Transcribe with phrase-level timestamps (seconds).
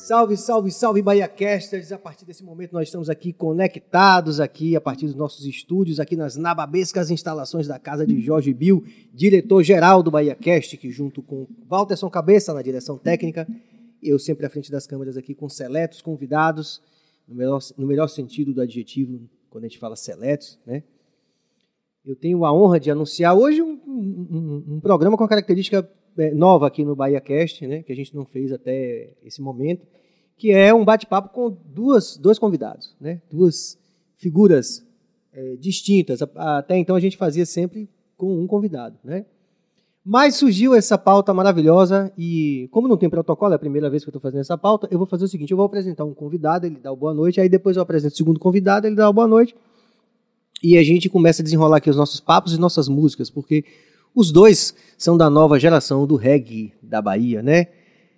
[0.00, 1.92] Salve, salve, salve, Bahia Casters!
[1.92, 6.16] A partir desse momento nós estamos aqui conectados aqui a partir dos nossos estúdios aqui
[6.16, 8.82] nas nababescas instalações da casa de Jorge Bill,
[9.12, 13.46] diretor-geral do Bahia Cast, que junto com Walterson Cabeça na direção técnica,
[14.02, 16.80] eu sempre à frente das câmeras aqui com seletos convidados,
[17.28, 20.82] no melhor, no melhor sentido do adjetivo, quando a gente fala seletos, né?
[22.06, 25.86] Eu tenho a honra de anunciar hoje um, um, um programa com a característica
[26.34, 29.86] nova aqui no Bahia Cast, né, que a gente não fez até esse momento,
[30.36, 33.78] que é um bate-papo com duas, dois convidados, né, duas
[34.16, 34.86] figuras
[35.32, 36.20] é, distintas.
[36.22, 39.24] Até então a gente fazia sempre com um convidado, né?
[40.04, 44.08] Mas surgiu essa pauta maravilhosa e, como não tem protocolo, é a primeira vez que
[44.08, 46.66] eu estou fazendo essa pauta, eu vou fazer o seguinte: eu vou apresentar um convidado,
[46.66, 49.12] ele dá o boa noite, aí depois eu apresento o segundo convidado, ele dá o
[49.12, 49.54] boa noite,
[50.62, 53.64] e a gente começa a desenrolar aqui os nossos papos e nossas músicas, porque
[54.14, 57.66] os dois são da nova geração do reggae da Bahia, né?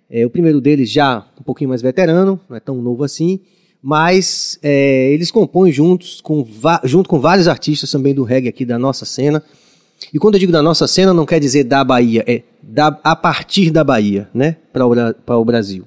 [0.09, 3.39] É, o primeiro deles já um pouquinho mais veterano, não é tão novo assim,
[3.81, 6.45] mas é, eles compõem juntos, com,
[6.83, 9.43] junto com vários artistas também do reggae aqui da nossa cena.
[10.13, 13.15] E quando eu digo da nossa cena, não quer dizer da Bahia, é da, a
[13.15, 14.57] partir da Bahia, né?
[14.71, 15.85] Para o Brasil.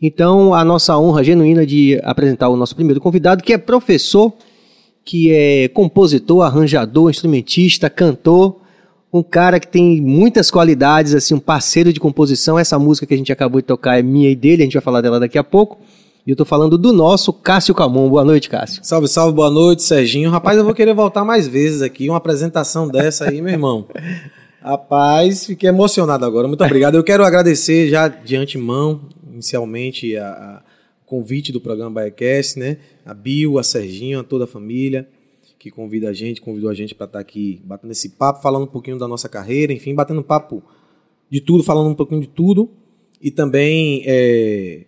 [0.00, 4.32] Então, a nossa honra genuína de apresentar o nosso primeiro convidado, que é professor,
[5.04, 8.63] que é compositor, arranjador, instrumentista, cantor
[9.14, 12.58] um cara que tem muitas qualidades, assim, um parceiro de composição.
[12.58, 14.82] Essa música que a gente acabou de tocar é minha e dele, a gente vai
[14.82, 15.78] falar dela daqui a pouco.
[16.26, 18.08] E eu tô falando do nosso Cássio Camon.
[18.08, 18.80] Boa noite, Cássio.
[18.82, 20.30] Salve, salve, boa noite, Serginho.
[20.30, 23.86] Rapaz, eu vou querer voltar mais vezes aqui, uma apresentação dessa aí, meu irmão.
[24.60, 26.48] Rapaz, fiquei emocionado agora.
[26.48, 26.96] Muito obrigado.
[26.96, 30.62] Eu quero agradecer já de antemão, inicialmente, a, a
[31.06, 32.78] convite do programa Biacast, né?
[33.06, 35.06] A Bill, a Serginho, a toda a família
[35.64, 38.64] que convida a gente, convidou a gente para estar tá aqui batendo esse papo, falando
[38.64, 40.62] um pouquinho da nossa carreira, enfim, batendo papo
[41.30, 42.68] de tudo, falando um pouquinho de tudo.
[43.18, 44.82] E também é,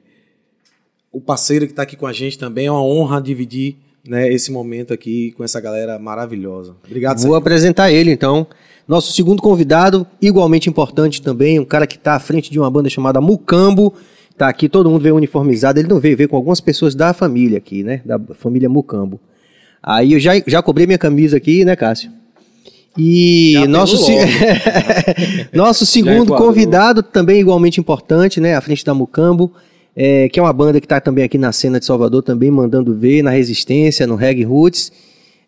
[1.11, 4.53] o parceiro que está aqui com a gente também é uma honra dividir né, esse
[4.53, 6.77] momento aqui com essa galera maravilhosa.
[6.85, 7.17] Obrigado.
[7.17, 7.37] Vou Sérgio.
[7.37, 8.47] apresentar ele então.
[8.87, 12.91] Nosso segundo convidado, igualmente importante também, um cara que está à frente de uma banda
[12.91, 13.95] chamada Mucambo.
[14.37, 15.81] Tá aqui, todo mundo veio uniformizado.
[15.81, 18.03] Ele não veio, veio com algumas pessoas da família aqui, né?
[18.05, 19.19] Da família Mucambo.
[19.87, 22.11] Aí eu já, já cobrei minha camisa aqui, né, Cássio?
[22.99, 24.13] E já nosso, se...
[25.55, 29.53] nosso segundo convidado, também igualmente importante, né, à frente da Mucambo,
[29.95, 32.97] é, que é uma banda que está também aqui na cena de Salvador, também mandando
[32.97, 34.91] ver na Resistência, no Reg Roots,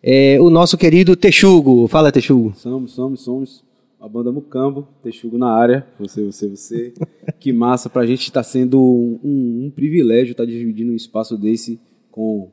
[0.01, 1.85] é, o nosso querido Texugo.
[1.89, 2.53] Fala, Texugo.
[2.55, 3.63] Somos, somos, somos
[3.99, 6.93] a banda Mucambo, Texugo na área, você, você, você.
[7.41, 11.77] que massa, pra gente está sendo um, um privilégio estar tá dividindo um espaço desse
[12.09, 12.49] com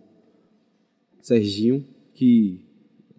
[1.26, 2.60] Serginho, que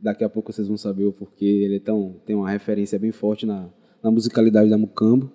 [0.01, 1.43] daqui a pouco vocês vão saber o porquê.
[1.43, 3.67] Ele é tão, tem uma referência bem forte na,
[4.01, 5.29] na musicalidade da Mucambo.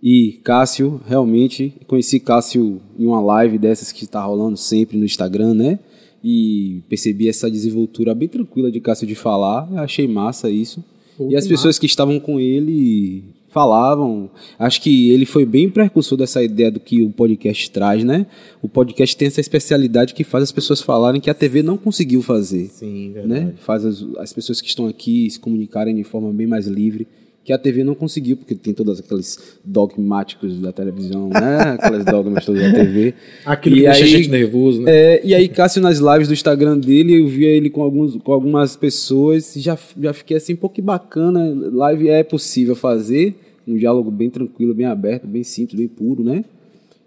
[0.00, 5.54] E Cássio, realmente, conheci Cássio em uma live dessas que está rolando sempre no Instagram,
[5.54, 5.80] né?
[6.22, 9.68] E percebi essa desenvoltura bem tranquila de Cássio de falar.
[9.80, 10.84] Achei massa isso.
[11.16, 11.80] Pô, e as pessoas massa.
[11.80, 13.24] que estavam com ele
[13.58, 14.30] falavam.
[14.56, 18.26] Acho que ele foi bem precursor dessa ideia do que o podcast traz, né?
[18.62, 22.22] O podcast tem essa especialidade que faz as pessoas falarem que a TV não conseguiu
[22.22, 22.66] fazer.
[22.68, 23.44] Sim, verdade.
[23.46, 23.54] Né?
[23.58, 27.08] Faz as, as pessoas que estão aqui se comunicarem de forma bem mais livre
[27.48, 31.60] que a TV não conseguiu, porque tem todos aqueles dogmáticos da televisão, né?
[31.80, 33.14] Aquelas dogmas todas da TV.
[33.46, 34.92] Aquilo e que deixa a gente nervoso, né?
[34.94, 38.32] É, e aí, Cássio, nas lives do Instagram dele, eu via ele com, alguns, com
[38.34, 43.34] algumas pessoas e já, já fiquei assim, pô, que bacana, live é possível fazer,
[43.68, 46.44] um diálogo bem tranquilo, bem aberto, bem simples, bem puro, né?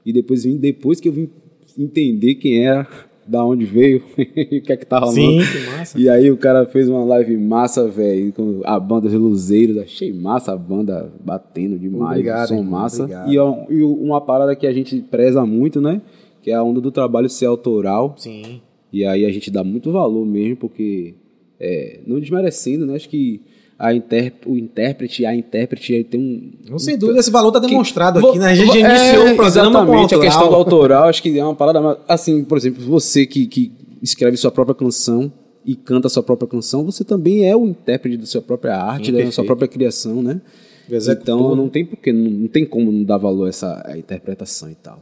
[0.05, 1.29] E depois, depois que eu vim
[1.77, 2.87] entender quem era
[3.25, 5.15] da onde veio o que é que tá rolando.
[5.15, 5.99] Sim, que massa.
[5.99, 10.11] E aí o cara fez uma live massa, velho, com a banda dos Luzeiros, achei
[10.11, 13.07] massa a banda batendo demais, obrigado, som massa.
[13.27, 16.01] E, e uma parada que a gente preza muito, né?
[16.41, 18.15] Que é a onda do trabalho ser autoral.
[18.17, 18.61] Sim.
[18.91, 21.13] E aí a gente dá muito valor mesmo, porque
[21.59, 22.95] é, não desmerecendo, né?
[22.95, 23.41] Acho que
[23.81, 26.51] a inter, o intérprete, a intérprete tem um.
[26.69, 28.45] Não, sem dúvida, esse valor está demonstrado que, aqui, né?
[28.45, 31.55] A gente é, iniciou o programa exatamente, a questão do autoral, acho que é uma
[31.55, 31.97] parada.
[32.07, 35.33] Assim, por exemplo, você que, que escreve sua própria canção
[35.65, 39.13] e canta sua própria canção, você também é o intérprete da sua própria arte, Sim,
[39.13, 40.39] da sua própria criação, né?
[40.87, 44.69] Então não tem porque não, não tem como não dar valor a essa a interpretação
[44.69, 45.01] e tal.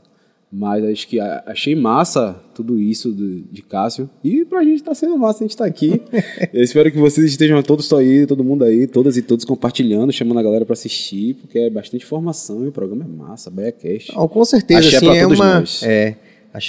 [0.51, 4.09] Mas acho que achei massa tudo isso do, de Cássio.
[4.23, 6.01] E pra gente tá sendo massa, a gente tá aqui.
[6.51, 10.39] Eu espero que vocês estejam todos aí, todo mundo aí, todas e todos compartilhando, chamando
[10.39, 14.11] a galera para assistir, porque é bastante informação e o programa é massa, BaiaCast.
[14.15, 15.59] Oh, com certeza, Axé assim, é, é uma...
[15.59, 15.83] Nós.
[15.83, 16.15] É,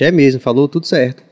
[0.00, 1.22] é mesmo, falou tudo certo.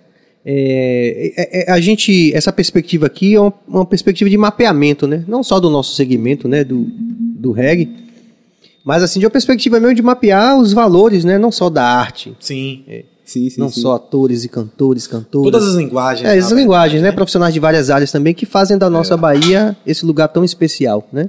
[0.51, 5.23] É, é, é, a gente, essa perspectiva aqui é uma, uma, perspectiva de mapeamento, né?
[5.29, 6.65] Não só do nosso segmento, né?
[6.65, 8.08] Do, do reggae,
[8.89, 11.37] Mas assim, de uma perspectiva mesmo de mapear os valores, né?
[11.37, 12.85] Não só da arte, Sim.
[13.23, 13.83] Sim, sim, não sim.
[13.83, 15.53] só atores e cantores, cantoras.
[15.53, 16.27] Todas as linguagens.
[16.27, 17.13] É, essas na linguagens, né?
[17.13, 21.29] Profissionais de várias áreas também que fazem da nossa Bahia esse lugar tão especial, né?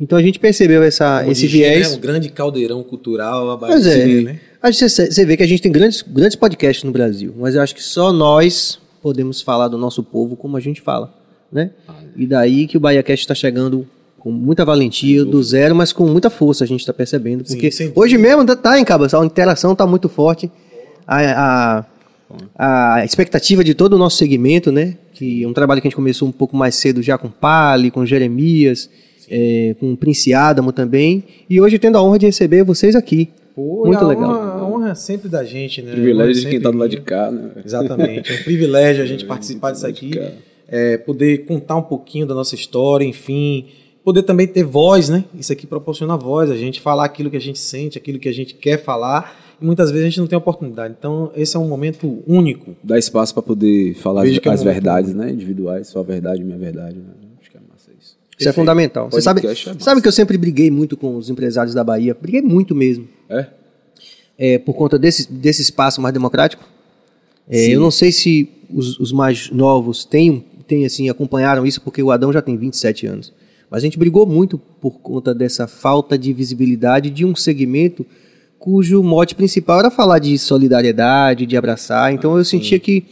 [0.00, 1.92] Então a gente percebeu essa, Como esse diz, né, viés.
[1.94, 3.50] um grande caldeirão cultural.
[3.50, 4.06] A Bahia Pois é.
[4.06, 4.40] vê, né?
[4.62, 7.54] A gente- Você você vê que a gente tem grandes, grandes podcasts no Brasil, mas
[7.54, 11.12] eu acho que só nós podemos falar do nosso povo como a gente fala,
[11.52, 11.70] né?
[12.16, 13.86] E daí que o BahiaCast está chegando
[14.26, 17.46] com muita valentia, do zero, mas com muita força a gente está percebendo.
[17.46, 17.92] Sim, Porque dúvida.
[17.94, 20.50] hoje mesmo ainda tá em Cabo, a interação está muito forte.
[21.06, 21.86] A,
[22.58, 24.96] a, a expectativa de todo o nosso segmento, né?
[25.12, 27.88] Que é um trabalho que a gente começou um pouco mais cedo já com Pali,
[27.88, 28.90] com Jeremias,
[29.30, 31.22] é, com o Prince Adamo também.
[31.48, 33.30] E hoje tendo a honra de receber vocês aqui.
[33.54, 34.28] Pô, Muito a legal.
[34.28, 35.92] Honra, a honra é sempre da gente, né?
[35.92, 37.50] Privilégio é de quem sempre tá do lado de cá, né?
[37.64, 38.32] Exatamente.
[38.32, 40.10] É um privilégio a gente participar disso aqui,
[40.66, 43.66] é, poder contar um pouquinho da nossa história, enfim,
[44.06, 45.24] poder também ter voz, né?
[45.36, 48.32] Isso aqui proporciona voz, a gente falar aquilo que a gente sente, aquilo que a
[48.32, 50.94] gente quer falar, e muitas vezes a gente não tem oportunidade.
[50.96, 52.76] Então, esse é um momento único.
[52.84, 55.32] Dá espaço pra poder falar Vejo as, é as verdades, né?
[55.32, 56.98] Individuais, sua verdade, minha verdade.
[56.98, 57.04] Né?
[57.40, 58.16] Acho que é massa isso.
[58.38, 59.10] Isso é fundamental.
[59.10, 62.14] Você sabe, é sabe que eu sempre briguei muito com os empresários da Bahia?
[62.14, 63.08] Briguei muito mesmo.
[63.28, 63.46] É?
[64.38, 66.62] É, por conta desse, desse espaço mais democrático.
[67.50, 72.00] É, eu não sei se os, os mais novos têm, têm, assim, acompanharam isso, porque
[72.00, 73.32] o Adão já tem 27 anos.
[73.76, 78.06] Mas a gente brigou muito por conta dessa falta de visibilidade de um segmento
[78.58, 82.10] cujo mote principal era falar de solidariedade, de abraçar.
[82.10, 83.04] Então eu sentia que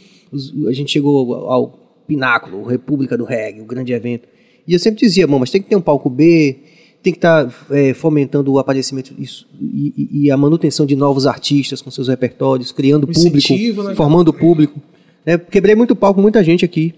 [0.67, 1.67] a gente chegou ao, ao
[2.07, 4.27] pináculo, República do Reggae, o grande evento.
[4.67, 6.57] E eu sempre dizia, mas tem que ter um palco B,
[7.03, 7.47] tem que estar
[7.93, 13.03] fomentando o aparecimento isso, e, e- a manutenção de novos artistas com seus repertórios, criando
[13.07, 13.37] Um público,
[13.83, 14.81] né, formando público.
[15.23, 15.37] né?
[15.37, 16.91] Quebrei muito palco com muita gente aqui.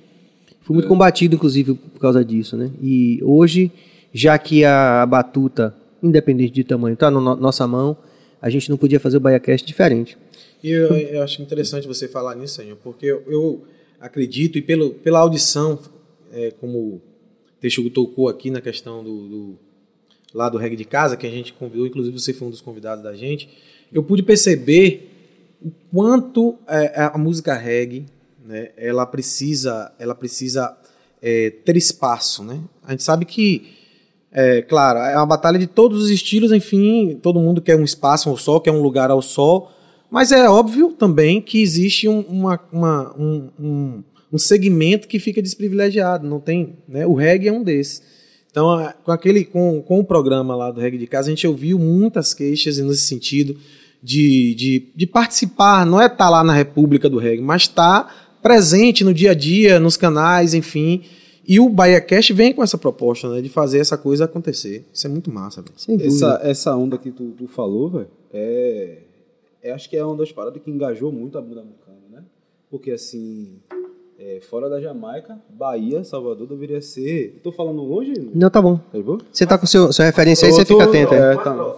[0.68, 2.58] Fui muito combatido, inclusive, por causa disso.
[2.58, 2.70] Né?
[2.84, 3.72] E hoje,
[4.14, 5.74] já que a batuta,
[6.04, 7.96] independente de tamanho, está na no, nossa mão,
[8.42, 10.18] a gente não podia fazer o BaiaCast diferente.
[10.62, 13.64] E eu, eu acho interessante você falar nisso, Senhor, porque eu, eu
[14.02, 15.80] acredito, e pelo, pela audição,
[16.34, 17.02] é, como o
[17.62, 19.60] Texugo tocou aqui na questão do, do-
[20.34, 23.02] lá do reggae de casa, que a gente convidou, inclusive você foi um dos convidados
[23.06, 23.48] da gente,
[23.94, 25.10] eu pude perceber
[25.64, 28.06] o quanto é, a música reggae,
[28.48, 30.76] né, ela precisa, ela precisa
[31.22, 32.60] é, ter espaço, né?
[32.84, 33.76] A gente sabe que
[34.32, 38.30] é, claro, é uma batalha de todos os estilos, enfim, todo mundo quer um espaço
[38.30, 39.72] ao sol, quer um lugar ao sol,
[40.10, 44.04] mas é óbvio também que existe um, uma, uma- um, um,
[44.34, 47.06] um segmento que fica desprivilegiado, não tem, né?
[47.06, 48.02] O reggae é um desses.
[48.50, 51.78] Então, com aquele, com, com o programa lá do reggae de casa, a gente ouviu
[51.78, 53.58] muitas queixas nesse sentido
[54.02, 59.04] de, de, de participar, não é estar lá na República do Reggae, mas estar presente
[59.04, 61.04] no dia a dia, nos canais, enfim.
[61.48, 64.86] E o BahiaCast vem com essa proposta, né, de fazer essa coisa acontecer.
[64.94, 65.74] Isso é muito massa, velho.
[65.78, 66.14] Sem dúvida.
[66.14, 68.98] Essa, essa onda que tu, tu falou, velho, é,
[69.64, 69.72] é.
[69.72, 72.24] Acho que é uma das paradas que engajou muito a bunda mucana, né?
[72.70, 73.54] Porque assim.
[74.20, 77.40] é, fora da Jamaica, Bahia, Salvador deveria ser.
[77.42, 78.14] Tô falando longe?
[78.36, 78.78] Não, tá bom.
[78.92, 79.20] Tá boa?
[79.32, 81.14] Você tá com seu, sua referência aí, você tô- fica atento.
[81.14, 81.20] aí.
[81.22, 81.76] É, tá.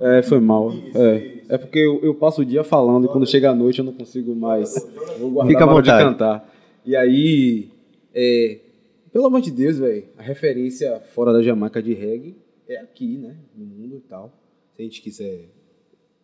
[0.00, 0.72] É, foi mal.
[0.94, 3.84] É, é porque eu, eu passo o dia falando e quando chega a noite eu
[3.84, 4.74] não consigo mais.
[5.18, 6.10] Vou guardar Fica à hora de vontade.
[6.10, 6.54] cantar.
[6.84, 7.68] E aí,
[8.14, 8.58] é,
[9.12, 12.36] pelo amor de Deus, velho, a referência fora da Jamaica de reggae
[12.68, 13.36] é aqui, né?
[13.56, 14.32] No mundo e tal.
[14.74, 15.48] Se a gente quiser.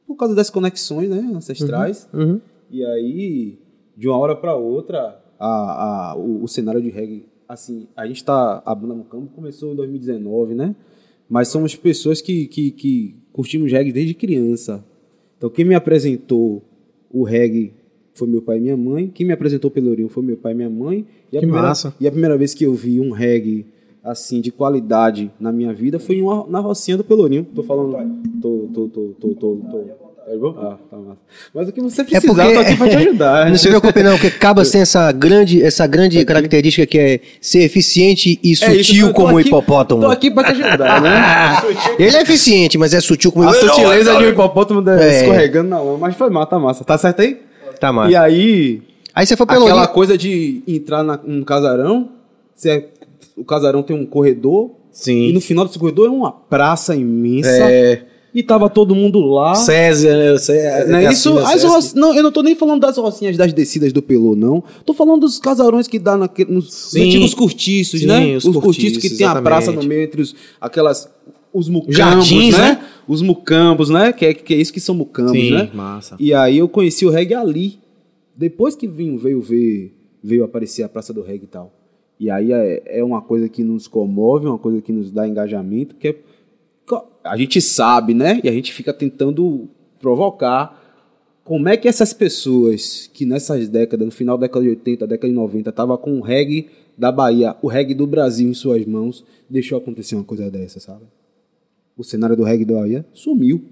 [0.07, 1.31] Por causa das conexões, né?
[1.35, 2.09] Ancestrais.
[2.13, 2.41] Uhum.
[2.71, 3.59] E aí,
[3.97, 8.25] de uma hora para outra, a, a, o, o cenário de reggae, assim, a gente
[8.25, 8.63] tá.
[8.67, 10.75] A banda Mucambo começou em 2019, né?
[11.29, 14.85] Mas somos pessoas que, que, que curtimos reggae desde criança.
[15.41, 16.61] Então, quem me apresentou
[17.11, 17.73] o reggae
[18.13, 19.09] foi meu pai e minha mãe.
[19.09, 21.07] Quem me apresentou o Pelourinho foi meu pai e minha mãe.
[21.33, 21.95] E a Que primeira, massa.
[21.99, 23.65] E a primeira vez que eu vi um reggae
[24.05, 27.47] assim de qualidade na minha vida foi uma- na Rocinha do Pelourinho.
[27.55, 27.97] Tô falando.
[28.43, 29.57] Tô, tô, tô, tô, tô, tô.
[29.57, 30.10] Tá
[30.59, 31.19] Ah, tá massa.
[31.55, 33.51] Mas o que você precisar, porque- eu tô aqui pra te ajudar.
[33.51, 37.61] Não se preocupe não, porque Cabas tem essa grande, essa grande característica que é ser
[37.61, 40.01] eficiente e É isso, sutil eu tô como um aqui- hipopótamo.
[40.03, 41.57] Tô aqui pra te ajudar, né?
[41.99, 45.23] Ele é eficiente, mas é sutil como A sutileza de um hipopótamo É.
[45.23, 45.99] escorregando na lama.
[45.99, 46.85] Mas foi massa, tá massa.
[46.85, 47.41] Tá certo aí?
[47.81, 48.11] Tá massa.
[48.13, 48.83] E aí,
[49.13, 52.11] Aí você foi pelo aquela coisa de entrar na- num casarão,
[52.55, 52.87] você-
[53.37, 55.29] o casarão tem um corredor, Sim.
[55.29, 58.03] e no final desse corredor é uma praça imensa, É,
[58.35, 59.55] e tava todo mundo lá.
[59.55, 60.39] César, né?
[60.39, 61.35] Cé- Não é é isso?
[61.35, 61.69] né, As César?
[61.69, 64.63] roci- não, eu não tô nem falando das rocinhas das descidas do Pelô, não.
[64.85, 67.07] Tô falando dos casarões que dá naquele, nos, nos Sim.
[67.09, 68.37] antigos cortiços, Sim, né?
[68.37, 71.09] os Os, cortiços, cortiços, que tem a praça no meio entre os, aquelas.
[71.53, 72.73] Os mucambos, Jardins, né?
[72.75, 72.85] né?
[73.09, 74.13] Os mucambos, né?
[74.13, 75.69] Que é, que é isso que são mucambos, Sim, né?
[75.75, 76.15] massa.
[76.21, 77.81] E aí eu conheci o reggae ali.
[78.37, 81.73] Depois que vinho, veio ver, veio aparecer a Praça do Reggae e tal.
[82.21, 85.97] E aí é, é uma coisa que nos comove, uma coisa que nos dá engajamento,
[85.97, 86.15] que é
[87.25, 88.41] a gente sabe, né?
[88.43, 90.79] E a gente fica tentando provocar
[91.45, 95.29] como é que essas pessoas que nessas décadas, no final da década de 80, década
[95.29, 99.25] de 90, tava com o reggae da Bahia, o reggae do Brasil em suas mãos,
[99.49, 101.05] deixou acontecer uma coisa dessa, sabe?
[101.97, 103.65] O cenário do reggae da Bahia sumiu.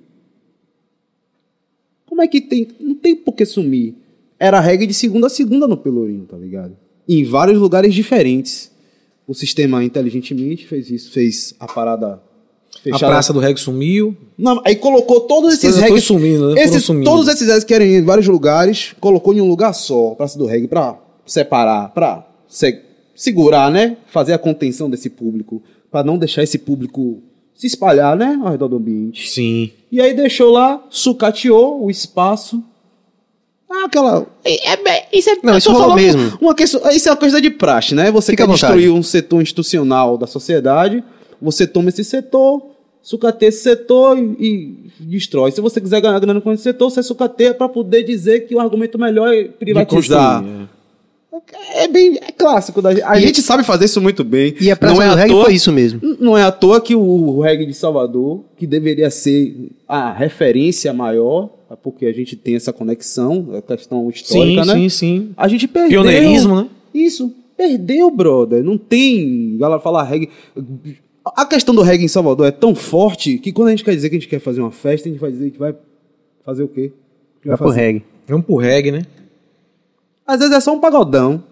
[2.07, 2.69] Como é que tem.
[2.81, 3.95] Não tem por que sumir.
[4.39, 6.77] Era reggae de segunda a segunda no Pelourinho, tá ligado?
[7.09, 8.73] Em vários lugares diferentes.
[9.27, 12.21] O sistema inteligentemente fez isso, fez a parada
[12.81, 13.13] A fechada.
[13.13, 14.17] praça do reggae sumiu.
[14.37, 16.01] Não, aí colocou todos esses reggae.
[16.01, 16.63] sumindo, né?
[16.63, 17.05] Esses, sumindo.
[17.11, 20.39] todos esses reggae que querem ir em vários lugares, colocou em um lugar só, Praça
[20.39, 22.81] do Reggae, pra separar, pra se-
[23.15, 23.97] segurar, né?
[24.07, 27.21] Fazer a contenção desse público, pra não deixar esse público
[27.55, 28.39] se espalhar, né?
[28.43, 29.29] Ao redor do ambiente.
[29.29, 29.71] Sim.
[29.91, 32.63] E aí deixou lá, sucateou o espaço.
[33.71, 34.27] Ah, aquela.
[34.45, 36.39] É, é bem- isso é, Não, isso falando mesmo.
[36.41, 38.11] Uma questão, isso é uma coisa de praxe, né?
[38.13, 41.05] Você Fica quer destruir um setor institucional da sociedade,
[41.41, 42.63] você toma esse setor,
[43.03, 44.23] sucateia esse setor e,
[45.01, 45.51] e destrói.
[45.53, 48.61] Se você quiser ganhar grana com esse setor, você sucateia para poder dizer que o
[48.61, 50.45] argumento melhor é privatizar.
[50.45, 50.79] é.
[51.75, 53.05] É bem é clássico da gente.
[53.05, 54.55] A E- gente sabe fazer isso muito bem.
[54.61, 56.01] E a Praça Não é do Reggae toa- foi isso mesmo.
[56.21, 61.49] não é à toa que o reggae de Salvador, que deveria ser a referência maior,
[61.83, 64.75] porque a gente tem essa conexão, a questão histórica, Sim, né?
[64.75, 65.31] sim, sim.
[65.37, 66.03] A gente perdeu.
[66.03, 66.67] Pioneirismo, né?
[66.93, 68.63] Isso, perdeu, brother.
[68.65, 69.55] Não tem.
[69.57, 70.29] A galera fala reggae.
[71.37, 74.09] A questão do reggae em Salvador é tão forte que quando a gente quer dizer
[74.11, 75.75] que a gente quer fazer uma festa, a gente vai dizer que vai
[76.45, 76.93] fazer o quê?
[77.43, 77.81] Que Vai pro fazer?
[77.81, 78.05] reggae.
[78.27, 79.03] Vamos pro reggae, né?
[80.27, 81.43] Às vezes é só um pagodão,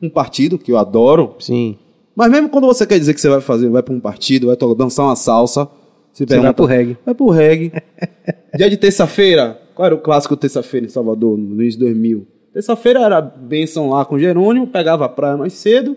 [0.00, 1.78] um partido, que eu adoro, Sim.
[2.14, 4.56] mas mesmo quando você quer dizer que você vai fazer, vai para um partido, vai
[4.76, 5.64] dançar uma salsa,
[6.12, 6.96] você, Você pergunta, vai pro reggae.
[7.04, 7.72] Vai pro reggae.
[8.56, 12.26] Dia de terça-feira, qual era o clássico terça-feira em Salvador, no início de 2000?
[12.52, 15.96] Terça-feira era benção lá com Jerônimo, pegava a praia mais cedo,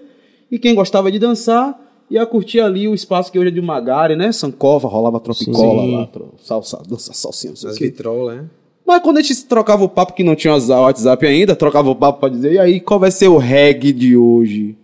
[0.49, 1.77] e quem gostava de dançar
[2.11, 4.31] ia curtir ali o espaço que hoje é de Magari, né?
[4.31, 5.95] Sancova, rolava tropicola Sim.
[5.95, 8.45] lá, tro- salsa, dança salsinha, não sei As vitrolas, né?
[8.85, 11.95] Mas quando a gente trocava o papo, que não tinha o WhatsApp ainda, trocava o
[11.95, 14.75] papo pra dizer, e aí, qual vai ser o reggae de hoje?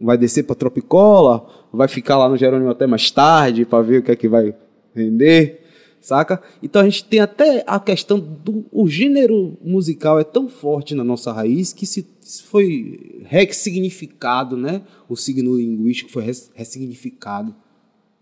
[0.00, 1.46] Vai descer pra Tropicola?
[1.72, 4.54] Vai ficar lá no Jerônimo até mais tarde pra ver o que é que vai
[4.94, 5.60] render?
[6.06, 6.40] Saca?
[6.62, 11.02] Então a gente tem até a questão do o gênero musical é tão forte na
[11.02, 14.82] nossa raiz que se, se foi ressignificado, né?
[15.08, 17.52] O signo linguístico foi res- ressignificado.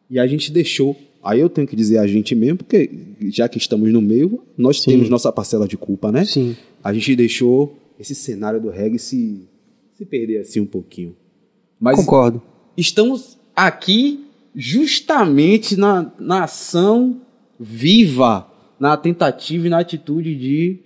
[0.09, 0.97] E a gente deixou.
[1.23, 2.91] Aí eu tenho que dizer a gente mesmo, porque
[3.31, 6.25] já que estamos no meio, nós temos nossa parcela de culpa, né?
[6.25, 6.57] Sim.
[6.83, 9.47] A gente deixou esse cenário do reggae se,
[9.93, 11.15] se perder assim um pouquinho.
[11.79, 12.41] Mas Concordo.
[12.79, 14.25] estamos aqui
[14.55, 17.21] justamente na, na ação
[17.59, 18.47] viva,
[18.79, 20.81] na tentativa e na atitude de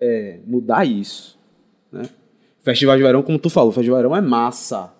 [0.00, 1.38] é, mudar isso.
[1.90, 2.02] Né?
[2.60, 4.92] Festival de Verão, como tu falou, Festival de Verão é massa.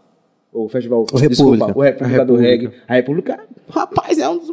[0.53, 1.79] O Festival, O República.
[1.79, 2.37] o República do.
[2.37, 2.71] Reggae.
[2.87, 4.53] A República, rapaz, é um dos...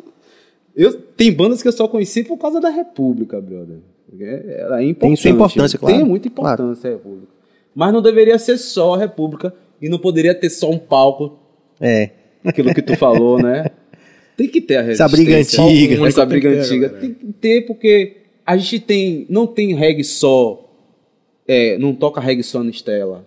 [0.75, 3.79] Eu, tem bandas que eu só conheci por causa da República, brother.
[4.17, 4.99] Ela é importante.
[4.99, 5.95] Tem sua importância, claro.
[5.95, 7.27] Tem muita importância a República.
[7.75, 11.37] Mas não deveria ser só a República e não poderia ter só um palco
[11.81, 12.11] É.
[12.43, 13.65] aquilo que tu falou, né?
[14.39, 15.03] Tem que ter a resistência.
[15.03, 16.07] Essa briga antiga.
[16.07, 16.87] Essa Tem que briga ter, antiga.
[16.87, 17.01] galera.
[17.01, 19.25] Tem que ter, porque a gente tem.
[19.29, 20.65] Não tem reggae só.
[21.45, 23.25] É, não toca reggae só na Estela.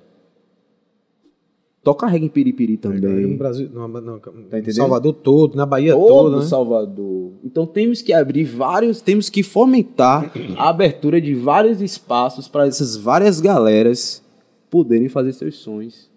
[1.85, 3.37] Toca reggae em Piripiri No também.
[3.37, 4.17] Brasil, no, no, no
[4.47, 4.73] entendendo?
[4.73, 6.47] Salvador todo, na Bahia Todo toda, né?
[6.47, 7.33] Salvador.
[7.45, 12.97] Então temos que abrir vários, temos que fomentar a abertura de vários espaços para essas
[12.97, 14.23] várias galeras
[14.71, 16.09] poderem fazer seus sonhos,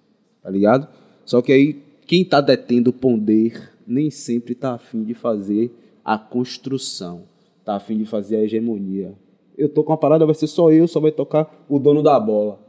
[0.42, 0.88] tá ligado?
[1.26, 5.72] Só que aí quem tá detendo o poder nem sempre tá afim de fazer
[6.04, 7.24] a construção,
[7.64, 9.14] tá afim de fazer a hegemonia.
[9.58, 12.20] Eu tô com uma parada, vai ser só eu, só vai tocar o dono da
[12.20, 12.60] bola.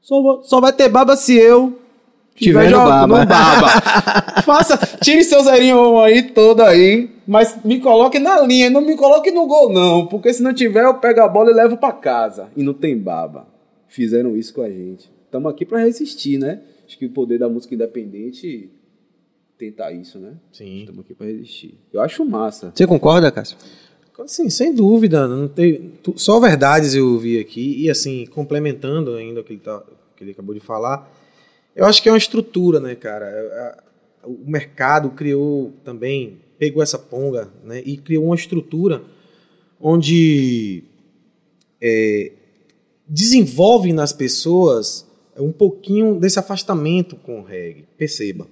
[0.00, 1.78] Só, vou- só vai ter baba se eu
[2.34, 3.06] Tiver no baba.
[3.06, 3.68] no baba.
[4.42, 9.30] Faça, tire seu zerinho aí todo aí, mas me coloque na linha, não me coloque
[9.30, 12.48] no gol não, porque se não tiver eu pego a bola e levo pra casa
[12.56, 13.46] e não tem baba.
[13.86, 15.10] Fizeram isso com a gente.
[15.26, 16.60] Estamos aqui pra resistir, né?
[16.86, 18.70] Acho que o poder da música independente
[19.66, 20.32] tentar isso, né?
[20.52, 20.80] Sim.
[20.80, 21.74] Estamos aqui pra resistir.
[21.92, 22.72] Eu acho massa.
[22.74, 23.56] Você concorda, Cássio?
[24.26, 25.26] Sim, sem dúvida.
[25.28, 27.82] Não tem, tu- só verdades eu ouvi aqui.
[27.84, 31.10] E assim, complementando ainda o que ele, tá, o que ele acabou de falar,
[31.76, 33.26] eu acho que é uma estrutura, né, cara?
[33.26, 33.82] A-
[34.24, 39.02] O mercado criou também, pegou essa ponga né, e criou uma estrutura
[39.80, 40.84] onde
[41.80, 42.30] é,
[43.08, 45.04] desenvolve nas pessoas
[45.36, 47.84] um pouquinho desse afastamento com o reggae.
[47.98, 48.46] Perceba.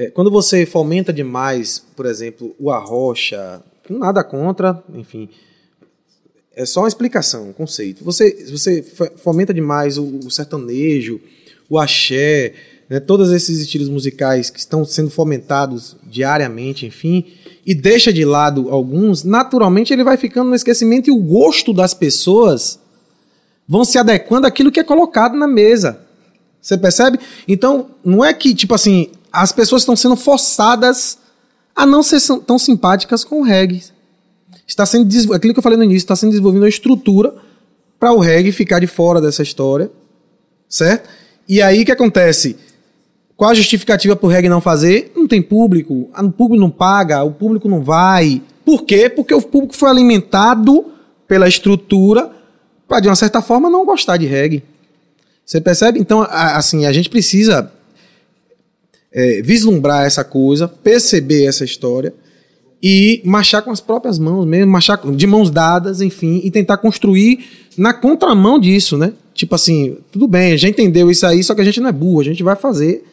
[0.00, 5.28] É, quando você fomenta demais, por exemplo, o arrocha, nada contra, enfim,
[6.54, 8.04] é só uma explicação, um conceito.
[8.04, 11.20] Você, você fo- fomenta demais o, o sertanejo,
[11.68, 12.54] o axé,
[12.88, 17.24] né, todos esses estilos musicais que estão sendo fomentados diariamente, enfim,
[17.66, 21.92] e deixa de lado alguns, naturalmente ele vai ficando no esquecimento e o gosto das
[21.92, 22.78] pessoas
[23.66, 26.06] vão se adequando àquilo que é colocado na mesa.
[26.62, 27.18] Você percebe?
[27.48, 31.18] Então, não é que, tipo assim, as pessoas estão sendo forçadas
[31.74, 33.84] a não ser tão simpáticas com o reggae.
[34.66, 37.34] Está sendo, aquilo que eu falei no início, está sendo desenvolvida uma estrutura
[37.98, 39.90] para o reggae ficar de fora dessa história,
[40.68, 41.08] certo?
[41.48, 42.56] E aí o que acontece?
[43.36, 45.12] Qual a justificativa para o reggae não fazer?
[45.14, 48.42] Não tem público, o público não paga, o público não vai.
[48.64, 49.08] Por quê?
[49.08, 50.86] Porque o público foi alimentado
[51.26, 52.30] pela estrutura
[52.86, 54.64] para, de uma certa forma, não gostar de reggae.
[55.44, 56.00] Você percebe?
[56.00, 57.72] Então, assim, a gente precisa
[59.12, 62.14] é, vislumbrar essa coisa, perceber essa história
[62.82, 67.44] e marchar com as próprias mãos mesmo, marchar de mãos dadas, enfim, e tentar construir
[67.76, 69.12] na contramão disso, né?
[69.34, 71.92] Tipo assim, tudo bem, a gente entendeu isso aí, só que a gente não é
[71.92, 73.04] burro, a gente vai fazer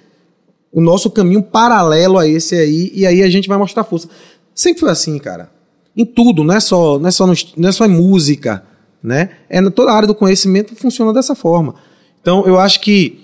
[0.71, 4.09] o nosso caminho paralelo a esse aí, e aí a gente vai mostrar força.
[4.53, 5.49] Sempre foi assim, cara.
[5.95, 8.63] Em tudo, não é só, não é só, no, não é só em música,
[9.01, 9.29] né?
[9.49, 11.75] É toda a área do conhecimento funciona dessa forma.
[12.21, 13.19] Então, eu acho que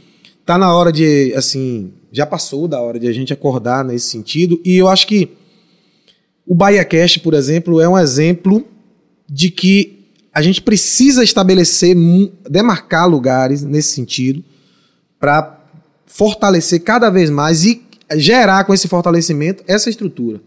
[0.45, 4.59] tá na hora de, assim, já passou da hora de a gente acordar nesse sentido,
[4.65, 5.29] e eu acho que
[6.45, 8.65] o BahiaCast, por exemplo, é um exemplo
[9.29, 11.95] de que a gente precisa estabelecer,
[12.49, 14.43] demarcar lugares nesse sentido
[15.19, 15.59] para
[16.05, 17.81] fortalecer cada vez mais e
[18.15, 20.41] gerar com esse fortalecimento essa estrutura.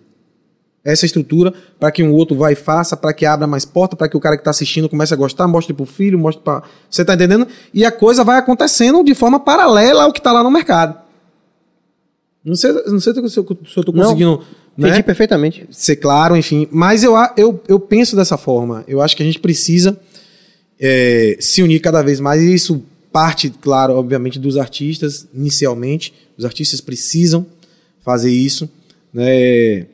[0.85, 4.07] Essa estrutura para que um outro vá e faça, para que abra mais porta, para
[4.07, 6.63] que o cara que está assistindo comece a gostar, mostre para o filho, mostre para.
[6.91, 7.49] Você está entendendo?
[7.73, 11.04] E a coisa vai acontecendo de forma paralela ao que está lá no mercado.
[12.45, 14.43] Não sei, não sei se eu estou conseguindo.
[14.77, 15.03] Não, né?
[15.03, 15.67] perfeitamente.
[15.71, 16.69] Ser claro, enfim.
[16.71, 18.85] Mas eu, eu, eu penso dessa forma.
[18.87, 19.99] Eu acho que a gente precisa
[20.79, 26.13] é, se unir cada vez mais e isso parte, claro, obviamente, dos artistas, inicialmente.
[26.37, 27.47] Os artistas precisam
[28.01, 28.69] fazer isso.
[29.13, 29.87] Né?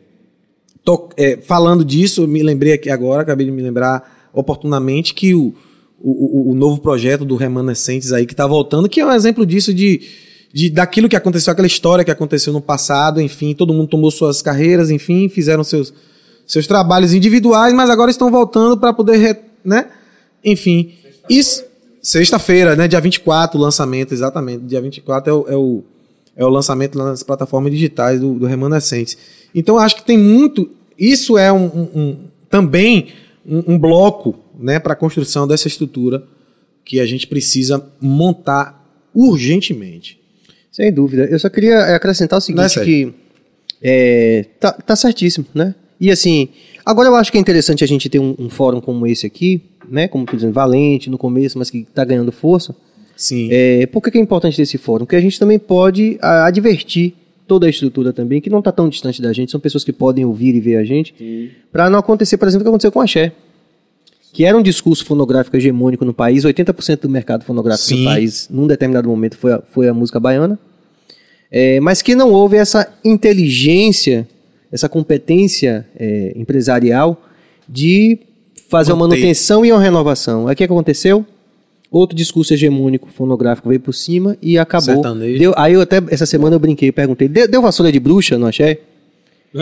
[0.83, 5.55] Tô, é, falando disso, me lembrei aqui agora, acabei de me lembrar oportunamente que o,
[6.01, 9.75] o, o novo projeto do Remanescentes aí que está voltando, que é um exemplo disso
[9.75, 10.01] de,
[10.53, 14.43] de daquilo que aconteceu, aquela história que aconteceu no passado, enfim, todo mundo tomou suas
[14.43, 15.93] carreiras, enfim, fizeram seus,
[16.47, 19.87] seus trabalhos individuais, mas agora estão voltando para poder, né?
[20.45, 20.95] Enfim,
[21.29, 21.71] isso
[22.03, 22.89] Sexta-feira, né?
[22.89, 24.65] Dia 24, o lançamento, exatamente.
[24.65, 25.85] Dia 24 é o, é o,
[26.37, 29.19] é o lançamento nas plataformas digitais do, do Remanescentes.
[29.55, 30.71] Então, acho que tem muito.
[30.99, 32.17] Isso é um, um, um
[32.49, 33.09] também
[33.45, 36.25] um, um, bloco né, para a construção dessa estrutura
[36.85, 38.83] que a gente precisa montar
[39.15, 40.19] urgentemente.
[40.81, 41.27] Sem dúvida.
[41.27, 43.13] Eu só queria é, acrescentar o seguinte, é que
[43.83, 45.75] é, tá, tá certíssimo, né?
[46.01, 46.49] E assim,
[46.87, 49.61] agora eu acho que é interessante a gente ter um, um fórum como esse aqui,
[49.87, 52.75] né, como tu dizendo, valente no começo, mas que está ganhando força.
[53.15, 53.51] Sim.
[53.53, 55.05] É, por que, é importante esse fórum?
[55.05, 57.13] Porque a gente também pode a, advertir
[57.47, 60.25] toda a estrutura também, que não está tão distante da gente, são pessoas que podem
[60.25, 63.07] ouvir e ver a gente, para não acontecer, por exemplo, o que aconteceu com a
[63.07, 63.33] Xé,
[64.33, 68.05] que era um discurso fonográfico hegemônico no país, 80% do mercado fonográfico Sim.
[68.05, 70.59] no país, num determinado momento, foi a, foi a música baiana,
[71.51, 74.27] é, mas que não houve essa inteligência,
[74.71, 77.21] essa competência é, empresarial
[77.69, 78.19] de
[78.69, 80.47] fazer uma manutenção e uma renovação.
[80.47, 81.27] Aí o que aconteceu?
[81.91, 85.03] Outro discurso hegemônico fonográfico veio por cima e acabou.
[85.37, 88.47] Deu, aí eu até essa semana eu brinquei, perguntei, deu, deu vassoura de bruxa no
[88.47, 88.79] axé?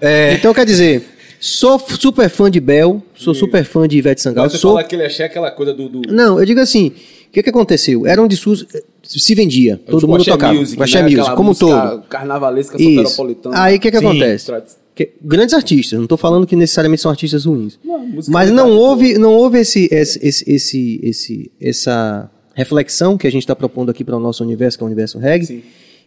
[0.00, 0.34] é.
[0.34, 1.02] Então quer dizer,
[1.40, 4.48] sou super fã de Bel, sou super fã de Ivete Sangalo.
[4.48, 4.74] Você sou...
[4.74, 6.12] fala que ele axé aquela coisa do, do...
[6.12, 6.92] Não, eu digo assim,
[7.26, 8.06] o que, que aconteceu?
[8.06, 8.68] Era um discurso,
[9.04, 10.54] se vendia, todo tipo mundo tocava.
[10.54, 11.10] Music, axé né?
[11.10, 12.02] music, como um todo.
[12.08, 13.62] Carnavalesca, soteropolitana.
[13.62, 14.52] Aí o que, que acontece?
[14.94, 17.78] Que, grandes artistas, não estou falando que necessariamente são artistas ruins.
[17.84, 23.42] Não, mas não houve, não houve esse, esse, esse, esse, essa reflexão que a gente
[23.42, 25.64] está propondo aqui para o nosso universo, que é o universo reggae.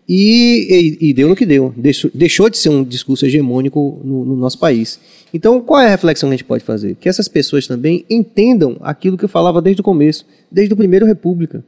[0.10, 1.74] E, e, e, deu no que deu.
[1.76, 5.02] Deixou, deixou de ser um discurso hegemônico no, no, nosso país.
[5.34, 6.96] Então, qual é a reflexão que a gente pode fazer?
[6.96, 11.06] Que essas pessoas também entendam aquilo que eu falava desde o começo, desde o primeiro
[11.06, 11.62] República.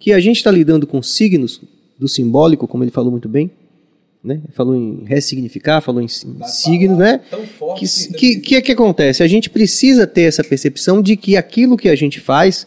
[0.00, 1.60] Que a gente está lidando com signos
[1.96, 3.50] do simbólico, como ele falou muito bem,
[4.24, 4.40] né?
[4.52, 7.20] Falou em ressignificar, falou em signos, né?
[7.78, 9.22] Que, que, que, que acontece?
[9.22, 12.66] A gente precisa ter essa percepção de que aquilo que a gente faz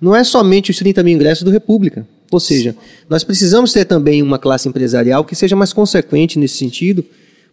[0.00, 2.06] não é somente os 30 mil ingressos do República.
[2.30, 2.74] Ou seja,
[3.08, 7.04] nós precisamos ter também uma classe empresarial que seja mais consequente nesse sentido,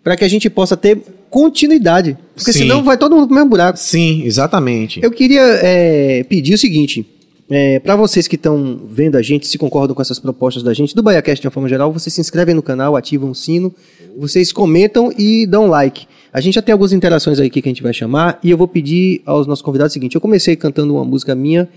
[0.04, 2.17] para que a gente possa ter continuidade.
[2.36, 2.60] Porque Sim.
[2.60, 3.78] senão vai todo mundo pro mesmo buraco.
[3.78, 5.00] Sim, exatamente.
[5.04, 7.06] Eu queria é, pedir o seguinte:
[7.52, 10.96] é, para vocês que estão vendo a gente, se concordam com essas propostas da gente,
[10.96, 13.76] do BaiaCast de uma forma geral, vocês se inscrevem no canal, ativam o sino,
[14.18, 16.08] vocês comentam e dão like.
[16.32, 18.70] A gente já tem algumas interações aí que a gente vai chamar e eu vou
[18.70, 21.68] pedir aos nossos convidados o seguinte: eu comecei cantando uma música minha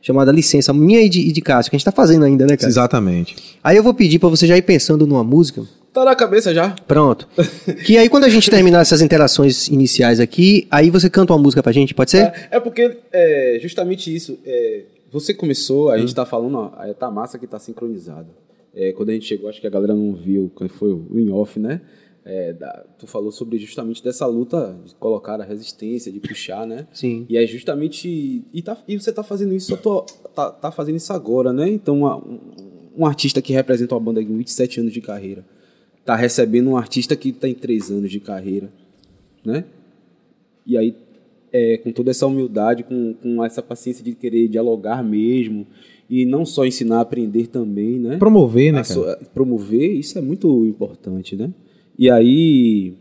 [0.00, 2.56] chamada Licença, minha e de, e de Cássio, que a gente tá fazendo ainda, né,
[2.56, 2.70] cara?
[2.70, 3.36] Exatamente.
[3.62, 5.62] Aí eu vou pedir pra você já ir pensando numa música.
[5.92, 6.70] Tá na cabeça já?
[6.86, 7.28] Pronto.
[7.84, 11.62] que aí quando a gente terminar essas interações iniciais aqui, aí você canta uma música
[11.62, 12.22] pra gente, pode ser?
[12.22, 14.38] É, é porque é justamente isso.
[14.46, 18.28] é, você começou, a gente tá falando, ó, tá massa que tá sincronizado.
[18.74, 21.58] É, quando a gente chegou, acho que a galera não viu, foi o in off,
[21.58, 21.80] né?
[22.24, 26.86] É, da- tu falou sobre justamente dessa luta de colocar a resistência, de puxar, né?
[26.92, 27.24] Sim.
[27.28, 28.44] E é justamente.
[28.52, 30.02] E, tá, e você tá fazendo isso, tô,
[30.34, 31.68] tá, tá fazendo isso agora, né?
[31.68, 32.38] Então, uma- um,
[32.98, 35.44] um artista que representa uma banda com 27 anos de carreira
[36.04, 38.70] tá recebendo um artista que tem 3 anos de carreira,
[39.44, 39.64] né?
[40.66, 40.94] E aí,
[41.52, 45.66] é, com toda essa humildade, com, com essa paciência de querer dialogar mesmo,
[46.08, 48.16] e não só ensinar a aprender também, né?
[48.16, 48.82] Promover, né,
[49.34, 51.50] promover, isso é muito importante, né?
[51.98, 52.94] E aí,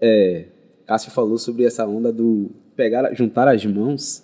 [0.00, 0.44] é,
[0.86, 4.22] Cássio falou sobre essa onda do pegar, juntar as mãos,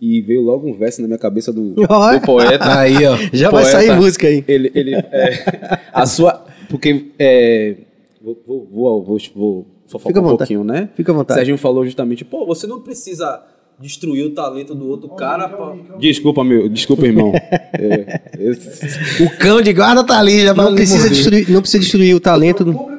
[0.00, 1.86] e veio logo um verso na minha cabeça do, do
[2.24, 2.78] poeta.
[2.78, 3.16] Aí, ó.
[3.32, 3.80] Já vai Poeta.
[3.80, 4.44] sair música aí.
[4.46, 7.76] Ele, ele, é, a sua, porque é,
[8.20, 10.38] vou, vou, vou, vou, à um vontade.
[10.38, 10.88] pouquinho, né?
[10.94, 11.38] Fica à vontade.
[11.38, 13.42] Serginho falou justamente, pô, você não precisa
[13.78, 15.48] destruir o talento do outro cara.
[15.48, 17.32] pra- Desculpa, meu, desculpa, irmão.
[17.74, 22.14] É, esse- O cão de guarda tá ali, já Não precisa, destruir, não precisa destruir
[22.14, 22.64] o talento.
[22.64, 22.96] do-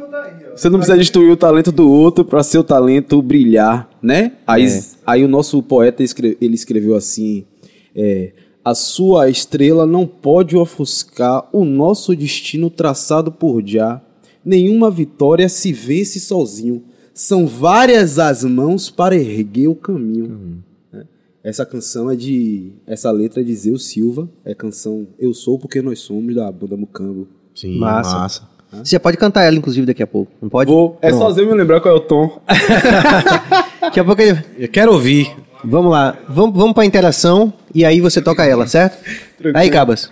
[0.56, 4.32] Você não precisa destruir o talento do outro para seu talento brilhar, né?
[4.45, 4.82] Aí, É.
[5.06, 7.45] aí o nosso poeta escre- ele escreveu assim:
[7.95, 8.32] é,
[8.65, 14.02] a sua estrela não pode ofuscar o nosso destino traçado por Já.
[14.48, 16.82] Nenhuma vitória se vence sozinho.
[17.14, 20.64] São várias as mãos para erguer o caminho.
[20.94, 21.04] né?
[21.44, 22.72] Essa canção é de.
[22.86, 24.30] Essa letra é de Zeu Silva.
[24.46, 27.28] É canção Eu Sou Porque Nós Somos, da banda Mucambo.
[27.54, 28.18] Sim, Massa.
[28.18, 28.42] massa.
[28.72, 30.32] Você já pode cantar ela, inclusive, daqui a pouco.
[30.42, 30.70] Não pode?
[30.70, 31.34] Vou, é Pronto.
[31.36, 32.42] só eu me lembrar qual é o tom.
[33.82, 34.38] Daqui a pouco ele...
[34.58, 35.34] Eu quero ouvir.
[35.64, 36.18] Vamos lá.
[36.28, 38.98] Vamos, vamos pra interação e aí você toca ela, certo?
[39.54, 40.10] Aí, Cabas.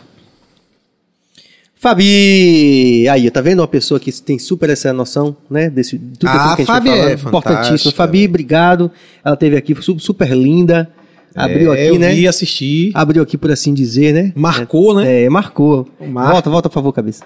[1.76, 3.08] Fabi!
[3.10, 5.70] Aí, tá vendo uma pessoa que tem super essa noção, né?
[5.70, 7.14] Desse, tudo Ah, que a gente Fabi é.
[7.14, 7.92] Importantíssimo.
[7.92, 8.90] Fabi, obrigado.
[9.24, 10.90] Ela teve aqui, su- super linda.
[11.36, 12.14] Abriu É, aqui, eu né?
[12.14, 12.92] vi, assisti.
[12.94, 14.32] Abriu aqui, por assim dizer, né?
[14.36, 15.24] Marcou, né?
[15.26, 15.88] É, marcou.
[16.00, 16.32] Marca.
[16.32, 17.24] Volta, volta, por favor, cabeça.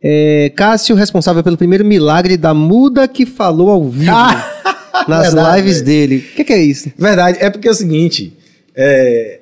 [0.00, 4.12] É, Cássio, responsável pelo primeiro milagre da muda que falou ao vivo
[5.08, 6.18] nas Verdade, lives dele.
[6.18, 6.92] O que, que é isso?
[6.96, 8.32] Verdade, é porque é o seguinte,
[8.76, 9.40] é,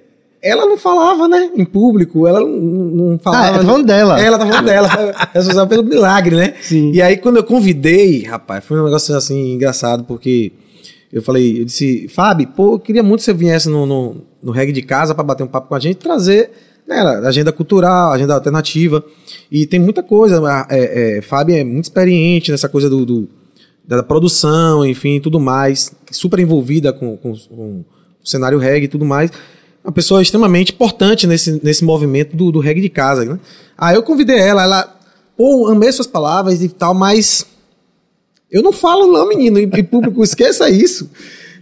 [0.51, 3.49] ela não falava, né, em público, ela não, não falava.
[3.49, 4.21] Ah, tá falando dela.
[4.21, 6.55] É, ela tá falando dela, foi responsável pelo milagre, né?
[6.61, 6.93] Sim.
[6.93, 10.53] E aí quando eu convidei, rapaz, foi um negócio assim engraçado, porque
[11.13, 14.53] eu falei, eu disse, Fábio, pô, eu queria muito que você viesse no, no, no
[14.53, 16.51] reggae de casa para bater um papo com a gente, trazer
[16.87, 19.05] né, agenda cultural, agenda alternativa,
[19.51, 23.29] e tem muita coisa, é, é, Fábio é muito experiente nessa coisa do- do
[23.89, 27.85] da produção, enfim, tudo mais, super envolvida com, com- com
[28.21, 29.31] o cenário reggae e tudo mais.
[29.87, 33.39] Uma pessoa extremamente importante nesse, nesse movimento do, do reggae de casa, né?
[33.79, 34.97] Aí eu convidei ela, ela,
[35.37, 37.47] pô, amei suas palavras e tal, mas
[38.51, 41.09] eu não falo não, menino, em em público, esqueça isso.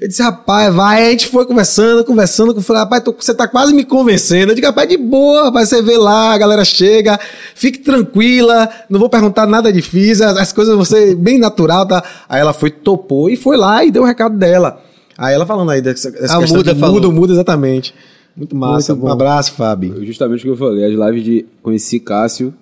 [0.00, 3.46] Eu disse, rapaz, vai, a gente foi conversando, conversando, eu falei, rapaz, tô- você tá
[3.46, 4.52] quase me convencendo.
[4.52, 7.20] Eu digo, rapaz, de boa, rapaz, você vê lá, a galera chega,
[7.54, 12.02] fique tranquila, não vou perguntar nada difícil, as, as coisas vão ser bem natural, tá?
[12.26, 14.82] Aí ela foi, topou e foi lá e deu o recado dela.
[15.16, 17.94] Aí ela falando aí dessa, dessa questão Muda muda, muda, exatamente.
[18.37, 20.05] Muito massa, Muito um abraço, Fábio.
[20.05, 22.53] Justamente o que eu falei, as lives de conheci Cássio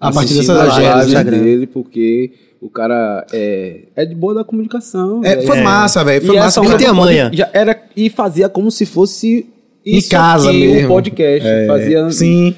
[0.00, 5.20] A partir dessas as lives dele, porque o cara é, é de boa da comunicação.
[5.24, 6.60] É, foi massa, velho, foi E massa.
[6.60, 7.30] essa Ele tem a manha.
[7.32, 9.46] Já era, e fazia como se fosse
[9.84, 10.86] Em isso casa aqui, mesmo.
[10.86, 11.48] um podcast.
[11.48, 12.54] É, fazia, sim.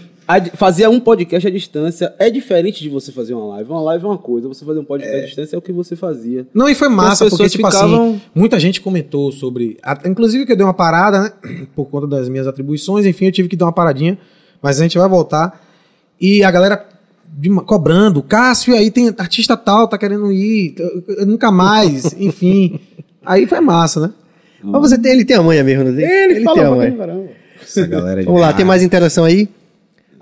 [0.54, 2.14] Fazia um podcast à distância.
[2.18, 3.70] É diferente de você fazer uma live.
[3.70, 5.96] Uma live é uma coisa, você fazer um podcast à distância é o que você
[5.96, 6.46] fazia.
[6.54, 9.78] Não, e foi massa, as porque, pessoas tipo ficavam- assim, muita gente comentou sobre.
[10.04, 11.32] Inclusive que eu dei uma parada, né?
[11.74, 14.18] Por conta das minhas atribuições, enfim, eu tive que dar uma paradinha.
[14.62, 15.60] Mas a gente vai voltar.
[16.20, 16.86] E a galera
[17.64, 20.74] cobrando, Cássio, aí tem artista tal, tá querendo ir,
[21.26, 22.78] nunca mais, enfim.
[23.24, 24.10] Aí foi massa, né?
[24.62, 26.06] Mas você tem, ele tem a manha mesmo, não tem?
[26.06, 27.30] tem a manha.
[27.62, 29.48] Essa galera é Vamos lá, tem mais interação aí?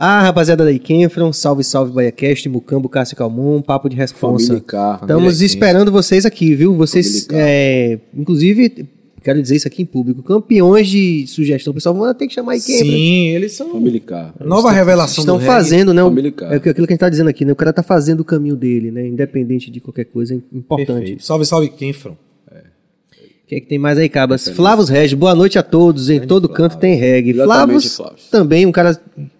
[0.00, 4.46] Ah, rapaziada da Ikenfron, salve, salve, BaiaCast, Mucambo, Cássio Calmon, papo de responsa.
[4.46, 4.98] Família K.
[5.02, 6.72] Estamos esperando vocês aqui, viu?
[6.76, 8.86] Vocês, é, inclusive,
[9.24, 11.72] quero dizer isso aqui em público, campeões de sugestão.
[11.72, 12.84] O pessoal vai ter que chamar a Ikenfron.
[12.84, 13.72] Sim, eles são.
[13.72, 14.34] Família K.
[14.38, 16.00] Nova revelação Estão do fazendo, né?
[16.30, 16.46] K.
[16.46, 17.50] É aquilo que a gente tá dizendo aqui, né?
[17.50, 19.04] O cara tá fazendo o caminho dele, né?
[19.04, 20.86] Independente de qualquer coisa, é importante.
[20.86, 21.24] Perfeito.
[21.24, 22.12] Salve, salve, Kenfron.
[22.12, 24.46] O que é que tem mais aí, Cabas?
[24.46, 26.08] Flavos Regis, boa noite a todos.
[26.08, 27.34] Em todo canto tem reggae.
[27.34, 27.98] Flavos.
[28.30, 28.96] também um cara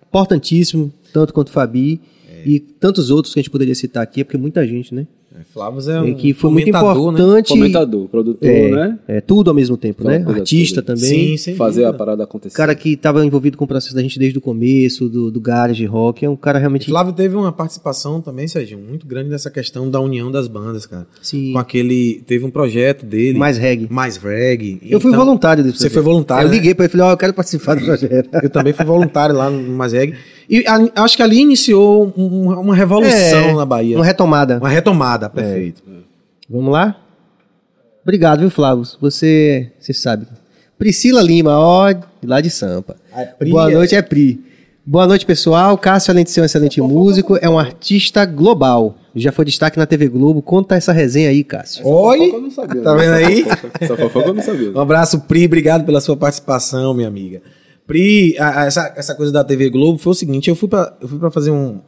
[0.09, 2.01] importantíssimo, tanto quanto Fabi
[2.45, 5.07] e tantos outros que a gente poderia citar aqui, é porque muita gente, né?
[5.35, 7.19] É, Flávio é um que foi muito comentador, né?
[7.21, 7.49] importante.
[7.49, 8.99] Comentador, produtor, É, né?
[9.07, 10.25] é, tudo ao mesmo tempo, né?
[10.27, 10.95] Artista toda.
[10.99, 11.09] também.
[11.31, 11.91] Sim, sem Fazer dúvida.
[11.91, 12.57] a parada acontecer.
[12.57, 15.85] cara que estava envolvido com o processo da gente desde o começo, do, do garage
[15.85, 16.25] rock.
[16.25, 16.87] É um cara realmente.
[16.87, 21.07] Flávio teve uma participação também, Serginho, muito grande nessa questão da união das bandas, cara.
[21.21, 21.53] Sim.
[21.53, 22.23] Com aquele.
[22.27, 23.39] Teve um projeto dele.
[23.39, 23.87] Mais reggae.
[23.91, 24.79] Mais reggae.
[24.83, 26.47] Eu fui Então, voluntário desse Você foi voluntário.
[26.47, 26.57] Eu né?
[26.57, 28.31] liguei pra ele e falei, ó, eu quero participar do projeto.
[28.43, 30.15] Eu também fui voluntário lá no Mais Reggae.
[30.51, 33.11] E a- acho que ali iniciou um- uma revolução
[33.51, 33.97] É, na Bahia.
[33.99, 34.57] Uma retomada.
[34.59, 35.83] Uma retomada, perfeito.
[36.51, 36.97] Vamos lá?
[38.03, 38.85] Obrigado, viu, Flávio?
[39.01, 40.27] Você, você sabe.
[40.79, 41.93] Priscila Lima, ó,
[42.25, 42.97] lá de Sampa.
[43.39, 44.45] Pri Boa é- noite, é Pri.
[44.87, 45.77] Boa noite, pessoal.
[45.77, 48.97] Cássio, além de ser um excelente músico, é um artista global.
[49.15, 50.41] Já foi destaque na TV Globo.
[50.41, 51.87] Conta essa resenha aí, Cássio.
[51.87, 52.19] Oi!
[52.19, 53.01] fofoca eu não sabia, Tá né?
[53.03, 53.45] vendo aí?
[53.81, 54.71] Essa fofoca eu não sabia.
[54.73, 55.45] Um abraço, Pri.
[55.45, 57.43] Obrigado pela sua participação, minha amiga.
[57.87, 60.97] Pri, a- a- essa, essa coisa da TV Globo foi o seguinte: eu fui pra,
[61.03, 61.81] eu fui pra fazer um,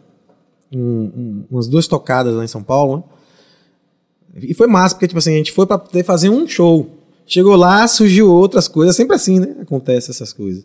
[0.74, 3.02] um- um- umas duas tocadas lá em São Paulo, né?
[4.36, 6.88] E foi massa, porque, tipo assim, a gente foi pra poder fazer um show.
[7.26, 9.56] Chegou lá, surgiu outras coisas, sempre assim, né?
[9.60, 10.64] Acontece essas coisas.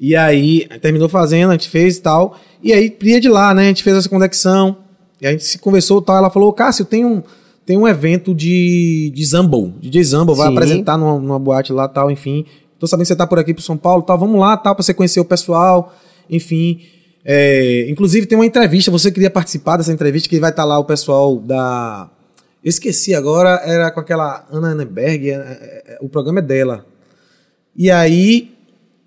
[0.00, 2.38] E aí, terminou fazendo, a gente fez e tal.
[2.62, 3.64] E aí, é de lá, né?
[3.64, 4.78] A gente fez essa conexão.
[5.20, 6.16] E a gente se conversou e tal.
[6.16, 7.22] Ela falou: Cássio, tem um,
[7.64, 9.74] tem um evento de, de Zumble.
[9.80, 10.52] DJ Zumble vai Sim.
[10.52, 12.44] apresentar numa, numa boate lá tal, enfim.
[12.78, 14.18] Tô sabendo que você tá por aqui pro São Paulo tal.
[14.18, 15.94] Vamos lá, tal, pra você conhecer o pessoal.
[16.28, 16.80] Enfim.
[17.24, 18.90] É, inclusive, tem uma entrevista.
[18.90, 22.10] Você queria participar dessa entrevista que vai estar lá o pessoal da.
[22.64, 25.30] Esqueci agora, era com aquela Ana Annenberg.
[25.30, 26.86] é, é, é, o programa é dela.
[27.74, 28.52] E aí,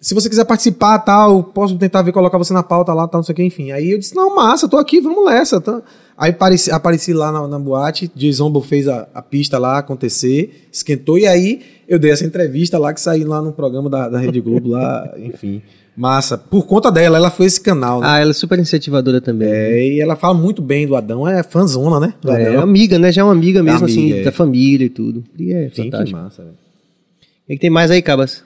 [0.01, 3.23] se você quiser participar, tal, posso tentar ver colocar você na pauta lá, tal, não
[3.23, 3.71] sei o que, enfim.
[3.71, 5.61] Aí eu disse, não, massa, tô aqui, vamos nessa.
[5.61, 5.81] Tá?
[6.17, 11.17] Aí apareci, apareci lá na, na boate, Jason fez a, a pista lá acontecer, esquentou,
[11.17, 14.39] e aí eu dei essa entrevista lá que saiu lá no programa da, da Rede
[14.41, 15.61] Globo lá, enfim.
[15.95, 16.37] Massa.
[16.37, 18.07] Por conta dela, ela foi esse canal, né?
[18.09, 19.47] Ah, ela é super incentivadora também.
[19.49, 22.13] É, e ela fala muito bem do Adão, é fãzona, né?
[22.21, 22.61] Do É, Adão.
[22.61, 23.11] amiga, né?
[23.11, 24.23] Já é uma amiga mesmo, assim, amiga, é.
[24.23, 25.23] da família e tudo.
[25.39, 26.19] E é Sim, que fantástico.
[26.19, 26.55] massa, velho.
[26.55, 28.43] O que, que tem mais aí, Cabas?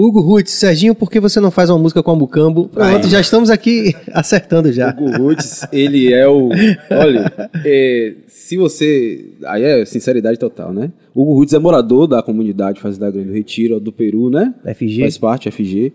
[0.00, 2.68] Hugo Ruth, Serginho, por que você não faz uma música com a Mucambo?
[2.68, 3.10] Pronto, Aí.
[3.10, 4.94] já estamos aqui acertando já.
[4.96, 6.50] O Roots, ele é o.
[6.88, 7.32] Olha,
[7.64, 9.26] é, se você.
[9.44, 10.92] Aí é sinceridade total, né?
[11.12, 14.54] O Hugo Roots é morador da comunidade Fazenda Grande do Retiro, do Peru, né?
[14.72, 15.00] FG.
[15.00, 15.92] Faz parte, FG.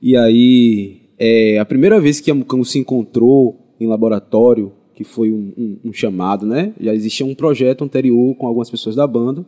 [0.00, 5.30] E aí, é, a primeira vez que a Mucambo se encontrou em laboratório, que foi
[5.32, 6.72] um, um- um chamado, né?
[6.80, 9.44] Já existia um projeto anterior com algumas pessoas da banda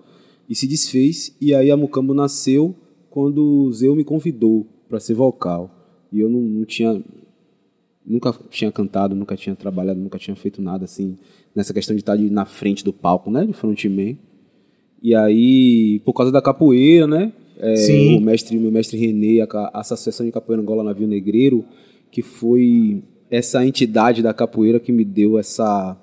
[0.49, 1.35] e se desfez.
[1.41, 2.75] E aí a Mucambo nasceu
[3.11, 5.71] quando o Zeu me convidou para ser vocal.
[6.13, 7.03] E eu não, não tinha
[8.07, 11.19] nunca tinha cantado, nunca tinha trabalhado, nunca tinha feito nada assim
[11.55, 14.19] nessa questão de estar na frente do palco, né, de frontman.
[15.03, 19.81] E aí, por causa da capoeira, né, é, o mestre, meu mestre Renê, a, a
[19.81, 21.65] Associação de Capoeira Angola Navio Negreiro,
[22.11, 25.97] que foi essa entidade da capoeira que me deu essa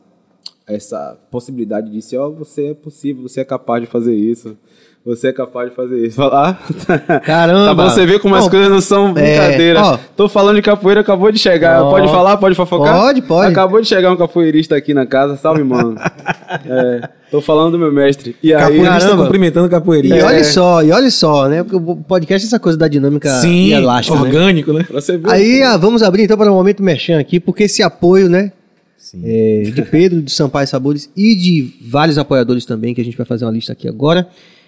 [0.68, 4.58] essa possibilidade de dizer, ó, você é possível, você é capaz de fazer isso.
[5.06, 6.16] Você é capaz de fazer isso.
[6.16, 6.60] Falar.
[7.24, 7.76] Caramba!
[7.76, 9.80] Pra você ver como as coisas não são brincadeira.
[9.80, 10.00] ó.
[10.18, 11.84] Tô falando de capoeira, acabou de chegar.
[11.84, 11.92] Ó.
[11.92, 12.38] Pode falar?
[12.38, 13.00] Pode fofocar?
[13.00, 13.52] Pode, pode.
[13.52, 15.38] Acabou de chegar um capoeirista aqui na casa.
[15.38, 15.96] Salve, mano.
[16.68, 18.36] É, tô falando do meu mestre.
[18.42, 19.24] E aí, Capoeirista Caramba.
[19.24, 20.16] cumprimentando E capoeirista.
[20.18, 20.24] É.
[20.24, 21.64] olha só, e olha só, né?
[21.64, 24.24] Porque o podcast é essa coisa da dinâmica Sim, e elástica, né?
[24.24, 24.84] orgânico, né?
[24.84, 25.30] pra você ver.
[25.30, 28.52] Aí ah, vamos abrir então para o momento merchan aqui, porque esse apoio, né?
[28.98, 29.22] Sim.
[29.26, 33.26] é, de Pedro, de Sampaio Sabores e de vários apoiadores também, que a gente vai
[33.26, 34.28] fazer uma lista aqui agora.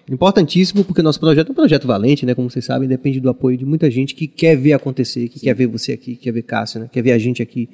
[0.10, 2.34] Importantíssimo, porque nosso projeto é um projeto valente, né?
[2.34, 5.54] Como vocês sabem, depende do apoio de muita gente que quer ver acontecer, que quer
[5.54, 6.90] ver você aqui, que quer ver Cássio, né?
[6.92, 7.68] Quer ver a gente aqui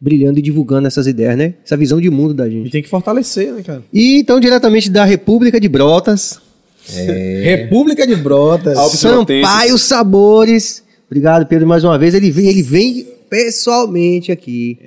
[0.00, 1.54] brilhando e divulgando essas ideias, né?
[1.64, 2.70] Essa visão de mundo da E gente.
[2.70, 3.82] tem que fortalecer, né, cara?
[3.92, 6.40] E então, diretamente da República de Brotas,
[7.42, 8.78] República de Brotas.
[8.92, 9.76] Sampaio.
[9.76, 10.82] Sabores.
[11.06, 12.14] Obrigado, Pedro, mais uma vez.
[12.14, 14.78] Ele vem, ele vem pessoalmente aqui.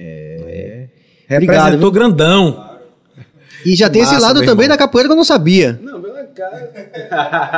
[1.30, 1.30] Obrigado,
[1.66, 1.92] Representou viu?
[1.92, 2.70] grandão.
[3.66, 4.70] E já tem esse Massa, lado também irmão.
[4.70, 5.80] da capoeira que eu não sabia.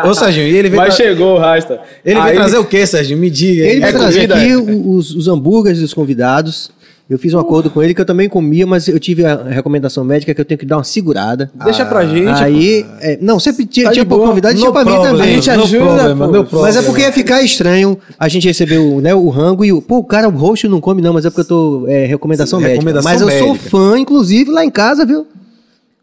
[0.08, 1.80] Ô, Serginho, e ele veio, Mas tra- chegou, Rasta.
[2.04, 3.20] ele veio Aí- trazer o quê, Serginho?
[3.20, 3.64] Me diga.
[3.66, 4.58] Ele vai É trazer comida, aqui é?
[4.58, 6.72] o- os, os hambúrgueres dos convidados.
[7.08, 10.04] Eu fiz um acordo com ele que eu também comia, mas eu tive a recomendação
[10.04, 11.52] médica que eu tenho que dar uma segurada.
[11.64, 12.42] Deixa pra gente.
[12.44, 14.28] Aí, é, não, sempre tinha, Tá tinha boa.
[14.28, 15.22] convidado e tinha pra mim também.
[15.22, 16.32] A gente ajuda, problema, pô.
[16.32, 16.62] problema.
[16.64, 19.84] Mas é porque ia ficar estranho a gente receber o, né, o rango e o.
[19.84, 21.86] Pô, o cara, o roxo não come, não, mas é porque eu tô.
[21.88, 22.82] É, recomendação Sim, médica.
[22.82, 25.28] recomendação mas eu sou fã, inclusive, lá em casa, viu?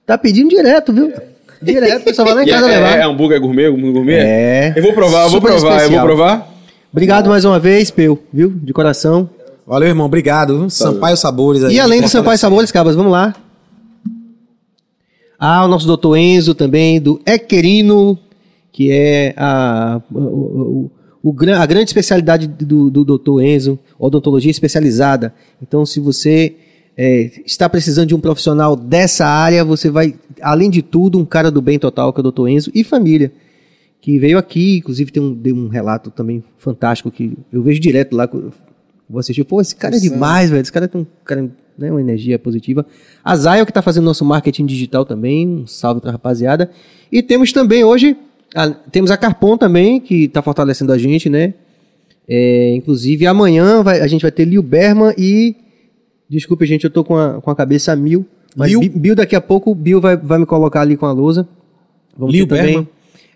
[0.06, 1.12] Tá pedindo direto, viu?
[1.62, 2.98] Direto, o pessoal vai lá em E casa é, levar.
[2.98, 4.14] é hambúrguer gourmet, hambúrguer gourmet?
[4.18, 4.72] É.
[4.76, 6.04] Eu vou provar, eu vou provar, eu vou especial.
[6.06, 6.52] provar.
[6.92, 8.50] Obrigado mais uma vez, Peu, viu?
[8.50, 9.28] De coração.
[9.66, 10.06] Valeu, irmão.
[10.06, 10.58] Obrigado.
[10.58, 10.70] viu?
[10.70, 11.74] Sampaio Sabores aí.
[11.76, 13.34] E além do Sampaio Sabores, Cabas, vamos lá.
[15.38, 18.18] Ah, o nosso doutor Enzo também, do Equerino,
[18.70, 20.90] que é a, o, o-
[21.24, 25.32] o a grande especialidade do, do doutor Enzo, odontologia especializada.
[25.60, 26.54] Então, se você
[26.96, 31.50] é, está precisando de um profissional dessa área, você vai, além de tudo, um cara
[31.50, 32.48] do bem total, que é o Dr.
[32.48, 33.32] Enzo, e família,
[34.00, 38.14] que veio aqui, inclusive tem um, deu um relato também fantástico que eu vejo direto
[38.14, 38.28] lá,
[39.08, 42.00] vou assistir, pô, esse cara é demais, velho, esse cara tem um cara, né, uma
[42.00, 42.84] energia positiva.
[43.24, 46.70] A Zayo, que está fazendo nosso marketing digital também, um salve para a rapaziada.
[47.10, 48.16] E temos também hoje,
[48.54, 51.54] a, temos a Carpon também, que está fortalecendo a gente, né,
[52.28, 55.56] é, inclusive amanhã vai, a gente vai ter Lil Berman e
[56.32, 58.24] Desculpe, gente, eu tô com a, com a cabeça mil.
[58.56, 58.90] Mas Bill?
[58.96, 61.46] Bill, daqui a pouco, Bill vai, vai me colocar ali com a lousa.
[62.16, 62.64] Vamos Lil também.
[62.64, 62.88] Berman?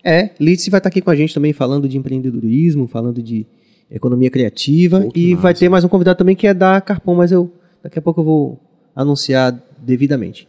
[0.03, 3.45] É, Litz vai estar aqui com a gente também falando de empreendedorismo, falando de
[3.91, 5.03] economia criativa.
[5.03, 5.43] Pô, e massa.
[5.43, 8.23] vai ter mais um convidado também que é da Carpon, mas eu daqui a pouco
[8.23, 8.61] eu vou
[8.95, 10.49] anunciar devidamente.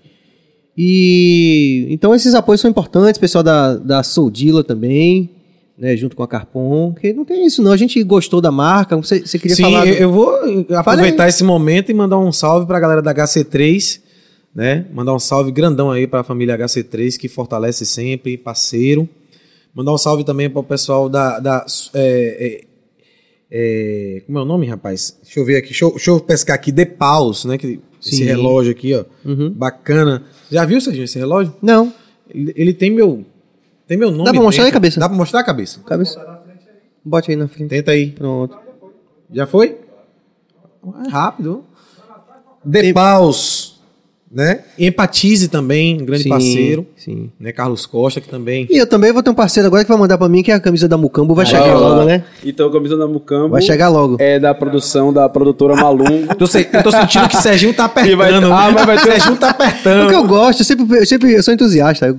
[0.77, 5.31] E então esses apoios são importantes, pessoal da, da Soldila também,
[5.77, 8.97] né, junto com a Carpon, que não tem isso não, a gente gostou da marca,
[8.97, 9.85] você, você queria Sim, falar...
[9.85, 10.33] do- eu vou
[10.75, 14.01] aproveitar esse momento e mandar um salve pra galera da HC3,
[14.55, 14.87] né?
[14.91, 19.07] Mandar um salve grandão aí pra família HC3 que fortalece sempre, parceiro.
[19.73, 21.39] Mandar um salve também para o pessoal da.
[21.39, 21.63] da
[21.93, 22.67] é, é,
[23.51, 25.15] é, como é o nome, rapaz?
[25.21, 25.67] Deixa eu ver aqui.
[25.69, 26.71] Deixa eu, deixa eu pescar aqui.
[26.71, 27.57] The Paus, né?
[27.59, 28.23] Que, esse Sim.
[28.23, 29.05] relógio aqui, ó.
[29.23, 29.51] Uhum.
[29.51, 30.23] Bacana.
[30.51, 31.53] Já viu, Serginho, esse relógio?
[31.61, 31.93] Não,
[32.33, 33.23] Ele, ele tem meu.
[33.87, 34.25] Tem meu nome.
[34.25, 34.73] Dá pra mostrar aí, dentro.
[34.81, 34.99] cabeça?
[34.99, 35.79] Dá pra mostrar a cabeça?
[35.85, 36.39] cabeça.
[37.03, 37.69] Bote aí na frente.
[37.69, 38.07] Tenta aí.
[38.11, 38.57] Pronto.
[39.31, 39.77] Já foi?
[41.05, 41.63] É rápido.
[42.69, 43.79] The Paus,
[44.29, 44.61] né?
[44.77, 46.87] Empatize também, um grande Sim, parceiro.
[46.97, 47.31] Sim.
[47.39, 47.53] Né?
[47.53, 48.67] Carlos Costa, que também.
[48.69, 50.55] E eu também vou ter um parceiro agora que vai mandar pra mim, que é
[50.55, 51.33] a camisa da Mucambo.
[51.33, 51.79] Vai chegar Vai lá.
[51.79, 52.25] logo, né?
[52.43, 54.17] Então, a camisa da Mucambo Vai chegar logo.
[54.19, 56.27] é da produção da produtora Malungo.
[56.35, 58.17] Tô se- eu tô sentindo que o Serginho tá apertando.
[58.17, 60.11] Vai- ah, mas vai ter- Serginho tá O que apertando.
[60.11, 62.07] eu gosto, eu sempre, eu sempre eu sou entusiasta.
[62.07, 62.17] Eu,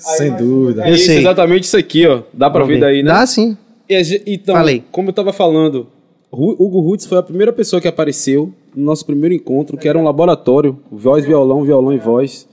[0.00, 0.86] Sem dúvida.
[0.86, 1.18] É isso, sei.
[1.18, 2.22] exatamente isso aqui, ó.
[2.32, 3.10] Dá pra ver daí, né?
[3.10, 3.56] Dá sim.
[3.88, 4.82] E Então, Falei.
[4.90, 5.86] como eu tava falando,
[6.32, 10.04] Hugo Roots foi a primeira pessoa que apareceu no nosso primeiro encontro, que era um
[10.04, 12.48] laboratório, voz, violão, violão e voz.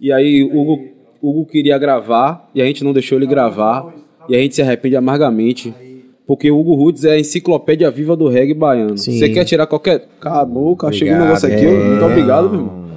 [0.00, 0.80] E aí o Hugo,
[1.22, 3.94] Hugo queria gravar e a gente não deixou ele gravar
[4.28, 5.74] e a gente se arrepende amargamente.
[6.26, 8.96] Porque o Hugo Roots é a enciclopédia viva do reggae baiano.
[8.96, 9.18] Sim.
[9.18, 10.06] Você quer tirar qualquer.
[10.20, 11.84] Cala a boca, chegou um negócio aqui, é.
[11.84, 12.89] muito obrigado, meu irmão.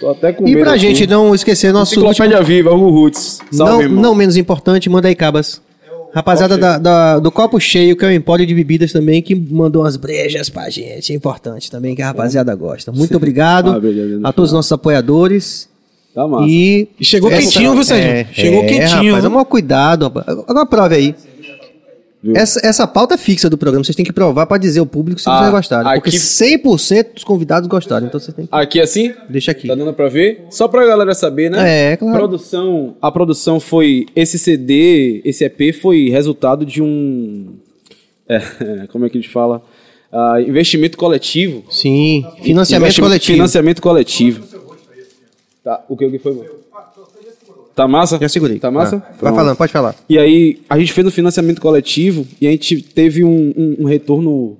[0.00, 0.80] Tô até com E pra aqui.
[0.80, 3.38] gente não esquecer nosso último, Enciclopédia viva, Hugo Roots.
[3.52, 4.02] Salve, não, irmão.
[4.02, 5.60] não menos importante, manda aí, Cabas.
[6.12, 9.82] Rapaziada da, da- do Copo Cheio, que é o empório de bebidas também, que mandou
[9.82, 11.12] umas brejas pra gente.
[11.12, 12.90] É importante também, que a rapaziada gosta.
[12.90, 15.68] Muito obrigado Ah, beleza, a todos os nossos apoiadores.
[16.12, 16.46] Tá massa.
[16.48, 18.26] E E chegou quentinho, viu, Serginho?
[18.32, 19.30] Chegou quentinho, Rapaz, viu?
[19.30, 20.06] tomar cuidado.
[20.26, 21.14] Agora prove aí.
[22.22, 22.36] Viu?
[22.36, 25.28] Essa, essa pauta fixa do programa, vocês têm que provar pra dizer ao público se
[25.28, 25.90] Ah, vocês gostaram.
[25.94, 28.54] Porque aqui- 100% dos convidados gostaram, então você tem que...
[28.54, 29.14] Aqui assim?
[29.28, 29.66] Deixa aqui.
[29.68, 30.44] Tá dando pra ver?
[30.50, 31.92] Só pra galera saber, né?
[31.92, 32.18] É, claro.
[32.18, 34.04] Produção, a produção foi.
[34.14, 37.54] Esse CD, esse EP foi resultado de um.
[38.28, 38.40] é,
[38.92, 39.62] como é que a gente fala?
[40.12, 41.64] Ah, investimento coletivo.
[41.70, 43.32] Sim, financiamento coletivo.
[43.36, 44.44] Financiamento coletivo.
[45.64, 46.32] Tá, o que, o que foi?
[47.74, 48.18] Tá massa?
[48.20, 48.58] Já segurei.
[48.58, 48.96] Tá massa?
[48.96, 49.94] Ah, vai falando, pode falar.
[50.08, 53.84] E aí, a gente fez um financiamento coletivo e a gente teve um, um- um
[53.84, 54.56] retorno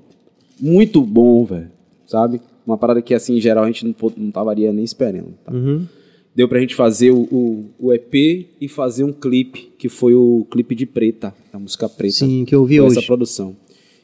[0.60, 1.70] muito bom, velho.
[2.06, 2.40] Sabe?
[2.66, 5.34] Uma parada que, assim, em geral, a gente não, não tavaria nem esperando.
[5.44, 5.52] tá?
[5.52, 5.86] Uhum.
[6.34, 8.14] Deu pra gente fazer o, o, o EP
[8.60, 12.14] e fazer um clipe, que foi o clipe de Preta, a música Preta.
[12.14, 12.98] Sim, que eu vi hoje.
[12.98, 13.56] essa produção.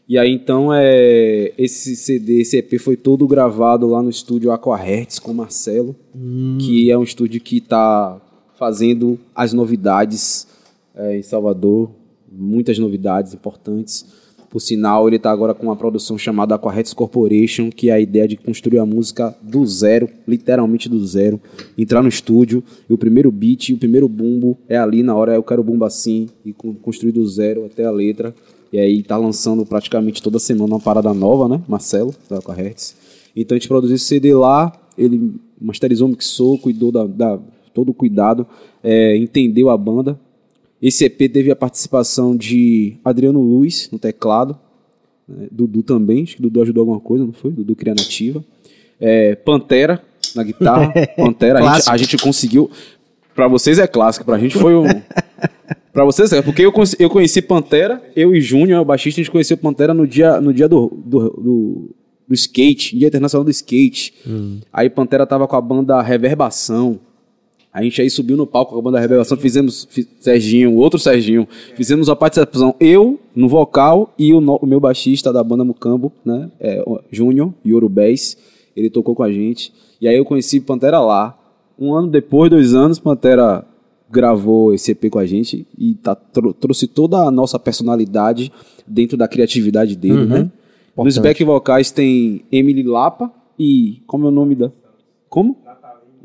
[0.09, 5.19] E aí, então, é, esse CD, esse EP foi todo gravado lá no estúdio Aquahertz
[5.19, 6.59] com o Marcelo, Hum.
[6.61, 8.21] que é um estúdio que está
[8.59, 10.47] fazendo as novidades
[10.95, 11.91] é, em Salvador,
[12.31, 14.07] muitas novidades importantes.
[14.49, 18.27] Por sinal, ele está agora com uma produção chamada Aquahertz Corporation, que é a ideia
[18.29, 21.41] de construir a música do zero, literalmente do zero.
[21.77, 25.43] Entrar no estúdio e o primeiro beat, o primeiro bumbo é ali na hora, eu
[25.43, 28.35] quero bumbo assim, e con- construir do zero até a letra.
[28.73, 31.63] E aí tá lançando praticamente toda semana uma parada nova, né?
[31.69, 32.97] Marcelo, da Aquahertz.
[33.35, 37.39] Então a gente produziu esse CD lá, ele masterizou, mixou, cuidou da, da-
[37.77, 38.47] todo o cuidado,
[38.83, 40.19] é, entendeu a banda.
[40.81, 44.59] Esse EP teve a participação de Adriano Luiz no teclado,
[45.29, 47.51] né, Dudu também, acho que Dudu ajudou alguma coisa, não foi?
[47.51, 48.43] Dudu cria nativa.
[48.99, 50.03] É, Pantera
[50.35, 52.71] na guitarra, Pantera, a gente, a gente conseguiu.
[53.35, 54.87] Pra vocês é clássico, pra gente foi um.
[55.93, 59.25] Pra vocês é, porque eu conheci, eu conheci Pantera, eu e Júnior, o baixista, a
[59.25, 61.91] gente conheceu Pantera no dia, no dia do, do, do,
[62.29, 64.13] do skate, Dia Internacional do Skate.
[64.71, 67.01] Aí Pantera tava com a banda Reverbação.
[67.77, 71.47] A gente aí subiu no palco com a banda Reverbação, fizemos, fi- Serginho, outro Serginho,
[71.75, 76.11] fizemos a participação, eu no vocal e o, no- o meu baixista da banda Mucambo,
[76.25, 78.39] né, é, Júnior, Yorubés,
[78.75, 79.73] ele tocou com a gente.
[80.01, 81.39] E aí eu conheci Pantera lá.
[81.79, 83.63] Um ano depois, dois anos, Pantera
[84.11, 88.51] gravou esse EP com a gente e tá, trou- trouxe toda a nossa personalidade
[88.87, 90.51] dentro da criatividade dele, né?
[91.05, 94.01] Nos back vocais tem Emily Lapa, e.
[94.07, 94.71] Como é o nome da.
[95.29, 95.59] Como?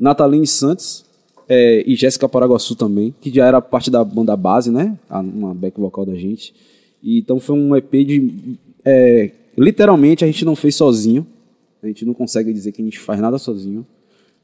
[0.00, 1.04] Nataline Santos.
[1.48, 4.98] É, e Jéssica Paraguaçu também, que já era parte da banda base, né?
[5.10, 6.54] Uma back vocal da gente.
[7.02, 8.58] E, então foi um EP de.
[8.84, 11.26] é, literalmente a gente não fez sozinho.
[11.82, 13.84] A gente não consegue dizer que a gente faz nada sozinho.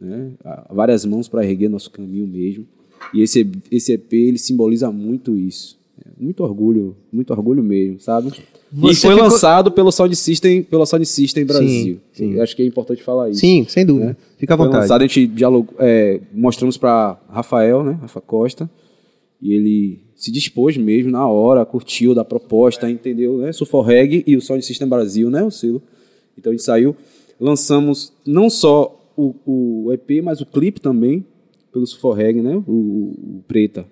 [0.00, 0.32] Né?
[0.70, 2.66] Várias mãos para erguer nosso caminho mesmo.
[3.14, 5.78] E esse, esse EP ele simboliza muito isso.
[6.04, 8.32] É, muito orgulho, muito orgulho mesmo, sabe?
[8.72, 12.00] E Você foi ficou- lançado pelo Sound System, pelo Sound System Brasil.
[12.12, 12.34] sim.
[12.34, 13.40] Eu acho que é importante falar isso.
[13.40, 14.16] Sim, sem dúvida.
[14.36, 14.82] Fica à Foi vontade.
[14.84, 18.70] lançado, a gente dialogou, é, mostramos para Rafael, né, Rafa Costa,
[19.40, 24.36] e ele se dispôs mesmo na hora, curtiu da proposta, entendeu, né, Sulfor Reg e
[24.36, 25.80] o Sound System Brasil, né, o selo.
[26.36, 26.94] Então a gente saiu,
[27.40, 31.24] lançamos não só o, o EP, mas o clipe também,
[31.72, 32.72] pelo Sulfor Reg, né, o,
[33.38, 33.86] o Preta.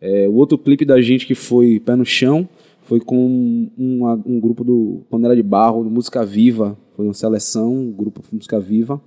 [0.00, 2.48] É, o outro clipe da gente que foi Pé no Chão
[2.88, 6.74] foi com uma- um grupo do Panela de Barro, do Música Viva.
[6.96, 8.98] Foi uma seleção, um grupo Música Viva.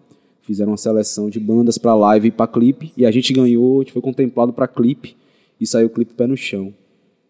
[0.44, 2.92] Fizeram uma seleção de bandas para live e para clipe.
[2.96, 5.16] E a gente ganhou, a gente foi contemplado para clipe.
[5.60, 6.72] E saiu o clipe Pé no Chão.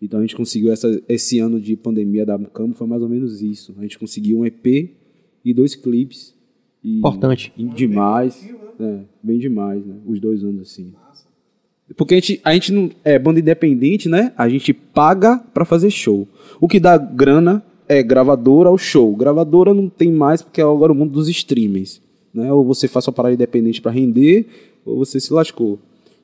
[0.01, 3.41] Então a gente conseguiu essa, esse ano de pandemia da Mucambo, foi mais ou menos
[3.41, 3.73] isso.
[3.77, 4.89] A gente conseguiu um EP
[5.45, 6.35] e dois clipes.
[6.83, 7.53] E- Importante.
[7.55, 8.49] e demais.
[8.79, 9.95] É, bem demais, né?
[10.05, 10.91] Os dois anos assim.
[11.97, 14.31] Porque a gente, a gente não é banda independente, né?
[14.37, 16.27] A gente paga pra fazer show.
[16.59, 19.15] O que dá grana é gravadora ao show.
[19.15, 22.01] Gravadora não tem mais porque é agora o mundo dos streamings,
[22.33, 22.51] né?
[22.51, 24.45] Ou você faz sua parada independente pra render,
[24.85, 25.77] ou você se lascou.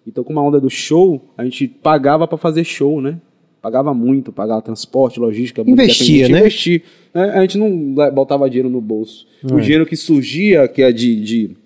[0.06, 3.20] Então, como a onda do show, a gente pagava pra fazer show, né?
[3.62, 5.62] Pagava muito, pagava transporte, logística.
[5.68, 6.40] Investia, né?
[6.40, 6.84] Investir.
[7.14, 9.28] É, a gente não botava dinheiro no bolso.
[9.44, 11.58] O dinheiro que surgia, que é de, de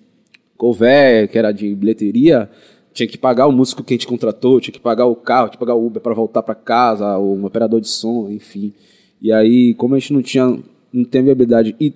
[0.56, 2.50] cover, que era de bilheteria,
[2.92, 5.52] tinha que pagar o músico que a gente contratou, tinha que pagar o carro, tinha
[5.52, 8.72] que pagar o Uber para voltar para casa, ou um operador de som, enfim.
[9.20, 10.58] E aí, como a gente não tinha,
[10.92, 11.92] não tem viabilidade e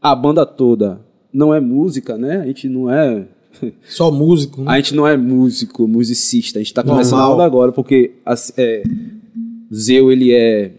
[0.00, 1.00] a banda toda
[1.32, 2.38] não é música, né?
[2.38, 3.26] A gente não é
[3.84, 4.70] Só músico, né?
[4.70, 6.58] a gente não é músico, musicista.
[6.58, 7.04] A gente tá Normal.
[7.04, 8.12] começando agora, porque
[8.56, 8.82] é,
[9.72, 10.72] Zeu, ele é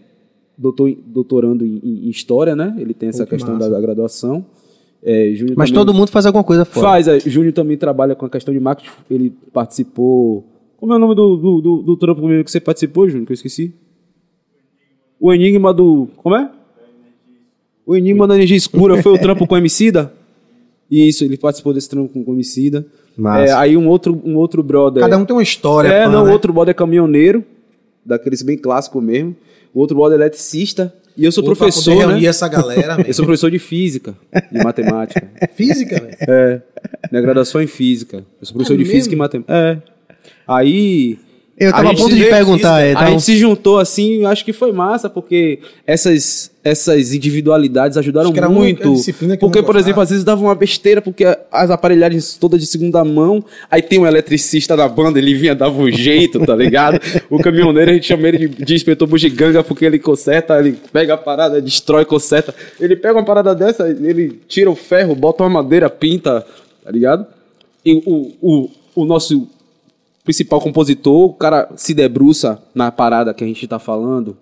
[0.56, 2.74] doutor, doutorando em, em História, né?
[2.78, 4.44] Ele tem essa Pô, que questão da, da graduação.
[5.02, 6.86] É, Júnior Mas também todo mundo faz alguma coisa fora.
[6.86, 8.90] Faz, é, Júnior também trabalha com a questão de marketing.
[9.10, 10.44] Ele participou...
[10.76, 13.34] Como é o nome do, do, do, do trampo que você participou, Júnior, que eu
[13.34, 13.74] esqueci?
[15.18, 16.08] O Enigma do...
[16.16, 16.50] Como é?
[17.84, 20.12] O Enigma da Energia Escura foi o trampo com o Emicida?
[20.90, 22.86] Isso, ele participou desse trampo com o Emicida.
[23.44, 25.02] É, aí um outro, um outro brother...
[25.02, 25.88] Cada um tem uma história.
[25.88, 26.32] É, não, né?
[26.32, 27.44] outro brother é caminhoneiro,
[28.04, 29.36] daqueles bem clássico mesmo.
[29.74, 30.92] O outro brother é eletricista.
[31.16, 32.24] E eu sou pra professor, né?
[32.24, 34.14] essa galera, Eu sou professor de física
[34.50, 35.28] e matemática.
[35.54, 36.16] Física, velho.
[36.20, 36.62] É.
[37.10, 38.24] Minha graduação é em física.
[38.40, 38.94] Eu sou professor É de mesmo?
[38.96, 39.52] física e matemática.
[39.54, 39.78] É.
[40.46, 41.18] Aí.
[41.58, 44.22] Eu tava a gente ponto se de perguntar, é, A tava- gente se juntou assim,
[44.22, 48.94] eu acho que foi massa, porque essas, essas individualidades ajudaram Acho que era muito.
[48.94, 52.66] disciplina que Porque, por exemplo, às vezes dava uma besteira, porque as aparelhagens todas de
[52.66, 56.98] segunda mão, aí tem um eletricista da banda, ele vinha, dava um jeito, tá ligado?
[57.28, 61.14] o caminhoneiro, a gente chama ele de, de inspetor bugiganga, porque ele conserta, ele pega
[61.14, 62.54] a parada, destrói, conserta.
[62.80, 66.44] Ele pega uma parada dessa, ele tira o ferro, bota uma madeira, pinta,
[66.82, 67.26] tá ligado?
[67.84, 69.46] E o, o, o nosso
[70.24, 74.36] principal compositor, o cara se debruça na parada que a gente tá falando,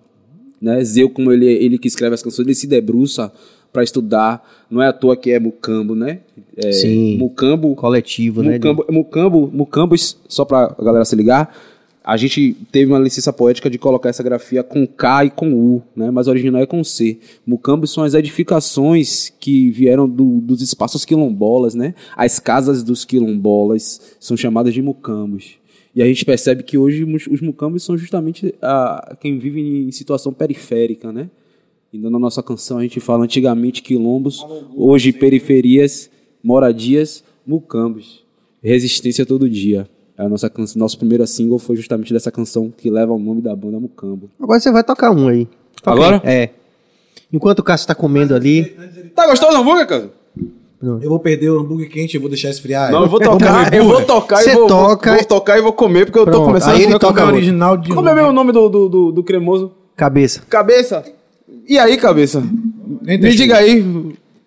[0.61, 0.83] né?
[0.83, 3.31] Zeu, como ele, ele que escreve as canções, ele se debruça
[3.73, 4.47] para estudar.
[4.69, 6.19] Não é à toa que é Mucambo, né?
[6.57, 7.17] É, Sim.
[7.17, 8.53] Mucambo, Coletivo, né?
[8.55, 11.55] Mucambo, Mucambo, Mucambos, só pra galera se ligar,
[12.03, 15.81] a gente teve uma licença poética de colocar essa grafia com K e com U,
[15.95, 16.09] né?
[16.11, 17.19] Mas a original é com C.
[17.45, 21.93] Mucambos são as edificações que vieram do- dos espaços quilombolas, né?
[22.17, 25.55] As casas dos quilombolas são chamadas de mucambos.
[25.95, 29.91] E a gente percebe que hoje os- os mucambos são justamente a, quem vive em
[29.91, 31.29] situação periférica, né?
[31.93, 36.09] Então, na nossa canção, a gente fala antigamente quilombos, hoje periferias,
[36.41, 38.23] moradias, mucambos.
[38.63, 39.89] Resistência todo dia.
[40.17, 43.55] A nossa canção, nosso primeiro single foi justamente dessa canção que leva o nome da
[43.55, 44.29] banda Mucambo.
[44.39, 45.47] Agora você vai tocar um aí.
[45.81, 46.21] Toca Agora?
[46.23, 46.33] aí.
[46.35, 46.49] É.
[47.33, 48.65] Enquanto o Cássio tá comendo ali.
[49.15, 50.11] Tá gostoso do hambúrguer, cara?
[50.81, 52.91] Eu vou perder o hambúrguer quente, eu vou deixar esfriar.
[52.91, 55.61] Não, eu vou tocar, eu vou tocar Você e vou, toca- vou, vou tocar e
[55.61, 57.35] vou comer, porque eu tô começando aí a ele toca outro.
[57.35, 59.71] original de Como é mesmo o nome do, do, do, do cremoso?
[59.95, 60.41] Cabeça.
[60.49, 61.03] Cabeça.
[61.69, 62.41] E aí, cabeça?
[63.03, 63.85] Me diga aí.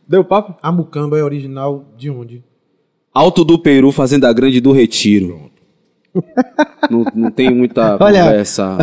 [0.09, 0.55] Deu papo?
[0.61, 2.43] A mucamba é original de onde?
[3.13, 5.43] Alto do Peru, Fazenda Grande do Retiro.
[6.91, 8.25] não, não tem muita Olha.
[8.25, 8.77] conversa.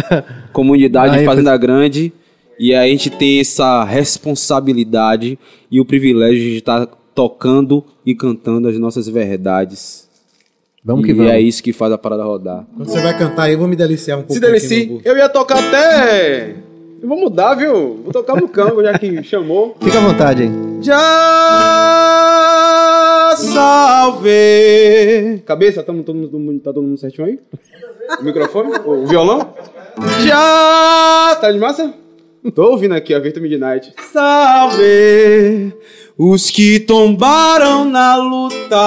[0.54, 2.14] Comunidade Aí, Fazenda Grande.
[2.58, 5.38] E aí a gente tem essa responsabilidade
[5.70, 10.10] e o privilégio de estar tocando e cantando as nossas verdades.
[10.84, 11.32] Vamos e que vamos.
[11.32, 12.66] é isso que faz a parada rodar.
[12.76, 14.34] Quando você vai cantar eu vou me deliciar um pouco.
[14.34, 16.56] Se delecie, eu ia tocar até.
[17.02, 18.00] Eu vou mudar, viu?
[18.04, 19.76] Vou tocar no campo, já que chamou.
[19.82, 20.52] Fica à vontade aí.
[20.82, 21.02] Já
[23.38, 25.42] salve.
[25.46, 27.40] Cabeça, tamo, todo mundo- tá todo mundo certinho aí?
[28.20, 28.72] O microfone?
[28.86, 29.54] O violão?
[30.26, 31.38] Já!
[31.40, 31.94] Tá de massa?
[32.56, 33.94] Tô ouvindo aqui a Virtua Midnight.
[34.12, 35.74] Salve
[36.18, 38.78] os que tombaram na luta.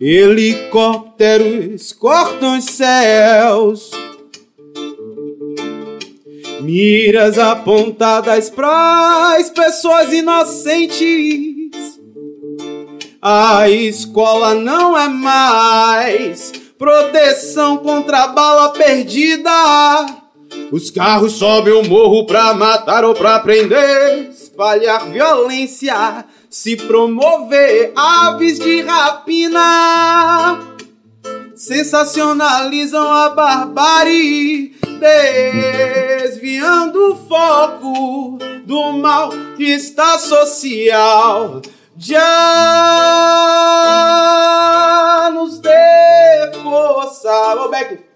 [0.00, 3.90] Helicópteros cortam os céus.
[6.60, 11.72] Miras apontadas pras pessoas inocentes.
[13.20, 20.21] A escola não é mais proteção contra a bala perdida.
[20.70, 28.58] Os carros sobem o morro pra matar ou pra prender, espalhar violência, se promover aves
[28.58, 30.58] de rapina.
[31.54, 34.74] Sensacionalizam a barbárie,
[36.20, 41.60] desviando o foco do mal que está social.
[41.96, 42.20] Já
[45.32, 47.30] nos dê força.
[47.56, 47.68] Ô,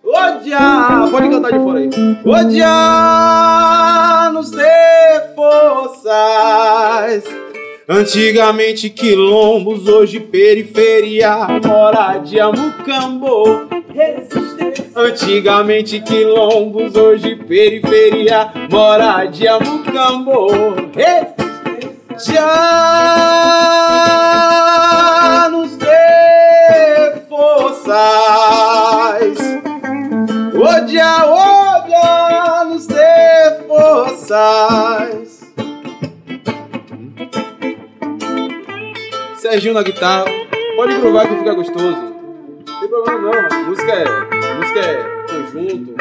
[0.06, 1.10] ô.
[1.10, 1.90] Pode cantar de fora aí.
[2.24, 2.32] Ô,
[4.32, 7.24] nos dê forças.
[7.88, 13.68] Antigamente quilombos, hoje periferia, moradia mucambo.
[14.96, 20.48] Antigamente quilombos, hoje periferia, moradia mucambo.
[22.18, 24.15] Já
[39.48, 40.24] Serginho na guitarra.
[40.74, 41.86] Pode provar que fica gostoso.
[41.86, 43.64] Não tem problema não.
[43.68, 44.04] Música é,
[44.56, 45.96] música é conjunto.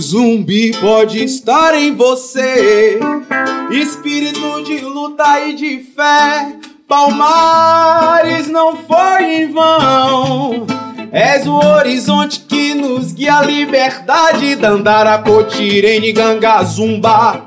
[0.00, 2.98] Zumbi pode estar em você,
[3.70, 6.56] espírito de luta e de fé.
[6.86, 10.66] Palmares não foi em vão.
[11.12, 14.56] És o horizonte que nos guia a liberdade.
[14.56, 17.44] Dandara, Cotirene, Ganga, Zumba.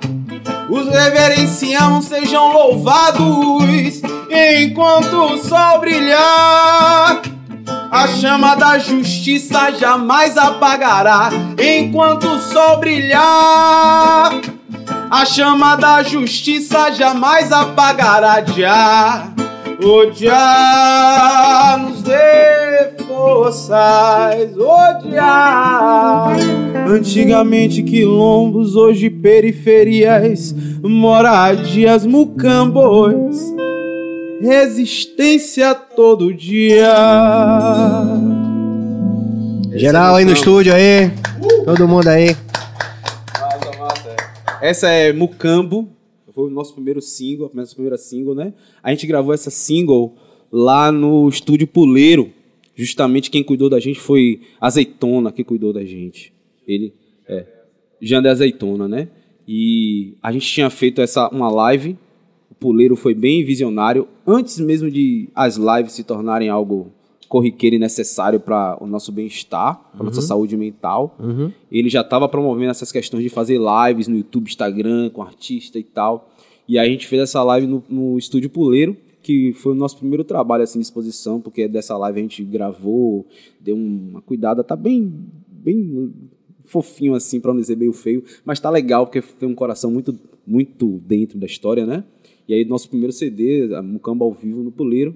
[0.70, 4.02] Os reverenciamos, sejam louvados.
[4.30, 7.22] Enquanto o sol brilhar.
[7.92, 14.32] A chama da justiça jamais apagará enquanto o sol brilhar.
[15.12, 19.30] A chama da justiça jamais apagará já.
[19.84, 26.38] Odiar nos dê forças, odiar.
[26.88, 33.52] Antigamente quilombos, hoje periferias, moradias, mucambos
[34.42, 36.94] resistência todo dia.
[39.74, 41.12] Geral aí no estúdio aí.
[41.64, 42.36] Todo mundo aí.
[44.62, 45.90] Essa é Mucambo.
[46.34, 48.54] Foi o nosso primeiro single, a primeira single, né?
[48.82, 50.16] A gente gravou essa single
[50.52, 52.32] lá no estúdio Puleiro.
[52.76, 56.32] Justamente quem cuidou da gente foi Azeitona, que cuidou da gente.
[56.68, 56.94] Ele
[57.28, 57.46] é
[58.00, 59.10] Jander Azeitona, né?
[59.48, 61.98] E a gente tinha feito essa uma live
[62.52, 66.92] o Puleiro foi bem visionário, antes mesmo de as lives se tornarem algo
[67.32, 71.16] corriqueiro e necessário para o nosso bem-estar, para nossa saúde mental.
[71.72, 75.84] Ele já estava promovendo essas questões de fazer lives no YouTube, Instagram, com artista e
[75.84, 76.30] tal.
[76.68, 79.98] E aí a gente fez essa live no, no Estúdio Puleiro, que foi o nosso
[79.98, 83.26] primeiro trabalho assim, de exposição, porque dessa live a gente gravou,
[83.62, 85.14] deu uma cuidada, tá bem,
[85.48, 86.12] bem
[86.66, 90.14] fofinho assim, para não dizer meio feio, mas tá legal, porque tem um coração muito,
[90.46, 92.04] muito dentro da história, né?
[92.46, 95.16] E aí, nosso primeiro CD, a Mucamba ao vivo no Puleiro.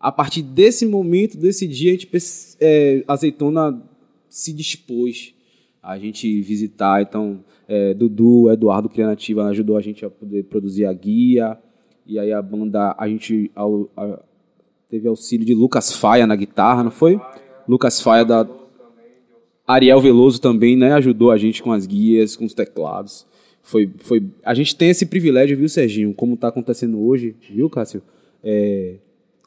[0.00, 2.08] A partir desse momento, desse dia, a gente,
[2.58, 3.82] é, Azeitona
[4.28, 5.34] se dispôs
[5.82, 7.02] a gente visitar.
[7.02, 11.58] Então, é, Dudu, Eduardo Criativa ajudou a gente a poder produzir a guia.
[12.06, 14.20] E aí a banda, a gente a-
[14.88, 17.20] teve auxílio de Lucas Faia na guitarra, não foi?
[17.68, 18.48] Lucas Faia da
[19.66, 23.26] Ariel Veloso também, né, ajudou a gente com as guias, com os teclados.
[23.62, 28.02] Foi, foi, a gente tem esse privilégio, viu, Serginho, como está acontecendo hoje, viu, Cássio?
[28.42, 28.96] É,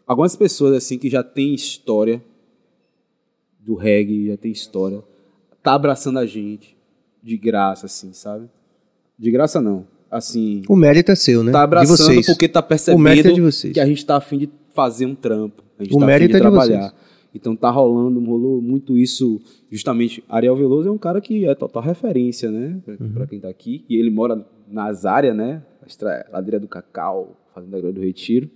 [0.07, 2.21] algumas pessoas assim que já têm história
[3.59, 5.01] do reggae, já tem história,
[5.61, 6.75] tá abraçando a gente
[7.21, 8.49] de graça, assim, sabe?
[9.17, 11.51] De graça não, assim, O mérito é seu, né?
[11.51, 12.25] tá de abraçando vocês.
[12.25, 13.73] porque tá O mérito é percebendo de vocês.
[13.73, 16.35] que a gente tá afim de fazer um trampo, a gente O tá mérito afim
[16.35, 16.89] é de de trabalhar.
[16.89, 17.03] vocês.
[17.35, 19.41] Então tá rolando, rolou muito isso.
[19.71, 22.79] Justamente, Ariel Veloso é um cara que é total referência, né?
[22.85, 23.83] Pra, pra quem tá aqui.
[23.89, 25.63] E ele mora nas áreas, né?
[26.31, 28.47] Ladeira do Cacau, Fazenda Grande do Retiro.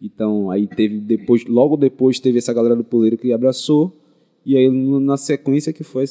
[0.00, 3.92] Então, aí teve depois, logo depois teve essa galera do Poleiro que abraçou.
[4.44, 6.04] E aí, na sequência que foi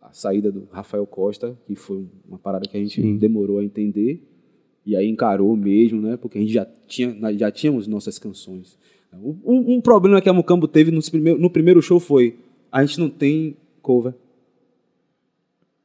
[0.00, 4.22] a saída do Rafael Costa, que foi uma parada que a gente demorou a entender.
[4.84, 6.16] E aí encarou mesmo, né?
[6.16, 8.78] Porque a gente já, tinha, já tínhamos nossas canções.
[9.12, 12.36] Um, um problema que a Mucambo teve no primeiro, no primeiro show foi:
[12.72, 14.14] a gente não tem cover.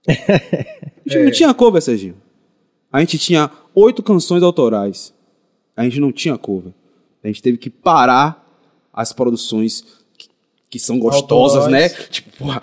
[0.07, 0.11] A
[1.05, 2.15] gente não tinha cover, Serginho.
[2.91, 5.13] A gente tinha oito canções autorais.
[5.75, 6.73] A gente não tinha cover.
[7.26, 8.45] A gente teve que parar
[8.93, 9.84] as produções
[10.15, 10.30] que,
[10.69, 11.89] que são gostosas, né?
[11.89, 12.61] Tipo, porra,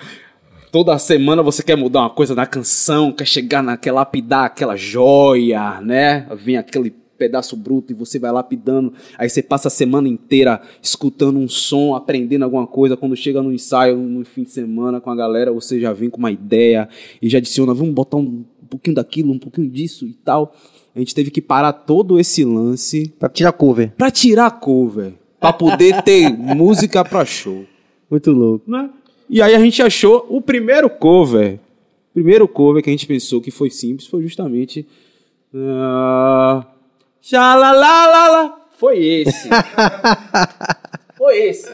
[0.70, 5.80] toda semana você quer mudar uma coisa na canção, quer chegar naquela lapidar aquela joia,
[5.80, 6.28] né?
[6.36, 8.92] Vem aquele pedaço bruto e você vai lapidando.
[9.18, 12.96] Aí você passa a semana inteira escutando um som, aprendendo alguma coisa.
[12.96, 16.18] Quando chega no ensaio, no fim de semana com a galera, você já vem com
[16.18, 16.88] uma ideia
[17.20, 20.54] e já adiciona, vamos botar um, um pouquinho daquilo, um pouquinho disso e tal.
[20.94, 23.92] A gente teve que parar todo esse lance Pra tirar cover.
[23.96, 27.64] pra tirar cover, pra poder ter música pra show
[28.10, 28.70] Muito louco.
[28.70, 28.90] né?
[29.30, 31.54] E aí a gente achou o primeiro cover.
[32.10, 34.86] O primeiro cover que a gente pensou que foi simples foi justamente.
[35.54, 36.62] Uh,
[37.22, 38.54] Xalalalala.
[38.76, 39.48] Foi esse.
[41.16, 41.70] foi esse.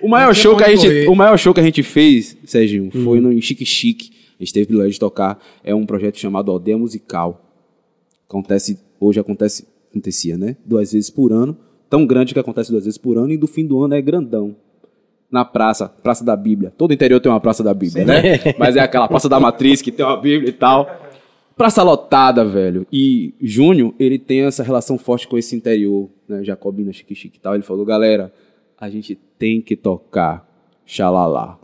[0.00, 1.08] O maior, show que a gente, correr.
[1.08, 4.10] o maior show que a gente fez, Serginho, foi no Chique Chique.
[4.40, 5.38] A gente teve o privilégio de tocar.
[5.62, 7.47] É um projeto chamado Aldeia Musical.
[8.28, 10.56] Acontece, hoje acontece, acontecia, né?
[10.64, 11.56] Duas vezes por ano.
[11.88, 13.32] Tão grande que acontece duas vezes por ano.
[13.32, 14.54] E do fim do ano é grandão
[15.30, 16.72] na praça, Praça da Bíblia.
[16.76, 18.22] Todo interior tem uma Praça da Bíblia, né?
[18.58, 20.88] Mas é aquela Praça da Matriz que tem uma Bíblia e tal.
[21.56, 22.86] Praça lotada, velho.
[22.92, 26.44] E Júnior, ele tem essa relação forte com esse interior, né?
[26.44, 27.54] Jacobina, Chique Chique e tal.
[27.54, 28.32] Ele falou, galera,
[28.78, 30.48] a gente tem que tocar
[30.86, 31.58] Xalala.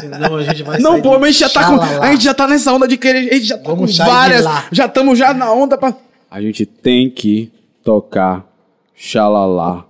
[0.00, 2.34] Senão a gente vai Não, sair pô, a gente já tá com, a gente já
[2.34, 4.66] tá nessa onda de querer, a gente já tá Vamos com várias, lá.
[4.70, 5.94] já estamos já na onda pra...
[6.30, 7.50] A gente tem que
[7.82, 8.46] tocar
[8.94, 9.86] Xalala.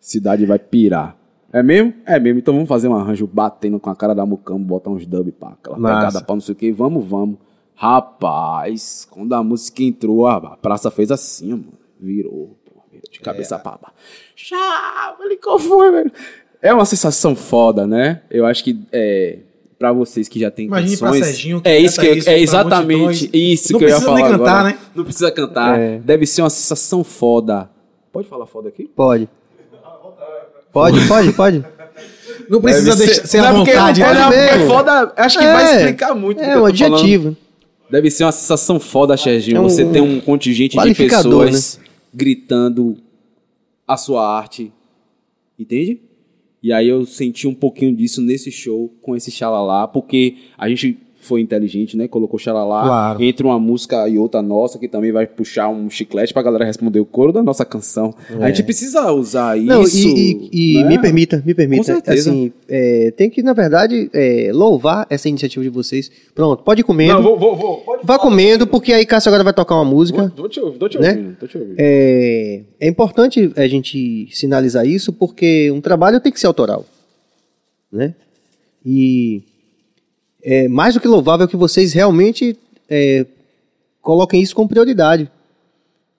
[0.00, 1.16] Cidade vai pirar.
[1.52, 1.94] É mesmo?
[2.06, 2.38] É mesmo.
[2.38, 5.52] Então vamos fazer um arranjo batendo com a cara da Mucambo, botar uns dub pá,
[5.60, 6.72] aquela pegada pra não sei o que.
[6.72, 7.38] Vamos, vamos.
[7.74, 11.72] Rapaz, quando a música entrou, a praça fez assim, mano.
[12.00, 13.58] Virou, pô, virou de cabeça É.
[13.58, 13.94] pra baixo.
[14.34, 16.12] Chá, falei, qual foi, velho?
[16.60, 18.22] É uma sensação foda, né?
[18.30, 19.38] Eu acho que é,
[19.78, 21.24] pra vocês que já têm Imagine pra canções...
[21.26, 23.94] Serginho que é isso que eu- isso é pra exatamente isso Não que eu ia
[23.94, 24.74] precisa falar nem cantar, agora.
[24.74, 24.78] né?
[24.94, 25.78] Não precisa cantar.
[25.78, 25.98] É.
[25.98, 27.70] Deve ser uma sensação foda.
[28.12, 28.84] Pode falar foda aqui?
[28.94, 29.28] Pode.
[30.72, 31.64] Pode, pode, pode.
[32.48, 34.02] Não precisa Deve deixar ser Não, à porque- vontade.
[34.02, 34.50] é, né?
[34.62, 35.12] é foda.
[35.16, 36.40] Acho que É, vai explicar muito.
[36.40, 36.94] É eu um tô falando.
[36.94, 37.36] adjetivo.
[37.90, 39.56] Deve ser uma sensação foda, Serginho.
[39.58, 41.52] É um você tem um contingente de qualificador, né?
[41.52, 41.80] pessoas
[42.12, 42.96] gritando
[43.86, 44.72] a sua arte.
[45.58, 46.00] Entende?
[46.62, 50.98] E aí eu senti um pouquinho disso nesse show com esse xalalá, porque a gente
[51.20, 52.06] foi inteligente, né?
[52.08, 53.22] Colocou xalalá Claro.
[53.22, 57.00] entre uma música e outra nossa, que também vai puxar um chiclete pra galera responder
[57.00, 58.14] o coro da nossa canção.
[58.40, 59.60] A gente precisa usar É.
[59.62, 60.06] Não, isso.
[60.08, 60.88] e, e- e né?
[60.90, 61.80] me permita, me permita.
[61.82, 62.30] Com certeza.
[62.30, 66.10] Assim, é, tem que, na verdade, é, louvar essa iniciativa de vocês.
[66.34, 67.14] Pronto, pode ir comendo.
[67.14, 67.76] Não, vou, vou, vou.
[67.78, 70.32] Pode Vá comendo, porque aí Cássio agora vai tocar uma música.
[70.34, 71.10] Tô te ouvindo, tô te Né?
[71.10, 71.74] ouvindo, tô te ouvindo.
[71.78, 76.86] É, é importante a gente sinalizar isso, porque um trabalho tem que ser autoral.
[77.92, 78.14] Né?
[78.84, 79.42] E
[80.50, 82.56] é mais do que louvável que vocês realmente
[82.88, 83.26] é,
[84.00, 85.30] coloquem isso como prioridade.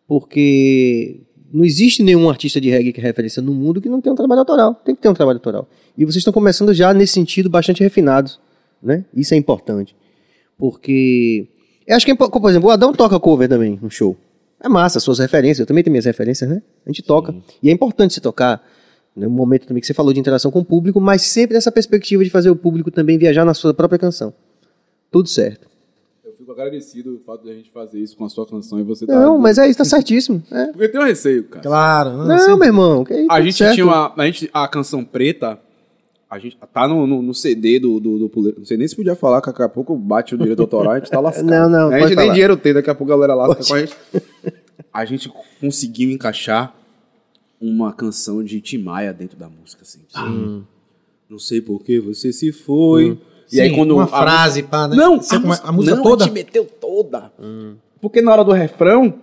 [0.07, 1.21] Porque
[1.51, 4.15] não existe nenhum artista de reggae que é referência no mundo que não tenha um
[4.15, 4.75] trabalho autoral.
[4.85, 5.67] Tem que ter um trabalho autoral.
[5.97, 8.39] E vocês estão começando já nesse sentido bastante refinados.
[8.83, 9.03] Né?
[9.15, 9.95] Isso é importante.
[10.59, 11.47] Porque.
[11.87, 14.15] Eu acho que, é por exemplo, o Adão toca cover também no show.
[14.61, 15.61] É massa, suas referências.
[15.61, 16.61] Eu também tenho minhas referências, né?
[16.85, 17.33] A gente toca.
[17.63, 18.63] E é importante se tocar.
[19.27, 22.23] No momento também que você falou de interação com o público, mas sempre nessa perspectiva
[22.23, 24.33] de fazer o público também viajar na sua própria canção.
[25.11, 25.67] Tudo certo.
[26.23, 28.83] Eu fico agradecido do fato de a gente fazer isso com a sua canção e
[28.83, 29.19] você tá.
[29.19, 30.41] Não, mas é isso, tá certíssimo.
[30.51, 30.67] É.
[30.67, 31.63] Porque tem um receio, cara.
[31.63, 32.09] Claro.
[32.17, 33.03] Não, Não, meu irmão.
[33.03, 33.73] que aí A tudo gente certo.
[33.73, 34.13] tinha uma.
[34.15, 35.59] A, gente, a canção preta.
[36.29, 38.59] A gente tá no, no, no CD do, do, do Puleiro.
[38.59, 40.99] Não sei nem se podia falar, que daqui a pouco bate o direito autoral, a
[40.99, 41.43] gente tá lascado.
[41.49, 43.73] Não, não, A pode gente nem dinheiro tem, daqui a pouco a galera lasca com
[43.73, 43.97] a gente.
[44.93, 46.75] A gente conseguiu encaixar
[47.61, 49.99] uma canção de Timaya dentro da música, assim.
[51.29, 53.17] Não sei por que você se foi.
[53.51, 54.95] E Sim, aí quando uma a frase, pá, né?
[54.95, 56.23] Não, Você a, come- música- a música não, toda?
[56.25, 57.31] Gente meteu toda.
[58.01, 59.13] Porque na hora do refrão.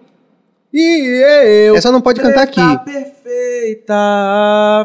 [0.73, 1.77] E eu.
[1.77, 2.61] Essa não pode cantar aqui.
[2.85, 3.95] perfeita.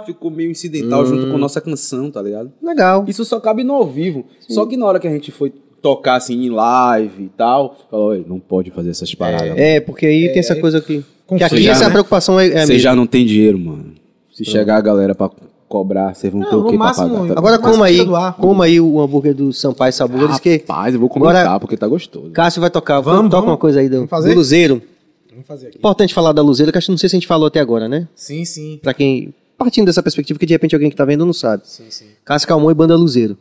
[0.06, 2.52] Ficou meio incidental junto com a nossa canção, tá ligado?
[2.62, 3.06] Legal.
[3.08, 4.26] Isso só cabe no ao vivo.
[4.48, 8.10] Só que na hora que a gente foi tocar assim em live e tal, falou,
[8.10, 9.58] "Oi, não pode fazer essas paradas.
[9.58, 11.04] É, porque aí tem essa coisa que.
[11.38, 11.90] Que aqui Conflito, essa né?
[11.92, 12.80] preocupação é, é Você mesma.
[12.80, 13.94] já não tem dinheiro, mano.
[14.34, 15.30] Se chegar a galera pra
[15.68, 17.28] cobrar, vocês vão Não, ter o quê pra pagar?
[17.28, 18.00] Tá- Agora coma aí,
[18.38, 21.88] coma aí o hambúrguer do Sampaio Sabores, que Rapaz, eu vou comentar Agora- porque tá
[21.88, 22.32] gostoso.
[22.32, 23.00] Cássio vai tocar.
[23.00, 24.30] Vamos, toca uma coisa aí do, Vamos fazer?
[24.30, 24.82] do Luzeiro.
[25.30, 25.78] Vamos fazer aqui.
[25.78, 27.88] Importante falar da Luzeiro, que acho que não sei se a gente falou até agora,
[27.88, 28.08] né?
[28.16, 28.80] Sim, sim.
[28.84, 29.34] Pra quem.
[29.58, 31.64] Partindo dessa perspectiva, que de repente alguém que tá vendo não sabe.
[31.66, 32.06] Sim, sim.
[32.26, 33.38] Cássio Calmon e Banda Luzeiro.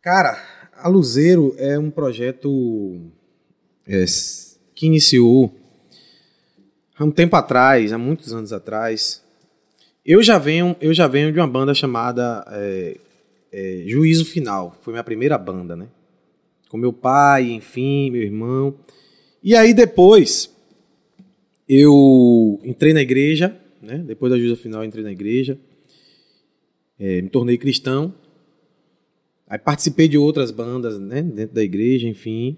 [0.00, 0.36] Cara,
[0.76, 3.00] a Luzeiro é um projeto
[3.86, 4.04] é,
[4.74, 5.54] que iniciou
[6.96, 9.22] há um tempo atrás, há muitos anos atrás.
[10.04, 12.98] Eu já venho, eu já venho de uma banda chamada é,
[13.52, 14.76] é, Juízo Final.
[14.82, 15.88] Foi minha primeira banda, né?
[16.68, 18.74] Com meu pai, enfim, meu irmão.
[19.42, 20.52] E aí depois
[21.68, 23.98] eu entrei na igreja, né?
[23.98, 25.58] Depois da Juízo Final entrei na igreja.
[26.98, 28.14] É, me tornei cristão.
[29.46, 32.56] Aí participei de outras bandas, né, dentro da igreja, enfim.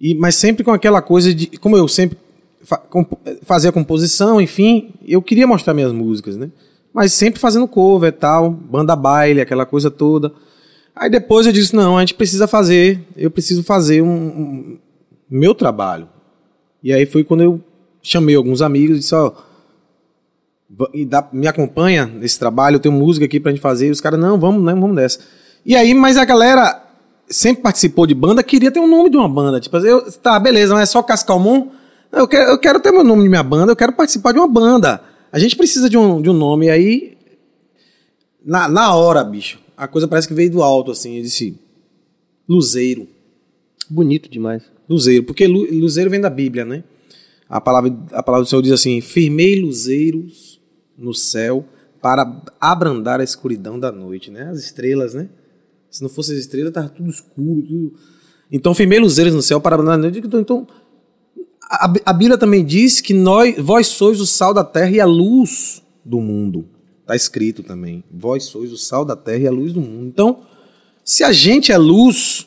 [0.00, 2.18] E, mas sempre com aquela coisa de, como eu sempre
[2.62, 6.50] fa comp fazia composição, enfim, eu queria mostrar minhas músicas, né?
[6.92, 10.32] Mas sempre fazendo cover e tal, banda baile, aquela coisa toda.
[10.94, 14.78] Aí depois eu disse, não, a gente precisa fazer, eu preciso fazer um, um
[15.28, 16.08] meu trabalho.
[16.82, 17.60] E aí foi quando eu
[18.00, 19.32] chamei alguns amigos e disse, ó,
[21.06, 23.88] dá- me acompanha nesse trabalho, eu tenho música aqui pra gente fazer.
[23.88, 25.18] E os caras, não, vamos, né, vamos dessa.
[25.66, 26.83] E aí, mas a galera
[27.28, 29.60] sempre participou de banda, queria ter o nome de uma banda.
[29.60, 31.68] Tipo, eu, tá, beleza, não é só Cascalmon.
[32.12, 34.48] Eu quero, eu quero ter meu nome de minha banda, eu quero participar de uma
[34.48, 35.02] banda.
[35.32, 36.66] A gente precisa de um, de um nome.
[36.66, 37.18] E aí,
[38.44, 41.16] na, na hora, bicho, a coisa parece que veio do alto, assim.
[41.16, 41.58] Eu disse,
[42.48, 43.08] Luzeiro.
[43.90, 44.62] Bonito demais.
[44.88, 46.84] Luzeiro, porque lu- luzeiro vem da Bíblia, né?
[47.48, 50.60] A palavra, a palavra do Senhor diz assim: firmei luzeiros
[50.96, 51.64] no céu
[52.00, 54.48] para abrandar a escuridão da noite, né?
[54.50, 55.28] As estrelas, né?
[55.94, 57.94] Se não fosse as estrelas, tava tudo escuro, tudo.
[58.50, 59.76] Então, firmei luzeiros no céu para.
[60.08, 60.66] Então, então
[61.62, 65.06] a, a Bíblia também diz que nós, vós sois o sal da terra e a
[65.06, 66.66] luz do mundo.
[67.06, 68.02] Tá escrito também.
[68.12, 70.08] Vós sois o sal da terra e a luz do mundo.
[70.08, 70.40] Então,
[71.04, 72.44] se a gente é luz,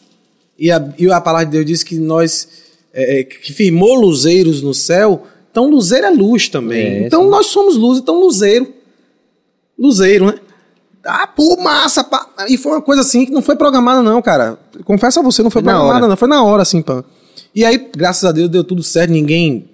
[0.60, 2.50] e a, e a palavra de Deus diz que nós
[2.92, 6.86] é, é, que firmou luzeiros no céu, então luzeiro é luz também.
[6.86, 7.30] É, então sim.
[7.30, 8.74] nós somos luz, então luzeiro.
[9.80, 10.38] Luzeiro, né?
[11.08, 12.28] Ah, pô, massa, pá.
[12.50, 14.60] E foi uma coisa assim que não foi programada, não, cara.
[14.84, 16.18] Confesso a você, não foi Foi programada, não.
[16.18, 17.04] Foi na hora, assim, pá.
[17.56, 19.70] E aí, graças a Deus, deu tudo certo, ninguém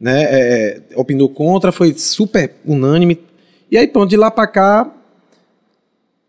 [0.00, 3.18] né, é, opinou contra, foi super unânime.
[3.70, 4.92] E aí, pronto, de lá pra cá.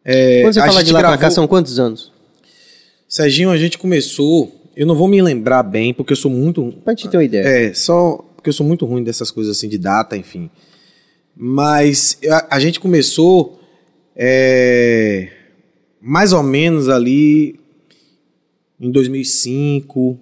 [0.05, 2.11] é, Quando você fala de lá pra cá, gravou- são quantos anos?
[3.07, 4.51] Serginho, a gente começou.
[4.75, 6.73] Eu não vou me lembrar bem, porque eu sou muito.
[6.83, 7.43] Pra gente ter uma ideia.
[7.43, 10.49] É, só porque eu sou muito ruim dessas coisas assim de data, enfim.
[11.35, 13.58] Mas a, a gente começou
[14.21, 15.31] é,
[16.01, 17.57] mais ou menos ali
[18.77, 20.19] em 2005,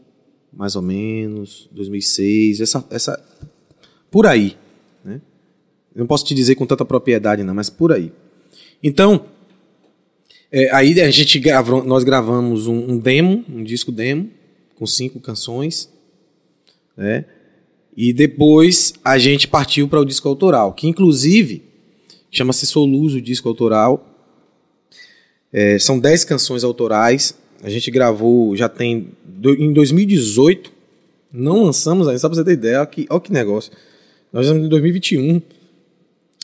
[0.53, 3.19] mais ou menos, 2006, essa, essa
[4.11, 4.55] por aí,
[5.03, 5.19] né?
[5.95, 8.11] Eu não posso te dizer com tanta propriedade não, mas por aí.
[8.83, 9.25] Então,
[10.51, 14.29] é, aí a gente gravou, nós gravamos um, um demo, um disco demo,
[14.75, 15.91] com cinco canções,
[16.95, 17.25] né?
[17.95, 21.66] E depois a gente partiu para o disco autoral, que inclusive
[22.31, 24.05] chama-se Soluz, o disco autoral.
[25.51, 27.35] É, são dez canções autorais.
[27.63, 30.71] A gente gravou, já tem do- em 2018.
[31.31, 32.79] Não lançamos ainda, só pra você ter ideia.
[32.79, 33.71] Olha que, olha que negócio.
[34.31, 35.41] Nós estamos em 2021.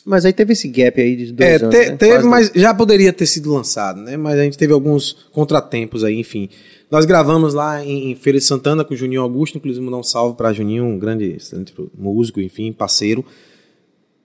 [0.04, 1.96] Mas aí teve esse gap aí de dois É, anos, te- né?
[1.96, 4.16] teve, Quase mas já poderia ter sido lançado, né?
[4.18, 6.48] Mas a gente teve alguns contratempos aí, enfim.
[6.90, 10.02] Nós gravamos lá em, em Feira de Santana com o Juninho Augusto, inclusive mandar um
[10.02, 13.24] salve para Juninho, um grande excelente músico, enfim, parceiro.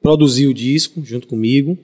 [0.01, 1.77] Produziu o disco junto comigo.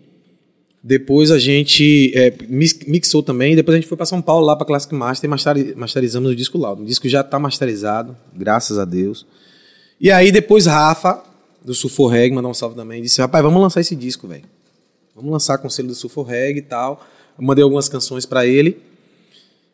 [0.84, 3.56] Depois a gente é, mix- mixou também.
[3.56, 6.36] Depois a gente foi para São Paulo, lá para Classic Master, e masteri- masterizamos o
[6.36, 6.74] disco lá.
[6.74, 9.26] O disco já está masterizado, graças a Deus.
[10.00, 11.24] E aí depois Rafa,
[11.64, 14.44] do Sulfor Reg, mandar um salve também, disse: rapaz, vamos lançar esse disco, velho.
[15.16, 17.04] Vamos lançar Conselho do Sulfor Reg e tal.
[17.40, 18.78] Eu mandei algumas canções para ele.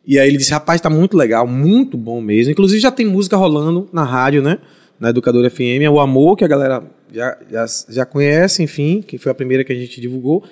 [0.06, 2.52] E aí ele disse: rapaz, tá muito legal, muito bom mesmo.
[2.52, 4.58] Inclusive já tem música rolando na rádio, né?
[5.02, 5.82] Na Educadora FM.
[5.82, 6.80] É o Amor, que a galera
[7.12, 10.44] já, já, já conhece, enfim, que foi a primeira que a gente divulgou.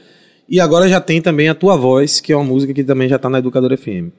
[0.48, 3.16] E agora já tem também a Tua Voz, que é uma música que também já
[3.16, 4.10] tá na Educadora FM.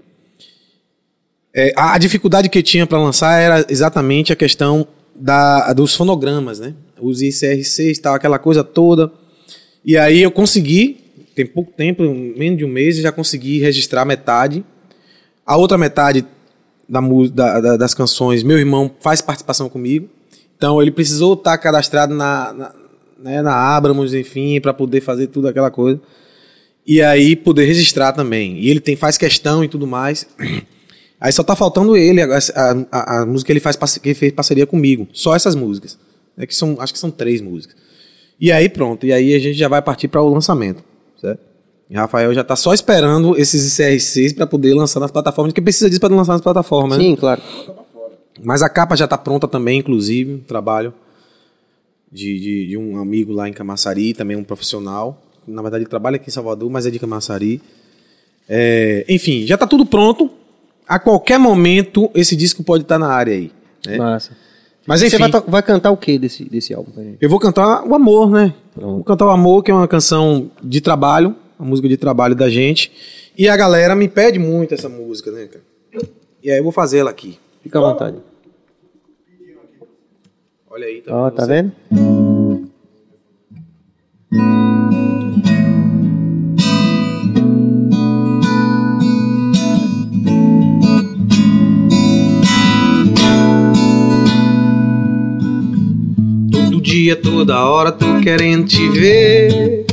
[1.53, 5.93] É, a, a dificuldade que eu tinha para lançar era exatamente a questão da, dos
[5.95, 6.73] fonogramas, né?
[7.01, 9.11] Os ICRCs tal, aquela coisa toda.
[9.84, 10.97] E aí eu consegui,
[11.36, 14.63] tem pouco tempo, menos de um mês, já consegui registrar metade.
[15.45, 16.25] A outra metade
[16.88, 20.07] da- da- das canções, meu irmão faz participação comigo.
[20.62, 22.72] Então ele precisou estar cadastrado na, na,
[23.18, 25.99] né, na Abramos, enfim, para poder fazer tudo aquela coisa.
[26.86, 28.59] E aí poder registrar também.
[28.59, 30.28] E ele tem, faz questão e tudo mais.
[31.20, 32.28] Aí só tá faltando ele, a,
[32.91, 35.07] a- a- música que ele, faz, que ele fez parceria comigo.
[35.14, 35.97] Só essas músicas.
[36.38, 37.76] É que são, acho que são três músicas.
[38.39, 40.84] E aí pronto, e aí a gente já vai partir para o lançamento,
[41.20, 41.39] certo?
[41.89, 45.88] E Rafael já tá só esperando esses ICRCs para poder lançar nas plataformas, porque precisa
[45.89, 47.03] disso para lançar nas plataformas, né?
[47.03, 47.41] Sim, claro.
[48.43, 50.93] Mas a capa já tá pronta também, inclusive, um trabalho
[52.11, 55.21] de, de, de um amigo lá em Camaçari, também um profissional.
[55.47, 57.61] Na verdade, ele trabalha aqui em Salvador, mas é de Camaçari.
[58.49, 60.29] É, enfim, já tá tudo pronto.
[60.87, 63.51] A qualquer momento, esse disco pode estar na área aí.
[63.85, 63.97] né?
[63.97, 64.35] Massa.
[64.85, 66.91] Mas Você enfim, vai, to- vai cantar o que desse, desse álbum?
[67.21, 68.53] eu vou cantar o Amor, né?
[68.73, 68.95] Pronto.
[68.95, 72.49] Vou cantar o Amor, que é uma canção de trabalho, uma música de trabalho da
[72.49, 72.91] gente.
[73.37, 75.63] E a galera me pede muito essa música, né, cara?
[76.43, 77.37] E aí eu vou fazer ela aqui.
[77.61, 78.17] Fica à vontade.
[80.74, 81.69] Olha aí, Ó, vendo tá vendo?
[96.49, 99.86] Todo dia, toda hora tô querendo te ver.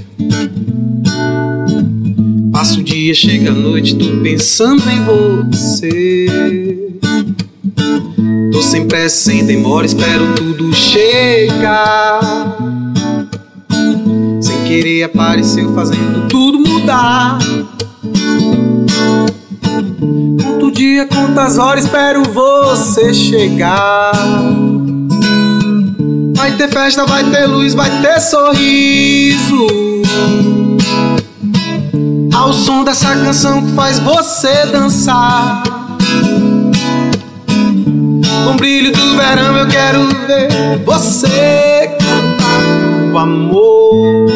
[2.52, 6.26] Passa o dia, chega a noite, tô pensando em você.
[8.52, 12.20] Tô sem pressa, sem demora, espero tudo chegar.
[14.40, 17.38] Sem querer apareceu fazendo tudo mudar.
[20.42, 24.12] Conto dia, quantas horas espero você chegar.
[26.34, 29.66] Vai ter festa, vai ter luz, vai ter sorriso.
[32.34, 35.62] Ao som dessa canção que faz você dançar.
[38.48, 43.12] Com o brilho do verão eu quero ver você cantar.
[43.12, 44.26] O amor,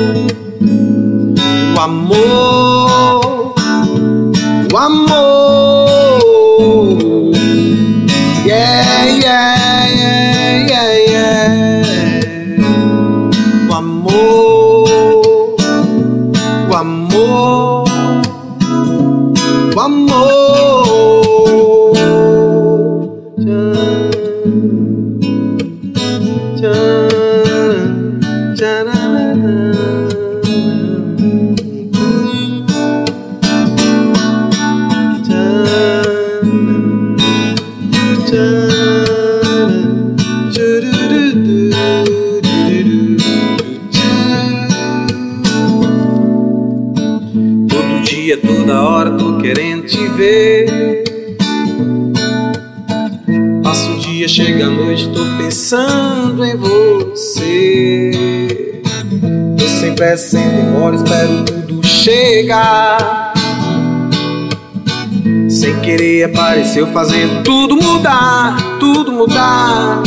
[1.74, 3.54] o amor,
[4.70, 6.22] o amor.
[8.44, 9.21] Yeah,
[55.72, 58.10] pensando em você.
[59.56, 63.32] Tô sem pressa, sem demora, espero tudo chegar.
[65.48, 70.02] Sem querer apareceu fazendo tudo mudar, tudo mudar.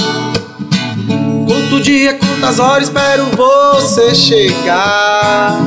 [1.48, 5.60] Quanto dia, quantas horas espero você chegar.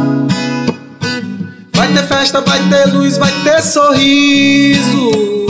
[1.74, 5.47] Vai ter festa, vai ter luz, vai ter sorriso.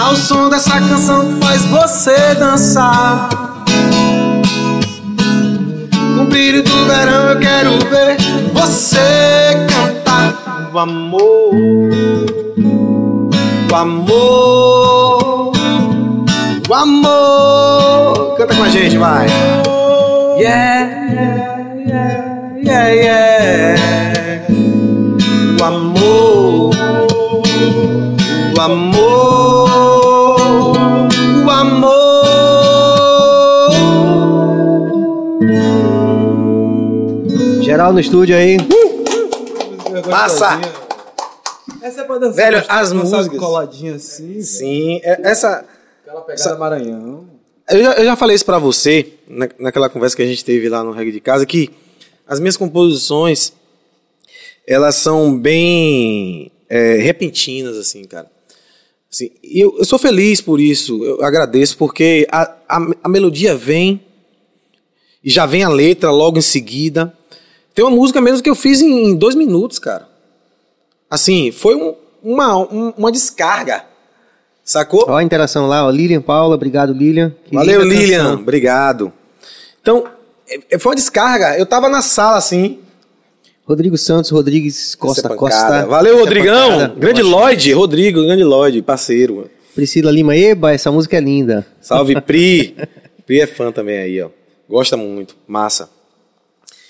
[0.00, 3.28] Ao som dessa canção que faz você dançar.
[6.16, 8.16] Com o brilho do verão eu quero ver
[8.52, 10.70] você cantar.
[10.72, 11.50] O amor,
[13.70, 15.52] o amor,
[16.68, 18.36] o amor.
[18.36, 19.26] Canta com a gente, vai.
[20.38, 20.90] Yeah,
[21.86, 23.78] yeah, yeah, yeah.
[25.60, 26.70] O amor,
[28.56, 29.47] o amor,
[37.78, 38.56] Geral no estúdio aí.
[40.10, 40.60] Massa!
[41.80, 42.34] Essa é pra dançar.
[42.34, 43.38] Velho, as músicas.
[43.38, 44.42] Coladinha assim.
[44.42, 45.64] Sim, é- essa.
[46.02, 47.30] Aquela pegada Maranhão.
[47.70, 50.68] Eu já, eu já falei isso pra você, na, naquela conversa que a gente teve
[50.68, 51.70] lá no Reggae de Casa, que
[52.26, 53.52] as minhas composições,
[54.66, 58.28] elas são bem é, repentinas, assim, cara.
[59.08, 63.54] Assim, e eu, eu sou feliz por isso, eu agradeço, porque a, a, a melodia
[63.54, 64.00] vem,
[65.22, 67.16] e já vem a letra logo em seguida.
[67.78, 70.08] Tem uma música mesmo que eu fiz em, em dois minutos, cara.
[71.08, 73.84] Assim, foi um- uma, um- uma descarga,
[74.64, 75.04] sacou?
[75.08, 75.90] Ó a interação lá, ó.
[75.90, 77.32] Lilian Paula, obrigado, Lilian.
[77.44, 78.18] Que Valeu, Lilian.
[78.24, 78.34] canção.
[78.40, 79.12] Obrigado.
[79.80, 80.04] Então,
[80.50, 81.56] é- é- foi uma descarga.
[81.56, 82.80] Eu tava na sala assim.
[83.64, 85.36] Rodrigo Santos, Rodrigues Costa essa é.
[85.36, 85.86] Costa.
[85.86, 86.70] Valeu, Essa é Rodrigão.
[86.70, 86.94] pancada.
[86.98, 87.72] grande Lloyd.
[87.74, 89.48] Rodrigo, grande Lloyd, parceiro.
[89.72, 91.64] Priscila Lima, eba, essa música é linda.
[91.80, 92.74] Salve, Pri.
[93.24, 94.30] Pri é fã também aí, ó.
[94.68, 95.36] Gosta muito.
[95.46, 95.96] Massa.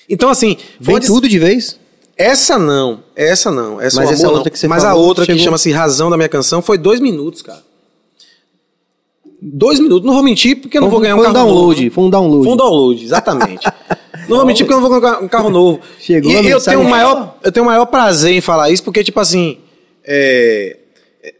[0.08, 0.56] Então, assim.
[0.80, 1.78] foi Vem tudo de vez?
[2.16, 3.00] Essa não.
[3.14, 3.80] Essa não.
[3.80, 4.52] Essa Mas essa amor, outra não.
[4.52, 6.98] que você Mas falou, a outra que chegou- chama-se Razão da Minha Canção foi dois
[7.00, 7.62] minutos, cara.
[9.40, 10.04] dois minutos.
[10.06, 11.94] Não vou mentir porque eu não vou ganhar um foi um carro download, novo.
[11.94, 12.44] foi um download.
[12.44, 13.66] Foi um download, exatamente.
[14.28, 15.80] não vou mentir porque eu não vou ganhar um carro novo.
[16.00, 19.04] Chegou e eu tenho, o maior, eu tenho o maior prazer em falar isso porque,
[19.04, 19.58] tipo assim,
[20.04, 20.77] é,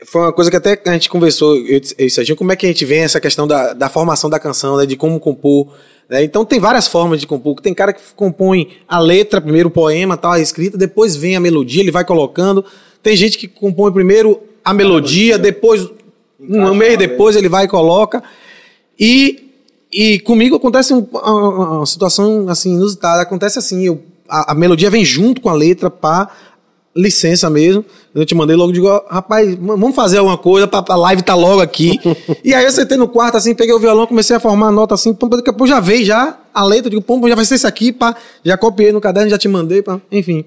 [0.05, 2.69] foi uma coisa que até a gente conversou, eu e Serginho, como é que a
[2.69, 5.69] gente vê essa questão da, da formação da canção, né, de como compor.
[6.09, 6.23] né?
[6.25, 7.61] Então tem várias formas de compor.
[7.61, 11.41] Tem cara que compõe a letra, primeiro o poema, tal, a escrita, depois vem a
[11.41, 12.65] melodia, ele vai colocando.
[13.03, 15.89] Tem gente que compõe primeiro a melodia, depois,
[16.41, 18.23] um mês depois, ele vai e coloca.
[18.99, 19.51] E,
[19.93, 23.23] e comigo acontece um- uma, uma situação assim, inusitada.
[23.23, 26.29] Acontece assim, eu, a, a melodia vem junto com a letra, pá,
[26.99, 27.85] licença mesmo.
[28.15, 31.99] Eu te mandei logo, digo, rapaz, vamos fazer alguma coisa, a live tá logo aqui.
[32.45, 34.95] e aí eu sentei no quarto, assim, peguei o violão, comecei a formar a nota
[34.95, 37.55] assim, pum, daqui a pouco já veio já a letra, digo, pum, já vai ser
[37.55, 40.45] isso aqui, pá, já copiei no caderno, já te mandei, pá, enfim.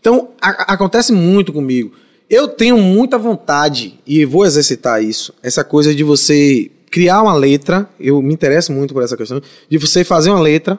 [0.00, 1.92] Então, a- acontece muito comigo.
[2.30, 7.88] Eu tenho muita vontade, e vou exercitar isso, essa coisa de você criar uma letra,
[8.00, 10.78] eu me interesso muito por essa questão, de você fazer uma letra,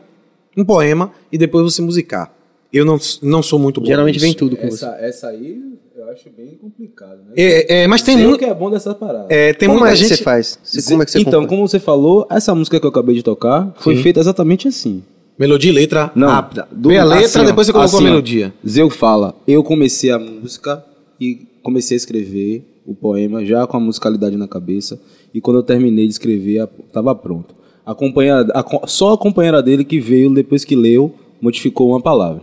[0.58, 2.32] um poema, e depois você musicar.
[2.74, 4.26] Eu não, não sou muito bom Geralmente nisso.
[4.26, 4.86] vem tudo com você.
[4.86, 5.62] Essa, essa aí
[5.96, 7.34] eu acho bem complicado, né?
[7.38, 8.38] É, é, mas tem muito.
[8.40, 9.28] que é bom dessa parada.
[9.34, 10.18] É, tem como muita é que gente.
[10.18, 10.60] você faz?
[10.64, 11.48] Você- como é que você então, compõe?
[11.48, 14.04] como você falou, essa música que eu acabei de tocar foi Sim.
[14.04, 15.04] feita exatamente assim.
[15.40, 16.68] Melodia e letra Não, rápida.
[16.72, 18.54] do- Vê a letra, assim, depois você colocou assim, a melodia.
[18.68, 20.84] Zeu fala, eu comecei a música
[21.20, 25.00] e comecei a escrever o poema já com a musicalidade na cabeça
[25.34, 27.56] e quando eu terminei de escrever, estava pronto.
[27.86, 32.02] A companheira, a co- só a companheira dele que veio depois que leu, modificou uma
[32.02, 32.42] palavra.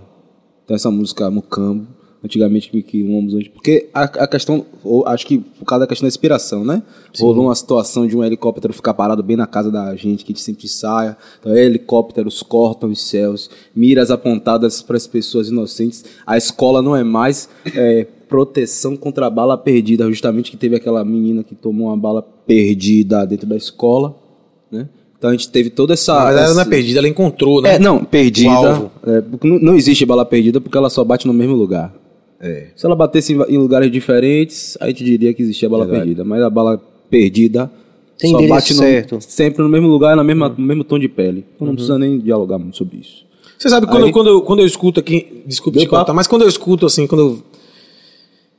[0.65, 1.87] Então essa música Mucambo,
[2.25, 6.07] antigamente que- um ônibus, porque a, a questão, ou acho que por causa da questão
[6.07, 6.83] da inspiração, né?
[7.19, 10.69] Rolou uma situação de um helicóptero ficar parado bem na casa da gente, que sempre
[10.69, 11.17] saia.
[11.41, 16.05] Então, helicópteros cortam os céus, miras apontadas para as pessoas inocentes.
[16.25, 21.05] A escola não é mais é, proteção contra a bala perdida, justamente que teve aquela
[21.05, 24.17] menina que tomou uma bala perdida dentro da escola?
[25.23, 26.12] Então a gente teve toda essa.
[26.14, 27.77] Mas ela não é essa- perdida, ela encontrou, né?
[27.77, 28.91] é, não, perdida.
[29.07, 31.95] É, porque não, não existe bala perdida porque ela só bate no mesmo lugar.
[32.41, 32.66] É.
[32.75, 36.07] Se ela batesse em, em lugares diferentes, a gente diria que existia bala Verdade.
[36.07, 36.25] perdida.
[36.25, 36.77] Mas a bala
[37.09, 37.70] perdida
[38.18, 39.18] Tem só bate no- certo.
[39.20, 41.45] sempre no mesmo lugar, na mesma, no mesmo tom de pele.
[41.55, 43.25] Então não precisa nem dialogar muito sobre isso.
[43.57, 45.45] Você sabe, quando, Aí- quando, eu, quando eu escuto aqui.
[45.47, 46.16] Desculpe te cortar, papo?
[46.16, 47.43] mas quando eu escuto assim, quando eu-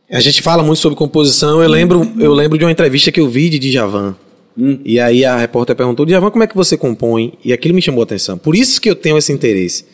[0.09, 3.27] A gente fala muito sobre composição, eu lembro, eu lembro de uma entrevista que eu
[3.27, 4.15] vi de Djavan.
[4.57, 4.79] Hum.
[4.85, 7.33] E aí a repórter perguntou, Djavan, como é que você compõe?
[7.43, 8.37] E aquilo me chamou a atenção.
[8.37, 9.85] Por isso que eu tenho esse interesse.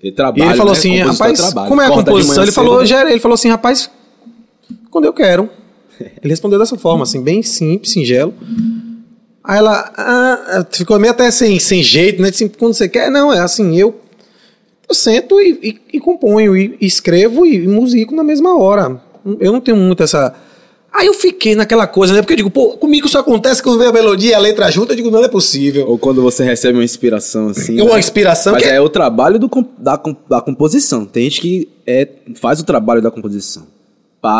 [0.00, 0.78] Ele E trabalha, ele falou né?
[0.78, 2.42] assim, rapaz, como é a composição?
[2.42, 3.10] Ele cedo, falou, né?
[3.10, 3.90] ele falou assim, rapaz,
[4.90, 5.48] quando eu quero.
[5.98, 8.34] Ele respondeu dessa forma, assim, bem simples, singelo.
[9.42, 12.28] Aí ela ah, ficou meio até sem, sem jeito, né?
[12.28, 13.94] Assim, quando você quer, não, é assim, eu,
[14.88, 19.00] eu sento e, e- e componho, e, e escrevo e, e musico na mesma hora.
[19.40, 20.34] Eu não tenho muito essa.
[20.96, 22.22] Aí eu fiquei naquela coisa, né?
[22.22, 24.92] Porque eu digo, pô, comigo isso acontece quando vem a melodia e a letra junto,
[24.92, 25.86] eu digo, não é possível.
[25.86, 27.78] Ou quando você recebe uma inspiração assim.
[27.78, 27.98] Uma né?
[27.98, 31.04] inspiração Mas que é o trabalho do, da, da composição.
[31.04, 33.66] Tem gente que é, faz o trabalho da composição.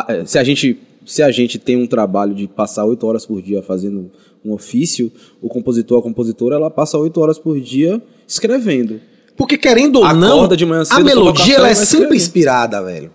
[0.09, 3.43] É, se, a gente, se a gente tem um trabalho de passar oito horas por
[3.43, 4.11] dia fazendo
[4.43, 8.99] um ofício, o compositor, a compositora, ela passa oito horas por dia escrevendo.
[9.37, 12.17] Porque querendo ou Acorda não, a melodia ela é sempre escrever.
[12.17, 13.11] inspirada, velho.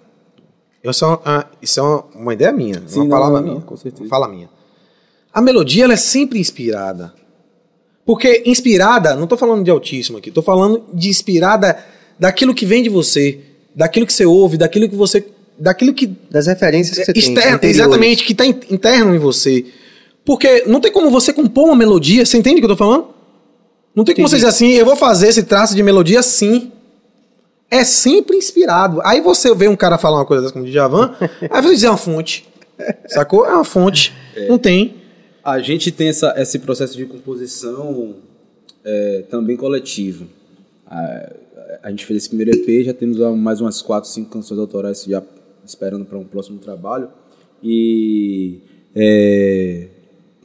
[0.83, 3.47] Isso é uma, ah, isso é uma, uma ideia minha, Sim, uma não, palavra não,
[3.47, 4.09] minha, com certeza.
[4.09, 4.49] fala minha.
[5.33, 7.13] A melodia ela é sempre inspirada.
[8.05, 11.77] Porque inspirada, não tô falando de autismo aqui, tô falando de inspirada
[12.17, 13.39] daquilo que vem de você,
[13.75, 15.25] daquilo que você ouve, daquilo que você,
[15.57, 17.21] daquilo que Das referências que você tem.
[17.21, 17.79] externo, anteriores.
[17.79, 19.65] exatamente, que está interno em você.
[20.25, 23.07] Porque não tem como você compor uma melodia, você entende o que eu tô falando?
[23.95, 26.71] Não tem como você dizer assim, eu vou fazer esse traço de melodia assim.
[27.71, 28.99] É sempre inspirado.
[29.05, 31.15] Aí você vê um cara falar uma coisa dessa como de Javan,
[31.49, 32.47] aí você diz é uma fonte.
[33.07, 33.45] Sacou?
[33.45, 34.13] É uma fonte.
[34.49, 34.95] Não tem.
[35.41, 38.17] A gente tem essa, esse processo de composição
[38.83, 40.27] é, também coletivo.
[40.85, 41.31] A,
[41.83, 45.23] a gente fez esse primeiro EP, já temos mais umas quatro, cinco canções autorais já
[45.65, 47.09] esperando para um próximo trabalho.
[47.63, 48.59] E
[48.93, 49.87] é,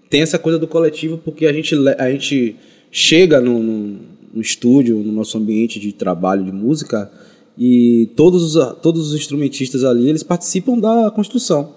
[0.09, 2.57] tem essa coisa do coletivo porque a gente, a gente
[2.91, 4.01] chega no, no,
[4.37, 7.11] no estúdio, no nosso ambiente de trabalho de música
[7.57, 11.71] e todos os, todos os instrumentistas ali eles participam da construção.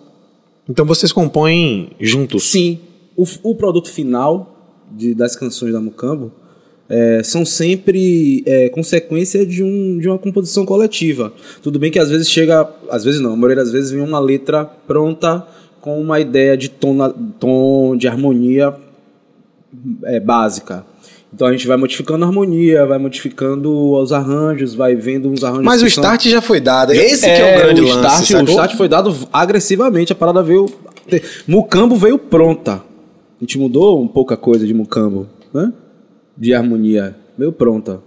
[0.69, 2.43] Então vocês compõem juntos.
[2.43, 2.79] Sim,
[3.15, 6.33] o, o produto final de- das canções da Mucambo
[6.89, 11.31] é, são sempre é, consequência de, um, de uma composição coletiva.
[11.63, 14.19] Tudo bem que às vezes chega, às vezes não, a maioria das vezes vem uma
[14.19, 15.47] letra pronta
[15.79, 16.97] com uma ideia de tom,
[17.39, 18.75] tom de harmonia
[20.03, 20.85] é, básica.
[21.33, 25.65] Então a gente vai modificando a harmonia, vai modificando os arranjos, vai vendo uns arranjos.
[25.65, 26.91] Mas o são- start já foi dado.
[26.91, 28.23] Esse que é o grande o lance.
[28.23, 30.65] start, o start foi dado agressivamente, a parada veio.
[31.47, 32.73] Mucambo veio pronta.
[32.73, 35.71] A gente mudou um pouco a coisa de Mucambo, né?
[36.35, 38.01] De harmonia, meio pronta.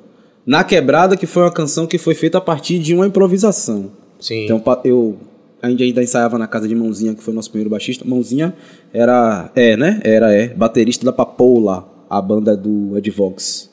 [0.45, 3.93] Na Quebrada, que foi uma canção que foi feita a partir de uma improvisação.
[4.21, 4.45] Sim.
[4.45, 5.17] Então eu
[5.63, 8.05] a gente ainda ensaiava na casa de Mãozinha, que foi o nosso primeiro baixista.
[8.05, 8.53] Mãozinha
[8.93, 10.01] era, é, né?
[10.03, 13.71] Era, é, baterista da Papoula, a banda do Ed Vox.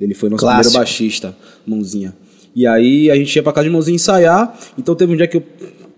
[0.00, 0.62] Ele foi nosso Clássico.
[0.62, 1.36] primeiro baixista,
[1.66, 2.14] Mãozinha.
[2.54, 4.56] E aí a gente ia pra casa de Mãozinha ensaiar.
[4.78, 5.42] Então teve um dia que eu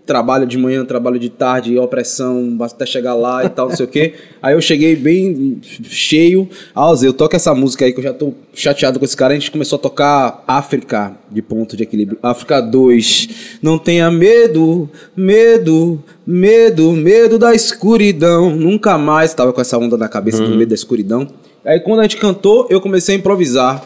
[0.05, 3.89] trabalho de manhã, trabalho de tarde, opressão, até chegar lá e tal, não sei o
[3.89, 4.13] quê.
[4.41, 6.49] Aí eu cheguei bem cheio.
[6.75, 9.33] Ah, Zé, eu toco essa música aí que eu já tô chateado com esse cara.
[9.33, 12.17] A gente começou a tocar África de ponto de equilíbrio.
[12.21, 13.59] África 2.
[13.61, 18.53] Não tenha medo, medo, medo, medo da escuridão.
[18.53, 21.27] Nunca mais tava com essa onda na cabeça do medo da escuridão.
[21.65, 23.83] Aí quando a gente cantou, eu comecei a improvisar.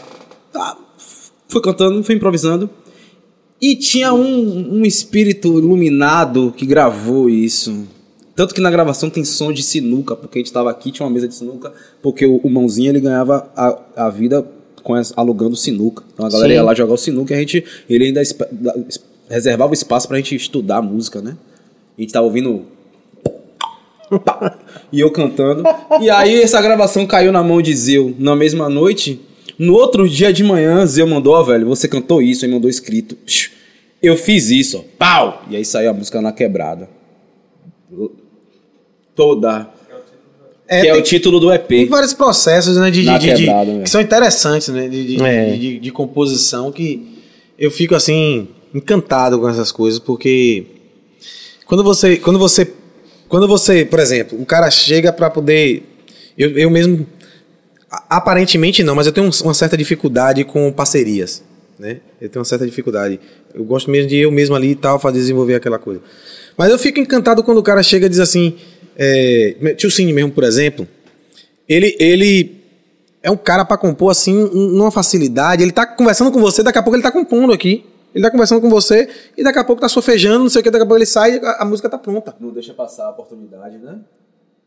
[0.52, 0.78] Tá,
[1.48, 2.70] fui cantando, fui improvisando.
[3.62, 7.86] E tinha um, um espírito iluminado que gravou isso.
[8.36, 11.12] Tanto que na gravação tem som de sinuca, porque a gente tava aqui, tinha uma
[11.12, 11.74] mesa de sinuca,
[12.04, 14.46] porque o, o mãozinho ele ganhava a, a vida
[14.84, 16.04] com alugando sinuca.
[16.14, 16.54] Então a galera Sim.
[16.56, 18.22] ia lá jogar o sinuca e a gente, ele ainda
[18.52, 21.36] da- es- reservava o espaço pra gente estudar a música, né?
[21.98, 22.64] A gente tava ouvindo.
[24.24, 24.58] Pá,
[24.92, 25.64] E eu cantando.
[26.02, 29.20] E aí essa gravação caiu na mão de Zeu na mesma noite.
[29.60, 33.18] No outro dia de manhã, Zeu mandou, ó, velho, você cantou isso, aí mandou escrito.
[34.02, 34.84] Eu fiz isso, ó.
[34.98, 35.44] Pau!
[35.50, 36.88] E aí saiu a música na quebrada.
[39.16, 39.68] Toda.
[40.68, 41.90] É, que é tem- o título do Tem EP.
[41.90, 43.82] vários processos né, de, Na de- de- né?
[43.84, 44.88] que são interessantes, né?
[44.88, 45.52] De, de, É.
[45.52, 47.08] de- de- de composição que
[47.58, 50.66] eu fico assim encantado com essas coisas, porque
[51.66, 52.72] quando você, quando você,
[53.28, 55.84] quando você, por exemplo, um cara chega para poder,
[56.38, 57.06] eu, eu mesmo
[58.10, 61.44] aparentemente não, mas eu tenho um- uma certa dificuldade com parcerias,
[61.80, 61.98] né?
[62.22, 63.20] Eu tenho uma certa dificuldade.
[63.54, 66.02] Eu gosto mesmo de eu mesmo ali e tal, fazer desenvolver aquela coisa.
[66.58, 68.56] Mas eu fico encantado quando o cara chega e diz assim,
[68.98, 70.88] é, tio Cine mesmo, por exemplo,
[71.68, 72.58] ele, ele
[73.24, 75.62] é um cara pra compor assim, um- numa facilidade.
[75.64, 77.86] Ele tá conversando com você, daqui a pouco ele tá compondo aqui.
[78.18, 79.08] Ele tá conversando com você
[79.38, 81.36] e daqui a pouco tá sofejando, não sei o que, daqui a pouco ele sai
[81.38, 82.36] e a, a música tá pronta.
[82.40, 83.96] Não deixa passar a oportunidade, né?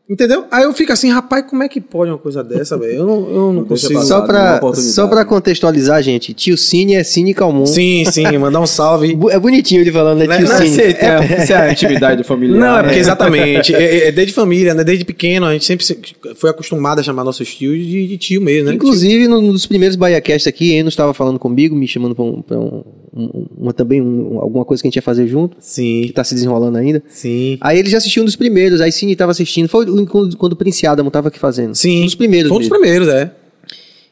[0.09, 0.43] Entendeu?
[0.51, 2.93] Aí eu fico assim, rapaz, como é que pode uma coisa dessa, velho?
[2.95, 3.93] Eu não, eu não consigo.
[3.93, 4.07] passar.
[4.07, 7.65] Só pra, só pra contextualizar, gente, tio Cine é Cine Calmon.
[7.65, 9.17] Sim, sim, mandar um salve.
[9.29, 10.69] É bonitinho ele falando, né, tio Não, Cine?
[10.69, 12.59] Você tem a, você é a intimidade familiar.
[12.59, 12.83] Não, é né?
[12.83, 13.73] porque exatamente.
[13.73, 14.83] É, é- é desde família, né?
[14.83, 15.97] Desde pequeno, a gente sempre se-
[16.35, 18.75] foi acostumado a chamar nossos tios de, de tio mesmo, né?
[18.75, 22.41] Inclusive, no- num dos primeiros BahiaCast aqui, Eno estava falando comigo, me chamando pra, um,
[22.41, 22.83] pra um-
[23.15, 26.23] um- uma, também um- alguma coisa que a gente ia fazer junto, que Sim, tá
[26.23, 27.03] se desenrolando ainda.
[27.09, 27.57] sim.
[27.61, 30.55] Aí ele já assistiu um dos primeiros, aí Cine tava assistindo, foi quando, quando o
[30.55, 31.75] Prince Adam tava aqui fazendo.
[31.75, 32.01] Sim.
[32.03, 33.31] Um dos primeiros Foi um dos primeiros, é.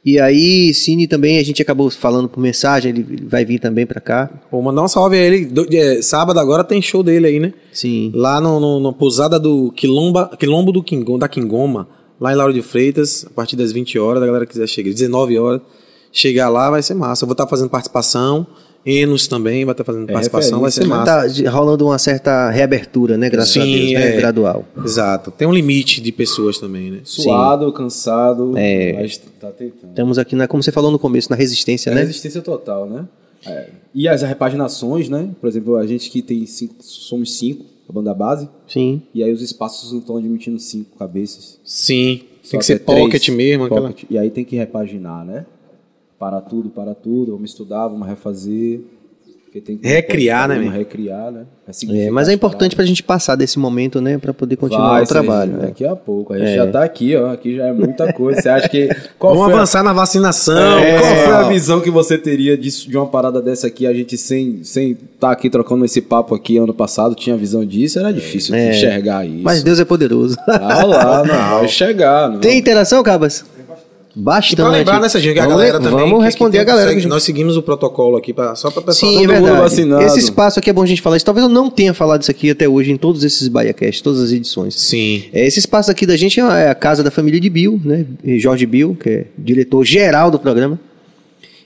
[0.04, 4.00] E aí, Cine também, a gente acabou falando por mensagem, ele vai vir também pra
[4.00, 4.30] cá.
[4.50, 5.46] Vou mandar um salve a ele.
[5.46, 7.54] Do- é, sábado agora tem show dele aí, né?
[7.74, 8.10] Sim.
[8.16, 11.88] Lá no, no, no pousada do Quilomba, Quilombo do Quingom, da Quingoma,
[12.20, 15.38] lá em Lauro de Freitas, a partir das 20 horas, a galera quiser chegar, 19
[15.38, 15.62] horas,
[16.14, 17.26] chegar lá vai ser massa.
[17.26, 18.48] Eu vou estar fazendo participação,
[18.90, 21.06] Enos também vai estar fazendo É participação, vai ser massa.
[21.06, 23.30] Tá de- rolando uma certa reabertura, né?
[23.30, 24.16] Graças a Sim, Deus, né?
[24.16, 24.18] é.
[24.18, 24.66] Gradual.
[24.84, 25.32] Exato.
[25.32, 27.00] Tem um limite de pessoas também, né?
[27.04, 28.94] Suado, cansado, É.
[28.94, 29.90] mas tá tentando.
[29.92, 32.02] Estamos aqui, na, como você falou no começo, na resistência, É né?
[32.02, 33.06] resistência total, né?
[33.46, 33.70] É.
[33.96, 35.30] E as repaginações, né?
[35.40, 39.02] Por exemplo, a gente que tem cinco, somos cinco, a banda base, Sim.
[39.16, 41.58] e aí os espaços não estão admitindo cinco cabeças.
[41.64, 42.22] Sim.
[42.44, 43.00] Só Tem que ser é três.
[43.02, 43.88] pocket mesmo, aquela.
[43.90, 44.10] Pocket.
[44.10, 45.46] E aí tem que repaginar, né?
[46.20, 48.82] Para tudo, para tudo, vamos estudar, vamos refazer.
[49.46, 50.70] porque tem que- Recriar, né, meu?
[50.70, 51.42] recriar, né?
[51.42, 54.20] É, Ressignificar mas é importante pra gente passar desse momento, né?
[54.20, 55.40] Pra poder continuar Vai, o trabalho.
[55.52, 55.68] Serginho, né?
[55.70, 56.34] Daqui a pouco.
[56.34, 57.32] A gente já tá aqui, ó.
[57.32, 58.40] Aqui já é muita coisa.
[58.40, 58.90] Você acha que.
[59.18, 60.78] Qual Vamos foi a- avançar na vacinação.
[60.78, 63.88] É, qual foi a visão que você teria disso, de uma parada dessa aqui?
[63.88, 67.98] A gente sem sem tá aqui trocando esse papo aqui ano passado, tinha visão disso,
[67.98, 68.70] era difícil É.
[68.70, 69.42] enxergar isso.
[69.44, 70.36] Mas Deus é poderoso.
[70.48, 72.30] Ah lá, não, vai chegar.
[72.30, 72.40] Não.
[72.40, 73.44] Tem interação, Cabas?
[74.20, 74.54] Bastante.
[74.54, 76.00] E pra lembrar, né, Serginho, que a Vamos galera le- também.
[76.10, 76.90] Vamos responder que a galera.
[76.90, 79.12] segue- que- Nós seguimos o protocolo aqui, pra, só pra pessoal.
[79.12, 79.58] Sim, é verdade.
[79.58, 80.04] vacinado.
[80.04, 81.26] Esse espaço aqui é bom a gente falar isso.
[81.26, 84.32] Talvez eu não tenha falado isso aqui até hoje em todos esses BaiaCast, todas as
[84.32, 84.76] edições.
[84.76, 85.24] Sim.
[85.34, 88.06] É, Esse espaço aqui da gente é a casa da família de Bill, né?
[88.38, 90.80] Jorge Bill, que é diretor geral do programa.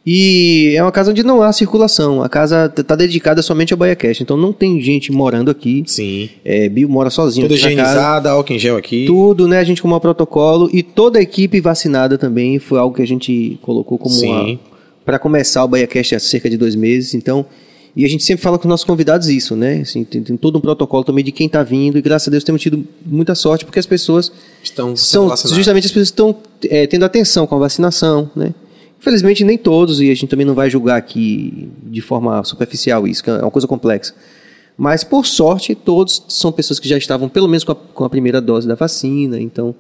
[0.06, 2.22] E é uma casa onde não há circulação.
[2.22, 4.22] A casa está dedicada somente ao BaiaCast.
[4.22, 5.84] Então não tem gente morando aqui.
[5.88, 6.30] Sim.
[6.44, 9.06] É, Bill mora sozinho Tudo higienizada, álcool em gel aqui.
[9.06, 9.60] Tudo, né?
[9.60, 10.70] A gente com o protocolo.
[10.74, 12.60] E toda a equipe vacinada também.
[12.60, 14.60] Foi algo que a gente colocou como Sim.
[15.06, 17.14] para começar o BaiaCast há cerca de dois meses.
[17.14, 17.46] Então.
[17.96, 19.82] E a gente sempre fala com os nossos convidados isso, né?
[19.82, 21.96] Assim, tem, tem todo um protocolo também de quem está vindo.
[21.96, 24.32] E graças a Deus temos tido muita sorte, porque as pessoas
[24.64, 26.36] Estão são justamente as pessoas estão
[26.68, 28.52] é, tendo atenção com a vacinação, né?
[29.04, 33.22] Infelizmente nem todos e a gente também não vai julgar aqui de forma superficial isso,
[33.22, 34.16] que é uma coisa complexa.
[34.78, 38.10] Mas por sorte todos são pessoas que já estavam pelo menos com a, com a
[38.10, 39.76] primeira dose da vacina, então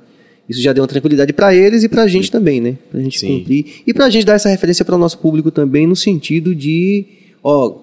[0.47, 2.77] Isso já deu uma tranquilidade para eles e para a gente também, né?
[2.91, 3.39] Para a gente Sim.
[3.39, 3.81] cumprir.
[3.87, 7.05] E para a gente dar essa referência para o nosso público também, no sentido de,
[7.41, 7.77] ó,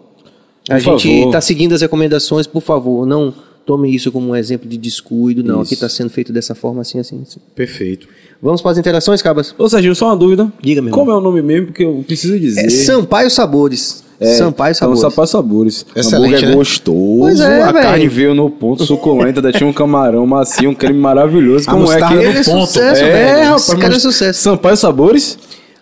[0.68, 3.32] a Por gente está seguindo as recomendações, por favor, não
[3.70, 5.60] tome isso como um exemplo de descuido, não.
[5.60, 5.74] Aqui Isso.
[5.74, 7.22] está sendo feito dessa forma, assim, assim.
[7.22, 7.38] assim.
[7.54, 8.08] Perfeito.
[8.42, 9.54] Vamos para as interações, Cabas?
[9.56, 10.52] Ô, Serginho, só uma dúvida.
[10.60, 11.66] Diga, meu Como é o nome mesmo?
[11.68, 12.66] Porque eu preciso dizer.
[12.66, 14.02] É Sampaio Sabores.
[14.18, 15.00] É, Sampaio então, Sabores.
[15.00, 15.86] Sampaio Sabores.
[15.94, 16.50] Excelente, né?
[16.50, 17.18] é gostoso.
[17.20, 17.84] Pois é, a velho.
[17.84, 21.66] carne veio no ponto suculenta, ainda tinha um camarão macio, um creme maravilhoso.
[21.66, 22.66] Como é que é ponto.
[22.66, 23.44] sucesso, É, velho.
[23.44, 24.42] rapaz, Esse cara é sucesso.
[24.42, 25.38] Sampaio Sabores?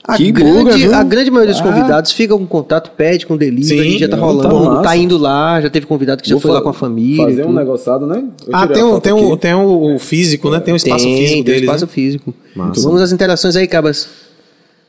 [0.09, 0.95] A que grande, viu?
[0.95, 1.65] a grande maioria dos Ah.
[1.65, 5.19] convidados fica com contato, pede com delivery, Sim, já tá é, rolando, tá tá, indo
[5.19, 7.25] lá, já teve convidado que já Vou foi lá com a família.
[7.25, 8.25] Fazer um negociado, né?
[8.47, 10.61] Eu Ah, tem, um, tem, um, tem o, o físico, né?
[10.61, 11.61] Tem o espaço tem, físico tem deles.
[11.63, 11.91] espaço né?
[11.93, 12.35] físico.
[12.57, 12.81] Massa.
[12.81, 14.09] Vamos às interações aí, Cabas.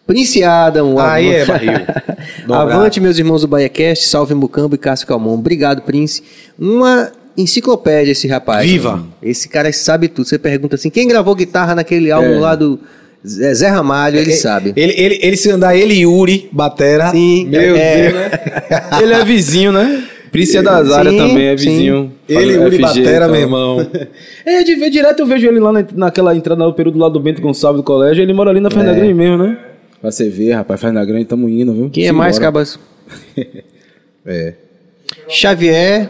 [0.08, 1.72] Prince Adam, o Aí é barril.
[2.50, 5.34] Avante, meus irmãos do BaiaCast, salve Mucambo e Cássio Calmon.
[5.36, 6.24] Obrigado, Prince.
[6.58, 8.68] Uma enciclopédia esse rapaz.
[8.70, 9.04] Viva.
[9.22, 10.28] Esse cara sabe tudo.
[10.28, 12.40] Você pergunta assim, quem gravou guitarra naquele álbum É.
[12.40, 12.80] lá do
[13.26, 14.72] Zé Ramalho, ele sabe.
[14.76, 17.12] Ele, ele, ele se andar ele e Yuri, batera.
[17.12, 18.02] Sim, Meu é.
[18.02, 18.32] Deus, né?
[19.04, 20.04] Ele é vizinho, né?
[20.32, 21.70] É das Sim, áreas também, é sim.
[21.70, 22.12] vizinho.
[22.30, 23.30] Ele e Faz Yuri FG, batera, então.
[23.32, 23.88] meu irmão.
[24.46, 27.20] É, de ver direto eu vejo ele lá na- naquela entrada no período lá do
[27.20, 28.22] Bento Gonçalves do colégio.
[28.24, 29.58] Ele mora ali na Fernanda Grande mesmo, né?
[30.02, 31.90] Pra você ver, rapaz, Fernanda Grande, tamo indo, viu?
[31.90, 32.40] Quem é mais.
[32.40, 32.80] Cabas?
[34.26, 34.54] É.
[35.28, 36.10] Xavier.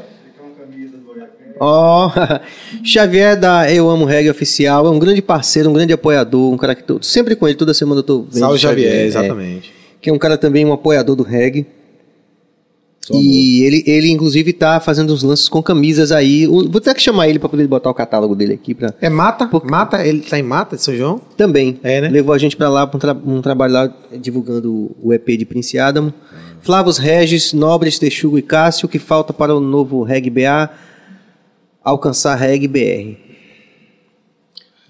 [1.60, 2.12] Ó,
[2.84, 6.74] Xavier da Eu Amo Reggae Oficial, é um grande parceiro, um grande apoiador, um cara
[6.76, 8.40] que tô sempre com ele, toda semana eu tô vendo.
[8.40, 9.74] Salve o Xavier, é, exatamente.
[10.02, 11.66] que é um cara também, um apoiador do reggae.
[13.12, 16.48] E ele, ele, inclusive, tá fazendo uns lances com camisas aí.
[16.48, 18.76] O- Vou ter que chamar ele para poder botar o catálogo dele aqui.
[18.76, 18.94] Pra...
[19.02, 19.50] É Mata?
[19.64, 20.06] Mata?
[20.06, 21.20] Ele tá em Mata de São João?
[21.36, 21.80] Também.
[21.82, 22.10] É, né?
[22.10, 25.44] Levou a gente para lá, para um, tra- um trabalho lá divulgando o EP de
[25.46, 26.14] Prince Adam.
[26.62, 30.70] Flavos Regis, Nobres, Texugo e Cássio, que falta para o novo Reg BA
[31.84, 33.18] alcançar Reg BR.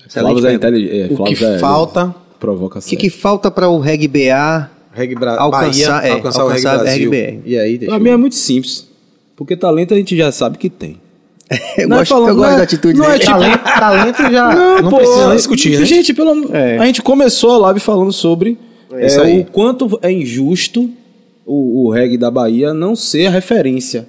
[0.09, 0.53] Flávio é.
[0.53, 2.15] É, O que é- falta?
[2.39, 5.35] Provoca O que, que falta para o Reg BA Reg Bra...
[5.37, 6.93] Alcançar- Bahia, é, alcançar, o Reg alcançar.
[6.95, 7.41] RGBR.
[7.45, 8.87] E aí, deixa Pra mim é muito simples.
[9.35, 10.97] Porque talento a gente já sabe que tem.
[11.77, 13.19] Eu Não é gosto, falando- eu gosto não é- da atitude não é dele.
[13.25, 15.85] tipo- Talento, talento já não, pô, precisa discutir, né?
[15.85, 16.77] Gente, pelo É.
[16.77, 18.57] a gente começou a live falando sobre
[18.91, 20.89] é, o quanto é injusto
[21.45, 24.07] o, o reggae da Bahia não ser a referência.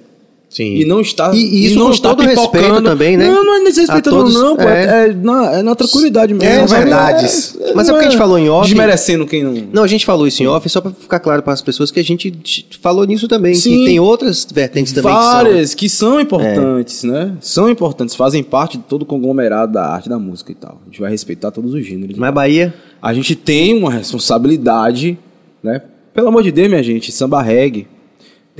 [0.51, 0.75] Sim.
[0.75, 3.25] E não está E- e isso não com está todo respeito também, né?
[3.25, 4.63] Não, não é desrespeitando todos, não, pô.
[4.63, 5.05] é.
[5.05, 6.53] É, é na, é na tranquilidade mesmo.
[6.59, 6.83] são sabe?
[6.83, 7.57] verdades.
[7.73, 9.53] Mas é porque a gente falou em off- Desmerecendo quem não...
[9.71, 12.01] Não, a gente falou isso em off, só para ficar claro para as pessoas que
[12.01, 12.33] a gente
[12.81, 13.55] falou nisso também.
[13.55, 13.77] Sim.
[13.77, 17.33] Que tem outras vertentes também Várias que são, importantes, né?
[17.39, 20.81] São importantes, fazem parte de todo o conglomerado da arte, da música e tal.
[20.85, 22.09] A gente vai respeitar todos os gêneros.
[22.09, 22.21] que são.
[22.21, 25.17] Mas Bahia, A gente tem uma responsabilidade,
[25.63, 25.81] né?
[26.13, 27.87] Pelo amor de Deus, minha gente, samba reggae.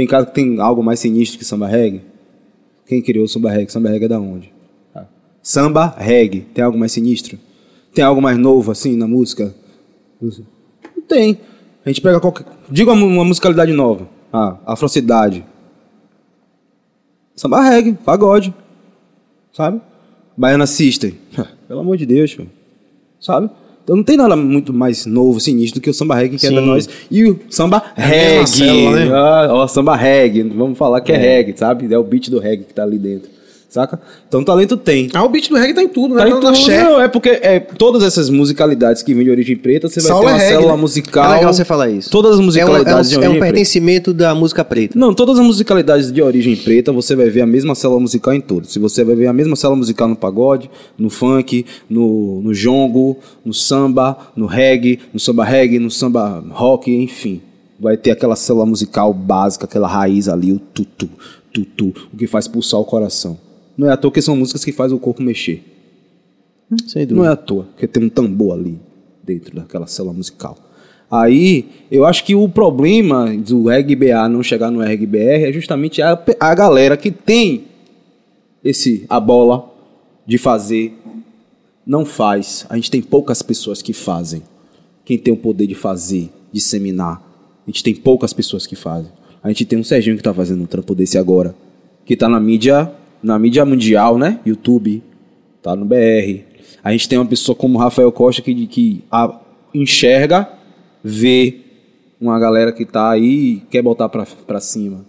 [0.02, 2.02] Tem cara que tem algo mais sinistro que samba reggae?
[2.88, 3.72] Quem criou o samba reggae?
[3.72, 4.52] Samba reggae é da onde?
[4.95, 5.06] Ah.
[5.44, 6.41] Samba reggae.
[6.41, 7.38] Tem algo mais sinistro?
[7.94, 9.53] Tem algo mais novo assim na música?
[10.19, 11.38] Não tem.
[11.86, 12.48] A gente pega qualquer.
[12.68, 14.10] Diga uma, uma musicalidade nova.
[14.34, 15.45] Ah, afrocidade.
[17.36, 18.52] Samba reggae, pagode.
[19.53, 19.80] Sabe?
[20.36, 21.14] Baiana System.
[21.68, 22.45] Pelo amor de Deus, pô.
[23.19, 23.52] Sabe?
[23.83, 26.51] Então não tem nada muito mais novo, sinistro do que o samba reggae que é
[26.51, 26.65] da Sim.
[26.67, 26.89] nós.
[27.09, 28.47] E o samba É reggae.
[28.47, 29.11] célula, né?
[29.11, 30.43] Ah, ó, samba reggae.
[30.43, 31.17] Vamos falar que é.
[31.17, 31.91] reggae, sabe?
[31.93, 33.29] É o beat do reggae que tá ali dentro.
[33.72, 34.02] Saca?
[34.27, 35.07] Então talento tem.
[35.14, 36.23] Ah, o beat do reggae tá em tudo, né?
[36.23, 36.72] Tá em Tanto tudo.
[36.72, 40.26] Não, é porque é, todas essas musicalidades que vêm de origem preta, você vai Saulo
[40.26, 40.81] ter uma é reggae, célula né?
[40.81, 41.31] musical.
[41.31, 42.10] é legal você falar isso.
[42.10, 43.53] Todas as É um, é um, musicalidades de é um origem preta.
[43.53, 44.99] pertencimento da música preta.
[44.99, 48.41] Não, todas as musicalidades de origem preta, você vai ver a mesma célula musical em
[48.41, 48.73] todos.
[48.73, 53.19] Se você vai ver a mesma célula musical no pagode, no funk, no, no jongo,
[53.45, 57.41] no samba, no reggae, no samba reggae, no samba rock, enfim.
[57.80, 61.10] Vai ter aquela célula musical básica, aquela raiz ali, o tutu,
[61.53, 63.38] tutu, o que faz pulsar o coração.
[63.81, 65.63] Não é à toa que são músicas que fazem o corpo mexer.
[66.85, 68.79] Sem Não é à toa, porque tem um tambor ali
[69.23, 70.55] dentro daquela célula musical.
[71.09, 76.11] Aí, eu acho que o problema do RGBA não chegar no RGBR é justamente a,
[76.39, 77.63] a galera que tem
[78.63, 79.67] esse a bola
[80.27, 80.93] de fazer,
[81.83, 82.67] não faz.
[82.69, 84.43] A gente tem poucas pessoas que fazem.
[85.03, 87.19] Quem tem o poder de fazer, disseminar,
[87.67, 89.11] a gente tem poucas pessoas que fazem.
[89.41, 91.55] A gente tem um Serginho que tá fazendo um trampo desse agora,
[92.05, 94.39] que tá na mídia, na mídia mundial, né?
[94.45, 95.03] YouTube,
[95.61, 96.41] tá no BR.
[96.84, 99.39] A gente tem uma pessoa como Rafael Costa que, que a-
[99.73, 100.49] enxerga,
[101.03, 101.57] vê
[102.19, 103.23] uma galera que tá aí
[103.56, 105.06] e quer botar pra, pra cima.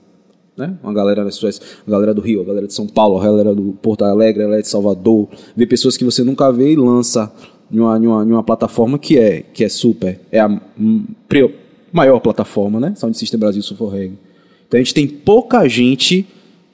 [0.56, 0.76] Né?
[0.82, 3.72] Uma galera suas, a galera do Rio, a galera de São Paulo, a galera do
[3.82, 5.28] Porto Alegre, a galera de Salvador.
[5.56, 7.32] Vê pessoas que você nunca vê e lança
[7.70, 10.20] em uma, em uma, em uma plataforma que é, que é super.
[10.30, 10.60] É a
[11.92, 12.92] maior plataforma, né?
[12.96, 14.18] Sound System Brasil Sulfur Reggae.
[14.68, 16.26] Então a gente tem pouca gente,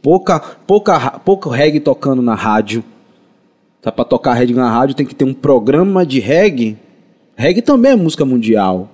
[0.03, 2.83] pouca, pouca, pouco reggae tocando na rádio.
[3.81, 6.77] Tá pra tocar reggae na rádio, tem que ter um programa de reggae.
[7.37, 8.89] Reggae também é música mundial.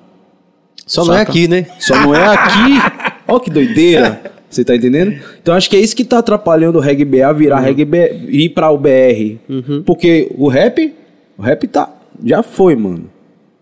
[0.87, 1.31] Só não é Saca?
[1.31, 1.67] aqui, né?
[1.79, 3.15] Só não é aqui.
[3.27, 4.35] Ó que doideira.
[4.51, 5.19] Você tá entendendo?
[5.43, 8.51] Então acho que é isso que tá atrapalhando o reggae BA virar reggae B, ir
[8.51, 9.39] pra o BR.
[9.85, 10.95] Porque o rap,
[11.37, 13.11] o rap tá já foi, mano.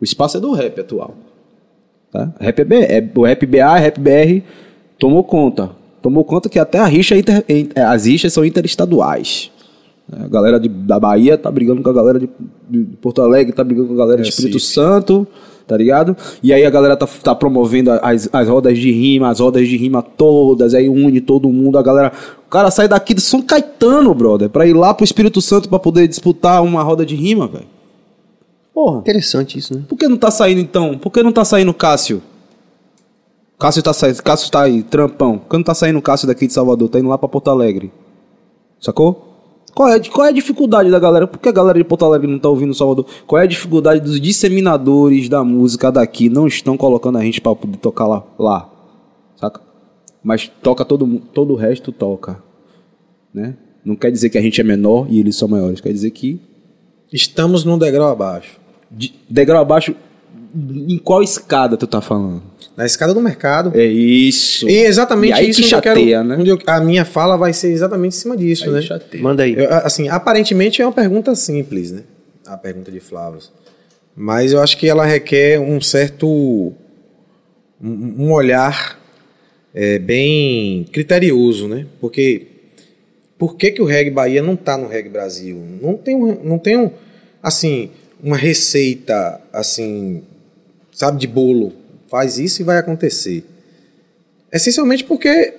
[0.01, 1.14] O espaço é do rap atual.
[2.10, 2.31] Tá?
[2.39, 4.44] Rap é, B, é o rap BA, rap BR
[4.98, 5.70] tomou conta.
[6.03, 9.51] Tomou conta que até a rixa inter- in- é, as rixas são interestaduais.
[10.12, 12.29] A galera de- da Bahia tá brigando com a galera de,
[12.69, 15.27] de Porto Alegre, tá brigando com a galera de Espírito Santo,
[15.66, 16.16] tá ligado?
[16.43, 19.77] E aí a galera tá, tá promovendo as, as rodas de rima, as rodas de
[19.77, 22.12] rima todas, aí une todo mundo, a galera.
[22.47, 25.79] O cara sai daqui de São Caetano, brother, pra ir lá pro Espírito Santo pra
[25.79, 27.65] poder disputar uma roda de rima, velho.
[28.74, 28.99] Porra.
[28.99, 29.83] Interessante isso, né?
[29.89, 30.99] Por que não tá saindo então?
[30.99, 32.20] Por que não tá saindo Cássio?
[33.63, 35.41] Cássio tá saindo, Cássio tá aí, trampão.
[35.53, 36.89] Não tá saindo Cássio daqui de Salvador?
[36.89, 37.93] Tá indo lá pra Porto Alegre.
[38.81, 39.29] Sacou?
[39.73, 41.29] Qual é, qual é a dificuldade da galera?
[41.29, 43.07] Por que a galera de Porto Alegre não tá ouvindo Salvador?
[43.25, 47.55] Qual é a dificuldade dos disseminadores da música daqui não estão colocando a gente pra
[47.55, 48.25] poder tocar lá?
[48.37, 48.69] lá
[49.37, 49.61] saca?
[50.25, 52.43] Mas toca todo todo o resto toca,
[53.33, 53.57] né?
[53.85, 56.41] Não quer dizer que a gente é menor e eles são maiores, quer dizer que
[57.13, 58.59] Estamos num degrau abaixo.
[58.91, 59.95] de- degrau abaixo
[60.55, 62.43] em qual escada tu tá falando?
[62.77, 63.73] Na escada do mercado.
[63.79, 64.69] É isso.
[64.69, 66.37] E exatamente E aí isso que onde eu quero- chateia, né?
[66.39, 68.83] onde eu- a minha fala vai ser exatamente em cima disso, Aí né?
[68.83, 69.23] chateia.
[69.23, 69.55] Manda aí.
[69.55, 72.03] Eu, assim, aparentemente é uma pergunta simples, né?
[72.47, 73.41] A pergunta de Flávio.
[74.16, 76.27] Mas eu acho que ela requer um certo.
[77.81, 79.01] um, um olhar
[79.74, 81.87] é, bem criterioso, né?
[82.01, 82.47] Porque.
[83.39, 85.61] Por que, que o reggae Bahia não está no reggae Brasil?
[85.83, 86.91] Não tem, um- não tem um,
[87.43, 87.91] assim,
[88.23, 90.23] uma receita, assim,
[90.93, 91.73] sabe, de bolo.
[92.09, 93.44] Faz isso e vai acontecer.
[94.52, 95.55] Essencialmente porque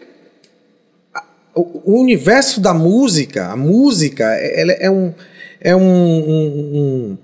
[1.55, 5.13] o universo da música, a música, é- ela é um.
[5.61, 6.77] É um, um-
[7.11, 7.17] um-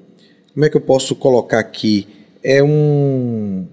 [0.53, 2.07] Como é que eu posso colocar aqui?
[2.43, 3.65] É um.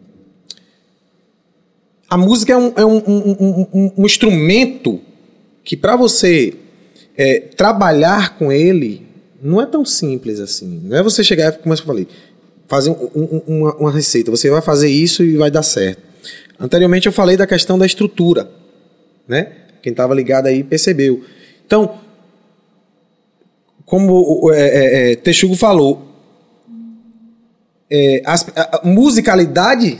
[2.09, 5.01] A música é um, é um, um- um- um- um instrumento
[5.65, 6.55] que, para você
[7.19, 9.07] é, trabalhar com ele,
[9.43, 10.81] não é tão simples assim.
[10.85, 12.07] Não é você chegar, como eu falei,
[12.69, 14.31] fazer um- um- uma, uma receita.
[14.31, 16.03] Você vai fazer isso e vai dar certo.
[16.59, 18.51] Anteriormente eu falei da questão da estrutura
[19.29, 19.53] né?
[19.83, 21.25] Quem estava ligado aí percebeu.
[21.67, 21.99] Então,
[23.85, 26.03] como é, é, é, Texugo falou,
[27.91, 28.35] é, a,
[28.79, 29.97] a musicalidade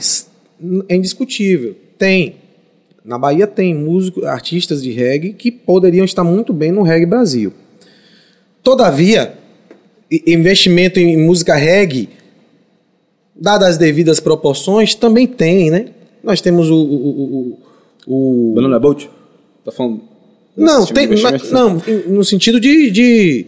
[0.89, 1.75] é indiscutível.
[1.97, 2.35] Tem.
[3.03, 7.53] Na Bahia tem músicos, artistas de reggae que poderiam estar muito bem no reggae Brasil.
[8.61, 9.33] Todavia,
[10.25, 12.09] investimento em música reggae,
[13.39, 15.85] dadas as devidas proporções, também tem, né?
[16.23, 17.57] Nós temos o- o-
[18.07, 19.09] o- o, Banana Boat?
[19.63, 20.01] Tá falando.
[20.55, 21.07] não, tipo tem,
[21.51, 23.45] não, no sentido de, de,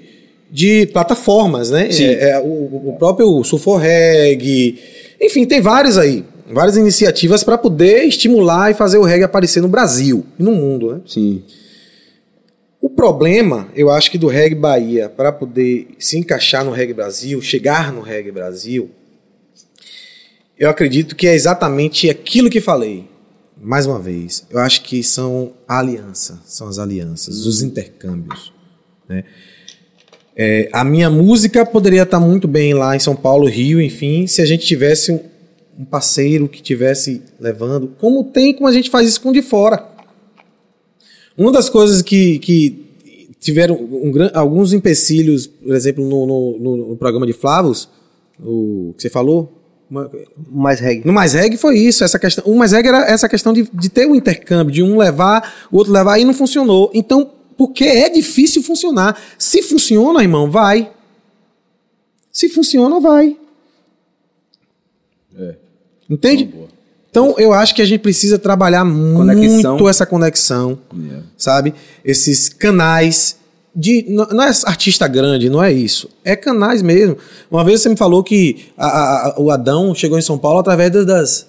[0.51, 1.91] de plataformas, né?
[1.91, 2.05] Sim.
[2.05, 4.77] É, é, o, o próprio Sulforreg,
[5.19, 9.67] enfim, tem vários aí, várias iniciativas para poder estimular e fazer o reggae aparecer no
[9.67, 11.01] Brasil e no mundo, né?
[11.05, 11.41] Sim.
[12.81, 17.41] O problema, eu acho que do reggae Bahia, para poder se encaixar no reggae Brasil,
[17.41, 18.89] chegar no reggae Brasil,
[20.59, 23.07] eu acredito que é exatamente aquilo que falei.
[23.61, 28.53] Mais uma vez, eu acho que são a aliança, são as alianças, os intercâmbios.
[29.07, 29.23] né?
[30.35, 34.41] É, a minha música poderia estar muito bem lá em São Paulo, Rio, enfim, se
[34.41, 35.19] a gente tivesse um,
[35.79, 39.85] um parceiro que tivesse levando, como tem, como a gente faz isso com de fora.
[41.37, 42.85] Uma das coisas que, que
[43.41, 47.89] tiveram um gran- alguns empecilhos, por exemplo, no, no- no- no programa de Flavos,
[48.41, 49.58] o que você falou,
[49.89, 50.09] uma-
[50.51, 51.05] Mais reggae.
[51.05, 52.43] no Mais Reg foi isso, essa questão.
[52.45, 55.77] O Mais Reg era essa questão de, de ter um intercâmbio, de um levar, o
[55.77, 56.91] outro levar, e não funcionou.
[56.93, 59.19] Então, porque é difícil funcionar.
[59.37, 60.91] Se funciona, irmão, vai.
[62.31, 63.35] Se funciona, vai.
[65.37, 65.55] É.
[66.09, 66.45] Entende?
[66.45, 66.67] Boa.
[67.09, 69.71] Então, eu acho que a gente precisa trabalhar Conexão.
[69.73, 71.23] muito essa conexão, Yeah.
[71.35, 71.73] sabe?
[72.05, 73.35] Esses canais
[73.79, 76.09] de não é artista grande, não é isso.
[76.23, 77.17] É canais mesmo.
[77.49, 80.59] Uma vez você me falou que a- a- a- o Adão chegou em São Paulo
[80.59, 81.47] através das- das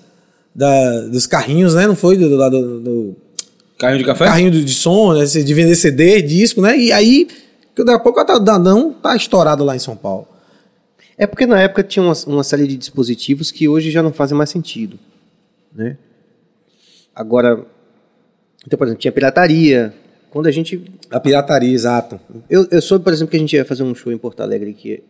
[0.54, 1.86] da- dos carrinhos, né?
[1.86, 3.16] Não foi do, do, do- do
[3.78, 4.24] Carrinho de café?
[4.26, 5.24] carrinho de, de som, né?
[5.24, 6.76] de vender CD, disco, né?
[6.78, 7.26] E aí,
[7.76, 10.26] daqui a pouco o Adão tá estourado lá em São Paulo.
[11.16, 14.36] É porque na época tinha uma, uma série de dispositivos que hoje já não fazem
[14.36, 14.98] mais sentido.
[15.74, 15.96] Né?
[17.14, 17.64] Agora,
[18.66, 19.94] então, por exemplo, tinha pirataria.
[20.30, 20.80] Quando a gente.
[21.10, 22.20] A pirataria, exato.
[22.48, 24.72] Eu, eu soube, por exemplo, que a gente ia fazer um show em Porto Alegre
[24.72, 25.02] que,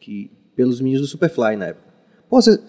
[0.00, 1.84] que pelos meninos do Superfly na época.
[2.28, 2.60] Pô, você-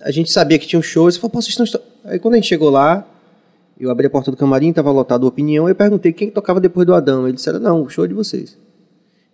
[0.00, 1.64] a gente sabia que tinha um show, e você falou, pô, vocês estão.
[1.64, 3.06] esto-" Aí quando a gente chegou lá,
[3.78, 6.58] eu abri a porta do camarim, tava lotado a opinião, eu perguntei quem que tocava
[6.60, 7.24] depois do Adão.
[7.28, 8.56] Eles disseram, não, o show é de vocês.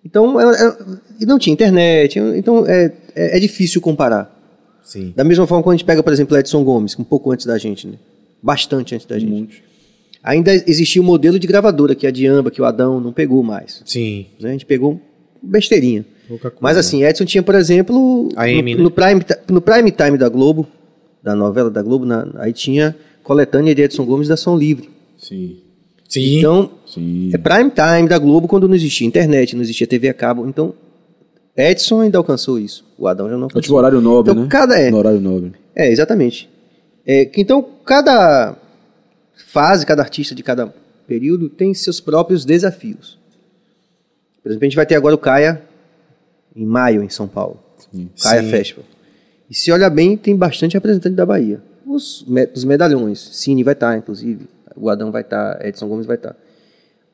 [0.05, 0.77] Então, é- é-
[1.21, 4.33] e não tinha internet, então é, é, é difícil comparar.
[4.83, 5.13] Sim.
[5.17, 7.59] Da mesma forma quando a gente pega, por exemplo, Edson Gomes, um pouco antes da
[7.59, 7.97] gente, né?
[8.43, 9.31] Bastante antes da gente.
[9.31, 9.57] Muito.
[10.27, 13.81] Ainda existia o modelo de gravadora, que a Diamba, que o Adão não pegou mais.
[13.87, 14.27] Sim.
[14.41, 14.49] né?
[14.49, 15.01] A gente pegou
[15.41, 16.05] besteirinha.
[16.27, 16.59] Pouca coisa.
[16.61, 18.83] Mas assim, Edson tinha, por exemplo, AM, no, né?
[18.83, 20.67] no prime, no prime time da Globo,
[21.23, 24.91] da novela da Globo, na- aí tinha coletânea de Edson Gomes da Som Livre.
[25.17, 25.59] Sim.
[26.09, 26.39] Sim.
[26.39, 27.31] Então, Sim.
[27.33, 30.49] é prime time da Globo quando não existia internet, não existia TV a cabo.
[30.49, 30.75] Então,
[31.57, 32.85] Edson ainda alcançou isso.
[32.99, 33.63] O Adão já não É alcançou.
[33.63, 34.49] tipo horário nobre, Então, né?
[34.51, 34.91] cada- é.
[34.91, 35.53] No horário nobre.
[35.75, 36.49] É, exatamente.
[37.07, 38.57] É, que então, cada
[39.37, 40.73] fase, cada artista de cada
[41.07, 43.19] período tem seus próprios desafios.
[44.43, 45.63] Por exemplo, a gente vai ter agora o Caia
[46.55, 47.59] em maio, em São Paulo.
[47.93, 48.09] Sim.
[48.23, 48.51] Caia Sim.
[48.51, 48.85] Festival.
[49.51, 51.61] E se olhar bem, tem bastante representante da Bahia.
[51.87, 53.21] Os, me- os medalhões.
[53.33, 54.49] Cine vai estar, inclusive.
[54.75, 56.35] O Adão vai estar, Edson Gomes vai estar.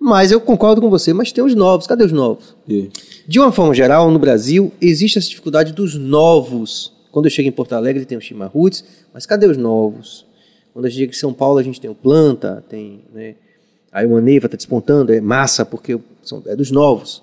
[0.00, 1.86] Mas eu concordo com você, mas tem os novos.
[1.86, 2.56] Cadê os novos?
[2.68, 2.90] E-
[3.28, 6.92] De uma forma geral, no Brasil, existe essa dificuldade dos novos.
[7.10, 10.24] Quando eu chego em Porto Alegre, tem o Chima Roots, mas cadê os novos?
[10.72, 13.34] Quando a gente chega em São Paulo, a gente tem o Planta, tem, né?
[13.92, 17.22] Aí o Neiva está despontando, é massa, porque são, é dos novos.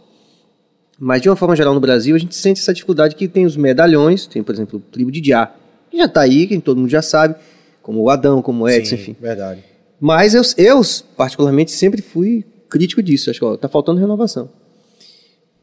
[1.00, 3.58] Mas de uma forma geral no Brasil, a gente sente essa dificuldade que tem os
[3.58, 5.52] medalhões, tem, por exemplo, o Tribo de Diá,
[5.90, 7.36] que já está aí, que todo mundo já sabe,
[7.82, 9.16] como o Adão, como o Edson, Sim, enfim.
[9.20, 9.64] Verdade.
[10.00, 10.82] Mas eu, eu,
[11.18, 13.30] particularmente, sempre fui crítico disso.
[13.30, 14.50] Acho que ó, tá faltando renovação.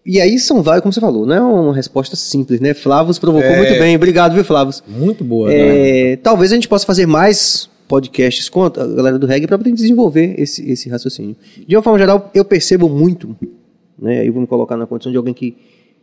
[0.05, 2.75] E aí são vários, como você falou, não é uma resposta simples, né?
[2.75, 3.57] Flavos provocou É.
[3.57, 3.97] muito bem.
[3.97, 4.83] Obrigado, viu, Flavos?
[4.87, 6.13] Muito boa, né?
[6.13, 9.73] É, talvez a gente possa fazer mais podcasts com a galera do reggae para poder
[9.73, 11.37] desenvolver esse, esse raciocínio.
[11.67, 13.37] De uma forma geral, eu percebo muito,
[13.99, 14.27] né?
[14.27, 15.57] Eu vou me colocar na condição de alguém que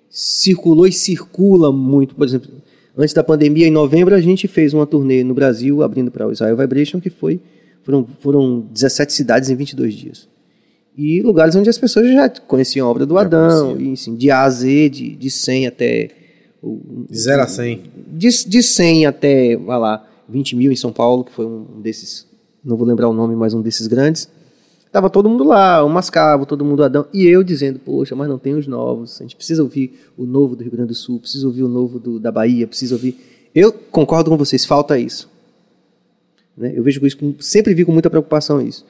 [0.09, 2.15] circulou e circula muito.
[2.15, 2.49] Por exemplo,
[2.97, 6.31] antes da pandemia, em novembro, a gente fez uma turnê no Brasil, abrindo para o
[6.31, 7.39] Israel Vibration, que foi
[7.83, 10.27] foram, foram 17 cidades em 22 dias.
[10.97, 13.89] E lugares onde as pessoas já conheciam a obra do Adão, conheciam.
[13.89, 16.09] e, assim, de A a Z, de, de 100 até
[17.09, 17.81] De 0 a 100.
[18.13, 22.27] de, de 100 até, vai lá, 20 mil em São Paulo, que foi um desses,
[22.63, 24.29] não vou lembrar o nome, mas um desses grandes.
[24.91, 28.37] Tava todo mundo lá, o Mascavo, todo mundo Adão, e eu dizendo, poxa, mas não
[28.37, 31.47] tem os novos, a gente precisa ouvir o novo do Rio Grande do Sul, precisa
[31.47, 33.17] ouvir o novo do, da Bahia, precisa ouvir...
[33.55, 35.29] Eu concordo com vocês, falta isso.
[36.55, 36.73] Né?
[36.75, 38.85] Eu vejo isso, com- sempre vi com muita preocupação isso.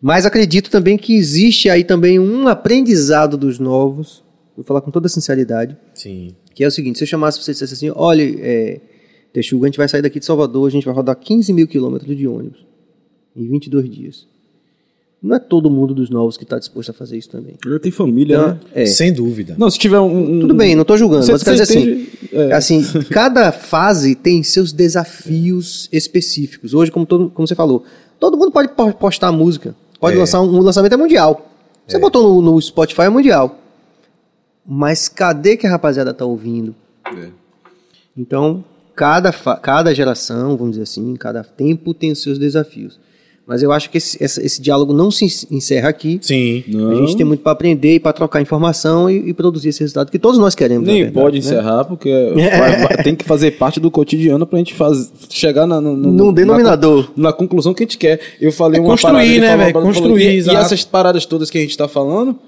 [0.00, 4.22] Mas acredito também que existe aí também um aprendizado dos novos,
[4.56, 6.34] vou falar com toda sinceridade, Sim.
[6.54, 8.80] que é o seguinte, se eu chamasse você e dissesse assim, olha, é,
[9.32, 12.16] Texuga, a gente vai sair daqui de Salvador, a gente vai rodar 15 mil quilômetros
[12.16, 12.64] de ônibus
[13.36, 14.26] em 22 dias.
[15.22, 17.54] Não é todo mundo dos novos que está disposto a fazer isso também.
[17.64, 18.60] Eu tenho família, Então, né?
[18.74, 19.54] é, Sem dúvida.
[19.58, 20.36] Não, se tiver um.
[20.36, 22.08] um- tudo bem, não estou julgando, Você- mas eu quero você dizer assim?
[22.32, 22.52] É.
[22.52, 26.72] assim, cada fase tem seus desafios específicos.
[26.72, 27.84] Hoje, como, todo, como você falou,
[28.18, 30.18] todo mundo pode po- postar música, pode É.
[30.18, 31.46] lançar um, um lançamento é mundial.
[31.86, 33.58] Você botou no, no Spotify é mundial.
[34.66, 36.74] Mas cadê que a rapaziada tá ouvindo?
[37.06, 37.28] É.
[38.16, 38.64] Então,
[39.00, 43.00] cada, cada geração, vamos dizer assim, cada tempo tem os seus desafios.
[43.46, 46.18] Mas eu acho que esse, essa- esse diálogo não se en- encerra aqui.
[46.22, 46.62] Sim.
[46.68, 46.90] Não.
[46.90, 50.10] A gente tem muito para aprender e para trocar informação e, e produzir esse resultado
[50.10, 50.86] que todos nós queremos.
[50.86, 51.38] na Nem verdade, pode né?
[51.40, 55.80] encerrar, porque vai- vai- tem que fazer parte do cotidiano pra gente faz, chegar na,
[55.80, 57.10] no, no- Num na- denominador.
[57.16, 58.20] Na, conclusão que a gente quer.
[58.38, 59.56] Eu falei É uma construir, parada, né, velho?
[59.56, 62.38] parada, falou- Construir, e, e essas paradas todas que a gente tá falando,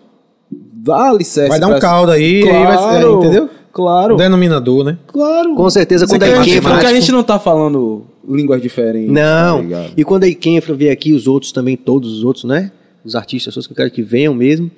[0.73, 1.49] dá licença.
[1.49, 3.51] Vai dar um caldo aí, aí vai ser- Claro, entendeu?
[3.73, 4.17] Claro.
[4.17, 4.99] Denominador, né?
[5.07, 5.55] Claro.
[5.55, 9.11] Com certeza, quando a Ikenfra- porque a gente não tá falando línguas diferentes.
[9.11, 9.67] Não.
[9.69, 12.71] tá e quando a Ikenfra vier aqui, os outros também, todos os outros, né?
[13.05, 14.71] Os artistas, as pessoas que eu quero que venham mesmo.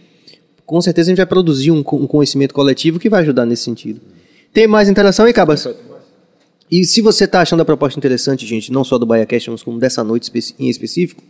[0.65, 4.01] Com certeza a gente vai produzir um, um conhecimento coletivo que vai ajudar nesse sentido.
[4.53, 5.69] Tem mais interação aí, Cabas?
[6.71, 9.79] E se você está achando a proposta interessante, gente, não só do BaiaCast, mas como
[9.79, 11.23] dessa noite em específico,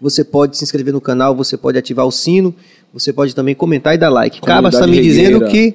[0.00, 2.54] você pode se inscrever no canal, você pode ativar o sino,
[2.92, 4.40] você pode também comentar e dar like.
[4.40, 5.74] Cabas está me Comunidade dizendo que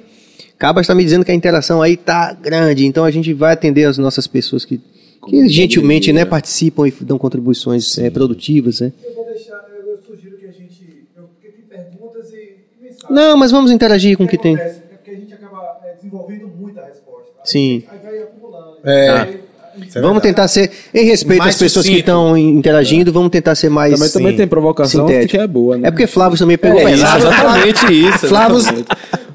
[0.58, 3.84] Cabas está me dizendo que a interação aí tá grande, então a gente vai atender
[3.84, 4.80] as nossas pessoas que,
[5.28, 8.80] que gentilmente né, participam e dão contribuições eh, produtivas.
[8.80, 8.90] Né?
[9.04, 11.04] Eu vou deixar, eu, sugiro que a gente.
[11.14, 13.12] Eu, porque tem perguntas e.
[13.12, 14.54] Não, mas vamos interagir com o que tem.
[14.54, 14.78] acontece?
[14.90, 17.30] É porque a gente acaba é, desenvolvendo muita resposta.
[17.38, 17.84] Aí, Sim.
[17.90, 18.78] Aí vai acumulando.
[18.84, 19.46] É.
[19.86, 22.08] Isso é Vamos tentar ser, em respeito Mais às pessoas que sucinto.
[22.10, 23.92] estão interagindo, vamos tentar ser mais.
[23.92, 25.32] Também, também tem provocação Sintético.
[25.32, 25.88] que é boa, né?
[25.88, 27.26] É porque Flávio também pegou É, pesado.
[27.26, 28.26] exatamente isso.
[28.26, 28.62] Flávio-.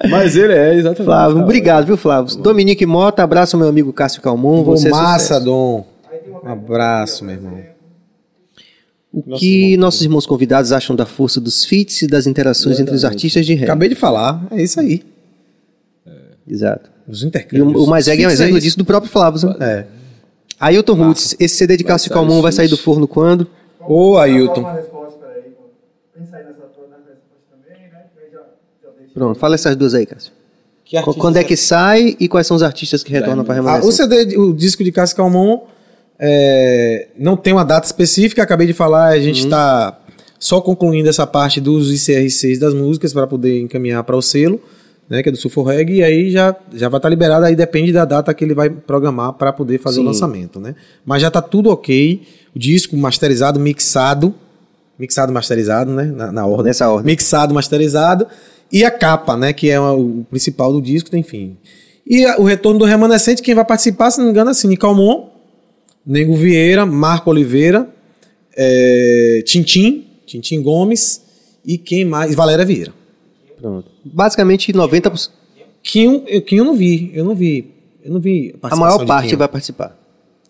[0.10, 1.04] Mas ele é, exatamente.
[1.06, 2.36] Flávio, obrigado, viu, Flávio?
[2.38, 4.64] Dominique Mota, abraço ao meu amigo Cássio Calmon.
[4.64, 5.46] Você é massa, sucesso.
[5.46, 5.86] Dom.
[6.44, 7.60] Um abraço, meu irmão.
[9.14, 13.04] O que nossos irmãos convidados acham da força dos feats e das interações entre os
[13.04, 13.66] artistas de rap?
[13.70, 15.04] Acabei de falar, é isso aí.
[16.48, 16.90] Exato.
[17.08, 17.82] Os E intercâmbios.
[17.82, 18.66] o, o Mais Egg é um Fixa exemplo isso.
[18.68, 19.50] disso do próprio Flávio.
[19.50, 19.56] Né?
[19.60, 19.86] É.
[20.60, 23.48] Ailton Roots, esse CD de Cássio Calmon vai sair do forno quando?
[23.82, 24.62] Ô, Ailton.
[24.62, 25.44] dar uma resposta, peraí.
[26.16, 28.04] Pensa aí nessa nessa resposta também, né?
[28.14, 28.40] Que aí já
[29.14, 30.32] Pronto, fala essas duas aí, Cássio.
[31.18, 33.92] Quando é que sai e quais são os artistas que retornam para Ah, o?
[33.92, 35.62] CD, o disco de Cássio Calmon
[36.20, 39.98] é, não tem uma data específica, acabei de falar, a gente está
[40.38, 44.60] só concluindo essa parte dos ICR6 das músicas para poder encaminhar para o selo,
[45.10, 47.92] né, que é do Sulfur Reggae, e aí já, já vai estar liberado, aí depende
[47.94, 50.02] da data que ele vai programar para poder fazer Sim.
[50.04, 50.76] o lançamento, né?
[51.06, 52.22] Mas já está tudo ok,
[52.56, 54.34] o disco masterizado, mixado,
[54.98, 56.68] mixado, masterizado, né, na, na ordem.
[56.68, 57.06] Nessa ordem.
[57.14, 58.28] Mixado, masterizado,
[58.72, 61.58] e a capa, né, que é o principal do disco, enfim.
[62.08, 64.76] E a- o retorno do remanescente, quem vai participar, se não me engano, é Cine
[64.78, 65.30] Calmon,
[66.06, 67.88] Nego Vieira, Marco Oliveira,
[68.58, 71.22] é, Tintim, Tintim Gomes
[71.66, 72.34] e quem mais?
[72.36, 72.94] Valéria Vieira.
[73.60, 73.90] Pronto.
[74.04, 75.30] Basicamente 90%.
[75.84, 77.72] Quinho, eu, Quinho eu não vi, eu não vi.
[78.04, 79.38] Eu não vi A participação maior parte Quinho.
[79.38, 79.98] vai participar.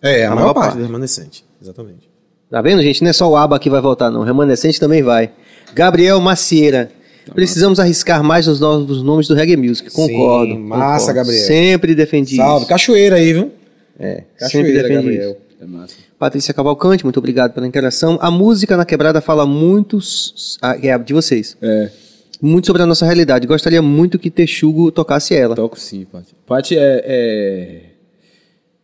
[0.00, 0.78] É, a, a maior, maior parte, parte.
[0.78, 2.08] do remanescente, exatamente.
[2.50, 3.02] Tá vendo, gente?
[3.02, 4.20] Não é só o ABA que vai voltar, não.
[4.20, 5.30] O remanescente também vai.
[5.74, 6.90] Gabriel Macieira.
[7.34, 9.90] Precisamos arriscar mais nos novos nomes do Reggae Music.
[9.90, 10.52] Concordo.
[10.52, 11.14] Sim, massa, concordo.
[11.14, 11.46] Gabriel.
[11.46, 12.68] Sempre defendi Salve, isso.
[12.68, 13.50] cachoeira aí, viu?
[13.98, 15.30] É, sempre Cachoeira, defendi Gabriel.
[15.30, 15.38] isso.
[15.60, 15.94] É massa.
[16.18, 18.18] Patrícia Cavalcante, muito obrigado pela interação.
[18.20, 20.58] A música na quebrada fala muitos.
[20.60, 21.56] Ah, é de vocês.
[21.62, 21.90] É,
[22.40, 23.46] Muito sobre a nossa realidade.
[23.46, 25.54] Gostaria muito que Texugo tocasse ela.
[25.54, 26.34] toco sim, Paty.
[26.44, 27.04] Paty é,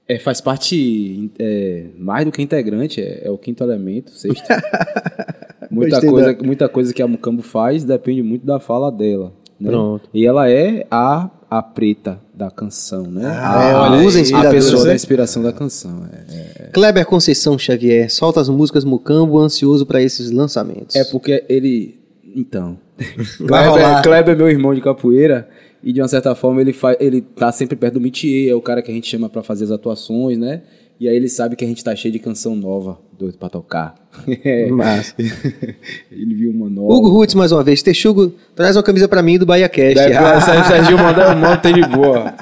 [0.08, 4.44] é, é- faz parte é, mais do que integrante, é, é o quinto elemento, sexto.
[5.70, 9.32] muita, Gostei coisa, da- muita coisa que a Mucambo faz depende muito da fala dela.
[9.60, 9.70] né?
[9.70, 10.08] Pronto.
[10.12, 13.24] E ela é a, a preta da canção, né?
[13.26, 16.06] Ah, é, a, uma musa a pessoa da inspiração da canção.
[16.12, 16.66] É, é.
[16.72, 20.94] Kleber Conceição Xavier, solta as músicas Mucambo, ansioso para esses lançamentos.
[20.94, 21.98] É porque ele.
[22.36, 22.78] Então.
[23.40, 24.02] Vai rolar.
[24.02, 25.48] Kleber, Kleber é meu irmão de capoeira.
[25.82, 28.60] E de uma certa forma ele, faz, ele tá sempre perto do Mitier, é o
[28.60, 30.62] cara que a gente chama pra fazer as atuações, né?
[31.00, 33.94] E aí ele sabe que a gente tá cheio de canção nova, doido pra tocar.
[34.44, 34.66] É.
[34.66, 35.14] Massa.
[36.10, 36.92] ele viu uma nova.
[36.92, 37.82] Hugo Rutz, mais uma vez.
[37.82, 39.94] Texugo, traz uma camisa pra mim do Bahia Cast.
[39.94, 42.34] Deve, Ah, Sérgio mandou um monte de boa.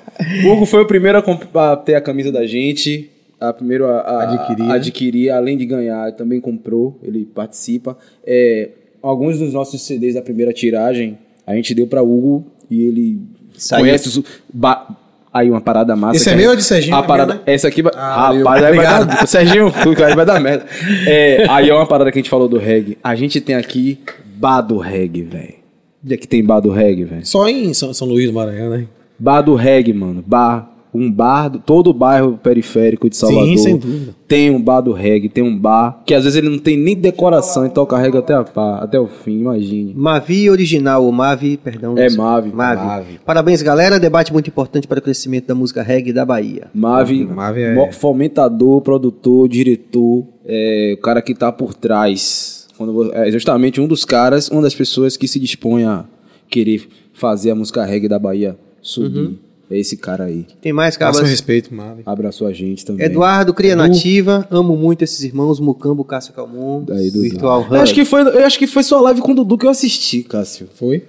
[0.50, 4.22] Hugo foi o primeiro a, a ter a camisa da gente, a primeiro a, a-
[4.32, 4.70] Adquirir.
[4.70, 7.96] a adquirir, além de ganhar, também comprou, ele participa.
[8.26, 8.70] É,
[9.02, 13.20] alguns dos nossos CDs da primeira tiragem, a gente deu pra Hugo e ele
[13.58, 13.82] Saiu.
[13.84, 14.22] conhece os...
[14.52, 14.96] ba-
[15.36, 16.16] Aí uma parada massa.
[16.16, 16.96] Esse é meu ou de Serginho?
[16.96, 17.40] A parada, né?
[17.44, 17.92] essa aqui vai.
[17.94, 19.06] Ah, rapaz, aí vai Obrigado.
[19.06, 19.26] dar.
[19.28, 19.72] Serginho,
[20.06, 20.64] aí vai dar merda.
[21.06, 22.96] É, aí é uma parada que a gente falou do reggae.
[23.04, 25.54] A gente tem aqui bar do reggae, velho.
[26.02, 27.26] Onde é que tem bar do reggae, velho?
[27.26, 28.86] Só em São, São Luís do Maranhão, né?
[29.18, 30.24] Bar do reggae, mano.
[30.26, 30.70] Bar.
[30.94, 33.58] Um bar, do- todo o bairro periférico de Salvador.
[33.58, 34.08] Sim.
[34.26, 36.96] Tem um bar do reggae, tem um bar que às vezes ele não tem nem
[36.96, 39.92] decoração e toca reggae até, a pá, até o fim, imagine.
[39.94, 41.96] Mavi original, ou Mavi, perdão.
[41.98, 42.08] É.
[42.10, 42.50] Mavi.
[42.50, 42.84] Mavi.
[42.84, 43.20] Mavi.
[43.24, 44.00] Parabéns, galera.
[44.00, 46.68] Debate muito importante para o crescimento da música reggae da Bahia.
[46.74, 52.66] Mavi, Mavi é- fomentador, produtor, diretor, é, o cara que tá por trás.
[52.78, 56.04] Quando, é justamente um dos caras, uma das pessoas que se dispõe a
[56.48, 59.18] querer fazer a música reggae da Bahia subir.
[59.18, 59.36] Uhum.
[59.70, 60.46] É esse cara aí.
[60.60, 61.28] Tem mais, um cabas?
[61.28, 62.02] respeito, Mave.
[62.06, 63.04] Abraçou a gente também.
[63.06, 64.46] Eduardo, Cria Nativa.
[64.50, 65.58] Amo muito esses irmãos.
[65.58, 66.84] Mucambo, Cássio Calmon.
[66.84, 67.22] Daí, Dudu.
[67.22, 67.74] Virtual Hub.
[67.74, 69.70] Eu acho, que foi, eu acho que foi sua live com o Dudu que eu
[69.70, 70.68] assisti, Cássio.
[70.74, 71.02] Foi?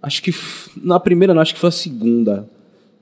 [0.00, 0.32] Acho que
[0.82, 2.48] na primeira, não, acho que foi a segunda.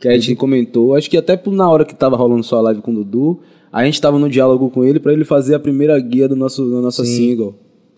[0.00, 0.94] Que a gente comentou.
[0.94, 3.40] Acho que até por- na hora que tava rolando sua live com o Dudu,
[3.72, 6.64] a gente tava no diálogo com ele pra ele fazer a primeira guia do nosso,
[6.70, 7.54] da nossa single.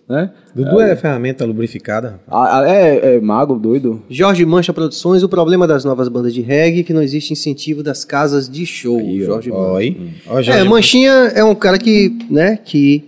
[0.08, 0.30] Né?
[0.54, 2.20] Dudu é, ferramenta lubrificada.
[2.28, 4.02] Ah, ah, é, é mago, doido.
[4.08, 7.82] Jorge Mancha Produções, o problema das novas bandas de reggae é que não existe incentivo
[7.82, 8.98] das casas de show.
[8.98, 9.26] Aí, ó.
[9.26, 9.72] Jorge Mancha.
[9.72, 9.96] Oi.
[10.26, 10.68] Ó, É, Jorge.
[10.68, 13.04] Manchinha é um cara que, né, que,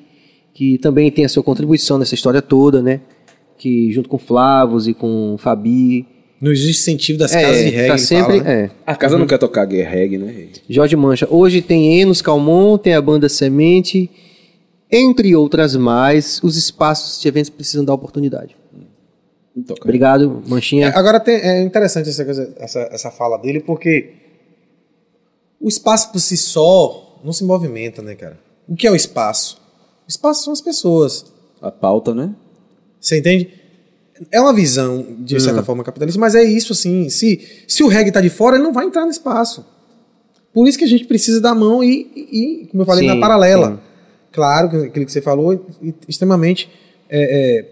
[0.55, 3.01] que também tem a sua contribuição nessa história toda, né?
[3.59, 6.06] Que junto com Flavos e com Fabi.
[6.40, 7.89] Não existe incentivo das é, casas de reggae.
[7.89, 8.39] tá sempre.
[8.39, 8.62] fala, né?
[8.64, 8.70] é.
[8.86, 10.47] A casa não quer tocar gay reggae, né?
[10.68, 11.27] Jorge Mancha.
[11.31, 14.10] Hoje tem Enos Calmon, tem a banda Semente,
[14.91, 16.41] entre outras mais.
[16.43, 18.57] Os espaços de eventos precisam dar oportunidade.
[19.67, 19.81] Toca.
[19.85, 20.89] Obrigado, Manchinha.
[20.89, 24.13] É, Agora tem- é interessante essa, coisa, essa, essa fala dele, porque
[25.61, 28.39] o espaço por si só não se movimenta, né, cara?
[28.69, 29.57] O que é o espaço?
[30.07, 31.25] O espaço são as pessoas.
[31.63, 32.35] A pauta, né?
[33.01, 33.49] Você entende?
[34.31, 37.09] É uma visão, de certa forma, capitalista, mas é isso, assim.
[37.09, 39.65] Se, se o reggae tá de fora, ele não vai entrar no espaço.
[40.53, 43.15] Por isso que a gente precisa da mão e, e- e, como eu falei, Sim,
[43.15, 43.71] na paralela.
[43.73, 43.79] sim.
[44.37, 45.67] Claro, que aquilo que você falou,
[46.07, 46.69] extremamente
[47.09, 47.65] é,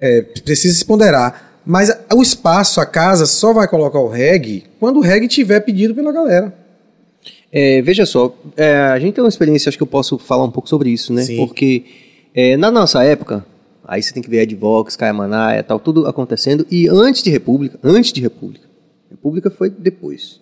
[0.00, 1.60] é, é, precisa se ponderar.
[1.64, 5.94] Mas o espaço, a casa, só vai colocar o reggae quando o reggae tiver pedido
[5.94, 6.54] pela galera.
[7.50, 10.50] É, veja só, é, a gente tem uma experiência, acho que eu posso falar um
[10.50, 11.22] pouco sobre isso, né?
[11.22, 11.38] Sim.
[11.38, 11.86] Porque
[12.34, 13.46] é, na nossa época,
[13.82, 17.78] aí você tem que ver Advox, Caia Manaia, tal, tudo acontecendo, e antes de República,
[17.82, 18.68] antes de República,
[19.10, 20.38] República foi depois.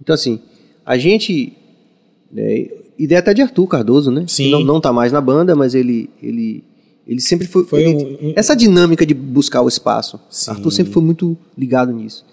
[0.00, 0.40] Então, assim,
[0.86, 1.54] a gente.
[2.30, 4.24] né, ideia até de Arthur Cardoso, né?
[4.26, 4.44] Sim.
[4.44, 6.64] Que Não, não tá mais na banda, mas ele, ele,
[7.06, 7.64] Ele sempre foi.
[7.64, 10.20] Foi ele- um- Essa dinâmica de buscar o espaço.
[10.28, 10.50] Sim.
[10.50, 12.24] Arthur sempre foi muito ligado nisso.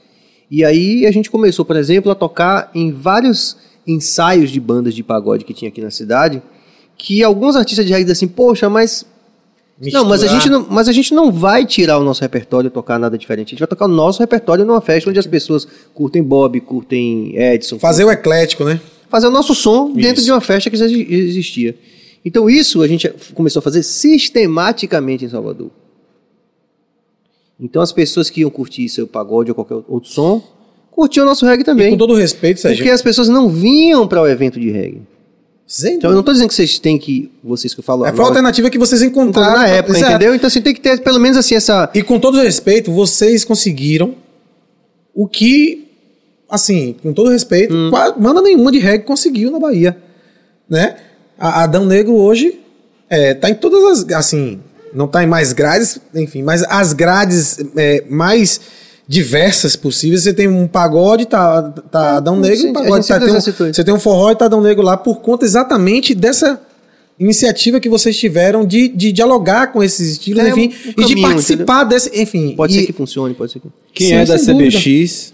[0.51, 3.55] E aí a gente começou, por exemplo, a tocar em vários
[3.87, 6.41] ensaios de bandas de pagode que tinha aqui na cidade,
[6.97, 9.05] que alguns artistas de dizem assim, poxa, mas
[9.91, 10.41] não, mas a, Misturar.
[10.41, 13.49] gente não, mas a gente não vai tirar o nosso repertório e tocar nada diferente.
[13.49, 17.35] A gente vai tocar o nosso repertório numa festa onde as pessoas curtem Bob, curtem
[17.37, 17.77] Edson.
[17.79, 18.79] Fazer o eclético, né?
[19.15, 20.25] Fazer o nosso som dentro Isso.
[20.25, 21.75] de uma festa que já exi- existia.
[22.23, 25.69] Então isso a gente começou a fazer sistematicamente em Salvador.
[27.59, 30.41] Então as pessoas que iam curtir seu pagode ou qualquer outro som,
[30.91, 31.91] curtiam o nosso reggae E também.
[31.91, 32.77] com todo respeito, Sérgio.
[32.79, 35.01] Porque as pessoas não vinham para o evento de reggae.
[35.67, 38.09] Sem Então eu não estou dizendo que vocês têm que, vocês que eu falo É,
[38.09, 39.59] foi a agora, alternativa que vocês encontraram.
[39.61, 40.35] na época, entendeu?
[40.35, 44.13] Então assim, tem que ter pelo menos assim essa E com todo respeito, vocês conseguiram
[45.13, 45.84] o que,
[46.56, 47.90] assim, com todo respeito, Hum.
[47.90, 49.95] quase banda nenhuma de reggae conseguiu na Bahia,
[50.69, 50.95] né?
[51.38, 52.60] A Adão Negro hoje
[53.10, 54.60] é, tá em todas as, assim,
[54.94, 58.60] não tá em mais grades, enfim, mas as grades é, mais
[59.07, 60.23] diversas possíveis.
[60.23, 61.61] Você tem um pagode, tá,
[61.91, 64.36] tá Adão Negro, sim, um pagode, gente tá, tem um- você tem um forró e
[64.36, 66.60] tá Adão Negro lá por conta exatamente dessa
[67.19, 71.22] iniciativa que vocês tiveram de, de dialogar com esses estilos, É, enfim, um e de
[71.22, 72.56] participar desse, enfim.
[72.57, 74.38] pode e- ser que funcione, pode ser que Quem Sim, é da.
[74.40, 75.34] CBX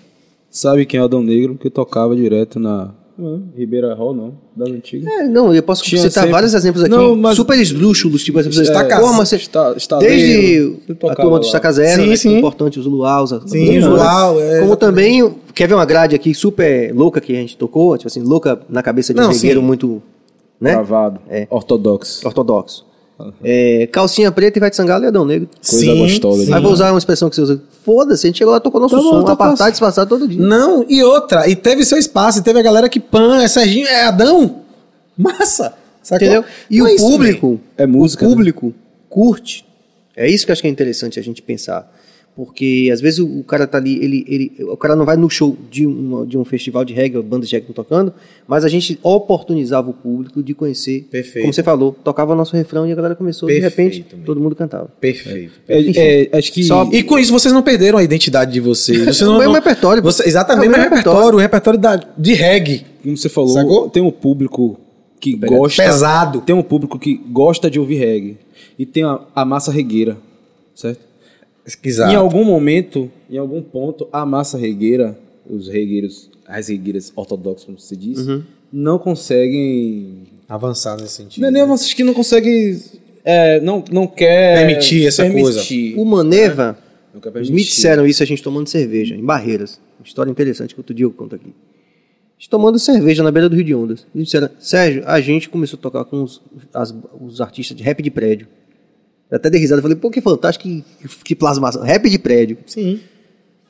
[0.52, 2.92] sabe quem é o Adão Negro, que tocava direto na.
[3.18, 4.34] Não, Ribeira Hall, não.
[4.56, 5.08] Da antiga.
[5.08, 8.40] É, não, eu posso Tinha citar sempre- vários exemplos aqui, Não, mas- super esdrúxulos, tipo,
[8.40, 11.46] as pessoas É, destacam, Pô, mas você- está- estaleiro, desde a turma do.
[11.46, 12.36] Estaca Zero, Sim, né, que sim.
[12.36, 14.80] é importante, os luaus, as- Sim, os luau, é, como exatamente.
[14.80, 18.60] também, quer ver uma grade aqui super louca que a gente tocou, tipo assim, louca
[18.68, 20.02] na cabeça de um regueiro muito,
[20.60, 21.20] né, Gravado.
[21.30, 21.46] É.
[21.52, 22.26] Ortodoxo.
[22.26, 22.86] ortodoxo.
[23.44, 25.50] É, calcinha preta e vai de sangalo e Adão Negro.
[25.68, 26.46] Coisa Sim, gostosa.
[26.46, 26.54] sim.
[26.54, 28.96] Aí vou usar uma expressão que você usa, foda-se, a gente chegou lá, tocou nosso
[28.96, 29.72] Tá bom, som, tá apartado, fácil.
[29.72, 30.42] disfarçado todo dia.
[30.42, 33.88] Não, e outra, e teve seu espaço, e teve a galera que pan, é Serginho,
[33.88, 34.62] é Adão.
[35.18, 35.74] Massa.
[36.04, 36.26] Sacou?
[36.28, 36.44] Entendeu?
[36.70, 38.74] E Então é o isso público, É música, o público
[39.10, 39.66] curte.
[40.16, 41.90] É isso que eu acho que é interessante a gente pensar.
[42.34, 45.30] Porque às vezes o, o cara tá ali, ele, ele, o cara não vai no
[45.30, 48.14] show de um, de um festival de reggae, banda de reggae tocando,
[48.48, 51.08] mas a gente oportunizava o público de conhecer.
[51.12, 51.42] Perfeito.
[51.44, 54.26] Como você falou, tocava nosso refrão e a galera começou, de Perfeito, repente, amigo.
[54.26, 54.90] todo mundo cantava.
[55.00, 55.52] Perfeito.
[55.68, 55.94] É, Enfim.
[56.00, 56.64] é, acho que.
[56.64, 59.00] Só- E com isso vocês não perderam a identidade de vocês.
[59.00, 60.02] Vocês não, O mesmo não- repertório.
[60.02, 62.86] Você, exatamente, É o o mesmo mesmo repertório, o repertório da, de reggae.
[63.04, 63.90] como você falou, Sacou?
[63.90, 64.80] tem um público
[65.20, 65.84] que gosta.
[65.84, 66.40] Pesado.
[66.42, 68.38] Tem um público que gosta de ouvir reggae.
[68.80, 70.18] E tem a, a massa regueira,
[70.74, 71.11] certo?
[71.84, 72.12] Exato.
[72.12, 75.18] Em algum momento, em algum ponto, a massa regueira,
[75.50, 78.44] os regueiros, as regueiras ortodoxas, como você diz, Uhum.
[78.72, 80.24] não conseguem.
[80.50, 81.42] Avançar nesse sentido.
[81.42, 82.78] Não é nem vocês que não conseguem.
[83.24, 84.66] é, não, não quer.
[84.66, 85.62] Permitir essa coisa.
[85.96, 86.78] O Maneva,
[87.22, 87.54] permitir.
[87.54, 89.80] me disseram isso a gente tomando cerveja, em Barreiras.
[90.00, 91.54] Uma história interessante que outro dia eu conto aqui.
[91.54, 94.06] A gente tomando cerveja na beira do Rio de Ondas.
[94.16, 96.42] E disseram, Sérgio, a gente começou a tocar com os,
[96.74, 98.48] as- os artistas de rap de prédio.
[99.32, 100.84] Eu até dei risada, falei, pô, que fantástico, que,
[101.24, 101.82] que plasmação.
[101.82, 102.58] Rap de prédio.
[102.68, 103.00] Sim.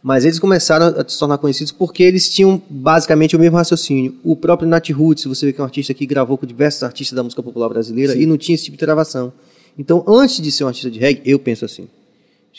[0.01, 4.15] Mas eles começaram a se tornar conhecidos porque eles tinham basicamente o mesmo raciocínio.
[4.23, 7.15] O próprio Nat Roots, você vê que é um artista que gravou com diversos artistas
[7.15, 9.31] da música popular brasileira e não tinha esse tipo de gravação.
[9.77, 11.87] Então, antes de ser um artista de reggae, eu penso assim.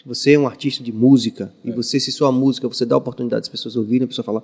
[0.06, 3.42] Você é um artista de música e você, se sua música, você dá a oportunidade
[3.42, 4.42] das pessoas ouvirem, a pessoa fala,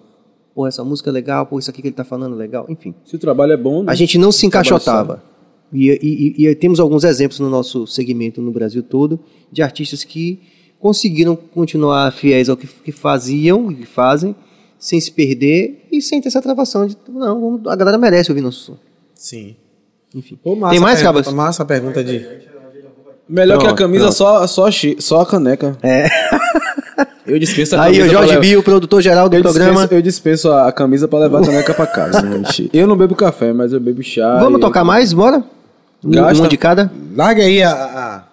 [0.54, 2.94] pô, essa música é legal, pô, isso aqui que ele tá falando é legal, enfim.
[3.04, 3.84] Se o trabalho é bom.
[3.86, 5.22] A gente não se trabalho encaixotava.
[5.72, 5.90] E,
[6.38, 9.20] e- e- temos alguns exemplos no nosso segmento no Brasil todo
[9.52, 10.40] de artistas que
[10.80, 14.34] conseguiram continuar fiéis ao que, que faziam e que fazem,
[14.78, 18.60] sem se perder e sem ter essa travação de não, a galera merece ouvir nosso
[18.64, 18.76] som.
[19.14, 19.56] Sim.
[20.14, 20.38] Enfim.
[20.42, 21.34] Pô, massa Tem mais, a pergunta, Cabas?
[21.34, 22.24] Massa a pergunta de.
[23.28, 24.16] Melhor que a camisa, pronto.
[24.16, 24.68] só, só,
[24.98, 25.76] só a caneca.
[25.82, 26.08] É.
[27.26, 28.06] Eu dispenso a Aí camisa.
[28.06, 29.72] o Jorge levar- Bill, produtor geral do Eu programa.
[29.72, 32.70] dispenso, eu dispenso a camisa pra levar a caneca pra casa, gente.
[32.72, 34.38] Eu não bebo café, mas eu bebo chá.
[34.38, 35.12] Vamos tocar mais?
[35.12, 35.44] Bora?
[36.04, 36.42] Um, Gasta.
[36.42, 36.90] uma de cada?
[37.16, 37.72] Larga aí a.
[37.72, 38.24] a-?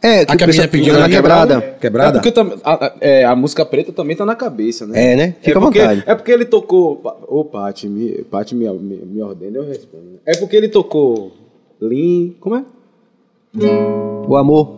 [0.00, 1.54] É, que A que a menina pediu na quebrada.
[1.56, 2.12] É Quebrada?
[2.12, 5.12] porque tam- a, a- é, a música preta também tá na cabeça, né?
[5.12, 5.34] É, né?
[5.40, 6.04] Fica é à porque, vontade.
[6.06, 7.00] É porque ele tocou.
[7.28, 10.20] Ô, Paty, me, Paty me, me, me ordena, eu respondo.
[10.26, 11.32] É porque ele tocou.
[11.80, 12.30] Lean.
[12.40, 12.64] Como é?
[14.28, 14.76] O amor.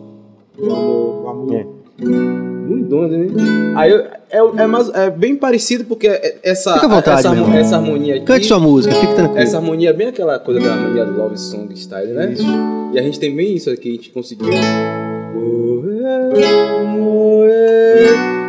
[0.57, 1.23] O amor.
[1.25, 1.53] O amor.
[1.55, 2.54] É.
[2.67, 3.73] Muito doido, né?
[3.75, 7.57] Aí eu- é, é, mais, é bem parecido porque é- essa, Fica à vontade, essa,
[7.57, 8.25] essa harmonia aqui.
[8.25, 9.39] Cante sua música, fique tranquilo.
[9.41, 12.31] Essa harmonia é bem aquela coisa da harmonia do Love Song Style, né?
[12.33, 12.45] Isso.
[12.93, 14.49] E a gente tem bem isso aqui, a gente conseguiu.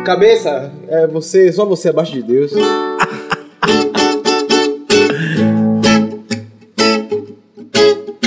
[0.03, 2.51] Cabeça, é você, só você abaixo de Deus.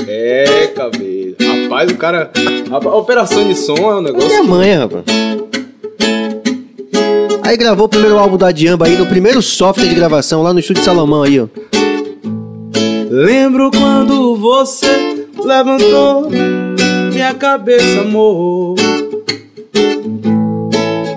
[0.07, 1.37] É, cabeça.
[1.63, 2.31] Rapaz, o cara.
[2.71, 4.29] A operação de som é um negócio.
[4.29, 5.05] Minha mãe, rapaz.
[7.51, 10.61] Aí gravou o primeiro álbum da Diamba aí, no primeiro software de gravação, lá no
[10.61, 11.49] estúdio Salomão aí, ó.
[13.11, 16.31] Lembro quando você levantou
[17.13, 18.77] minha cabeça, amor.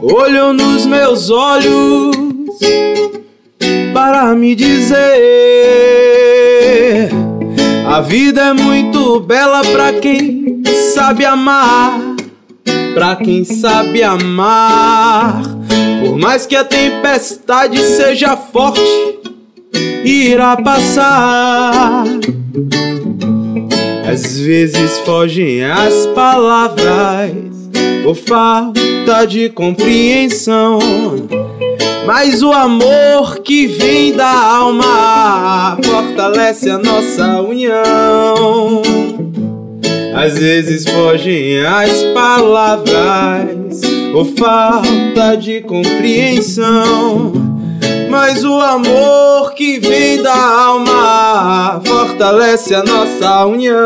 [0.02, 2.16] Olhou nos meus olhos
[3.94, 4.98] para me dizer:
[7.88, 10.64] A vida é muito bela pra quem
[10.96, 12.13] sabe amar,
[12.94, 15.42] pra quem sabe amar.
[16.02, 18.82] Por mais que a tempestade seja forte,
[20.04, 22.04] irá passar.
[24.10, 27.32] Às vezes fogem as palavras
[28.04, 30.80] por falta de compreensão.
[32.06, 38.82] Mas o amor que vem da alma fortalece a nossa união.
[40.16, 43.82] Às vezes fogem as palavras
[44.12, 47.34] por falta de compreensão.
[48.10, 53.84] Mas o amor que vem da alma fortalece a nossa união.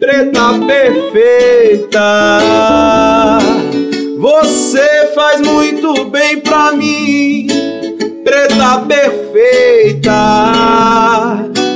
[0.00, 2.28] Preta perfeita,
[4.18, 7.46] você faz muito bem pra mim.
[8.24, 10.10] Preta perfeita,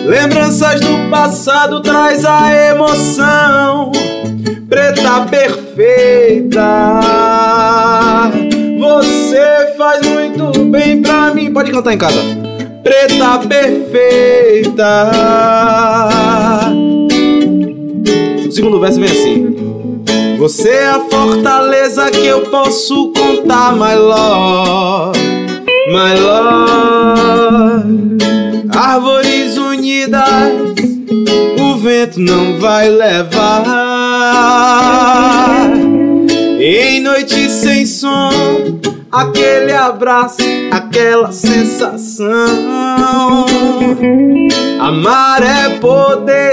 [0.04, 3.92] lembranças do passado traz a emoção.
[4.68, 6.60] Preta perfeita,
[8.78, 11.52] você faz muito bem pra mim.
[11.52, 12.20] Pode cantar em casa.
[12.82, 15.10] Preta perfeita.
[18.46, 19.54] O segundo verso vem assim.
[20.38, 25.18] Você é a fortaleza que eu posso contar, my love,
[25.88, 27.84] my love.
[28.76, 29.33] Árvores
[29.84, 30.24] unidas,
[31.60, 33.66] o vento não vai levar.
[36.58, 38.30] Em noite sem som,
[39.12, 40.38] aquele abraço,
[40.70, 42.24] aquela sensação.
[44.80, 46.46] Amar é poder,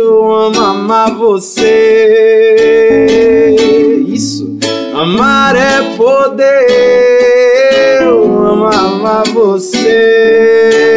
[0.00, 1.66] eu amo amar você.
[4.08, 4.58] Isso,
[4.94, 10.95] amar é poder, eu amo amar você.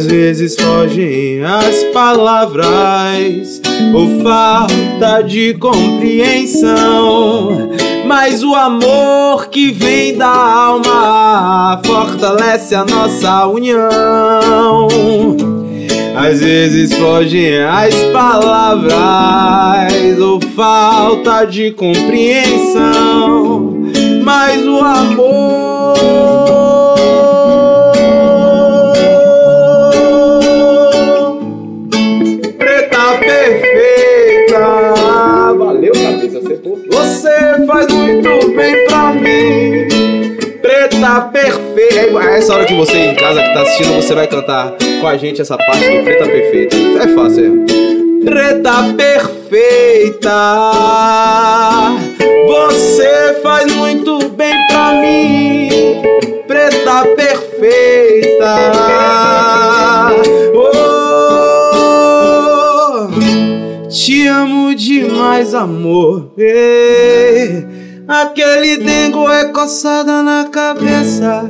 [0.00, 3.60] Às vezes fogem as palavras
[3.92, 7.68] por falta de compreensão.
[8.06, 14.88] Mas o amor que vem da alma fortalece a nossa união.
[16.16, 18.88] Às vezes fogem as palavras
[20.18, 23.82] ou falta de compreensão.
[24.24, 25.79] Mas o amor
[42.10, 42.34] perfeita.
[42.34, 45.16] É essa hora que você em casa que tá assistindo, você vai cantar com a
[45.16, 46.76] gente essa parte do Preta Perfeita.
[46.76, 48.24] É fácil, é.
[48.24, 50.70] Preta perfeita.
[52.46, 55.68] Você faz muito bem pra mim.
[56.46, 58.56] Preta perfeita.
[62.22, 66.32] Oh, te amo demais, amor.
[66.36, 67.64] Ei,
[68.06, 71.48] Aquele dengo é coçada na cabeça.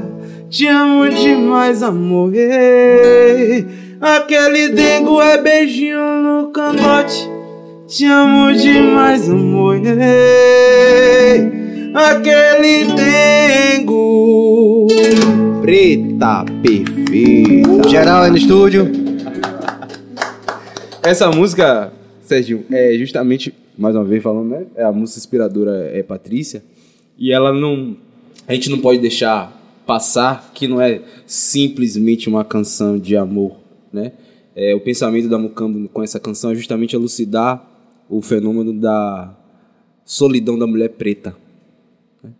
[0.51, 2.35] Te amo demais, amor.
[2.35, 3.65] Ei,
[4.01, 7.31] Aquele dengo é beijinho no cangote.
[7.87, 9.77] Te amo demais, amor.
[9.77, 11.53] Ei,
[11.95, 12.85] Aquele
[13.77, 14.89] dengo.
[15.63, 17.89] Preta perfeita.
[17.89, 18.91] Geral aí no estúdio.
[21.01, 24.65] Essa música, Serginho, é justamente, mais uma vez falando, né?
[24.75, 26.61] É a música inspiradora é Patrícia.
[27.17, 27.97] E ela não.
[28.49, 29.60] A gente não pode deixar
[29.91, 33.57] passar que não é simplesmente uma canção de amor,
[33.93, 34.13] né?
[34.55, 37.69] É, o pensamento da Mucambo com essa canção é justamente elucidar
[38.09, 39.37] o fenômeno da
[40.05, 41.35] solidão da mulher preta.
[42.23, 42.31] né?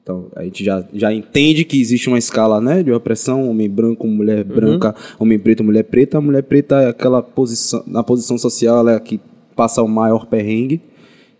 [0.00, 4.06] Então, a gente já, já entende que existe uma escala né, de opressão, homem branco,
[4.06, 6.18] mulher branca, homem preto, mulher preta.
[6.18, 9.20] A mulher preta é aquela posição, na posição social, ela é a que
[9.56, 10.80] passa o maior perrengue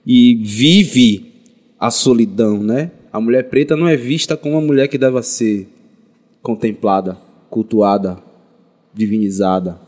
[0.05, 1.33] e vive
[1.79, 2.91] a solidão, né?
[3.13, 5.69] A mulher preta não é vista como uma mulher que deve ser
[6.43, 7.17] contemplada,
[7.49, 8.19] cultuada,
[8.95, 9.79] divinizada,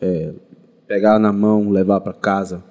[0.00, 0.32] é,
[0.86, 2.62] pegar na mão, levar para casa.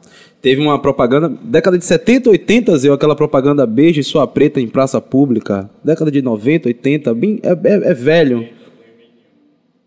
[0.41, 5.01] Teve uma propaganda, década de 70, 80, Zé, aquela propaganda beije sua preta em praça
[5.01, 5.69] pública.
[5.83, 8.47] Década de 90, 80, bem, é, é- é velho.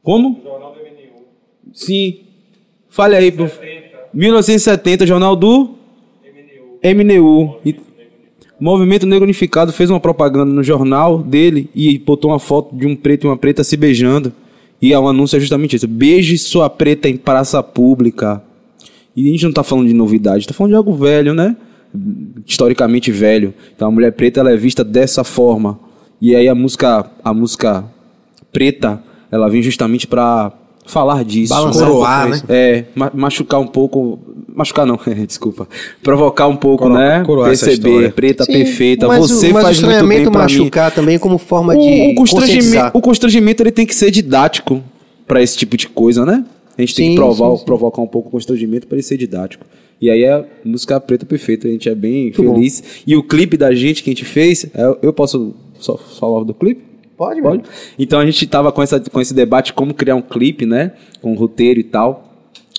[0.03, 0.43] Como?
[1.73, 2.21] Sim.
[2.89, 3.49] Fale aí, pro...
[4.13, 5.77] 1970, Jornal do
[6.83, 7.59] MNU.
[8.61, 12.87] E- Movimento Negro Unificado fez uma propaganda no jornal dele e botou uma foto de
[12.87, 14.33] um preto e uma preta se beijando.
[14.81, 15.89] E um anúncio é justamente isso.
[15.89, 18.43] Beije sua preta em praça pública.
[19.17, 21.57] E a gente não tá falando de novidade, tá falando de algo velho, né?
[22.47, 23.53] Historicamente velho.
[23.75, 25.81] Então a mulher preta ela é vista dessa forma.
[26.21, 27.85] E aí a música, a música
[28.53, 30.53] preta, ela vem justamente pra
[30.89, 31.53] falar disso.
[31.55, 32.37] Balançar um Coroar, né?
[32.37, 32.45] isso.
[32.49, 34.19] É, ma- machucar um pouco.
[34.55, 35.69] Machucar não, desculpa.
[36.03, 37.23] Provocar um pouco, Coro- né?
[37.25, 38.11] coroar essa Perceber, história.
[38.13, 39.07] preta Sim, perfeita.
[39.07, 40.59] mas Você o, mas faz o muito bem estranhamento pra mim.
[40.59, 44.83] machucar também como forma de O, o, constrangimento, o constrangimento ele tem que ser didático
[45.27, 46.45] pra esse tipo de coisa, né?
[46.77, 47.65] A gente tem Sim, que provar, sim, sim.
[47.65, 49.65] provocar um pouco o constrangimento pra ele ser didático.
[50.01, 52.55] E aí a música preta perfeita, a gente é bem Muito bom.
[52.55, 52.83] feliz.
[53.07, 56.55] E o clipe da gente que a gente fez, é- eu posso só falar do
[56.55, 56.83] clipe?
[57.19, 57.65] Pode, Pode?
[57.99, 60.93] Então a gente tava com, essa, com esse debate como criar um clipe, né?
[61.21, 62.25] Com roteiro e tal.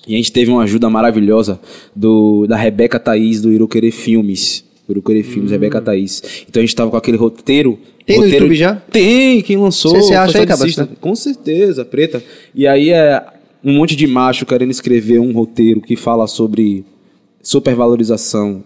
[0.07, 1.60] E a gente teve uma ajuda maravilhosa
[1.95, 4.64] do, da Rebeca Thaís, do Iruquerê Filmes.
[4.88, 6.45] Iruquerê Filmes, Rebeca Thaís.
[6.48, 7.74] Então a gente tava com aquele roteiro.
[7.74, 7.78] Hum.
[8.06, 8.76] Tem no roteiro- YouTube já?
[8.76, 9.91] Tem, quem lançou.
[9.91, 10.88] Você- acha aí, assista.
[10.88, 10.95] tá?
[10.99, 12.24] Com certeza, preta.
[12.56, 13.24] E aí é
[13.64, 16.86] um monte de macho querendo escrever um roteiro que fala sobre
[17.44, 18.64] supervalorização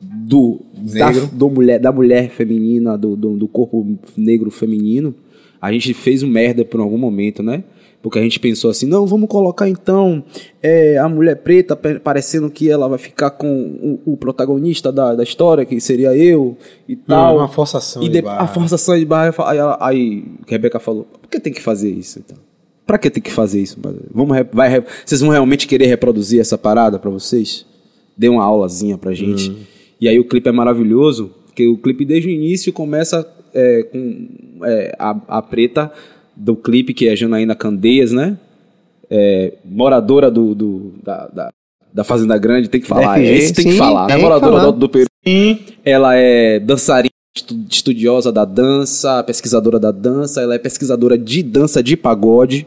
[0.00, 1.28] do, Negro.
[1.32, 3.86] do mulher, da mulher feminina, do, do, do corpo
[4.16, 5.14] negro feminino.
[5.60, 7.62] A gente fez um merda por algum momento, né?
[8.02, 10.24] Porque a gente pensou assim, não, vamos colocar então
[10.60, 15.14] é, a mulher preta pa- parecendo que ela vai ficar com o, o protagonista da,
[15.14, 16.56] da história, que seria eu
[16.88, 17.36] e tal.
[17.36, 18.42] uma forçação E de de- barra.
[18.42, 19.32] a forçação de barra.
[19.46, 22.36] Aí, ela- aí Rebeca falou: por que tem que fazer isso então?
[22.84, 23.78] Pra que tem que fazer isso?
[24.12, 27.64] Vamos, vai, vocês vão realmente querer reproduzir essa parada pra vocês?
[28.18, 29.48] Dê uma aulazinha pra gente.
[29.52, 29.56] Hum.
[30.02, 33.24] E aí o clipe é maravilhoso, porque o clipe desde o início começa
[33.54, 34.26] é, com
[34.64, 35.92] é, a, a preta
[36.34, 38.36] do clipe, que é a Janaína Candeias, né?
[39.08, 41.50] É, moradora do, do- da, da,
[41.94, 43.16] da Fazenda Grande, tem que falar.
[43.18, 44.02] FG, Esse tem que sim, falar.
[44.02, 44.08] né?
[44.08, 44.70] tem que Moradora falar.
[44.72, 45.06] do, do Peru.
[45.84, 50.40] Ela é dançarina, estu- estudiosa da dança, pesquisadora da dança.
[50.42, 52.66] Ela é pesquisadora de dança de pagode.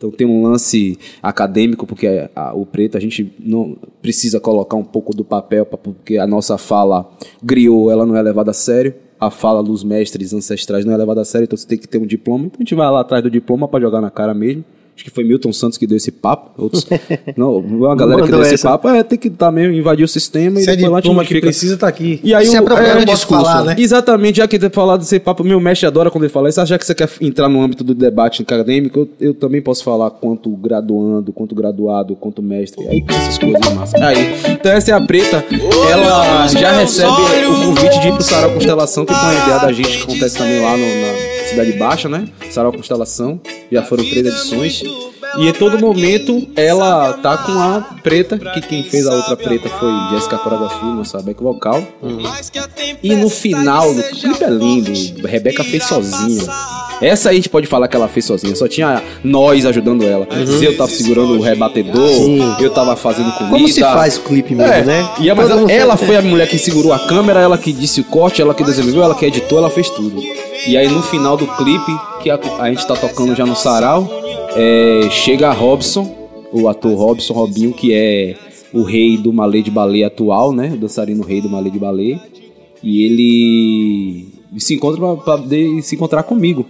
[0.00, 4.74] Então tem um lance acadêmico, porque a- a- o preto a gente não precisa colocar
[4.76, 7.06] um pouco do papel, pra- porque a nossa fala
[7.42, 8.94] griot, ela não é levada a sério.
[9.20, 11.98] A fala dos mestres ancestrais não é levada a sério, então você tem que ter
[11.98, 12.46] um diploma.
[12.46, 14.64] Então a gente vai lá atrás do diploma para jogar na cara mesmo.
[15.00, 16.50] Acho que foi Milton Santos que deu esse papo.
[16.62, 16.86] Outros,
[17.34, 18.68] não, uma galera que deu esse essa.
[18.68, 18.86] papo.
[18.90, 21.04] É, tem que estar mesmo, invadir o sistema Se e é depois lá a gente
[21.10, 22.20] diploma que precisa, tá aqui.
[22.22, 23.42] E aí Se o, apropriar é, do discurso.
[23.46, 23.76] falar, né?
[23.78, 26.64] Exatamente, já que ter falado desse papo, meu mestre adora quando ele fala isso.
[26.66, 30.10] Já que você quer entrar no âmbito do debate acadêmico, eu, eu também posso falar
[30.10, 32.86] quanto graduando, quanto graduado, quanto mestre.
[32.86, 33.96] Aí tem essas coisas massa.
[34.04, 35.42] Aí, então essa é a preta.
[35.90, 37.10] Ela já recebe
[37.48, 40.36] o convite de ir pro Sarau Constelação, que foi uma ideia da gente que acontece
[40.36, 42.28] também lá no- na Cidade Baixa, né?
[42.50, 43.40] Sarau Constelação.
[43.72, 44.82] Já foram três edições.
[45.38, 49.68] E em todo momento ela tá com a preta, que quem fez a outra preta
[49.68, 51.80] foi Jéssica Paraguaçu, nossa back vocal.
[53.02, 54.92] E no final do clipe é lindo,
[55.26, 56.42] Rebeca fez sozinha.
[57.00, 60.26] Essa aí a gente pode falar que ela fez sozinha, só tinha nós ajudando ela.
[60.60, 62.40] Eu tava segurando o rebatedor, Sim.
[62.60, 63.50] eu tava fazendo comida.
[63.56, 65.08] Como se faz o clipe mesmo, É, né?
[65.18, 68.00] E a- mas ela, ela foi a mulher que segurou a câmera, ela que disse
[68.00, 70.20] o corte, ela que desenvolveu, ela que editou, ela fez tudo.
[70.66, 71.92] E aí no final do clipe,
[72.22, 74.06] que a, a gente tá tocando já no sarau,
[74.56, 78.36] é, chega Robson, o ator Robson Robinho, que é
[78.72, 80.72] o rei do malê de balé atual, né?
[80.74, 82.20] O dançarino rei do malê de balé.
[82.82, 84.28] E ele
[84.58, 86.64] se encontra pra poder se encontrar comigo.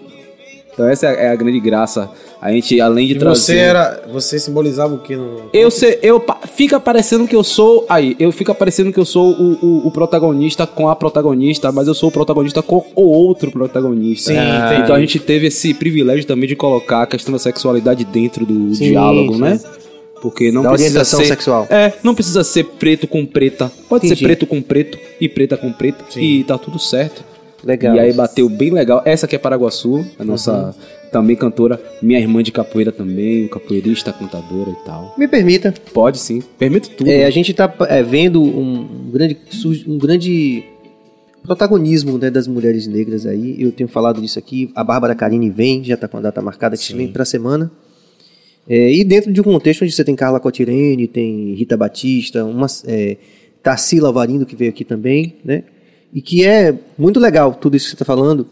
[0.73, 2.11] Então essa é a, é a grande graça.
[2.41, 3.41] A gente, além de E trazer...
[3.41, 4.03] você era.
[4.11, 5.51] Você simbolizava o que no.
[5.53, 6.23] Eu sei, eu
[6.55, 9.91] fica parecendo que eu sou aí, eu fica parecendo que eu sou o, o, o
[9.91, 14.33] protagonista com a protagonista, mas eu sou o protagonista com o outro protagonista.
[14.33, 14.83] Sim, entendi.
[14.83, 18.75] então a gente teve esse privilégio também de colocar a questão da sexualidade dentro do
[18.75, 19.41] Sim, diálogo, sim.
[19.41, 19.61] né?
[20.23, 21.67] Porque não Da precisa orientação ser sexual.
[21.71, 23.73] É, não precisa ser preto com preta.
[23.89, 24.21] Pode Entendi.
[24.21, 27.25] ser preto com preto e preta com preta e tá tudo certo.
[27.65, 27.95] Legal.
[27.97, 29.03] E aí bateu bem legal.
[29.05, 30.73] Essa aqui é Paraguaçu, a nossa Uhum.
[31.13, 35.15] também cantora, minha irmã de capoeira também, capoeirista, cantadora e tal.
[35.19, 35.75] Me permita.
[35.93, 37.11] Pode sim, permito tudo.
[37.11, 37.67] É, a gente está
[38.09, 39.37] vendo um, um grande,
[39.87, 40.65] um grande
[41.43, 43.57] protagonismo né, das mulheres negras aí.
[43.61, 44.71] Eu tenho falado disso aqui.
[44.75, 47.71] A Bárbara Carine vem, já está com a data marcada, que vem para a semana.
[48.69, 52.67] É, e dentro de um contexto onde você tem Carla Cotirene, tem Rita Batista, uma,
[52.87, 53.17] é,
[53.63, 55.65] Tarsila Varindo, que veio aqui também, né?
[56.13, 58.47] E que é muito legal tudo isso que você está falando.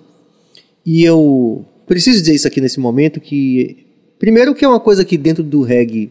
[0.84, 3.86] E eu preciso dizer isso aqui nesse momento, que...
[4.18, 6.10] Primeiro que é uma coisa que dentro do reggae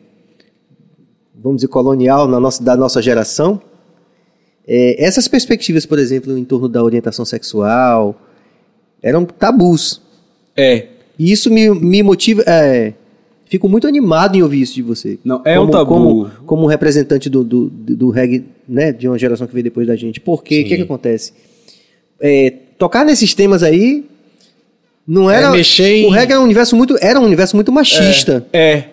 [1.37, 3.61] vamos dizer, colonial na nossa, da nossa geração,
[4.67, 8.19] é, essas perspectivas, por exemplo, em torno da orientação sexual,
[9.01, 10.01] eram tabus.
[10.55, 10.87] É.
[11.17, 12.43] E isso me, me motiva.
[12.45, 12.93] É,
[13.49, 15.17] fico muito animado em ouvir isso de você.
[15.23, 15.85] Não, é como, um tabu.
[15.93, 19.87] Como, como um representante do, do, do reggae, né, de uma geração que veio depois
[19.87, 20.19] da gente.
[20.19, 21.33] Porque o que, que acontece?
[22.19, 24.05] É, tocar nesses temas aí
[25.07, 25.51] Não era.
[25.51, 28.85] mexer em- O reggae era um universo muito, era um universo muito machista, É,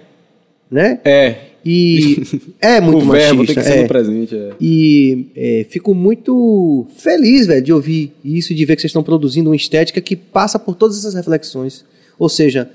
[0.70, 1.00] né?
[1.04, 1.36] é.
[1.66, 2.22] E
[2.60, 3.54] é muito o verbo machista.
[3.54, 3.82] tem que ser é.
[3.82, 4.36] no presente.
[4.36, 4.50] É.
[4.60, 9.02] E é, fico muito feliz, velho, de ouvir isso e de ver que vocês estão
[9.02, 11.82] produzindo uma estética que passa por todas essas reflexões.
[12.18, 12.68] Ou seja,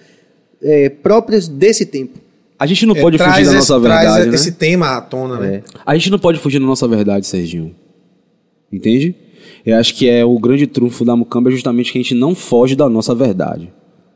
[0.61, 2.19] é, próprias desse tempo.
[2.57, 4.35] A gente não É, pode traz fugir da esse- nossa traz verdade, né?
[4.35, 5.63] esse tema à tona, né?
[5.85, 7.73] A gente não pode fugir da nossa verdade, Serginho.
[8.71, 9.15] Entende?
[9.65, 12.35] Eu acho que é o grande trunfo da Mucamba é justamente que a gente não
[12.35, 13.71] foge da nossa verdade.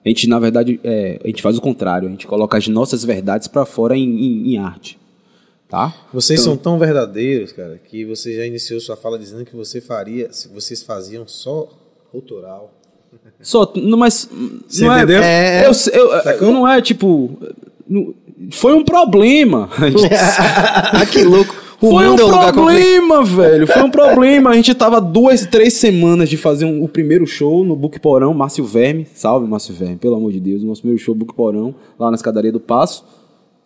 [0.06, 2.08] A gente, na verdade, é, a gente faz o contrário.
[2.08, 5.00] A gente coloca as nossas verdades pra fora em, em- em arte.
[5.70, 5.94] Tá?
[6.14, 10.32] Vocês são tão verdadeiros, cara, que você já iniciou sua fala dizendo que você faria,
[10.32, 11.68] se vocês faziam só
[12.14, 12.72] autoral.
[13.42, 14.30] Só, mas.
[14.68, 15.22] Você não entendeu?
[15.22, 16.52] É, eu, eu, Sacou?
[16.52, 17.32] não é tipo.
[18.52, 19.70] foi um problema.
[20.94, 21.64] ah, que louco.
[21.82, 22.16] O Foi um é
[22.52, 23.68] problema, velho.
[23.68, 24.52] Foi um problema.
[24.52, 28.34] A gente tava duas, três semanas de fazer um- o primeiro show no Book Porão,
[28.34, 29.06] Márcio Verme.
[29.14, 30.64] Salve, Márcio Verme, pelo amor de Deus.
[30.64, 33.04] O nosso primeiro show, Book Porão, lá na escadaria do Passo.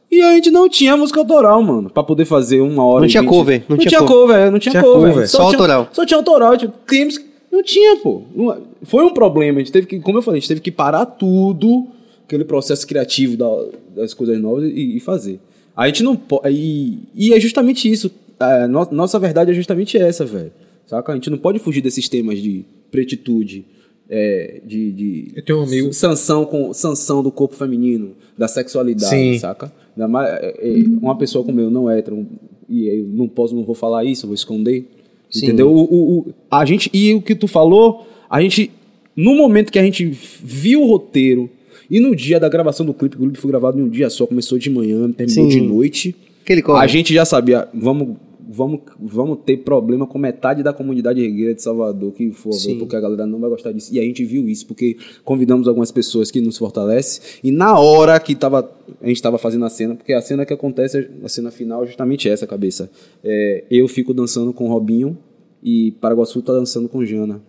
[0.10, 3.02] E a gente não tinha música autoral, mano, pra poder fazer uma hora.
[3.02, 3.30] Não tinha vinte.
[3.30, 4.36] cover, não Não, tinha cover.
[4.40, 5.12] é, não tinha, Tinha cover.
[5.12, 5.28] cover.
[5.30, 5.88] Só tinha- autoral.
[5.92, 6.58] Só tinha autoral.
[6.58, 8.22] Tipo, temos que- Não tinha, pô.
[8.36, 9.58] Não- Foi um problema.
[9.58, 11.88] A gente teve que, como eu falei, a gente teve que parar tudo,
[12.26, 13.66] aquele processo criativo da-
[13.96, 15.40] das coisas novas e, e fazer.
[15.76, 16.50] A gente não pode.
[16.54, 18.12] E, e é justamente isso.
[18.40, 20.52] É, no- nossa verdade é justamente essa, velho.
[20.86, 21.12] Saca?
[21.12, 23.66] A gente não pode fugir desses temas de pretitude,
[24.10, 29.10] é, de, de Eu tenho um amigo- sanção com sanção do corpo feminino, da sexualidade,
[29.10, 29.38] Sim.
[29.40, 29.72] saca?
[29.98, 32.26] É, é, uma pessoa como eu não hétero
[32.70, 34.86] e eu não posso, não vou falar isso, vou esconder.
[35.30, 35.46] Sim.
[35.48, 35.72] Entendeu?
[35.72, 38.72] O, o- o- a gente e o que tu falou, a gente
[39.16, 40.06] no momento que a gente
[40.44, 41.50] viu o roteiro
[41.90, 44.28] e no dia da gravação do clipe, o clipe foi gravado em um dia só,
[44.28, 45.60] começou de manhã, terminou Sim.
[45.60, 46.16] de noite.
[46.44, 46.84] Aquele corre.
[46.84, 48.16] A gente já sabia, vamos,
[48.50, 52.96] vamos, vamos ter problema com metade da comunidade regueira de Salvador que for, velho, porque
[52.96, 53.94] a galera não vai gostar disso.
[53.94, 57.22] E a gente viu isso, porque convidamos algumas pessoas que nos fortalecem.
[57.44, 58.70] E na hora que tava,
[59.02, 61.88] a gente estava fazendo a cena, porque a cena que acontece, a cena final é
[61.88, 62.90] justamente essa, cabeça.
[63.24, 65.18] É, eu fico dançando com o Robinho
[65.62, 67.42] e Paraguaçu tá dançando com Jana.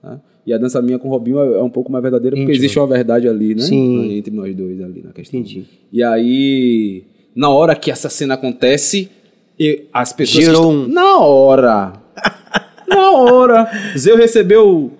[0.00, 0.20] tá?
[0.46, 2.60] E a dança minha com o Robinho é é um pouco mais verdadeira, porque Íntimo.
[2.60, 3.62] existe uma verdade ali, né?
[3.62, 4.12] Sim.
[4.16, 5.38] Entre nós dois ali na questão.
[5.38, 5.64] Entendi.
[5.92, 7.04] E aí,
[7.34, 9.10] na hora que essa cena acontece,
[9.60, 10.44] e as pessoas.
[10.44, 11.92] Gerou que um- estão- Na hora!
[12.88, 13.70] na hora!
[13.96, 14.90] Zeu recebeu.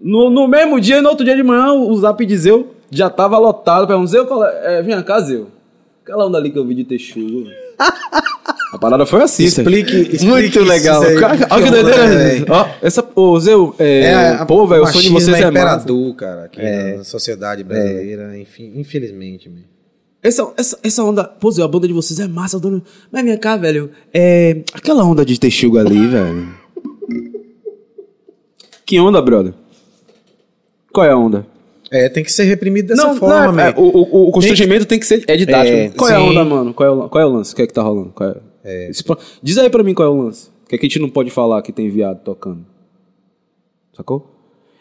[0.00, 3.38] No, no mesmo dia, no outro dia de manhã, o zap de Zeu já tava
[3.38, 3.86] lotado.
[3.86, 4.78] Perguntou, Zeu, qual é?
[4.78, 5.48] É, vem cá, Zeu.
[6.02, 7.44] Aquela onda ali que eu vi de Texugo.
[8.72, 9.44] A parada foi assim.
[9.44, 11.02] Explique, explique Muito isso legal.
[11.02, 11.18] aí.
[11.20, 12.46] Cara, Olha que doideira.
[12.48, 15.48] Ó, essa, ô, Zeu, é, É, a- pô, velho, o sonho de vocês é massa.
[15.50, 16.60] imperador, cara, aqui
[16.96, 19.62] na sociedade brasileira, enfim, infelizmente, meu.
[20.22, 22.80] Essa, essa, essa onda, pô, Zé, a banda de vocês é massa, dona.
[23.10, 23.90] Mas vem cá, velho.
[24.14, 24.62] É.
[24.72, 26.54] Aquela onda de texugo ali, velho.
[28.86, 29.52] Que onda, brother?
[30.92, 31.46] Qual é a onda?
[31.90, 33.74] É, tem que ser reprimido dessa forma, não, é, man.
[33.76, 35.24] o, o, o constrangimento tem que ser.
[35.26, 35.76] É didático.
[35.76, 36.24] É, qual é a sim.
[36.30, 36.72] onda, mano?
[36.72, 37.52] Qual é, o, qual é o lance?
[37.52, 38.10] O que é que tá rolando?
[38.14, 38.30] Qual
[38.64, 38.88] é?
[38.88, 39.04] Esse
[39.42, 40.48] Diz aí pra mim qual é o lance.
[40.64, 42.64] O que é que a gente não pode falar que tem viado tocando?
[43.94, 44.30] Sacou?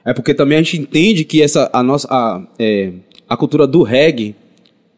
[0.06, 2.08] É porque também a gente entende que essa, a nossa.
[2.10, 2.94] A, é,
[3.28, 4.36] a cultura do reggae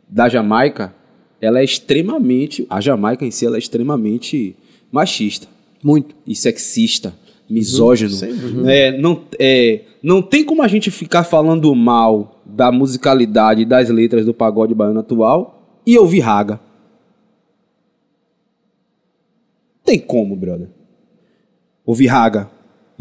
[0.07, 0.93] da Jamaica,
[1.41, 2.65] ela é extremamente.
[2.69, 4.55] A Jamaica em si ela é extremamente
[4.91, 5.47] machista
[5.83, 6.15] Muito.
[6.25, 7.13] e sexista,
[7.49, 8.11] misógino.
[8.11, 8.73] Dúvida.
[8.73, 14.25] É, não, é, não tem como a gente ficar falando mal da musicalidade das letras
[14.25, 16.59] do pagode baiano atual e ouvir raga.
[19.83, 20.69] Tem como, brother.
[21.85, 22.49] Ouvir raga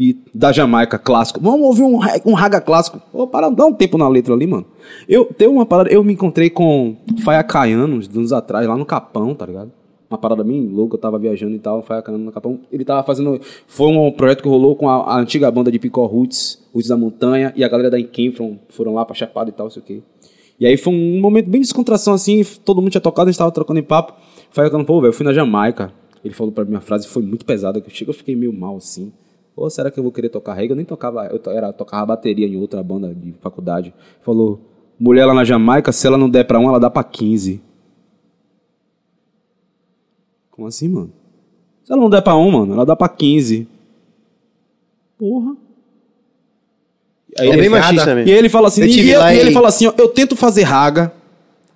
[0.03, 1.39] e da Jamaica clássico.
[1.39, 3.01] Vamos ouvir um, um raga clássico.
[3.13, 4.65] Ô, para, dá um tempo na letra ali, mano.
[5.07, 8.85] Eu tem uma parada, eu me encontrei com Faia Caiano uns anos atrás, lá no
[8.85, 9.71] Capão, tá ligado?
[10.09, 12.59] Uma parada bem louca, eu tava viajando e tal, Faia Caiano no Capão.
[12.69, 13.39] Ele tava fazendo.
[13.65, 16.97] Foi um projeto que rolou com a, a antiga banda de Picó Roots, Roots da
[16.97, 20.01] Montanha, e a galera da Inkenfron foram lá pra Chapada e tal, sei o quê.
[20.59, 23.39] E aí foi um momento bem de descontração, assim, todo mundo tinha tocado, a gente
[23.39, 24.13] tava trocando em papo.
[24.51, 25.93] Faia Caiano, pô, velho, eu fui na Jamaica.
[26.25, 29.13] Ele falou pra mim uma frase, foi muito pesada, que eu fiquei meio mal, assim.
[29.55, 30.71] Ou será que eu vou querer tocar reggae?
[30.71, 33.93] Eu nem tocava, eu to- era, tocava bateria em outra banda de faculdade.
[34.23, 34.59] Falou,
[34.99, 37.61] mulher lá na Jamaica, se ela não der pra um, ela dá pra 15.
[40.51, 41.11] Como assim, mano?
[41.83, 43.67] Se ela não der pra um, mano, ela dá pra 15.
[45.17, 45.55] Porra.
[47.39, 48.31] Aí É bem machista E mesmo.
[48.31, 50.63] ele fala assim, Eu e, tive e- e ele fala assim, ó, eu tento fazer
[50.63, 51.11] raga,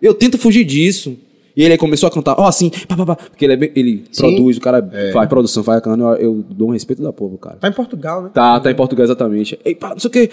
[0.02, 1.18] eu tento fugir disso.
[1.58, 3.72] E ele aí começou a cantar, ó, assim, pá, pá, pá, porque ele, é bem-
[3.76, 4.36] ele Sim.
[4.36, 7.56] produz, o cara faz produção, faz cantando, eu, eu dou um respeito da povo, cara.
[7.58, 8.30] Tá em Portugal, né?
[8.32, 9.60] Tá, tá em português exatamente.
[9.66, 10.30] Ei, pá, não sei o que.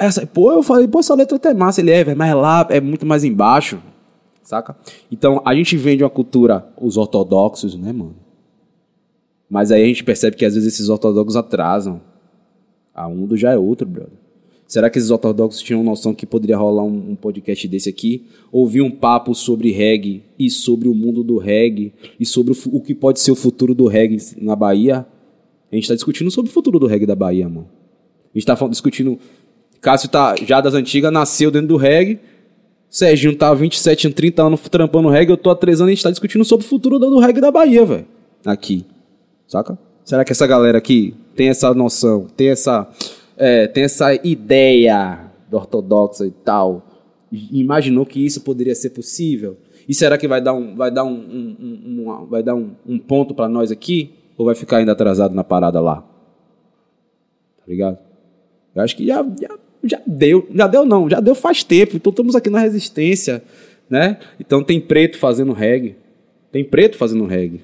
[0.00, 2.66] Essa, pô, eu falei, pô, essa letra até é massa, ele é, velho, mas lá
[2.68, 3.78] é muito mais embaixo.
[4.42, 4.76] Saca?
[5.10, 8.16] Então, a gente vem de uma cultura, os ortodoxos, né, mano?
[9.48, 12.00] Mas aí a gente percebe que às vezes esses ortodoxos atrasam.
[12.92, 14.12] A um do já é outro, brother.
[14.66, 18.26] Será que esses ortodoxos tinham noção que poderia rolar um, um podcast desse aqui?
[18.50, 22.80] Ouvir um papo sobre reggae e sobre o mundo do reggae e sobre o, o
[22.80, 25.06] que pode ser o futuro do reggae na Bahia?
[25.70, 27.68] A gente tá discutindo sobre o futuro do reggae da Bahia, mano.
[28.34, 29.18] A gente tá falando- discutindo.
[29.80, 32.18] Cássio tá já das antigas, nasceu dentro do reggae.
[32.90, 35.32] Serginho tá há 27, 30 anos trampando reggae.
[35.32, 37.40] Eu tô há 3 anos e a gente tá discutindo sobre o futuro do reggae
[37.40, 38.06] da Bahia, velho.
[38.44, 38.84] Aqui.
[39.46, 39.78] Saca?
[40.04, 42.88] Será que essa galera aqui tem essa noção, tem essa,
[43.36, 46.86] é, tem essa ideia do ortodoxa e tal?
[47.30, 49.56] Imaginou que isso poderia ser possível?
[49.88, 52.70] E será que vai dar um, vai dar um, um- um- uma- vai dar um,
[52.86, 54.10] um ponto pra nós aqui?
[54.38, 55.96] Ou vai ficar ainda atrasado na parada lá?
[57.58, 57.98] Tá ligado?
[58.74, 60.46] Eu acho que já, já, já deu.
[60.54, 61.96] Já deu não, já deu faz tempo.
[61.96, 63.42] Então estamos aqui na resistência,
[63.88, 64.18] né?
[64.38, 65.96] Então tem preto fazendo reggae.
[66.52, 67.60] Tem preto fazendo reggae.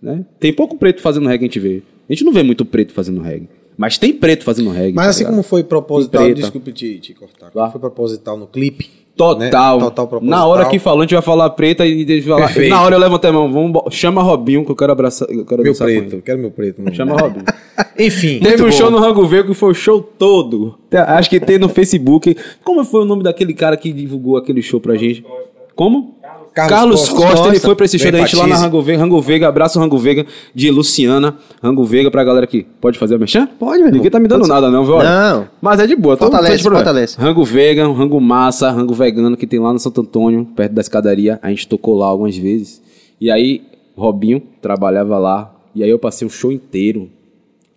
[0.00, 0.24] Né?
[0.38, 1.82] Tem pouco preto fazendo reggae, a gente vê.
[2.08, 3.48] A gente não vê muito preto fazendo reggae.
[3.76, 4.92] Mas tem preto fazendo reggae.
[4.94, 5.32] Mas tá assim ligado?
[5.32, 9.78] como foi proposital, desculpe te, te cortar, foi proposital no clipe, Total.
[9.78, 9.84] né?
[9.84, 10.38] Total proposital.
[10.38, 12.46] Na hora que falou, a gente vai falar preta e falar.
[12.46, 12.70] Perfeito.
[12.70, 13.52] Na hora eu levantei a mão.
[13.52, 15.28] Vamos, chama Robinho que eu quero abraçar.
[15.30, 16.82] Eu quero Meu preto, quero meu preto.
[16.94, 17.44] Chama Robinho.
[17.98, 18.40] Enfim.
[18.40, 18.96] Teve um muito show bom.
[18.96, 20.78] no Rango Verde que foi o show todo.
[20.92, 22.36] Acho que tem no Facebook.
[22.64, 25.24] Como foi o nome daquele cara que divulgou aquele show pra gente?
[25.74, 26.16] Como?
[26.54, 27.26] Carlos Carlos, Costa.
[27.26, 28.56] Costa, ele foi pra esse show da gente lá na.
[28.56, 30.24] Rango Vega, abraço Rango Vega
[30.54, 31.36] de Luciana.
[31.60, 32.64] Rango Vega pra galera aqui.
[32.80, 33.44] Pode fazer a mexer?
[33.58, 33.96] Pode, meu irmão.
[33.96, 34.98] Ninguém tá me dando nada, não, viu?
[35.02, 35.48] Não.
[35.60, 36.16] Mas é de boa.
[36.16, 36.84] Fortalece, de problema.
[36.84, 37.20] fortalece.
[37.20, 41.40] Rango Vega, Rango Massa, Rango Vegano que tem lá no Santo Antônio, perto da escadaria.
[41.42, 42.80] A gente tocou lá algumas vezes.
[43.20, 43.62] E aí,
[43.96, 45.52] Robinho trabalhava lá.
[45.74, 47.10] E aí eu passei o show inteiro.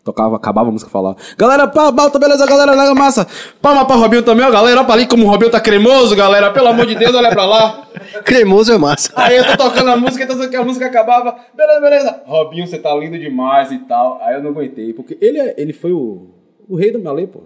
[0.08, 1.18] Tocava, acabava a música falar.
[1.38, 3.28] Galera, pá, balta, beleza, galera, legal, massa.
[3.62, 4.78] Palma pra Robinho também, ó, galera.
[4.78, 6.50] Olha pra ali como o Robinho tá cremoso, galera.
[6.52, 7.84] Pelo amor de Deus, olha pra lá.
[8.24, 9.12] Cremoso é massa.
[9.18, 11.36] Aí eu tô tocando a música, então que a música acabava.
[11.56, 12.22] Beleza, beleza.
[12.26, 14.18] Robinho, você tá lindo demais e tal.
[14.24, 16.28] Aí eu não aguentei, porque ele, é- ele foi o,
[16.70, 17.42] o rei do malê, pô.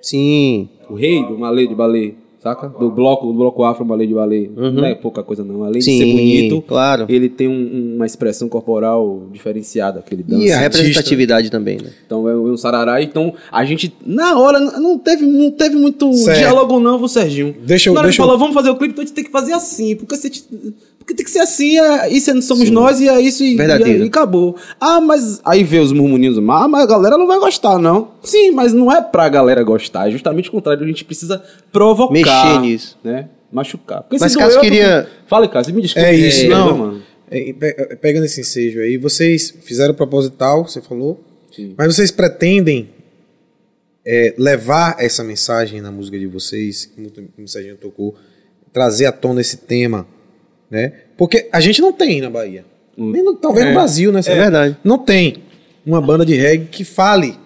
[0.00, 0.68] Sim.
[0.88, 2.68] O rei do malê de balê, saca?
[2.68, 4.50] Do bloco, do bloco afro malê de balê.
[4.54, 5.62] Não é pouca coisa não.
[5.64, 7.06] Além Sim, de ser bonito, claro.
[7.08, 10.42] ele tem um- uma expressão corporal diferenciada que ele dança.
[10.44, 11.90] E a representatividade também, né?
[12.04, 13.02] Então é um sarará.
[13.02, 16.38] Então a gente, na hora, não teve, não teve muito Certo.
[16.38, 17.54] diálogo, não, viu, Serginho?
[17.64, 19.14] Deixa eu- Na hora deixa que eu- falou, vamos fazer o clipe, então a gente
[19.14, 19.94] tem que fazer assim.
[19.96, 20.30] Porque, você,
[21.02, 24.02] porque tem que ser assim, é, isso é- somos nós e é isso e, Verdadeiro.
[24.02, 24.56] e, e acabou.
[24.80, 28.12] Ah, mas aí vê os murmurinhos, ah, mas a galera não vai gostar, não.
[28.22, 30.82] Sim, mas não é pra galera gostar, é justamente o contrário.
[30.82, 31.42] A gente precisa
[31.72, 32.12] provocar.
[32.12, 32.98] Mexer nisso.
[33.04, 33.28] Né?
[33.52, 34.02] Machucar.
[34.04, 36.08] Porque Mas doeu, queria- Fala, Cássio, me desculpe.
[36.08, 36.76] É isso, não.
[36.78, 37.02] mano.
[37.30, 41.20] É, pe- pegando esse ensejo aí, vocês fizeram proposital, você falou,
[41.54, 41.74] Sim.
[41.76, 42.88] mas vocês pretendem
[44.04, 47.08] é, levar essa mensagem na música de vocês, como
[47.44, 48.14] o Serginho tocou,
[48.72, 50.06] trazer à tona esse tema,
[50.72, 50.92] né?
[51.16, 52.64] Porque a gente não tem na Bahia,
[52.96, 54.20] nem no- talvez no Brasil, né?
[54.26, 54.76] É verdade.
[54.82, 55.36] Não tem
[55.86, 57.36] uma banda de reggae que fale.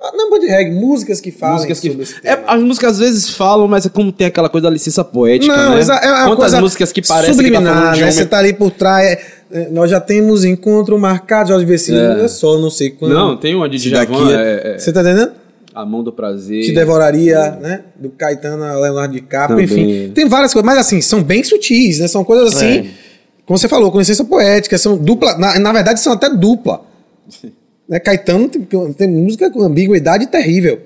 [0.00, 3.30] Ah, Não banda de reggae, músicas que falem Músicas que- É, as músicas às vezes
[3.30, 5.80] falam, mas é como tem aquela coisa da licença poética, Não, né?
[5.80, 8.06] é uma Quantas coisa músicas que parecem que tá subliminar, falando de né?
[8.06, 8.12] homem...
[8.16, 9.20] Você tá ali por trás, é,
[9.50, 12.24] é, nós já temos encontro marcado, Jorge Vecino, É.
[12.24, 13.12] é só, não sei quando.
[13.12, 15.32] Não, tem uma de Djavan, daqui- é- é- Você tá entendendo?
[15.78, 16.64] A Mão do Prazer.
[16.64, 17.84] Te devoraria, né?
[17.94, 20.10] Do Caetano a Leonardo DiCaprio, enfim.
[20.12, 22.08] Tem várias coisas, mas assim, são bem sutis, né?
[22.08, 22.86] São coisas assim, É.
[23.46, 26.82] como você falou, com licença poética, são dupla, na, na verdade são até dupla.
[27.88, 28.00] né?
[28.00, 30.80] Caetano tem, tem música com ambiguidade terrível.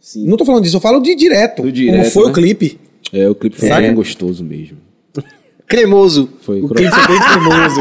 [0.00, 0.26] Sim.
[0.26, 2.30] Não tô falando disso, eu falo de direto, direto, como foi né?
[2.30, 2.80] o clipe.
[3.12, 3.82] É, o clipe foi Saca?
[3.82, 4.78] bem gostoso mesmo.
[5.68, 6.28] Cremoso.
[6.40, 7.80] Foi O clipe foi bem cremoso.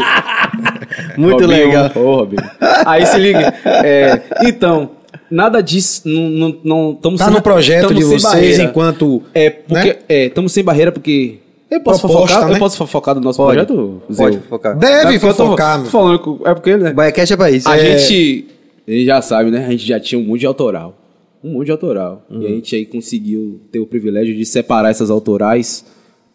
[1.18, 1.92] Muito Robinho, legal.
[1.96, 2.44] Ô, Robinho.
[2.86, 3.54] Aí se liga.
[3.66, 4.92] é, então,
[5.30, 6.02] nada disso.
[6.08, 8.64] Não, não, não, tamo Tá sem- no projeto tamo de sem vocês barreira.
[8.64, 9.24] enquanto.
[9.34, 9.90] É, porque.
[9.90, 9.96] né?
[10.10, 11.40] É, estamos sem barreira porque.
[11.70, 12.50] Eu posso Proposta, fofocar?
[12.50, 12.56] né?
[12.56, 13.66] Eu posso fofocar do nosso Pode.
[13.66, 14.02] projeto?
[14.18, 14.42] Pode Zeu?
[14.50, 14.78] focar.
[14.78, 15.90] Deve É eu tô fofocar, meu.
[15.90, 16.92] falando que- É porque, né?
[16.92, 17.70] Baiacast é pra isso.
[17.70, 18.48] A É- gente,
[18.86, 19.66] a gente já sabe, né?
[19.66, 20.98] A gente já tinha um monte de autoral.
[21.42, 22.26] Um monte de autoral.
[22.30, 25.86] E a gente aí conseguiu ter o privilégio de separar essas autorais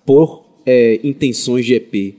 [0.07, 2.15] por é, intenções de EP.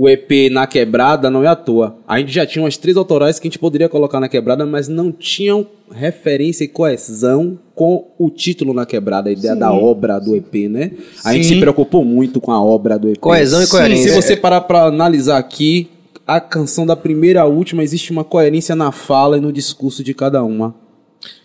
[0.00, 1.98] O EP na quebrada não é à toa.
[2.06, 4.86] A gente já tinha umas três autorais que a gente poderia colocar na quebrada, mas
[4.86, 10.36] não tinham referência e coesão com o título na quebrada, a ideia da obra do
[10.36, 10.92] EP, né?
[11.24, 11.54] A gente Sim.
[11.54, 13.18] se preocupou muito com a obra do EP.
[13.18, 14.12] Coesão e Sim, coerência.
[14.12, 15.90] Se você parar pra analisar aqui,
[16.24, 20.14] a canção da primeira à última existe uma coerência na fala e no discurso de
[20.14, 20.76] cada uma.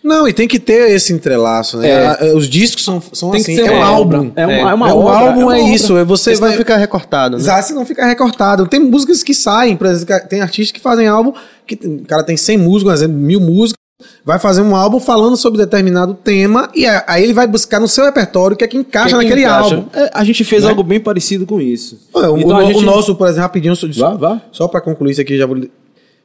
[0.02, 1.88] Não, e tem que ter esse entrelaço, né?
[2.20, 2.34] É.
[2.34, 4.18] Os discos são, são Tem assim, é um álbum.
[4.18, 4.32] obra.
[4.36, 5.74] É uma- é uma o obra, álbum é é, obra.
[5.74, 7.42] isso, é você Você vai vai ficar recortado, né?
[7.42, 8.66] Exato, senão fica recortado.
[8.66, 11.32] Tem músicas que saem, por exemplo, tem artistas que fazem álbum,
[11.66, 13.78] que o cara tem 100 músicas, por exemplo, mil músicas,
[14.24, 18.04] vai fazer um álbum falando sobre determinado tema, e aí ele vai buscar no seu
[18.04, 19.74] repertório o que é que encaixa Que que naquele encaixa?
[19.76, 19.88] álbum.
[19.94, 20.68] É, a gente fez Né?
[20.70, 21.98] algo bem parecido com isso.
[22.14, 24.40] Ué, o, Então o- a o gente- nosso, por exemplo, rapidinho, só, Vá, vá.
[24.52, 25.56] só para concluir isso aqui, já vou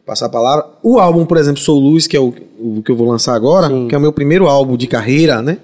[0.10, 0.66] passar a palavra.
[0.82, 3.70] O álbum, por exemplo, Sou Luz, que é o, o que eu vou lançar agora,
[3.88, 5.60] que é o meu primeiro álbum de carreira, né?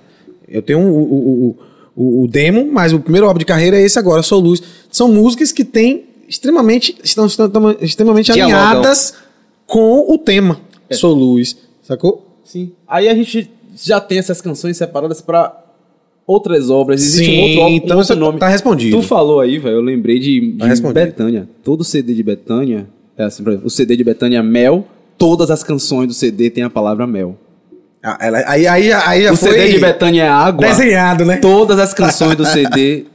[0.48, 1.56] Eu tenho um- o, o,
[1.96, 4.62] o, o demo, mas o primeiro álbum de carreira é esse agora, Sou Luz.
[4.92, 8.60] São músicas que têm extremamente, estão, estão- estão extremamente Dialogam.
[8.60, 9.14] alinhadas
[9.66, 10.60] com o tema
[10.92, 12.24] Sou Luz, sacou?
[12.44, 12.72] Sim.
[12.88, 15.60] Aí a gente já tem essas canções separadas pra
[16.28, 17.02] outras obras.
[17.02, 18.40] Existe Sim, um outro, álbum- um então outro isso nome.
[18.40, 18.98] tá respondido.
[18.98, 20.94] Tu falou aí, velho, eu lembrei de, de Tá respondido.
[21.06, 21.50] Betânia.
[21.64, 24.86] Todo CD de Betânia, é assim, por exemplo, o CD de Betânia é Mel,
[25.18, 27.38] todas as canções do CD tem a palavra Mel.
[28.04, 30.68] Ah, ela- aí, aí, aí já o foi CD de Betânia é água.
[30.68, 31.38] desenhado, né?
[31.38, 33.06] Todas as canções do CD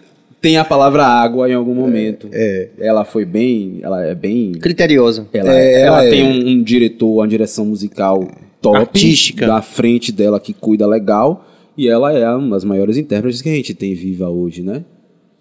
[0.41, 2.29] tem a palavra água em algum momento.
[2.33, 2.69] É.
[2.79, 5.27] Ela foi bem, ela é bem Criteriosa.
[5.33, 6.11] Ela, É, ela ela é.
[6.11, 8.27] tem um, um diretor, uma direção musical
[8.61, 8.77] top.
[8.79, 9.47] Artística.
[9.47, 11.47] Da frente dela que cuida legal.
[11.79, 14.83] E ela é uma das maiores intérpretes que a gente tem viva hoje, né?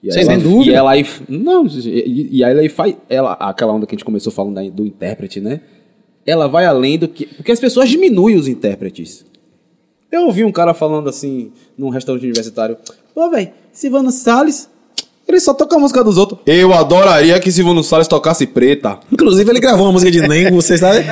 [0.02, 0.72] E Sem ela, dúvida.
[0.72, 1.06] E ela aí.
[1.28, 2.96] Não, e, e aí ela aí faz.
[3.10, 5.60] Ela, aquela onda que a gente começou falando da- do intérprete, né?
[6.26, 7.26] Ela vai além do que.
[7.26, 9.26] Porque as pessoas diminuem os intérpretes.
[10.12, 12.78] Eu ouvi um cara falando assim, num restaurante universitário.
[13.14, 14.70] Pô, velho, Silvano Salles.
[15.28, 16.40] Ele só toca a música dos outros.
[16.46, 19.00] Eu adoraria que Silvano Salles tocasse preta.
[19.12, 21.06] Inclusive, ele gravou uma música de Nengo, vocês sabem?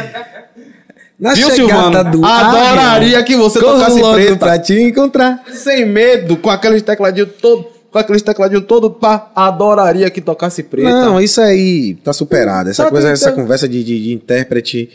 [1.20, 2.12] Na Viu, chegada Silvano?
[2.12, 4.38] do Adoraria que você tocasse preta.
[4.38, 5.44] pra te encontrar.
[5.52, 10.90] Sem medo, com aqueles tecladinhos todo, com aqueles tecladinhos todo, pá, adoraria que tocasse preta.
[10.90, 12.70] Não, isso aí tá superado.
[12.70, 14.90] Essa Tá coisa, essa conversa de, de, de intérprete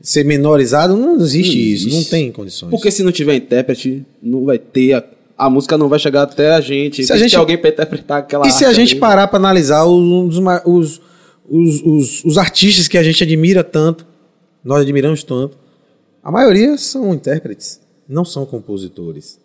[0.00, 1.96] ser menorizado, não existe Não isso, existe.
[1.96, 2.70] não tem condições.
[2.70, 4.94] Porque se não tiver intérprete, não vai ter.
[4.94, 5.04] A,
[5.36, 7.04] a música não vai chegar até a gente.
[7.04, 9.00] Se a gente- alguém pra interpretar aquela E se a gente ali.
[9.00, 11.00] parar pra analisar os, os,
[11.48, 14.06] os, os, os artistas que a gente admira tanto,
[14.64, 15.56] nós admiramos tanto,
[16.22, 19.38] a maioria são intérpretes, não são compositores.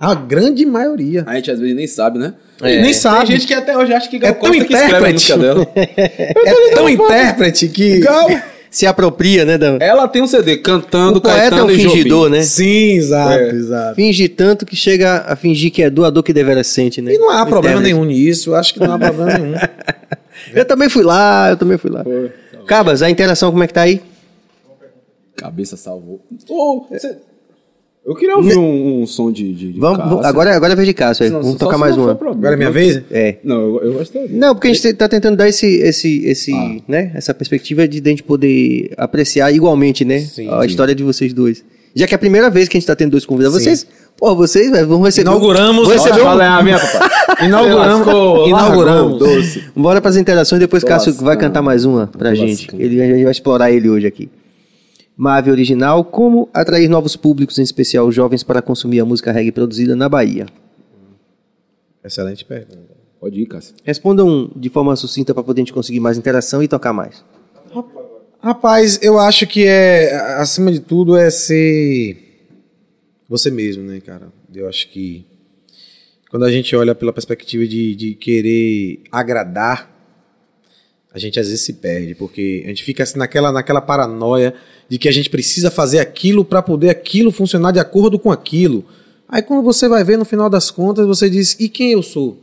[0.00, 1.24] A grande maioria.
[1.26, 2.34] A gente às vezes nem sabe, né?
[2.62, 3.26] E nem sabe.
[3.26, 5.14] Tem gente que até hoje acha que Gal É tão Costa que escreve a intérprete.
[5.14, 5.68] música dela.
[5.76, 7.98] É tão intérprete que.
[8.00, 8.28] Gal,
[8.70, 9.56] Se apropria, né?
[9.56, 9.78] Da...
[9.80, 11.88] ela tem um CD cantando O poeta é um e Jobim.
[11.90, 12.42] fingidor, né?
[12.42, 13.48] Sim, exato, É.
[13.48, 13.94] exato.
[13.94, 17.14] Finge tanto que chega a fingir que é doador que deveras sente, né?
[17.14, 17.94] E não há problema Intérprete.
[17.94, 19.54] nenhum nisso, eu acho que não há problema nenhum.
[20.54, 22.04] Eu também fui lá, eu também fui lá.
[22.66, 24.00] Cabas, a interação como é que tá aí?
[25.36, 26.20] Cabeça salvou.
[26.48, 27.16] Ô, cê-
[28.08, 30.24] Eu queria ouvir um, um som de, de, de Vamos, Cássio.
[30.26, 31.28] agora, agora é vez de Cássio, aí.
[31.28, 32.12] Senão- vamos tocar mais uma.
[32.12, 33.02] Agora é minha vez?
[33.10, 33.36] É.
[33.44, 34.28] Não, eu, eu gostaria.
[34.32, 36.76] Não, porque a gente tá tentando dar esse, esse, esse, Ah.
[36.88, 40.66] né, essa perspectiva de, de a gente poder apreciar igualmente, né, Sim, a sim.
[40.68, 41.62] história de vocês dois.
[41.94, 43.64] Já que é a primeira vez que a gente tá tendo dois convidados, Sim.
[43.64, 43.86] vocês,
[44.16, 45.28] pô, vocês velho, vão receber.
[45.28, 47.08] Inauguramos- vão receber Nossa, um- a minha, papai.
[47.46, 48.06] Inauguramos.
[48.06, 49.18] Lascou, inauguramos.
[49.18, 49.64] doce.
[49.76, 52.68] Bora pras interações, depois Tô Cássio vai cantar mais uma pra gente.
[52.78, 54.28] Ele, a gente vai explorar ele hoje aqui.
[55.18, 59.96] Mave Original, como atrair novos públicos, em especial jovens, para consumir a música reggae produzida
[59.96, 60.46] na Bahia?
[62.04, 62.96] Excelente pergunta.
[63.18, 63.74] Pode ir, Cássio.
[63.82, 67.24] Respondam de forma sucinta para poder a gente conseguir mais interação e tocar mais.
[68.40, 72.16] Rapaz, eu acho que é, acima de tudo, é ser
[73.28, 74.32] você mesmo, né, cara?
[74.54, 75.26] Eu acho que
[76.30, 79.97] quando a gente olha pela perspectiva de, de querer agradar,
[81.18, 84.54] a gente às vezes se perde, porque a gente fica assim naquela, naquela paranoia
[84.88, 88.84] de que a gente precisa fazer aquilo para poder aquilo funcionar de acordo com aquilo.
[89.28, 92.38] Aí quando você vai ver no final das contas, você diz: e quem eu sou?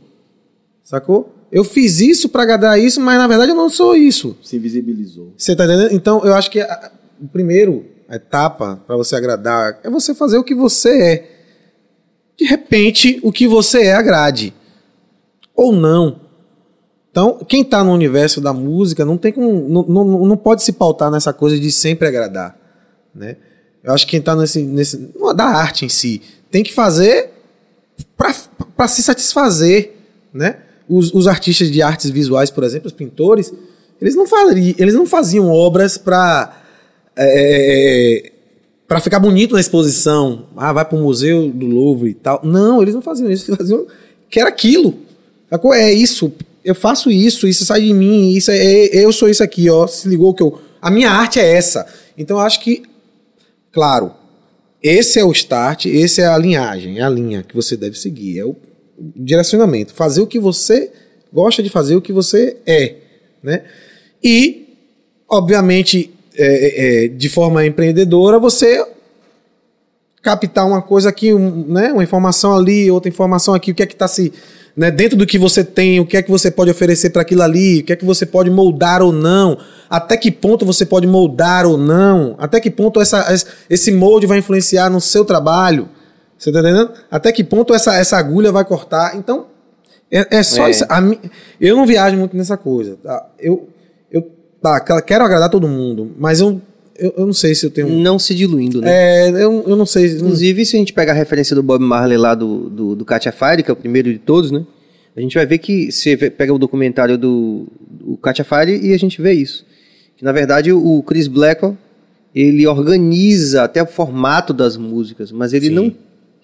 [0.84, 1.34] Sacou?
[1.50, 4.36] Eu fiz isso para agradar isso, mas na verdade eu não sou isso.
[4.42, 5.32] Se invisibilizou.
[5.36, 5.94] Você tá entendendo?
[5.94, 10.38] Então, eu acho que a, o primeiro a etapa para você agradar é você fazer
[10.38, 11.30] o que você é.
[12.36, 14.54] De repente, o que você é agrade.
[15.54, 16.25] Ou não.
[17.16, 20.70] Então, quem tá no universo da música não tem como, não, não, não pode se
[20.70, 22.54] pautar nessa coisa de sempre agradar,
[23.14, 23.38] né?
[23.82, 24.98] Eu acho que quem tá nesse, nesse
[25.34, 26.20] da arte em si,
[26.50, 27.30] tem que fazer
[28.18, 29.94] para se satisfazer,
[30.30, 30.58] né?
[30.86, 33.50] Os, os artistas de artes visuais, por exemplo, os pintores,
[33.98, 36.54] eles não faziam, eles não faziam obras para
[38.86, 40.48] para ficar bonito na exposição.
[40.54, 42.42] Ah, vai para o museu do Louvre e tal.
[42.44, 43.86] Não, eles não faziam isso, eles faziam
[44.28, 44.98] que era aquilo.
[45.72, 46.30] É isso,
[46.66, 49.86] eu faço isso, isso sai de mim, isso é, é- eu sou isso aqui, ó.
[49.86, 51.86] Se ligou que eu a minha arte é essa.
[52.18, 52.82] Então eu acho que
[53.72, 54.12] claro,
[54.82, 58.38] esse é o start, esse é a linhagem, é a linha que você deve seguir,
[58.38, 58.56] é o
[59.14, 60.90] direcionamento, fazer o que você
[61.32, 62.94] gosta de fazer, o que você é,
[63.42, 63.62] né?
[64.22, 64.76] E,
[65.28, 68.84] obviamente, é, é, é, de forma empreendedora, você
[70.26, 73.86] captar uma coisa aqui, um, né, uma informação ali, outra informação aqui, o que é
[73.86, 74.32] que está se
[74.76, 77.42] né, dentro do que você tem, o que é que você pode oferecer para aquilo
[77.42, 79.56] ali, o que é que você pode moldar ou não,
[79.88, 84.26] até que ponto você pode moldar ou não, até que ponto essa, es- esse molde
[84.26, 85.88] vai influenciar no seu trabalho,
[86.36, 86.90] você tá entendendo?
[87.10, 89.46] Até que ponto essa, essa agulha vai cortar, então
[90.10, 90.70] é, é só É.
[90.70, 90.84] isso.
[90.88, 91.00] A
[91.60, 93.26] eu não viajo muito nessa coisa, tá?
[93.38, 93.68] Eu,
[94.12, 94.22] eu
[94.60, 96.60] tá, quero agradar todo mundo, mas eu
[96.98, 97.88] eu, eu não sei se eu tenho.
[97.88, 98.90] não se diluindo, né?
[98.90, 100.06] É, eu, eu não sei.
[100.06, 103.32] Inclusive, se a gente pegar a referência do Bob Marley lá do, do, do Katia
[103.32, 104.64] Fire, que é o primeiro de todos, né?
[105.16, 108.98] A gente vai ver que você pega o documentário do, do Katia Fire e a
[108.98, 109.64] gente vê isso.
[110.16, 111.76] Que na verdade o Chris Blackwell
[112.34, 115.74] ele organiza até o formato das músicas, mas ele Sim.
[115.74, 115.94] não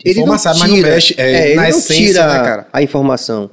[0.05, 2.67] ele não Informação, mas não tira, mexe, é, ele na não essência, tira né, cara?
[2.73, 3.51] a informação.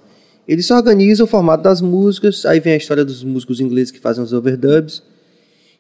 [0.48, 4.00] Ele só organiza o formato das músicas, aí vem a história dos músicos ingleses que
[4.00, 5.04] fazem os overdubs,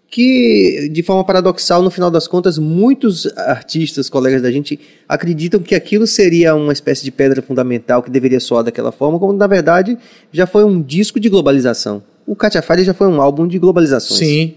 [0.09, 5.75] que de forma paradoxal, no final das contas, muitos artistas, colegas da gente, acreditam que
[5.75, 9.97] aquilo seria uma espécie de pedra fundamental que deveria soar daquela forma, quando na verdade
[10.31, 12.01] já foi um disco de globalização.
[12.25, 14.53] O Katia Fire já foi um álbum de globalizações, Sim.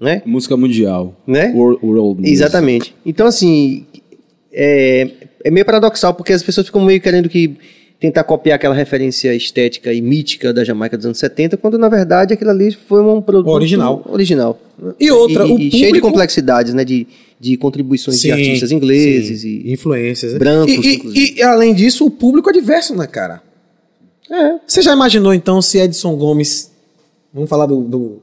[0.00, 0.22] né?
[0.24, 1.16] Música mundial.
[1.26, 1.52] Né?
[1.54, 2.32] World, world music.
[2.32, 2.94] Exatamente.
[3.04, 3.86] Então, assim,
[4.52, 5.10] é,
[5.44, 7.56] é meio paradoxal, porque as pessoas ficam meio querendo que
[8.00, 12.32] tentar copiar aquela referência estética e mítica da Jamaica dos anos 70, quando na verdade
[12.32, 14.02] aquilo ali foi um produto Original.
[14.10, 14.58] original.
[14.98, 16.82] E outra, e, o e cheio de público- complexidades, né?
[16.84, 17.06] De,
[17.38, 19.62] de contribuições de Sim, artistas ingleses sim.
[19.66, 19.72] e.
[19.72, 20.38] influências, né?
[20.38, 21.34] brancos, E- e, inclusive.
[21.38, 23.42] e, além disso, o público é diverso, né, cara?
[24.30, 24.54] É.
[24.66, 26.70] Você já imaginou então se Edson Gomes,
[27.34, 28.22] vamos falar do, do,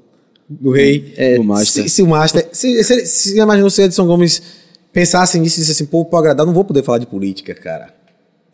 [0.49, 1.83] do rei, Do Master.
[1.83, 4.41] Se, se o Master, se, se, se já imaginou se Edson Gomes
[4.91, 7.93] pensasse nisso e disse assim, pô, pra agradar, não vou poder falar de política, cara.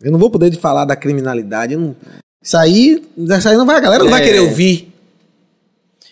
[0.04, 1.76] Eu não vou poder de falar da criminalidade.
[1.76, 1.96] não-
[2.42, 4.24] Isso aí, isso aí não vai, a galera não vai É.
[4.24, 4.92] querer ouvir.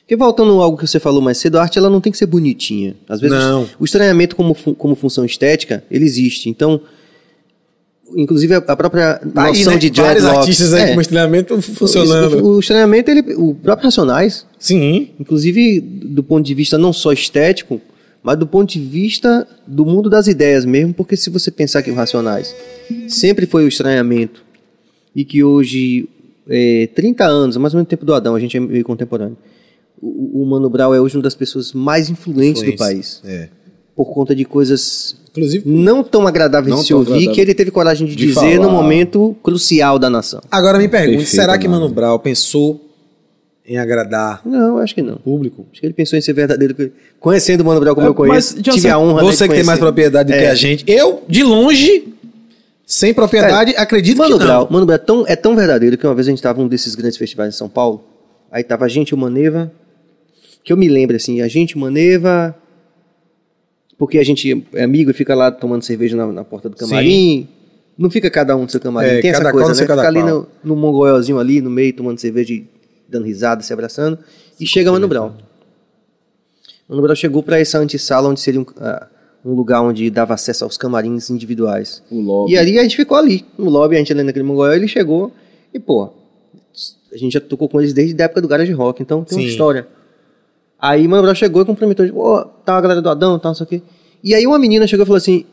[0.00, 2.18] Porque voltando a algo que você falou mais cedo, a arte ela não tem que
[2.18, 2.96] ser bonitinha.
[3.08, 3.68] Às vezes Não.
[3.78, 6.48] o estranhamento como, como função estética, ele existe.
[6.48, 6.80] Então,
[8.14, 9.78] inclusive a própria Tá aí, noção né?
[9.78, 10.38] de Vários dreadlocks...
[10.38, 12.46] artistas aí é, com estranhamento o, funcionando.
[12.46, 15.10] o estranhamento, ele, o próprio Racionais, Sim.
[15.20, 17.80] inclusive do ponto de vista não só estético,
[18.22, 21.90] mas do ponto de vista do mundo das ideias mesmo, porque se você pensar que
[21.90, 22.54] o Racionais
[23.08, 24.42] sempre foi o estranhamento
[25.14, 26.08] e que hoje,
[26.48, 29.36] é, 30 anos, mais ou menos o tempo do Adão, a gente é meio contemporâneo,
[30.00, 33.20] o, o Mano Brown é hoje uma das pessoas mais influentes do Influência.
[33.22, 33.48] país, É.
[33.94, 37.54] por conta de coisas Inclusive, não tão agradáveis Não de se ouvir, agradável que ele
[37.54, 38.72] teve coragem de, de dizer no falar.
[38.82, 40.40] momento crucial da nação.
[40.50, 41.82] agora me pergunte, Perfeito, será que mano.
[41.84, 42.91] Mano Brown pensou
[43.66, 45.16] em agradar Não, acho que não.
[45.16, 45.66] público?
[45.70, 46.74] Acho que ele pensou em ser verdadeiro.
[47.20, 49.48] Conhecendo o Mano Brown como É, eu conheço, mas, tive a honra né, de Você
[49.48, 50.50] que tem mais propriedade do que É.
[50.50, 50.84] a gente.
[50.86, 52.12] Eu, de longe,
[52.84, 54.46] sem propriedade, acredito Mano que não.
[54.46, 56.68] Brown, Mano Brown é tão, é tão verdadeiro que uma vez a gente estava num
[56.68, 58.04] desses grandes festivais em São Paulo.
[58.50, 59.72] Aí tava a gente, o Maneva,
[60.64, 62.54] que eu me lembro assim, a gente, o Maneva,
[63.96, 67.48] porque a gente é amigo e fica lá tomando cerveja na, na porta do camarim.
[67.96, 69.08] Não fica cada um no seu camarim.
[69.08, 69.74] É, Tem cada essa coisa, né?
[69.76, 72.66] Fica ali no, no mongolzinho ali, no meio, tomando cerveja e
[73.12, 74.18] dando risada, se abraçando.
[74.58, 75.32] E chega Mano Brown.
[76.88, 79.06] Mano Brown chegou para essa antessala onde seria um, ah,
[79.44, 82.02] um lugar onde dava acesso aos camarins individuais.
[82.10, 82.52] O lobby.
[82.52, 85.32] E ali a gente ficou ali, no lobby, a gente ali naquele mongol, ele chegou
[85.72, 86.10] e, pô,
[87.12, 89.44] a gente já tocou com eles desde a época do Garage Rock, então tem uma
[89.44, 89.50] Sim.
[89.50, 89.86] história.
[90.78, 93.54] Aí Mano Brown chegou e cumprimentou, tipo, ó, tá a galera do Adão, tá, não
[93.54, 93.82] sei o quê.
[94.24, 95.44] E aí uma menina chegou e falou assim,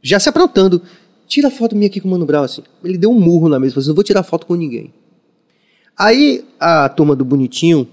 [0.00, 0.80] já se aprontando,
[1.26, 2.62] tira foto minha aqui com o Mano Brown, assim.
[2.84, 4.92] Ele deu um murro na mesa, falou assim, não vou tirar foto com ninguém.
[5.98, 7.88] Aí a turma do Bonitinho,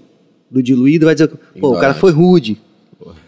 [0.50, 2.60] do Diluído, vai dizer, pô, o cara foi rude.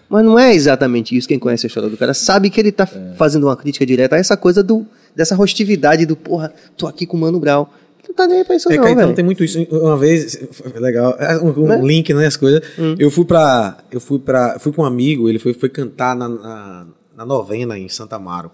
[0.09, 1.27] Mas não é exatamente isso.
[1.27, 4.19] Quem conhece a história do cara sabe que ele tá fazendo uma crítica direta a
[4.19, 7.67] essa coisa do, dessa rostividade do, porra, tô aqui com o Mano Brown.
[8.09, 9.15] Não tá nem aí pra isso É, não, velho.
[9.15, 9.61] tem muito isso.
[9.69, 11.81] Uma vez, foi legal, é um, um Né?
[11.83, 12.63] link, né, as coisas.
[12.79, 12.95] Hum.
[13.01, 16.29] Eu fui pra, eu fui pra, fui com um amigo, ele foi, foi cantar na,
[16.29, 16.87] na,
[17.17, 18.53] na novena em Santa Amaro.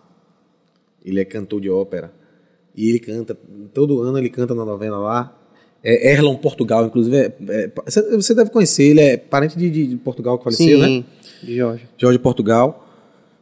[1.05, 2.11] Ele é cantor de ópera.
[2.75, 3.37] E ele canta,
[3.75, 5.37] todo ano ele canta na novena lá.
[5.85, 7.17] É Erlon Portugal, inclusive.
[7.17, 7.71] é- é-
[8.17, 10.87] você- deve conhecer, ele é parente de, de- de Portugal que faleceu, né?
[10.87, 11.05] Sim,
[11.43, 11.85] de Jorge.
[11.99, 12.89] Jorge Portugal.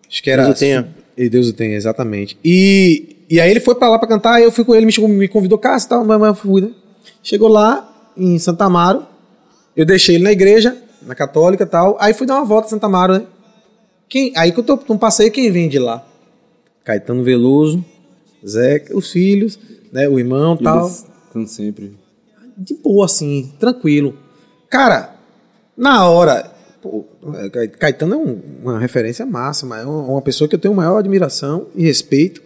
[0.09, 0.45] Acho que era.
[0.45, 0.89] Deus o tenha.
[1.17, 2.39] E Deus o tenha, exatamente.
[2.43, 5.11] E, e aí ele foi pra lá pra cantar, eu fui com ele, me, chamou-
[5.11, 6.71] me convidou, Cássio e tal, mas, mas eu fui, né?
[7.23, 7.87] Chegou lá,
[8.17, 9.05] em Santa Amaro,
[9.77, 12.71] eu deixei ele na igreja, na católica e tal, aí fui dar uma volta em
[12.71, 13.23] Santa Amaro, né?
[14.09, 16.05] Quem, aí que eu tô num passeio, quem vem de lá?
[16.85, 17.85] Caetano Veloso,
[18.47, 19.59] Zeca, os filhos,
[19.93, 20.09] né?
[20.09, 21.93] O irmão e tal Eles estão sempre.
[22.57, 24.15] De boa, assim, tranquilo.
[24.69, 25.15] Cara,
[25.77, 26.51] na hora.
[26.83, 27.05] pô,
[27.79, 31.83] Caetano é um- uma referência máxima, é uma pessoa que eu tenho maior admiração e
[31.85, 32.41] respeito.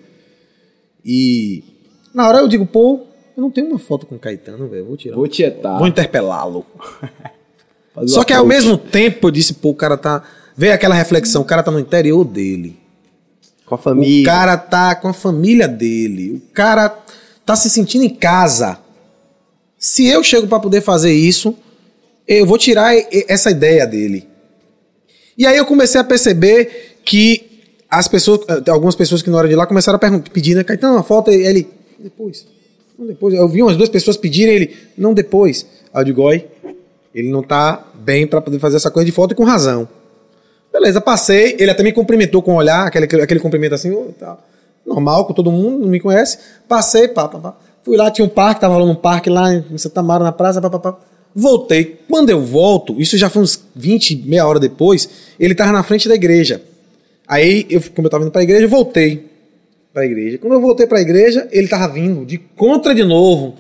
[1.05, 1.63] E
[2.13, 3.01] na hora eu digo, pô,
[3.37, 5.17] eu não tenho uma foto com Caetano, velho, vou tirar.
[5.17, 5.79] Vou tietar.
[5.79, 6.65] Vou interpelá-lo.
[8.07, 10.23] Só que ao mesmo tempo eu disse, pô, o cara tá.
[10.57, 12.77] Veio aquela reflexão, o cara tá no interior dele.
[13.67, 14.23] Com a família.
[14.23, 16.33] O cara tá com a família dele.
[16.33, 16.89] O cara
[17.47, 18.79] tá se sentindo em casa.
[19.87, 21.55] Se eu chego pra poder fazer isso,
[22.27, 22.95] eu vou tirar
[23.29, 24.27] essa ideia dele.
[25.37, 29.51] E aí eu comecei a perceber que as pessoas, eh, algumas pessoas que não eram
[29.51, 30.65] de lá começaram a pedir, né?
[30.65, 32.47] Caetano, uma foto, e ele, depois.
[32.99, 33.35] Depois.
[33.35, 35.67] Eu vi umas duas pessoas pedirem ele, não depois.
[35.93, 36.47] Aí eu digo, "Oi,
[37.15, 39.87] ele não tá bem pra poder fazer essa coisa de foto e com razão.
[40.73, 41.57] Beleza, passei.
[41.59, 44.43] Ele até me cumprimentou com o olhar, aquele, aquele cumprimento assim, "Ô, tal.
[44.87, 46.39] normal, com todo mundo, não me conhece.
[46.67, 47.57] Passei, pá, pá, pá.
[47.85, 50.61] Fui lá, tinha um parque, tava rolando um parque lá em Santa Mara, na praça,
[50.61, 50.97] pá, pá, pá.
[51.35, 52.01] Voltei.
[52.09, 55.09] Quando eu volto, isso já foi uns 20, meia hora depois,
[55.39, 56.63] ele tava na frente da igreja.
[57.29, 59.27] Aí, eu, como eu tava indo pra igreja, eu voltei
[59.93, 60.39] pra igreja.
[60.39, 63.55] Quando eu voltei pra igreja, ele tava vindo de contra de novo.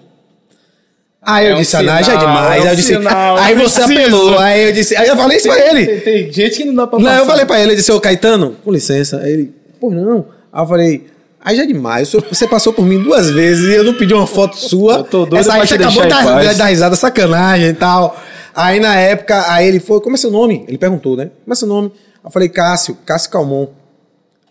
[1.21, 2.47] Aí eu É um disse, ah, já é sinal, demais.
[2.49, 4.01] é aí um eu disse, sinal, aí você preciso.
[4.03, 4.39] apelou.
[4.39, 5.87] Aí eu disse, aí eu falei isso pra ele.
[5.87, 7.19] Tem, tem gente que não dá pra Não, passar.
[7.21, 9.19] eu falei pra ele, eu disse, ô Caetano, com licença.
[9.21, 10.27] Aí ele, pô, não.
[10.53, 11.05] Aí eu falei,
[11.45, 12.11] aí já é demais.
[12.11, 14.97] Você passou por mim duas vezes e eu não pedi uma foto sua.
[14.97, 16.57] Eu tô doido Essa aí você acabou paz.
[16.57, 18.19] dar risada, sacanagem e tal.
[18.55, 20.65] Aí na época, aí ele foi, como é seu nome?
[20.67, 21.31] Ele perguntou, né?
[21.45, 21.93] Como é seu nome?
[22.25, 23.69] Eu falei, Cássio, Cássio Calmon.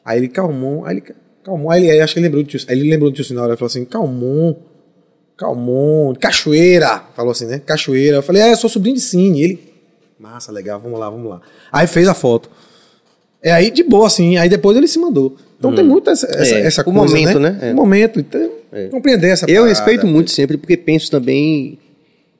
[0.06, 1.04] Aí ele, Calmon, aí ele,
[1.44, 1.72] Calmon.
[1.72, 3.48] Aí ele, aí acho que ele lembrou do tio, aí ele lembrou do tio Sinal,
[3.48, 4.56] ele falou assim, Calmon.
[5.36, 7.02] Calmon, Cachoeira.
[7.16, 7.60] Falou assim, né?
[7.60, 8.18] Cachoeira.
[8.18, 9.42] Eu falei, é, eu sou sobrinho de Cine.
[9.42, 9.74] Ele,
[10.20, 11.42] massa, legal, vamos lá, vamos lá.
[11.72, 12.50] Aí fez a foto.
[13.44, 14.38] É aí de boa, assim.
[14.38, 15.36] Aí depois ele se mandou.
[15.60, 17.50] Então tem muito essa, essa, É, essa o coisa, momento, né?
[17.52, 17.70] né?
[17.70, 17.74] É.
[17.74, 18.20] O momento.
[18.20, 18.50] Então,
[18.92, 19.70] compreender essa Eu parada.
[19.70, 21.78] respeito muito sempre, porque penso também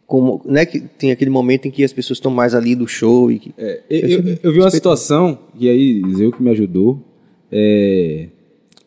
[0.08, 3.32] como, né, que tem aquele momento em que as pessoas estão mais ali do show
[3.32, 7.00] e que É, eu, eu- eu vi uma situação, e aí Zeu que me ajudou.
[7.52, 8.28] É,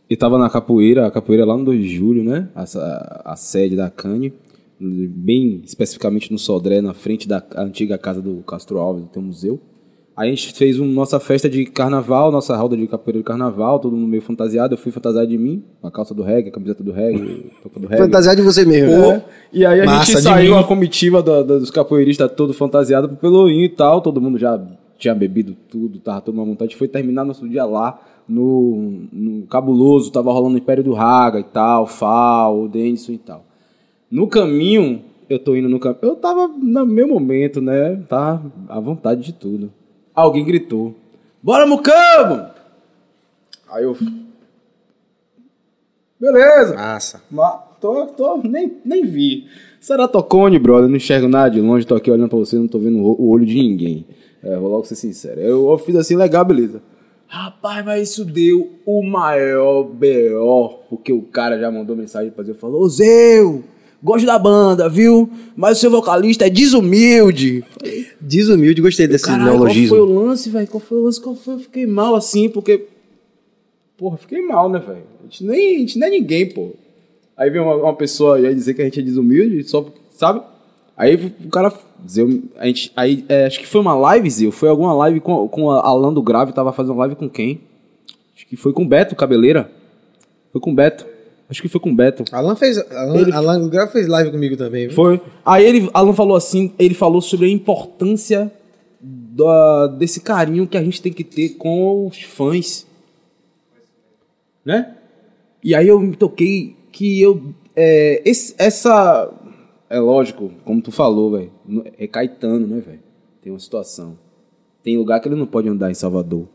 [0.08, 2.48] eu tava na capoeira, a capoeira lá no 2 de julho, né?
[2.54, 4.32] A, a- a sede da Cane,
[4.78, 9.58] bem especificamente no Sodré, na frente da antiga casa do Castro Alves, tem um museu.
[10.16, 13.78] Aí a gente fez uma nossa festa de carnaval, nossa roda de capoeira de carnaval,
[13.78, 14.72] todo mundo meio fantasiado.
[14.72, 17.80] Eu fui fantasiado de mim, a calça do reggae, a camiseta do reggae, a touca
[17.80, 18.02] do reggae.
[18.02, 18.92] fantasiar de você mesmo.
[19.12, 19.24] É.
[19.52, 23.16] E aí a Massa gente saiu, a comitiva da- da- dos capoeiristas todo fantasiado pro
[23.18, 24.58] Pelourinho e tal, todo mundo já
[24.98, 26.74] tinha bebido tudo, tava todo uma vontade.
[26.76, 31.44] Foi terminar nosso dia lá no, no Cabuloso, tava rolando o Império do Raga e
[31.44, 33.44] tal, Fal, o Denison e tal.
[34.10, 38.80] No caminho, eu tô indo no caminho, eu tava no meu momento, né, tá à
[38.80, 39.70] vontade de tudo.
[40.16, 40.94] Alguém gritou,
[41.42, 42.50] bora Mucambo!
[43.68, 43.94] Aí eu...
[46.18, 46.74] Beleza!
[46.74, 47.22] Massa.
[47.30, 49.46] Mas tô, tô, nem, nem vi.
[49.78, 52.98] Ceratocone, brother, não enxergo nada de longe, tô aqui olhando pra você, não tô vendo
[52.98, 54.06] o olho de ninguém.
[54.42, 55.38] É, vou logo ser sincero.
[55.38, 56.80] Eu, eu fiz assim, legal, beleza.
[57.26, 60.68] Rapaz, mas isso deu o maior B.O.
[60.88, 63.64] Porque o cara já mandou mensagem pra eu falou: Zeu,
[64.06, 65.28] gosto da banda, viu?
[65.56, 67.64] Mas o seu vocalista é desumilde.
[68.20, 69.88] Desumilde, gostei desse Caralho, qual neologismo.
[69.88, 70.68] foi o lance, velho?
[70.68, 71.20] Qual foi o lance?
[71.20, 71.54] Qual foi?
[71.54, 72.86] Eu fiquei mal assim, porque.
[73.98, 75.02] Porra, fiquei mal, né, velho?
[75.20, 76.70] A gente nem, a gente nem é ninguém, pô.
[77.36, 80.40] Aí vem uma, uma pessoa ia dizer que a gente é desumilde, só porque- sabe?
[80.96, 81.14] Aí
[81.44, 81.72] o cara.
[82.08, 84.52] Zeu, a gente, aí, é, acho que foi uma live, Zeu.
[84.52, 87.60] Foi alguma live com, com a Alan do Grave, tava fazendo live com quem?
[88.36, 89.70] Acho que foi com o Beto Cabeleira.
[90.52, 91.06] Foi com o Beto.
[91.48, 92.24] Acho que foi com o Beto.
[92.32, 92.76] Alan fez.
[92.90, 94.86] Alan, Ele- Alan fez live comigo também.
[94.88, 94.96] viu?
[94.96, 95.20] Foi.
[95.44, 98.50] Aí ele, Alan falou assim, ele falou sobre a importância
[99.00, 102.84] da, desse carinho que a gente tem que ter com os fãs.
[104.64, 104.96] Né?
[105.62, 107.54] E aí eu me toquei que eu.
[107.74, 109.32] é, esse- essa.
[109.88, 111.52] É lógico, como tu falou, velho.
[111.96, 113.00] É Caetano, né, velho?
[113.40, 114.18] Tem uma situação.
[114.82, 116.48] Tem lugar que ele não pode andar em Salvador.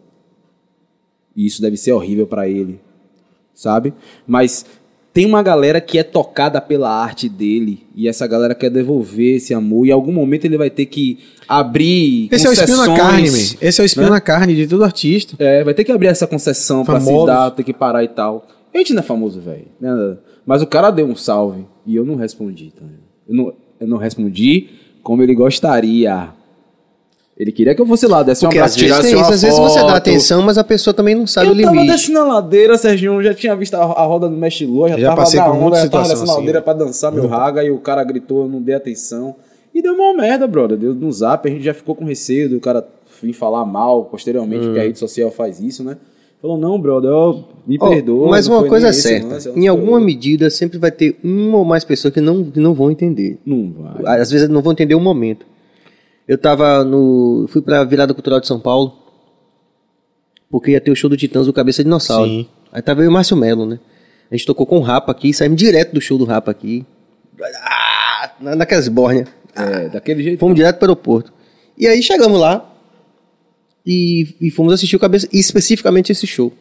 [1.34, 2.82] E isso deve ser horrível pra ele.
[3.54, 3.94] Sabe?
[4.28, 4.66] Mas
[5.14, 7.86] tem uma galera que é tocada pela arte dele.
[7.96, 9.86] E essa galera quer devolver esse amor.
[9.86, 12.30] E em algum momento ele vai ter que abrir.
[12.32, 13.38] Esse é o espinho na carne, man.
[13.62, 14.12] Esse é o espinho né?
[14.12, 15.36] na carne de todo artista.
[15.38, 18.48] É, vai ter que abrir essa concessão pra se dar, ter que parar e tal.
[18.74, 19.68] A gente não é famoso, velho.
[19.80, 20.18] né?
[20.46, 22.72] Mas o cara deu um salve e eu não respondi.
[22.72, 22.86] Tá?
[23.28, 24.70] Eu, não, eu não respondi
[25.04, 26.30] como ele gostaria.
[27.42, 29.28] Ele queria que eu fosse lá, desse um Porque abraço, às vezes tirasse tem isso,
[29.30, 31.72] uma às vezes você dá atenção, mas a pessoa também não sabe Eu o tava
[31.76, 31.92] limite.
[31.92, 35.08] descendo a ladeira, Serginho, já tinha visto a, a roda do Mestre Lua, já, Já
[35.10, 36.64] tava passei por onda, muita já tava situação descendo a assim, ladeira né?
[36.64, 39.36] pra dançar meu raga e o cara gritou, eu não dei atenção.
[39.74, 40.78] E deu uma merda, brother.
[40.78, 42.86] Deu no zap, a gente já ficou com receio do cara
[43.24, 45.98] vir falar mal posteriormente, porque a rede social faz isso, né?
[46.42, 48.30] Falou, não, brother, eu, me Ó, perdoa.
[48.30, 51.16] mas uma coisa é esse certa, lance, eu em alguma foi- medida sempre vai ter
[51.24, 53.38] uma ou mais pessoas que não, que não vão entender.
[53.46, 53.72] Não
[54.04, 54.20] vai.
[54.20, 55.46] Às vezes não vão entender o momento.
[56.32, 57.46] Eu tava no.
[57.50, 58.94] fui pra virada cultural de São Paulo,
[60.50, 62.30] porque ia ter o show do Titãs do Cabeça de Dinossauro.
[62.30, 62.48] Sim.
[62.72, 63.80] Aí tava eu e o Márcio Melo, né?
[64.32, 66.86] A gente tocou com o Rapa aqui, saímos direto do show do Rapa aqui.
[67.62, 69.28] Ah, na- naquelas bórnias.
[69.54, 70.40] É, daquele jeito.
[70.40, 71.34] Fomos direto para o aeroporto.
[71.78, 72.66] E aí chegamos lá
[73.86, 76.54] e, e fomos assistir o Cabeça, e especificamente esse show.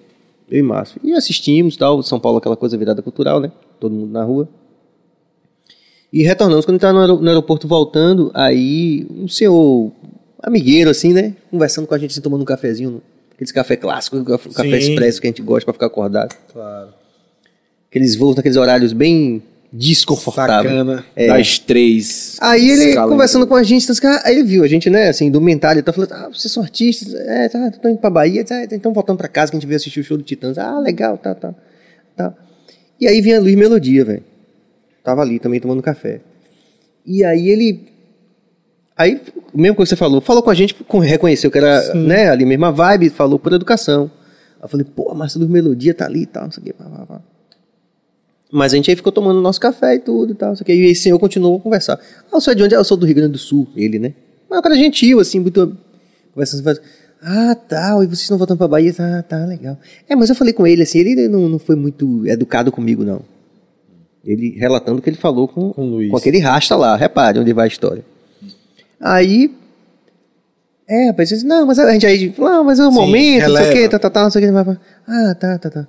[0.51, 1.01] Eu e Márcio.
[1.05, 3.53] E assistimos, tal, São Paulo, aquela coisa virada cultural, né?
[3.79, 4.49] Todo mundo na rua.
[6.13, 9.93] E retornamos, quando estava no, aero- no aeroporto voltando, aí um senhor
[10.43, 11.35] amigueiro, assim, né?
[11.51, 13.01] Conversando com a gente, assim, tomando um cafezinho,
[13.35, 14.91] aqueles café clássicos, café café Sim.
[14.93, 16.35] expresso que a gente gosta para ficar acordado.
[16.53, 16.89] Claro.
[17.89, 19.43] Aqueles voos naqueles horários bem
[19.73, 20.69] desconfortável.
[20.71, 21.05] Sacana.
[21.15, 21.29] É.
[21.29, 22.37] Das três.
[22.41, 23.11] Aí ele escalas.
[23.11, 25.41] conversando com a gente, então, esse cara- aí ele viu a gente, né, assim, do
[25.41, 28.93] mental, tá falando, ah, vocês são artistas, é, tá, tô indo pra Bahia, tá, então
[28.93, 31.37] voltando pra casa que a gente veio assistir o show do Titãs, ah, legal, tá,
[31.37, 31.55] tá,
[32.17, 32.35] tá.
[33.01, 34.25] E aí vinha Luiz Melodia, velho,
[35.11, 36.21] tava ali também tomando café.
[37.05, 37.89] E aí ele,
[38.97, 39.21] aí,
[39.53, 43.11] mesmo que você falou, falou com a gente, reconheceu que era, né, ali mesma vibe,
[43.11, 44.11] falou por educação.
[44.59, 46.73] Aí eu falei, pô, mas Luiz Melodia tá ali e tal, não sei o que,
[46.73, 47.21] pá, pá, pá.
[48.53, 50.57] Mas a gente aí ficou tomando nosso café e tudo e tal.
[50.57, 52.01] Só que aí esse senhor continuou a conversar.
[52.25, 52.75] Ah, eu sou de onde?
[52.75, 54.13] Ah, eu sou do Rio Grande do Sul, ele, né?
[54.49, 55.77] Mas o cara gentil, assim, muito.
[56.35, 56.81] Conversando, assim,
[57.23, 58.93] ah, tal, e vocês estão voltando pra Bahia?
[58.93, 59.79] Tá, tá, legal.
[60.09, 63.23] É, mas eu falei com ele, assim, ele não, não foi muito educado comigo, não.
[64.25, 67.65] Ele relatando o que ele falou com, Com com aquele rasta lá, repare onde vai
[67.65, 68.05] a história.
[69.01, 69.51] Aí.
[70.89, 73.47] É, rapaz, disse, não, mas a gente aí, não, mas é o Sim, momento, não
[73.47, 73.73] sei o releva.
[73.73, 74.81] quê, tá, tá, tá, não sei o quê.
[75.07, 75.89] Ah, tá, tá, tá.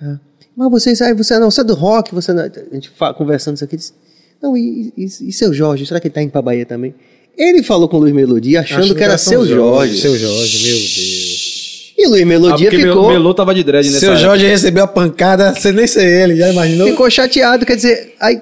[0.00, 0.18] Ah,
[0.56, 3.56] Mas vocês, aí você não, você é do rock, você não, a gente fa- conversando
[3.56, 3.92] isso aqui, disse,
[4.40, 6.94] não, e, e, e seu Jorge, será que ele tá indo pra Bahia também?
[7.36, 10.00] Ele falou com o Luiz Melodia achando, que era São seu Jorge.
[10.00, 11.17] Seu Jorge, meu Deus.
[12.16, 14.24] E Ah, Melodia porque ficou, Mel- Melô tava de dread nessa Seu época.
[14.26, 16.88] Jorge recebeu a pancada sem nem ser ele, já imaginou?
[16.88, 18.40] ficou chateado, quer dizer, aí,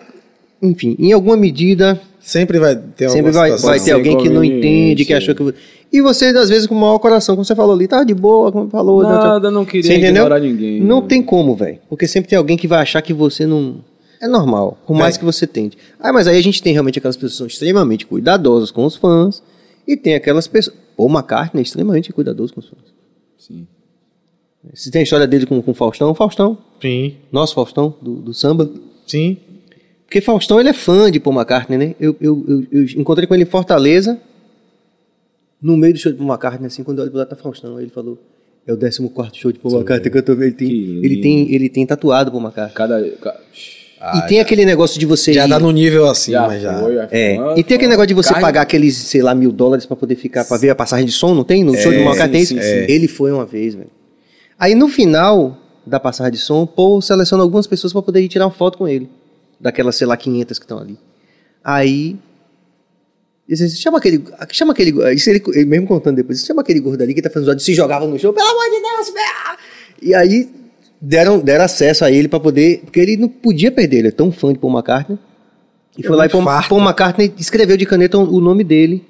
[0.62, 3.70] enfim, em alguma medida, Sempre vai ter alguma sempre vai, situação.
[3.70, 5.55] vai ter alguém que não entende, que achou que...
[5.93, 8.51] E você, às vezes, com o maior coração, como você falou ali, tava de boa,
[8.51, 9.02] como falou...
[9.05, 10.24] Nada, não queria Você entendeu?
[10.24, 10.80] ignorar ninguém.
[10.80, 11.78] Não tem como, velho.
[11.88, 13.76] Porque sempre tem alguém que vai achar que você não.
[14.20, 15.18] É normal, por mais É.
[15.20, 15.78] que você tente.
[16.01, 18.97] Ah, mas aí a gente tem realmente aquelas pessoas que são extremamente cuidadosas com os
[18.97, 19.40] fãs.
[19.86, 20.74] E tem aquelas pessoas.
[20.97, 22.95] Ou McCartney é extremamente cuidadoso com os fãs.
[23.38, 23.66] Sim.
[24.74, 26.58] Se tem a história dele com, com o Faustão, Faustão.
[26.80, 28.70] Sim, Nosso Faustão, do, do samba.
[29.06, 29.38] sim.
[30.04, 31.94] Porque Faustão, ele é fã de Paul McCartney, né?
[31.98, 34.20] Eu, eu, eu, eu encontrei com ele em Fortaleza,
[35.60, 37.76] no meio do show de Paul McCartney, assim, quando eu olho pro lado tá Faustão.
[37.76, 38.16] Aí ele falou,
[38.66, 39.00] é o 14
[39.34, 40.44] show de Paul McCartney que eu tô vendo.
[40.44, 42.74] Ele tem, ele tem, ele tem tatuado Paul McCartney.
[42.74, 43.02] Cada.
[43.98, 45.32] Ca- e tem aquele negócio de você...
[45.32, 46.78] Já ir- tá no nível acima Já já.
[46.81, 47.59] foi, já É, foi.
[47.59, 50.16] e tem aquele negócio de você Carne- pagar aqueles, sei lá, mil dólares pra poder
[50.16, 51.64] ficar, pra ver a passagem de som, não tem?
[51.64, 52.55] No show de Malcate tem isso?
[52.59, 53.90] Ele foi uma vez, velho.
[54.59, 55.56] Aí no final
[55.86, 58.78] da passagem de som, o Paul seleciona algumas pessoas pra poder ir tirar uma foto
[58.78, 59.09] com ele.
[59.60, 60.98] Daquelas, sei lá, 500 que estão ali.
[61.64, 62.16] Aí.
[63.48, 64.24] Ele disse, chama aquele.
[64.51, 65.14] Chama aquele.
[65.14, 66.44] Isso ele, ele mesmo contando depois.
[66.44, 68.81] Chama aquele gordo ali que tá fazendo zoado, se jogava no show, pelo amor de
[68.82, 69.59] Deus, velho!
[70.02, 70.51] E aí
[71.01, 72.81] deram, deram acesso a ele pra poder.
[72.85, 75.18] Porque ele não podia perder, ele é tão fã de Paul McCartney.
[75.98, 76.44] E É foi lá e Paul.
[76.68, 79.05] Paul McCartney escreveu de caneta o nome dele.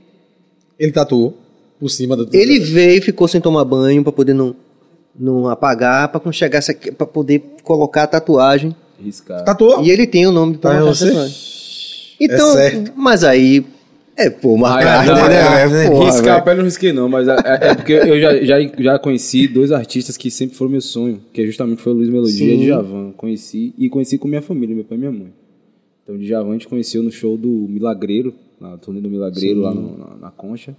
[0.79, 1.37] Ele tatuou
[1.81, 2.29] por cima do.
[2.33, 4.55] Ele veio e ficou sem tomar banho pra poder não,
[5.19, 8.75] não apagar, pra quando chegasse aqui, pra poder colocar a tatuagem.
[9.03, 9.45] Riscar.
[9.45, 9.83] Tatuou?
[9.85, 11.11] E ele tem o nome do Paul Tá, McCartney.
[11.11, 11.15] você?
[11.15, 11.47] tatuado.
[12.21, 12.93] Então, É certo.
[12.97, 13.65] mas aí
[14.17, 15.63] é Paul McCartney, não, né?
[15.63, 15.91] é, né?
[15.91, 16.45] Porra, Riscar a velho.
[16.45, 20.17] pele não risquei não, mas é, é porque eu já, já, já conheci dois artistas
[20.17, 22.61] que sempre foram meu sonho, que justamente foi o Luiz Melodia Sim.
[22.63, 23.13] e Djavan.
[23.17, 25.33] Conheci e conheci com minha família, meu pai e minha mãe.
[26.03, 29.75] Então o Djavan a gente conheceu no show do Milagreiro, na turnê do Milagreiro lá
[29.75, 30.75] no- na, na Concha.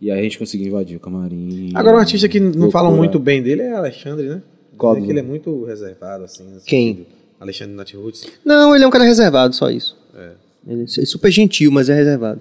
[0.00, 1.70] E aí a gente conseguiu invadir o camarim.
[1.74, 2.70] Agora, um artista que não Loucura.
[2.70, 4.42] falam muito bem dele é Alexandre, né?
[4.78, 6.44] Qual do- que ele é muito reservado, assim.
[6.66, 6.88] Quem?
[6.94, 7.06] sentido.
[7.38, 8.26] Alexandre Natiruts.
[8.44, 9.96] Não, ele é um cara reservado, só isso.
[10.66, 12.40] Ele é super gentil, mas é reservado.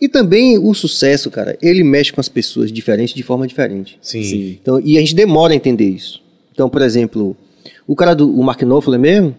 [0.00, 3.98] E também o sucesso, cara, ele mexe com as pessoas diferentes de forma diferente.
[4.00, 4.22] Sim.
[4.22, 4.58] Sim.
[4.60, 6.22] Então, e a gente demora a entender isso.
[6.52, 7.36] Então, por exemplo,
[7.86, 9.36] o cara do o Mark Knopfler mesmo,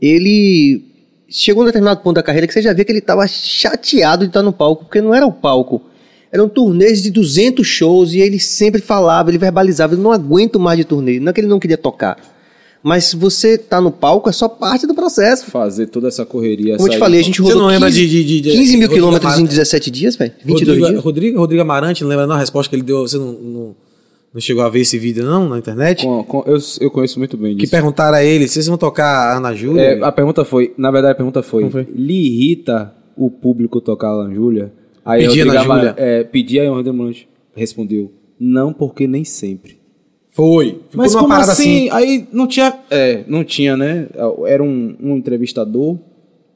[0.00, 0.82] ele
[1.28, 4.24] chegou a um determinado ponto da carreira que você já vê que ele estava chateado
[4.24, 5.82] de estar no palco, porque não era o palco.
[6.32, 10.78] Eram turnês de 200 shows e ele sempre falava, ele verbalizava, ele não aguento mais
[10.78, 11.20] de turnê.
[11.20, 12.33] Não é que ele não queria tocar.
[12.86, 15.46] Mas se você tá no palco, é só parte do processo.
[15.50, 16.76] Fazer toda essa correria.
[16.76, 18.76] Como eu te falei, a gente Você rodou não lembra 15, de- de- de- 15
[18.76, 19.48] mil quilômetros em Amarante?
[19.56, 20.32] 17 dias, velho?
[20.44, 21.02] 22 Rodrigo, dias?
[21.04, 23.00] Rodrigo, Rodrigo Amarante, não lembra não a resposta que ele deu?
[23.00, 23.76] Você não, não,
[24.34, 26.04] não chegou a ver esse vídeo, não, na internet?
[26.04, 27.70] Com- com- eu, eu conheço muito bem Que disso.
[27.70, 29.80] perguntaram a ele, vocês vão tocar a Ana Júlia?
[29.80, 31.88] É, a pergunta foi, na verdade a pergunta foi, Como foi?
[31.94, 34.70] lhe irrita o público tocar a Ana Júlia?
[35.06, 35.94] Aí Pedir Rodrigo Ana Amar- Júlia.
[35.96, 39.78] É, pedir aí o Rodrigo Amarante respondeu, não porque nem sempre.
[40.34, 40.80] Foi.
[40.88, 41.88] Ficou Mas como parada assim?
[41.90, 44.08] Aí não tinha, é, não tinha, né?
[44.46, 45.96] Era um, um entrevistador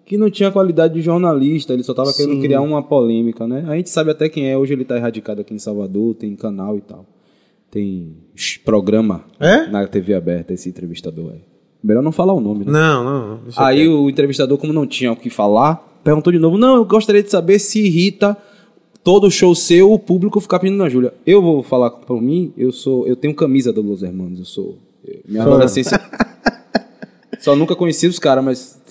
[0.05, 3.65] que não tinha qualidade de jornalista, ele só tava querendo criar uma polêmica, né?
[3.69, 6.77] A gente sabe até quem é, hoje ele tá erradicado aqui em Salvador, tem canal
[6.77, 7.07] e tal.
[7.71, 8.17] Tem
[8.65, 9.69] programa É?
[9.69, 11.43] na TV aberta, esse entrevistador aí.
[11.81, 12.73] Melhor não falar o nome, né?
[12.73, 13.37] Não, não.
[13.45, 16.85] deixa Aí o entrevistador, como não tinha o que falar, perguntou de novo: Não, eu
[16.85, 18.37] gostaria de saber se irrita
[19.09, 21.15] todo show seu o público ficar pedindo na Júlia.
[21.27, 24.77] Eu vou falar por mim, eu sou, eu tenho camisa do Los Hermanos, eu sou.
[25.27, 25.49] Minha Fã.
[25.53, 25.99] adolescência.
[27.41, 28.83] Só nunca conheci os caras, mas.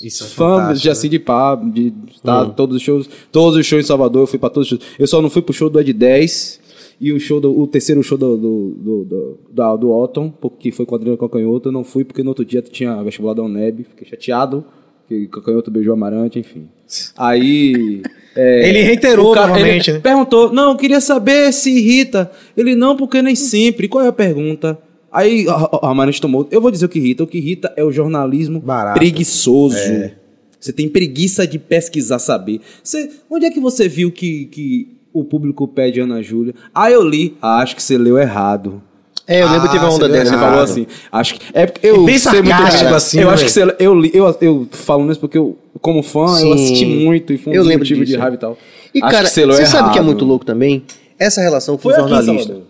[0.00, 3.82] Isso é fã de assim de pá, de estar todos os shows, todos os shows
[3.84, 4.92] em Salvador, eu fui pra todos os shows.
[5.00, 6.60] Eu só não fui pro show do Ed 10
[7.00, 10.70] e o show do, o terceiro show do do, do, do, da- do Otton, porque
[10.70, 13.42] foi com o Adriano Calcanhoto, eu não fui porque no outro dia tinha vestibular da
[13.42, 14.64] UNEB, fiquei chateado
[15.08, 16.68] que Canhoto beijou Amarante, enfim.
[17.16, 18.02] Aí.
[18.36, 20.02] É, Ele reiterou cara- novamente, ele né?
[20.02, 22.30] Perguntou, não, eu queria saber se irrita.
[22.56, 23.88] Ele, não, porque nem sempre.
[23.88, 24.78] Qual é a pergunta?
[25.10, 26.46] Aí a- a- tomou.
[26.50, 27.24] Eu vou dizer o que irrita.
[27.24, 28.98] O que irrita é o jornalismo Barato.
[28.98, 29.76] preguiçoso.
[29.76, 30.12] É.
[30.60, 32.60] Você tem preguiça de pesquisar, saber.
[32.82, 36.54] Você, onde é que você viu que, que o público pede Ana Júlia?
[36.74, 37.36] Ah, eu li.
[37.40, 38.82] Ah, acho que você leu errado.
[39.28, 40.30] É, eu lembro que teve uma Ah, onda dessa.
[40.32, 41.40] Você falou assim, acho que.
[41.52, 44.04] É porque eu É bem sei muito sarcástico assim, Eu né, acho que você, eu
[44.12, 46.52] eu, eu falo isso porque eu, como fã, eu Sim.
[46.54, 48.18] assisti muito e foi um Eu lembro motivo de disso.
[48.20, 48.56] raiva e tal.
[48.94, 50.04] E, Acho cara, que você você sabe que é errado.
[50.06, 50.84] muito louco também?
[51.18, 52.36] Essa relação com Foi o aqui jornalista.
[52.44, 52.62] Salvador.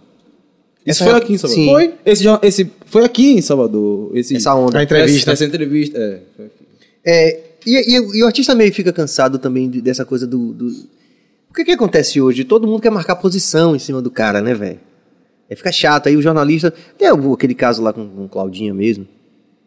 [0.87, 1.65] Isso foi é- aqui em Salvador.
[1.65, 1.71] Sim.
[1.71, 1.95] Foi?
[2.07, 4.11] Esse, esse foi aqui em Salvador.
[4.17, 4.79] Esse, Essa onda.
[4.79, 5.33] A entrevista.
[5.33, 6.21] Essa, essa entrevista, é.
[6.37, 6.65] foi aqui.
[7.05, 10.69] É, e, e- e o artista meio fica cansado também de- dessa coisa do, do-
[11.51, 12.45] O que que acontece hoje?
[12.45, 14.79] Todo mundo quer marcar posição em cima do cara, né, velho?
[15.51, 16.09] Aí fica chato.
[16.09, 16.73] Aí o jornalista...
[16.99, 19.07] Tem aquele caso lá com, com Claudinha mesmo,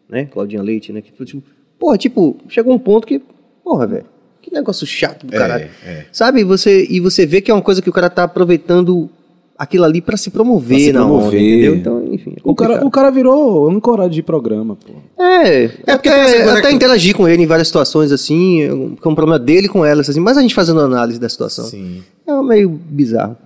[0.08, 0.26] né?
[0.26, 1.00] Claudinha Leite, né?
[1.00, 1.42] Que, tipo,
[1.78, 3.20] porra, tipo, chegou um ponto que...
[3.64, 4.04] Porra, velho.
[4.42, 5.68] Que negócio chato do caralho.
[5.86, 6.04] é.
[6.12, 6.40] Sabe?
[6.40, 9.08] E você, e você vê que é uma coisa que o cara tá aproveitando
[9.56, 11.40] aquilo ali pra se promover Pra se na onda, promover.
[11.42, 11.74] entendeu?
[11.76, 12.32] Então, enfim.
[12.38, 14.94] é O cara, o cara virou ancorado de programa, pô.
[15.22, 19.14] É, é porque até, até que- interagir com ele em várias situações, assim, é um
[19.14, 21.66] problema dele com elas, assim, mas a gente fazendo análise da situação.
[21.66, 22.02] Sim.
[22.26, 23.36] É meio bizarro.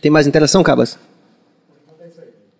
[0.00, 0.96] Tem mais interação, Cabas?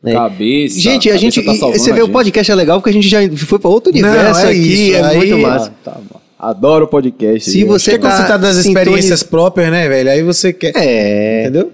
[0.05, 0.13] É.
[0.15, 0.79] Cabeça.
[0.81, 1.43] Gente, a cabeça gente.
[1.45, 2.13] tá você a vê o gente.
[2.13, 4.95] podcast é legal porque a gente já foi pra outro Não, universo é aqui, isso,
[4.97, 5.73] é aí- muito Ah, massa.
[5.85, 6.21] tá bom.
[6.39, 7.51] Adoro podcast.
[7.51, 7.67] Se gente.
[7.69, 10.11] você tá você tá das sintoniz- experiências próprias, né, velho?
[10.11, 10.73] Aí você quer.
[10.75, 11.43] É.
[11.43, 11.71] Entendeu?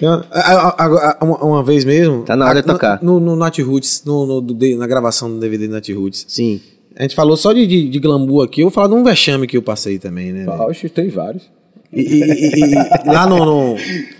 [0.00, 2.22] Uma, a- a- a- a- uma, uma vez mesmo.
[2.22, 3.02] Tá na hora de a- tocar.
[3.02, 6.24] No, no Nat Roots, no, no- na gravação do DVD Nat Roots.
[6.26, 6.60] Sim.
[6.96, 8.62] A gente falou só de, de, de glamour aqui.
[8.62, 10.46] Eu vou falar de um vexame que eu passei também, né?
[10.48, 11.42] Oxe, tem vários.
[11.92, 12.74] E, e- e-
[13.10, 13.76] lá no, no-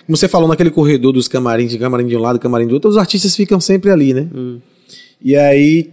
[0.06, 2.88] Como você falou, naquele corredor dos camarins, de camarim de um lado, camarim do outro,
[2.90, 4.26] os artistas ficam sempre ali, né?
[5.22, 5.90] E aí,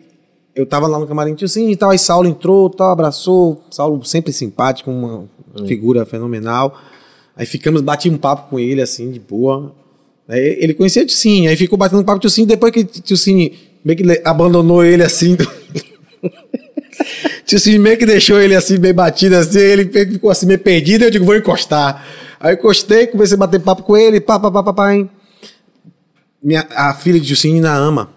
[0.55, 3.61] eu tava lá no camarim, tio sim, e tal, aí Saulo entrou, tal, abraçou.
[3.71, 5.25] Saulo sempre simpático, uma
[5.67, 6.79] figura fenomenal.
[7.35, 9.73] Aí ficamos, bati um papo com ele, assim, de boa.
[10.29, 12.71] Aí ele conhecia o Tio Cine, aí ficou batendo papo com o Tio Cine, depois
[12.71, 13.53] que o Tio Cine
[13.83, 15.35] meio que abandonou ele, assim...
[17.45, 21.03] Tio Cine meio que deixou ele assim, meio batido assim, ele ficou assim meio perdido,
[21.03, 22.05] eu digo, vou encostar.
[22.39, 25.09] Aí eu encostei, comecei a bater papo com ele, pá, pá, pá, pá, pá, hein.
[26.41, 28.09] Minha, a filha de Tio Cine, Naama,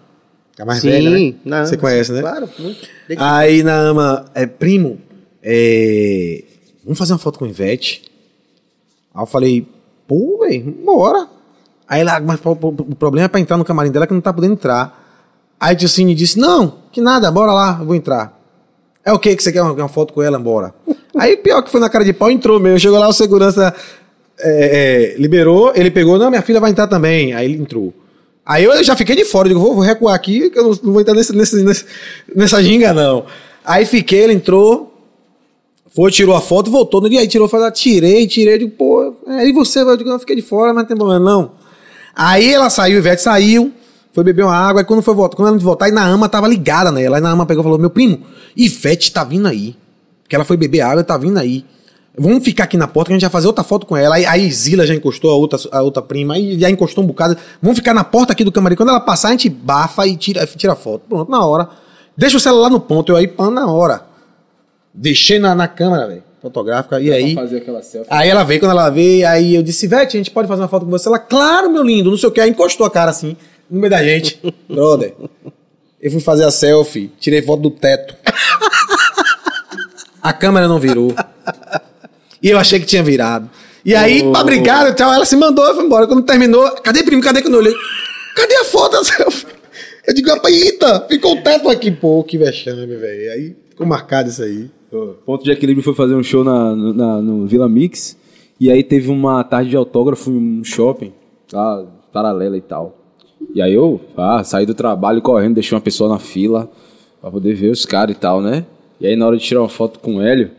[0.55, 1.65] que é a mais Sim, velha, né?
[1.65, 2.21] Você conhece, né?
[2.21, 2.49] Claro.
[3.17, 4.99] Aí Naama, é, primo,
[5.41, 6.43] é,
[6.83, 8.03] vamos fazer uma foto com o Ivete?
[9.13, 9.67] Aí eu falei,
[10.07, 11.27] pô, velho, bora.
[11.87, 14.31] Aí ela, mas pô, o problema é pra entrar no camarim dela que não tá
[14.31, 15.07] podendo entrar.
[15.59, 18.38] Aí o Tio Cine disse, não, que nada, bora lá, eu vou entrar.
[19.09, 20.73] É o que que você quer uma, uma foto com ela, bora.
[21.17, 22.79] Aí pior que foi na cara de pau, entrou mesmo.
[22.79, 23.73] Chegou lá, o segurança
[24.39, 27.33] é, é, liberou, ele pegou, não, minha filha vai entrar também.
[27.33, 27.93] Aí ele entrou.
[28.45, 30.93] Aí eu já fiquei de fora, digo, vou, vou recuar aqui, que eu não, não
[30.93, 31.85] vou entrar nesse, nesse, nesse-
[32.35, 33.25] nessa ginga, não.
[33.63, 34.91] Aí fiquei, ele entrou,
[35.95, 36.99] foi, tirou a foto, voltou.
[37.01, 39.81] No dia aí tirou, falou, tirei, tirei, digo, pô, é, e você?
[39.81, 41.51] Eu digo, eu fiquei de fora, mas não tem problema, não.
[42.15, 43.71] Aí ela saiu, o Ivete saiu,
[44.11, 46.91] foi beber uma água, aí quando foi voltar, quando ela voltar, a Inaama tava ligada
[46.91, 47.17] nela.
[47.17, 48.21] Aí a Inaama pegou e falou, meu primo,
[48.55, 49.75] Ivete tá vindo aí.
[50.27, 51.65] Que ela foi beber água e tá vindo aí.
[52.17, 54.15] Vamos ficar aqui na porta que a gente vai fazer outra foto com ela.
[54.15, 57.37] Aí, aí Zila já encostou a outra, a outra prima, aí já encostou um bocado.
[57.61, 58.75] Vamos ficar na porta aqui do camarim.
[58.75, 61.03] Quando ela passar, a gente bafa e tira, tira a foto.
[61.07, 61.69] Pronto, na hora.
[62.17, 64.01] Deixa o celular no ponto, eu aí, pã, na hora.
[64.93, 66.99] Deixei na, na câmera, velho, fotográfica.
[66.99, 67.33] E aí.
[68.09, 70.67] Aí ela veio, quando ela veio, aí eu disse, Vete, a gente pode fazer uma
[70.67, 71.07] foto com você?
[71.07, 72.41] Ela, claro, meu lindo, não sei o que.
[72.41, 73.37] Aí encostou a cara assim,
[73.69, 74.39] no meio da gente.
[74.69, 75.13] Brother,
[76.01, 78.15] eu fui fazer a selfie, tirei foto do teto.
[80.21, 81.13] A câmera não virou.
[82.41, 83.49] E eu achei que tinha virado.
[83.85, 86.07] E aí, pra brincar, tchau, ela se mandou foi embora.
[86.07, 87.21] Quando terminou, cadê primo?
[87.21, 87.73] Cadê que eu não olhei?
[88.35, 89.47] Cadê a foto da selfie?
[90.05, 91.91] Eu digo, eita, ficou o teto aqui.
[91.91, 93.31] Pô, que vexame, velho.
[93.31, 94.69] Aí ficou marcado isso aí.
[95.25, 98.17] Ponto de Equilíbrio foi fazer um show na, na- no Vila Mix.
[98.59, 101.13] E aí teve uma tarde de autógrafo em um shopping,
[101.53, 102.97] lá, paralela e tal.
[103.53, 106.69] E aí eu ah, saí do trabalho correndo, deixei uma pessoa na fila
[107.21, 108.65] pra poder ver os caras e tal, né?
[108.99, 110.51] E aí na hora de tirar uma foto com o Hélio,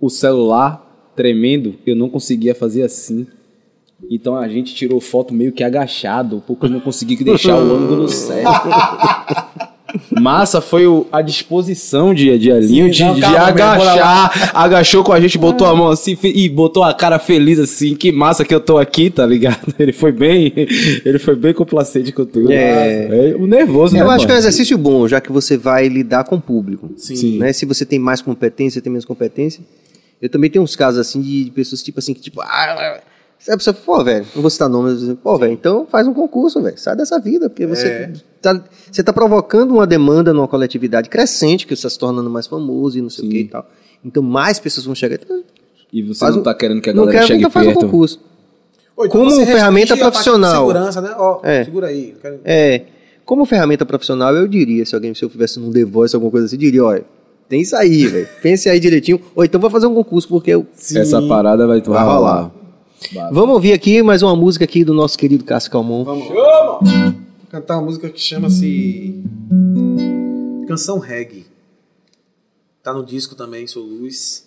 [0.00, 3.26] o celular tremendo, eu não conseguia fazer assim.
[4.10, 8.08] Então a gente tirou foto meio que agachado, porque eu não consegui deixar o ângulo
[8.08, 8.68] certo.
[10.20, 14.50] Massa foi o- a disposição de, de de, não, de calma, meu, bora agachar.
[14.54, 17.94] Agachou com a gente, botou a mão assim e botou a cara feliz assim.
[17.94, 19.74] Que massa que eu tô aqui, tá ligado?
[19.78, 20.52] Ele foi bem.
[21.04, 22.52] Ele foi bem complacente com tudo.
[22.52, 23.30] É.
[23.30, 24.00] É, o nervoso, né?
[24.00, 24.48] Eu acho que é um mano?
[24.48, 26.90] exercício bom, já que você vai lidar com o público.
[26.96, 27.38] Sim.
[27.38, 27.52] Né?
[27.52, 29.62] Se você tem mais competência, tem menos competência.
[30.20, 33.00] Eu também tenho uns casos assim de, de pessoas tipo assim, que tipo, ah,
[33.48, 36.60] Aí a pessoa, pô, velho, não vou citar nomes, pô, velho, então faz um concurso,
[36.62, 38.12] velho, sai dessa vida, porque você É.
[38.40, 38.62] tá,
[38.92, 42.98] você tá provocando uma demanda numa coletividade crescente, que você está se tornando mais famoso
[42.98, 43.66] e não sei o que e tal.
[44.04, 45.18] Então mais pessoas vão chegar.
[45.22, 45.42] Então,
[45.92, 47.70] E você não um- tá querendo que a não galera quero, chegue então faz um
[47.70, 47.84] perto.
[47.86, 48.20] concurso.
[48.96, 50.66] Ou então Como ferramenta a parte de profissional.
[50.66, 51.14] Segurança, né?
[51.16, 51.64] Ó, É.
[51.64, 52.14] segura aí.
[52.20, 52.82] quero- É,
[53.24, 56.46] como ferramenta profissional, eu diria, se alguém, se eu tivesse num The Voice, alguma coisa
[56.46, 57.04] assim, diria, olha,
[57.48, 58.28] tem isso aí, velho.
[58.42, 59.18] Pense aí direitinho.
[59.34, 60.66] Ou então vai fazer um concurso, porque eu...
[60.94, 62.50] Essa parada vai, vai Vai rolar.
[63.32, 66.04] Vamos ouvir aqui mais uma música aqui do nosso querido Cássio Calmon.
[66.04, 66.28] Vamos.
[66.28, 66.80] Vou
[67.50, 69.24] cantar uma música que chama-se
[70.68, 71.46] Canção Reggae.
[72.82, 74.46] Tá no disco também, Sou Luz.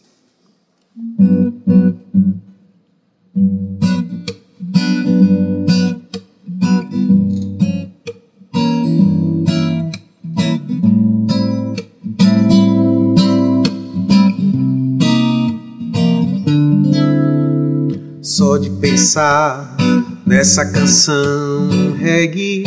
[19.14, 19.78] Pensar
[20.26, 22.64] nessa canção reggae,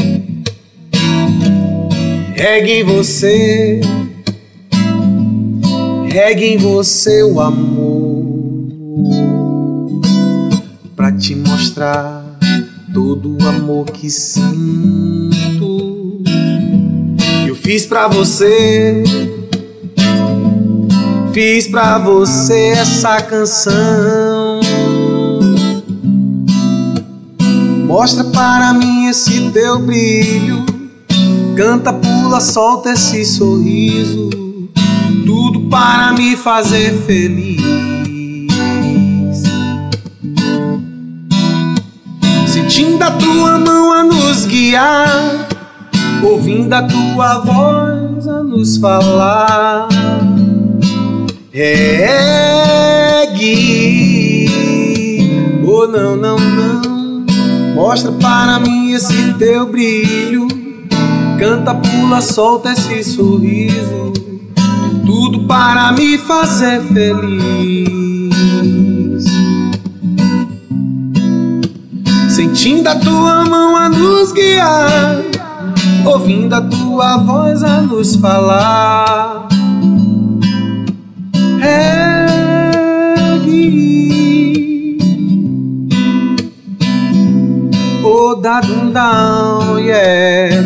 [2.36, 3.80] reggae em você,
[6.08, 8.24] reggae em você o amor,
[10.94, 12.38] pra te mostrar
[12.94, 14.62] todo o amor que sinto.
[17.44, 19.02] Eu fiz pra você,
[21.32, 24.25] fiz pra você essa canção.
[27.98, 30.66] Mostra para mim esse teu brilho.
[31.56, 34.28] Canta, pula, solta esse sorriso.
[35.24, 37.62] Tudo para me fazer feliz.
[42.46, 45.48] Sentindo a tua mão a nos guiar.
[46.22, 49.88] Ouvindo a tua voz a nos falar.
[51.50, 52.10] Regue.
[55.66, 56.85] Oh, não, não, não.
[57.76, 60.48] Mostra para mim esse teu brilho.
[61.38, 64.14] Canta, pula, solta esse sorriso.
[65.04, 67.92] Tudo para me fazer feliz.
[72.30, 75.20] Sentindo a tua mão a nos guiar.
[76.06, 79.48] Ouvindo a tua voz a nos falar.
[81.60, 82.05] Regue.
[88.46, 90.62] Da dum down, yeah.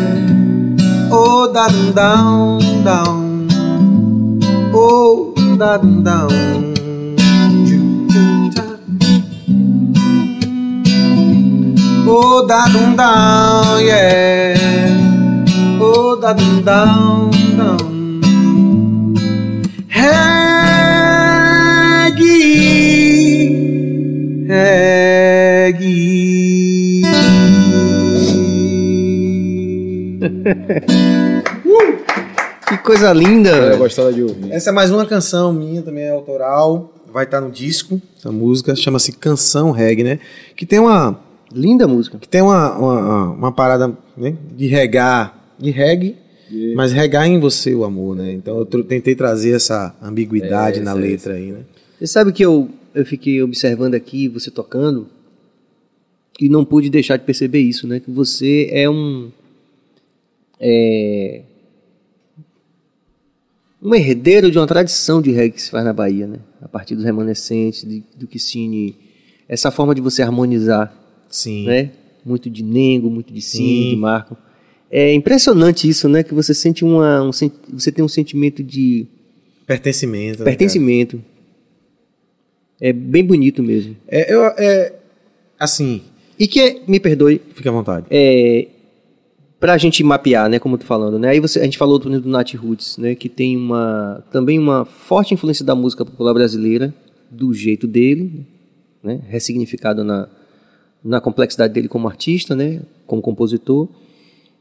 [1.11, 3.49] Oh, da dum down, down.
[4.71, 6.29] Oh, da dum down.
[12.05, 15.81] Oh, da dum down, yeah.
[15.81, 17.81] Oh, da dum down, down.
[19.89, 20.41] Reggae.
[30.71, 32.03] Reggae.
[32.67, 34.51] Que coisa linda, gostava de ouvir.
[34.51, 36.93] Essa é mais uma canção minha, também é autoral.
[37.11, 38.01] Vai estar no disco.
[38.17, 40.19] Essa música chama-se Canção Reggae, né?
[40.55, 41.19] Que tem uma,
[41.53, 42.17] Linda música.
[42.17, 44.35] que tem uma, uma, uma parada né?
[44.55, 46.15] de regar, de reggae,
[46.75, 48.31] mas regar em você o amor, né?
[48.31, 51.59] Então eu tentei trazer essa ambiguidade É, na essa, letra aí, né?
[51.99, 55.07] Você sabe que eu, eu fiquei observando aqui, você tocando,
[56.39, 57.99] e não pude deixar de perceber isso, né?
[57.99, 59.29] Que você é um.
[60.63, 61.41] É,
[63.81, 66.37] um herdeiro de uma tradição de reggae que se faz na Bahia, né?
[66.61, 68.95] A partir dos remanescentes, de, do que cine.
[69.49, 70.93] Essa forma de você harmonizar,
[71.29, 71.65] Sim.
[71.65, 71.91] né?
[72.23, 73.89] Muito de Nengo, muito de Cine, Sim.
[73.89, 74.37] de Marco.
[74.91, 76.21] É impressionante isso, né?
[76.21, 79.07] Que você sente uma, um, você tem um sentimento de
[79.65, 80.39] Pertencimento.
[80.39, 81.23] né, pertencimento.
[82.79, 83.95] É bem bonito mesmo.
[84.07, 84.93] É, eu, é,
[85.59, 86.01] assim,
[86.37, 88.05] E que, é- me perdoe, fica à vontade.
[88.11, 88.67] é,
[89.61, 92.21] pra gente mapear, né, como eu tô falando, né, aí você, a gente falou exemplo,
[92.21, 96.93] do Nat Roots, né, que tem uma, também uma forte influência da música popular brasileira,
[97.29, 98.45] do jeito dele,
[99.03, 100.27] né, ressignificado na,
[101.05, 103.87] na complexidade dele como artista, né, como compositor,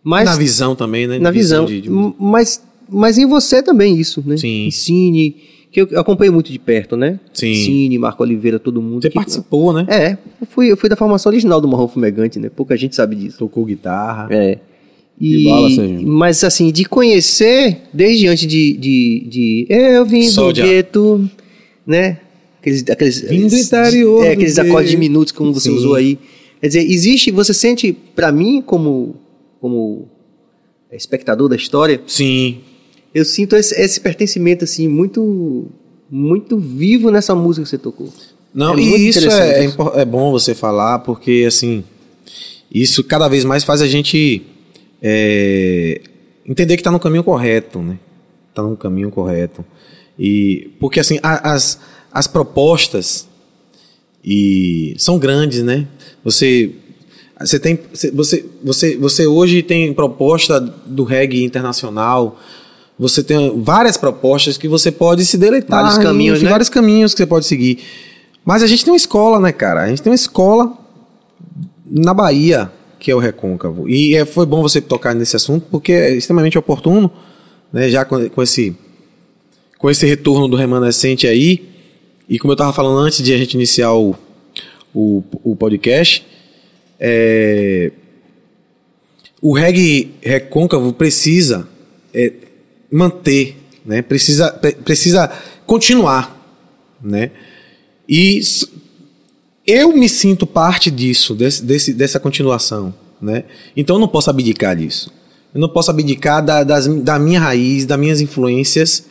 [0.05, 1.19] mas na visão também, né?
[1.19, 4.71] na visão, de- de- m- mas, mas em você também isso, né, Sim.
[4.71, 5.35] Cine,
[5.73, 7.55] que eu acompanhei muito de perto, né, Sim.
[7.55, 9.03] Cine, Marco Oliveira, todo mundo.
[9.03, 9.87] Você que- participou, né?
[9.89, 12.49] É, eu fui, eu fui da formação original do Marrom Fumegante, né?
[12.51, 13.39] Pouca gente sabe disso.
[13.39, 14.27] Tocou guitarra.
[14.31, 14.59] É.
[15.21, 16.09] Que bala, Serginho.
[16.09, 21.31] mas assim, de conhecer, desde antes de, de, de eu vim do gueto,
[21.87, 22.19] né?
[22.59, 25.77] Aqueles, aqueles, Vim do interior é, aqueles acordes diminutos como você Sim.
[25.77, 26.19] usou aí.
[26.61, 29.17] Quer dizer, existe, você sente, pra mim, como,
[29.61, 30.09] como
[30.93, 32.59] espectador da história, Sim.
[33.15, 35.67] eu sinto esse, esse pertencimento, assim, muito,
[36.11, 38.09] muito vivo nessa música que você tocou.
[38.55, 39.77] Não, É e isso é, é isso.
[39.95, 41.83] é bom você falar, porque assim,
[42.73, 44.43] isso cada vez mais faz a gente
[45.03, 46.01] é,
[46.47, 47.99] entender que está no caminho correto, né?
[48.51, 49.65] Está no caminho correto.
[50.19, 51.79] E porque assim, a- as,
[52.13, 53.27] as propostas
[54.25, 55.87] e são grandes, né?
[56.25, 56.71] Você
[57.41, 62.39] você tem você você você hoje tem proposta do reggae internacional.
[62.99, 65.81] Você tem várias propostas que você pode se deleitar.
[65.81, 66.51] Vários caminhos, enfim, né?
[66.51, 67.79] Vários caminhos que você pode seguir.
[68.45, 69.83] Mas a gente tem uma escola, né, cara?
[69.85, 70.71] A gente tem uma escola
[71.91, 72.71] na Bahia,
[73.01, 73.89] que é o Recôncavo.
[73.89, 77.11] E é, foi bom você tocar nesse assunto, porque é extremamente oportuno,
[77.73, 77.89] né?
[77.89, 78.77] Já com, com esse
[79.79, 81.69] com esse retorno do remanescente aí.
[82.29, 84.15] E como eu estava falando antes de a gente iniciar o,
[84.95, 86.25] o, o podcast,
[87.01, 87.91] é,
[89.41, 91.67] o reggae recôncavo precisa
[92.13, 92.33] é,
[92.93, 94.03] manter, né?
[94.03, 95.33] precisa, pre- precisa
[95.67, 96.37] continuar.
[97.03, 97.31] Né?
[98.07, 98.43] E
[99.71, 102.93] eu me sinto parte disso, desse, desse- dessa continuação.
[103.21, 103.45] Né?
[103.77, 105.13] Então eu não posso abdicar disso.
[105.55, 109.05] Eu não posso abdicar da, das, da minha raiz, das minhas influências,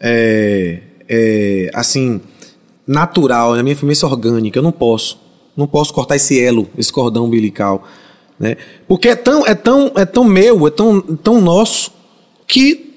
[0.00, 0.78] é,
[1.08, 2.20] é, assim,
[2.86, 4.58] natural, da minha influência orgânica.
[4.58, 5.18] Eu não posso.
[5.56, 7.86] Não posso cortar esse elo, esse cordão umbilical.
[8.38, 8.56] Né?
[8.88, 11.92] Porque é tão, é, tão, é tão meu, é tão, tão nosso,
[12.46, 12.89] que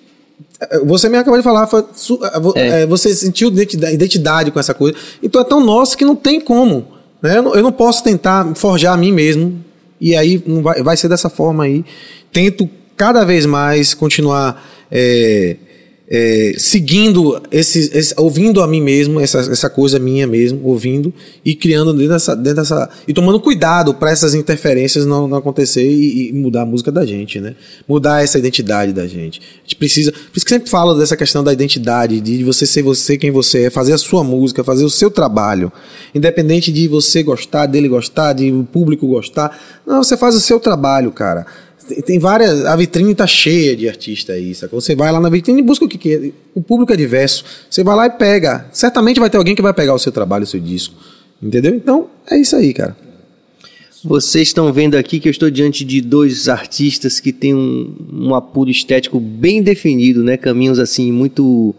[0.86, 2.20] você me acabou de falar, foi su-
[2.56, 4.98] é, é, você sentiu identidade, identidade com essa coisa.
[5.22, 6.88] Então é tão nosso que não tem como.
[7.22, 7.38] Né?
[7.38, 9.64] Eu, não, eu não posso tentar forjar a mim mesmo.
[10.00, 11.86] E aí não vai, vai ser dessa forma aí.
[12.32, 15.56] Tento cada vez mais continuar é,
[16.16, 21.12] é, seguindo esses, esse- ouvindo a mim mesmo, essa, essa coisa minha mesmo, ouvindo
[21.44, 25.84] e criando dentro dessa, dentro dessa e tomando cuidado para essas interferências não, não acontecer
[25.84, 27.56] e, e mudar a música da gente, né?
[27.88, 29.42] Mudar essa identidade da gente.
[29.42, 32.84] A gente precisa, por isso que sempre falo dessa questão da identidade, de você ser
[32.84, 35.72] você quem você é, fazer a sua música, fazer o seu trabalho,
[36.14, 39.60] independente de você gostar, dele gostar, de o público gostar.
[39.84, 41.48] Não, você faz o seu trabalho, cara.
[42.06, 42.66] Tem, várias.
[42.66, 44.80] A vitrine tá cheia de artistas aí, sacou?
[44.80, 46.32] Você vai lá na vitrine e busca o que quer.
[46.54, 47.44] O público é diverso.
[47.70, 48.68] Você vai lá e pega.
[48.72, 50.96] Certamente vai ter alguém que vai pegar o seu trabalho, o seu disco.
[51.42, 51.76] Entendeu?
[51.76, 52.96] Então, é isso aí, cara.
[54.04, 58.36] Vocês estão vendo aqui que eu estou diante de dois artistas que têm um, um
[58.36, 60.36] apuro estético bem definido, né?
[60.36, 61.74] Caminhos assim muito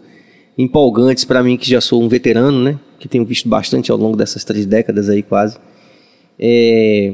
[0.57, 2.79] empolgantes para mim que já sou um veterano, né?
[2.99, 5.57] Que tenho visto bastante ao longo dessas três décadas aí quase.
[6.39, 7.13] É,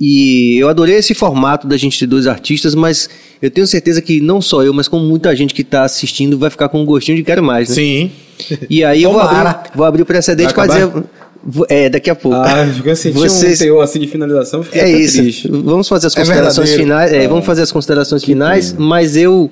[0.00, 3.08] E eu adorei esse formato da gente ter dois artistas, mas
[3.40, 6.50] eu tenho certeza que não só eu, mas como muita gente que está assistindo vai
[6.50, 7.74] ficar com um gostinho de quero mais, né?
[7.76, 8.10] Sim.
[8.68, 10.90] E aí eu vou abrir, vou abrir o precedente para dizer.
[11.68, 12.36] É, daqui a pouco.
[12.38, 15.18] Ah, eu senti Vocês- um teor assim de finalização, fiquei É isso.
[15.18, 15.48] triste.
[15.48, 17.00] Vamos fazer as É considerações verdadeiro.
[17.08, 17.24] finais.
[17.24, 19.50] é, vamos fazer as considerações finais, mas eu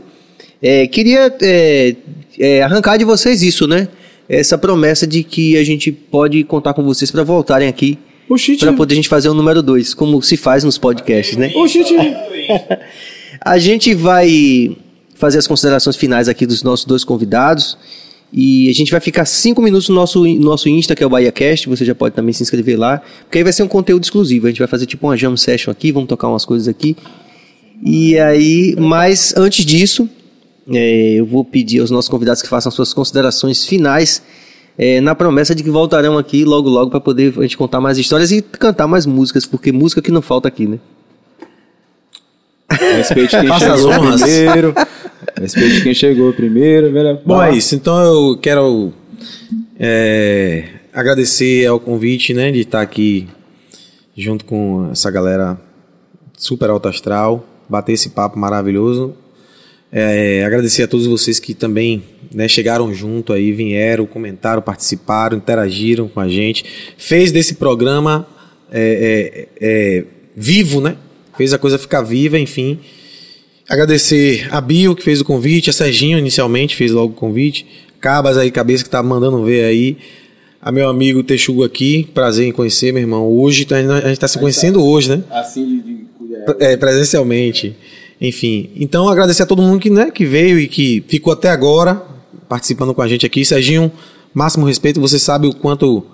[0.63, 1.97] é, queria é,
[2.39, 3.89] é, arrancar de vocês isso, né?
[4.29, 7.99] Essa promessa de que a gente pode contar com vocês para voltarem aqui
[8.31, 11.51] Oxi, para poder a gente fazer o número dois, como se faz nos podcasts, né?
[11.55, 11.83] Oxi,
[13.45, 14.77] A gente vai
[15.15, 17.77] fazer as considerações finais aqui dos nossos dois convidados.
[18.33, 21.11] E a gente vai ficar cinco minutos no nosso, no nosso Insta, que é o
[21.11, 21.69] BahiaCast.
[21.69, 23.03] Você já pode também se inscrever lá.
[23.23, 24.47] Porque aí vai ser um conteúdo exclusivo.
[24.47, 26.97] A gente vai fazer tipo uma jam session aqui, vamos tocar umas coisas aqui.
[27.85, 30.09] E aí, mas antes disso,
[30.73, 34.23] é, eu vou pedir aos nossos convidados que façam suas considerações finais.
[34.83, 37.99] É, na promessa de que voltarão aqui logo logo para poder a gente contar mais
[37.99, 40.79] histórias e cantar mais músicas, porque música que não falta aqui, né?
[42.97, 44.75] Respeite quem chegou primeiro.
[45.39, 47.19] Respeite quem chegou primeiro, velho.
[47.27, 47.75] Bom, é isso.
[47.75, 48.91] Então eu quero
[49.79, 53.29] é, agradecer ao convite, né, de estar aqui
[54.17, 55.61] junto com essa galera
[56.39, 59.13] super alto astral, bater esse papo maravilhoso.
[59.93, 62.03] É, agradecer a todos vocês que também
[62.33, 66.65] né, chegaram junto aí, vieram, comentaram, participaram, interagiram com a gente.
[66.97, 68.27] Fez desse programa
[68.71, 70.05] é, é, é,
[70.37, 70.97] vivo, né?
[71.37, 72.79] Fez a coisa ficar viva, enfim.
[73.69, 77.67] Agradecer a Bio, que fez o convite, a Serginho, inicialmente, fez logo o convite.
[78.01, 79.97] Cabas aí, cabeça que tá mandando ver aí.
[80.63, 83.27] A meu amigo Texugo aqui, prazer em conhecer, meu irmão.
[83.27, 85.25] Hoje, tá- a gente tá se conhecendo hoje, né?
[85.31, 86.07] Assim de.
[86.59, 87.75] É, presencialmente.
[88.21, 88.71] Enfim.
[88.77, 92.03] Então, agradecer a todo mundo que, né, que veio e que ficou até agora
[92.51, 93.45] participando com a gente aqui.
[93.45, 93.91] Serginho,
[94.35, 95.01] máximo respeito.
[95.01, 96.05] Você sabe o quanto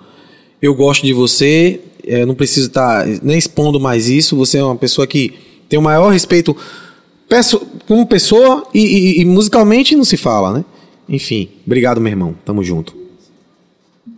[0.61, 1.81] eu gosto de você.
[2.05, 4.35] É, não preciso estar nem expondo mais isso.
[4.37, 5.33] Você é uma pessoa que
[5.67, 6.55] tem o maior respeito
[7.87, 10.65] como pessoa e, e- e musicalmente não se fala, né?
[11.09, 12.35] Enfim, obrigado, meu irmão.
[12.45, 12.95] Tamo junto.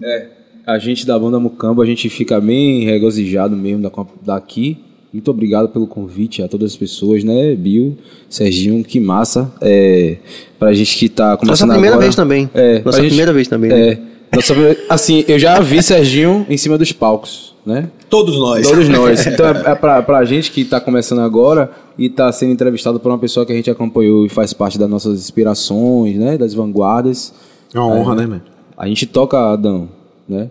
[0.03, 0.27] É,
[0.67, 3.91] a gente da banda Mucambo, a gente fica bem regozijado mesmo da-
[4.22, 4.77] daqui.
[5.11, 7.55] Muito obrigado pelo convite a todas as pessoas, né?
[7.55, 7.97] Bill,
[8.29, 9.51] Serginho, que massa.
[9.59, 10.17] É,
[10.59, 12.05] pra gente que tá Nossa começando primeira agora.
[12.05, 12.49] vez também.
[12.53, 13.71] É, Nossa gente- primeira vez também.
[13.71, 13.89] né?
[14.31, 14.53] É, Nossa,
[14.88, 17.89] assim, eu já vi Serginho em cima dos palcos, né?
[18.07, 18.67] Todos nós.
[18.69, 19.25] Todos nós.
[19.27, 23.09] Então é, é pra, pra gente que tá começando agora e tá sendo entrevistado por
[23.11, 26.38] uma pessoa que a gente acompanhou e faz parte das nossas inspirações, né?
[26.38, 27.33] Das vanguardas.
[27.73, 28.41] É uma honra, né, mano?
[28.77, 29.89] A gente toca Adão,
[30.27, 30.49] né?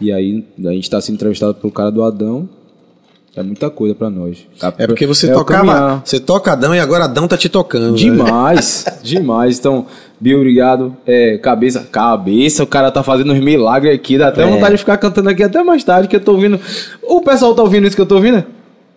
[0.00, 2.48] E aí a gente tá sendo entrevistado pelo cara do Adão.
[3.38, 4.38] É muita coisa pra nós.
[4.78, 6.02] É porque você É tocava.
[6.04, 7.92] Você toca Adão e agora Adão tá te tocando.
[7.92, 7.96] né?
[7.96, 9.58] Demais, demais.
[9.58, 9.86] Então,
[10.20, 10.96] Bill, obrigado.
[11.06, 14.18] É, cabeça, cabeça, o cara tá fazendo uns milagres aqui.
[14.18, 14.46] Dá até É.
[14.46, 16.58] vontade de ficar cantando aqui até mais tarde, que eu tô ouvindo.
[17.02, 18.44] O pessoal tá ouvindo isso que eu tô ouvindo?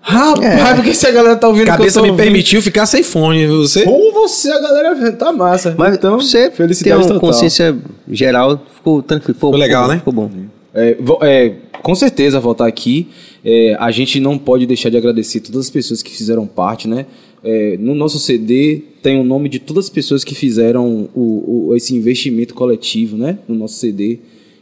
[0.04, 0.74] Rapaz, É.
[0.74, 3.04] porque se a galera tá ouvindo Cabeça que eu tô me ouvindo, permitiu ficar sem
[3.04, 3.60] fone, viu?
[3.68, 3.84] você.
[3.84, 5.76] Com você, a galera tá massa.
[5.78, 7.20] Mas então, você tem felicidade uma total.
[7.22, 7.78] consciência
[8.10, 9.36] geral, ficou tranquilo.
[9.36, 10.00] Ficou, legal, ficou- né?
[10.00, 10.32] Ficou bom.
[10.74, 11.54] É, é,
[11.84, 13.10] com certeza voltar aqui.
[13.44, 17.06] É, a gente não pode deixar de agradecer todas as pessoas que fizeram parte, né?
[17.44, 21.76] É, no nosso CD tem o nome de todas as pessoas que fizeram o, o-
[21.76, 23.40] esse investimento coletivo, né?
[23.48, 24.20] No nosso CD.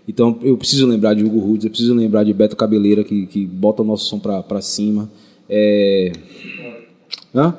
[0.08, 3.46] Então eu preciso lembrar de Hugo Rudes, eu preciso lembrar de Beto Cabeleira que, que
[3.46, 5.10] bota o nosso som pra cima.
[5.50, 6.12] É,
[7.36, 7.54] Hã?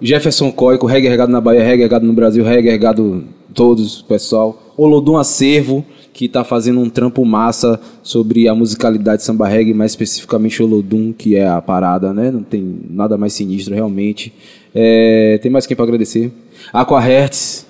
[0.00, 4.72] Jefferson Coico, reggae regado na Bahia, reggae regado no Brasil, reggae regado todos, pessoal.
[4.76, 5.84] Olodum Acervo,
[6.18, 11.36] que está fazendo um trampo massa sobre a musicalidade samba reggae, mais especificamente Olodum, que
[11.36, 12.28] é a parada, né?
[12.28, 14.32] Não tem nada mais sinistro, realmente.
[14.74, 16.32] É, tem mais quem para agradecer?
[16.72, 17.64] Aqua Hertz,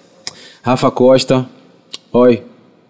[0.62, 1.46] Rafa Costa.
[2.10, 2.42] Oi,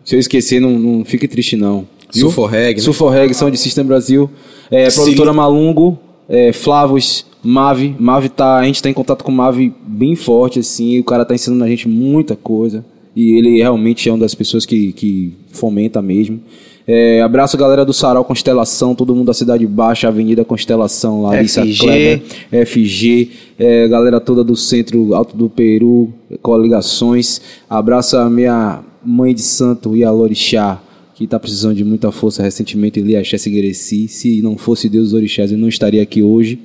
[0.04, 1.88] se eu esquecer, não, não fique triste não.
[2.14, 2.28] Viu?
[2.28, 2.84] Sulforreg, né?
[2.84, 4.30] Sulforreg, Sound System Brasil.
[4.70, 7.96] É, produtora Malungo, é, Flavos, Mave.
[7.98, 11.00] Mave tá, a gente tá em contato com o Mave bem forte, assim.
[11.00, 12.84] O cara tá ensinando a gente muita coisa.
[13.18, 16.40] E ele realmente é uma das pessoas que, que fomenta mesmo.
[16.86, 21.78] É, abraço galera do Sarau Constelação, todo mundo da Cidade Baixa, Avenida Constelação, Larissa FG.
[21.80, 22.22] Kleber,
[22.64, 27.40] FG, é, galera toda do Centro Alto do Peru, coligações.
[27.68, 30.80] Abraço a minha mãe de santo e a Lorixá,
[31.16, 34.06] que está precisando de muita força recentemente em Liaxé Seguereci.
[34.06, 36.56] Se não fosse Deus dos Orixás, eu não estaria aqui hoje.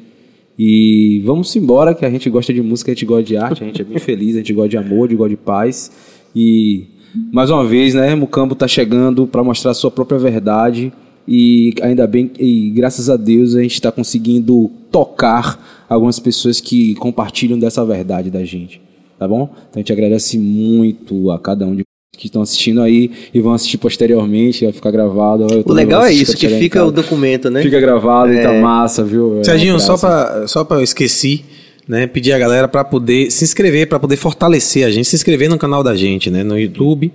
[0.57, 3.65] E vamos embora, que a gente gosta de música, a gente gosta de arte, a
[3.65, 6.12] gente é bem feliz, a gente gosta de amor, a gente gosta de paz.
[6.35, 6.87] E
[7.31, 10.91] mais uma vez, né, Mucambo tá chegando para mostrar a sua própria verdade.
[11.27, 16.95] E ainda bem, e graças a Deus, a gente está conseguindo tocar algumas pessoas que
[16.95, 18.81] compartilham dessa verdade da gente.
[19.17, 19.43] Tá bom?
[19.43, 21.83] Então a gente agradece muito a cada um de
[22.17, 25.47] que estão assistindo aí e vão assistir posteriormente, vai ficar gravado.
[25.49, 27.63] Eu O legal é isso, que fica o documento, né?
[27.63, 29.39] Fica gravado e tá massa, viu?
[29.39, 31.43] É Serginho, uma só pra, só pra eu esqueci,
[31.87, 32.07] né?
[32.07, 35.57] Pedir a galera pra poder se inscrever, pra poder fortalecer a gente, se inscrever no
[35.57, 36.43] canal da gente, né?
[36.43, 37.11] No YouTube,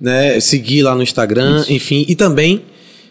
[0.00, 0.38] né?
[0.40, 2.04] Seguir lá no Instagram, enfim.
[2.08, 2.62] E também,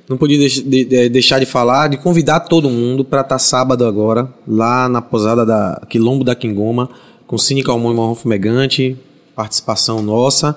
[0.07, 4.27] não podia de- de- deixar de falar, de convidar todo mundo pra estar sábado agora,
[4.47, 6.89] lá na posada da Quilombo da Quingoma,
[7.27, 8.97] com Cine Calmon e Marrom Fumegante,
[9.35, 10.55] participação nossa.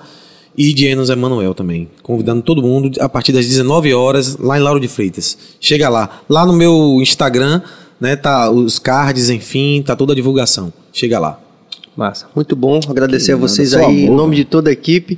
[0.55, 1.87] E de Enos Emanuel também.
[2.03, 5.35] Convidando todo mundo a partir das 19 horas lá em Lauro de Freitas.
[5.59, 6.21] Chega lá.
[6.29, 7.59] Lá no meu Instagram,
[8.03, 10.73] né, tá os cards, enfim, tá toda a divulgação.
[10.91, 11.39] Chega lá.
[11.95, 12.27] Massa.
[12.35, 12.81] Muito bom.
[12.89, 15.17] Agradecer a vocês só aí, em nome de toda a equipe.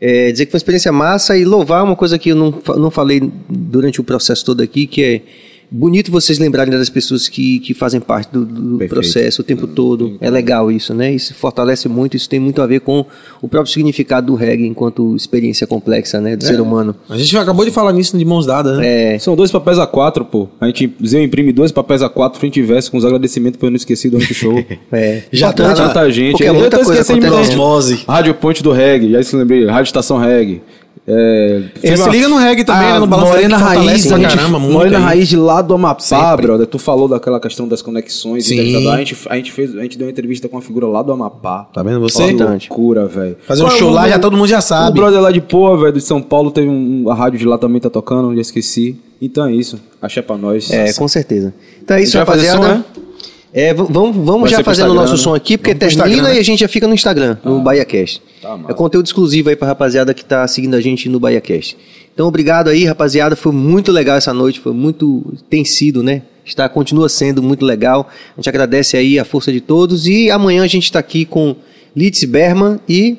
[0.00, 2.90] É, dizer que foi uma experiência massa e louvar uma coisa que eu não, não
[2.90, 3.20] falei
[3.50, 5.22] durante o processo todo aqui, que é
[5.70, 10.16] bonito vocês lembrarem das pessoas que, que fazem parte do, do processo o tempo todo.
[10.20, 11.12] É legal isso, né?
[11.12, 13.04] Isso fortalece muito, isso tem muito a ver com
[13.40, 16.36] o próprio significado do reggae enquanto experiência complexa, né?
[16.36, 16.94] Do ser humano.
[17.08, 19.14] A gente acabou de falar nisso de mãos dadas, né?
[19.14, 20.48] É, São dois papéis A4, pô.
[20.60, 23.70] A gente eu imprime dois papéis A4 frente e verso com os agradecimentos pra eu
[23.70, 24.64] não esquecer do show.
[24.92, 25.22] é.
[25.32, 26.32] Já tá Tanta gente.
[26.32, 28.04] Porque é Eu muita tô coisa esquecendo de.
[28.06, 29.66] Rádio Ponte do Reggae, já se lembrei.
[29.66, 30.62] Rádio Estação Reggae.
[31.08, 34.58] É, É, se liga no reggae também, né, no Balanço Morena Raiz, pra gente, caramba,
[34.58, 35.04] muito Morena aí.
[35.04, 36.46] Raiz de lá do Amapá, Sempre.
[36.46, 36.66] brother.
[36.66, 38.46] Tu falou daquela questão das conexões.
[38.46, 38.58] Sim.
[38.88, 41.12] A gente, a gente fez, a gente deu uma entrevista com uma figura lá do
[41.12, 41.68] Amapá.
[41.72, 42.32] Tá vendo você?
[42.34, 43.36] Que loucura, velho.
[43.46, 44.98] Fazer um Qual é show o lá, já do- todo mundo já O sabe.
[44.98, 47.08] brother lá de Poa, velho, de São Paulo, teve um.
[47.10, 48.96] A rádio de lá também tá tocando, já esqueci.
[49.22, 49.80] Então é isso.
[50.02, 50.70] Achei pra nós.
[50.70, 51.54] É, com certeza.
[51.82, 52.84] Então é isso, Já vai fazer rapaziada.
[52.94, 53.00] som,
[53.58, 55.18] É, vamos, vamos já fazendo o nosso né?
[55.18, 56.36] som aqui, porque Vamos termina Instagram, né?
[56.36, 58.20] e a gente já fica no Instagram, no BahiaCast.
[58.42, 61.74] Tá é conteúdo exclusivo aí pra rapaziada que tá seguindo a gente no BahiaCast.
[62.12, 63.34] Então, obrigado aí, rapaziada.
[63.34, 65.32] Foi muito legal essa noite, foi muito.
[65.48, 66.20] Tem sido, né?
[66.44, 68.10] Está, continua sendo muito legal.
[68.36, 70.06] A gente agradece aí a força de todos.
[70.06, 71.56] E amanhã a gente está aqui com
[71.96, 73.16] Litz Berman e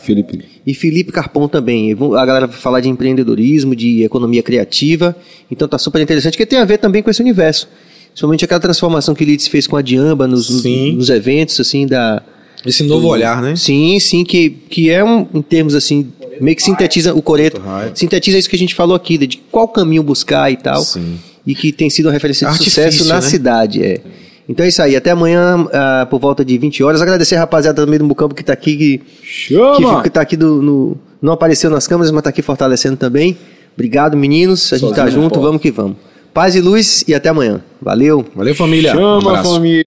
[0.00, 0.44] Felipe.
[0.66, 1.92] e Felipe Carpão também.
[1.92, 5.16] E A galera vai falar de empreendedorismo, de economia criativa.
[5.50, 7.66] Então tá super interessante, que tem a ver também com esse universo.
[8.14, 10.48] Principalmente aquela transformação que Litz fez com a Diamba nos,
[10.94, 12.22] nos- eventos, assim, da.
[12.64, 13.56] Esse novo olhar, né?
[13.56, 16.06] Sim, sim, que, que é um, em termos assim,
[16.40, 17.60] meio que sintetiza o Coreto.
[17.92, 20.80] Sintetiza isso que a gente falou aqui, de qual caminho buscar e tal.
[20.82, 21.18] Sim.
[21.46, 23.20] E que tem sido uma referência de Artifício, sucesso na né?
[23.20, 23.82] cidade.
[23.82, 24.00] É.
[24.48, 24.94] Então é isso aí.
[24.96, 27.02] Até amanhã, ah, por volta de 20 horas.
[27.02, 30.02] Agradecer a rapaziada também do Mucampo que tá aqui, que, que, Chama!
[30.02, 33.36] que tá aqui do- no, Não apareceu nas câmeras, mas tá aqui fortalecendo também.
[33.74, 34.72] Obrigado, meninos.
[34.72, 35.96] A gente tá Sozinho junto, vamos que vamos.
[36.34, 37.62] Paz e luz e até amanhã.
[37.80, 38.26] Valeu.
[38.34, 38.92] Valeu, família.
[38.92, 39.54] Um Chama abraço.
[39.54, 39.84] família.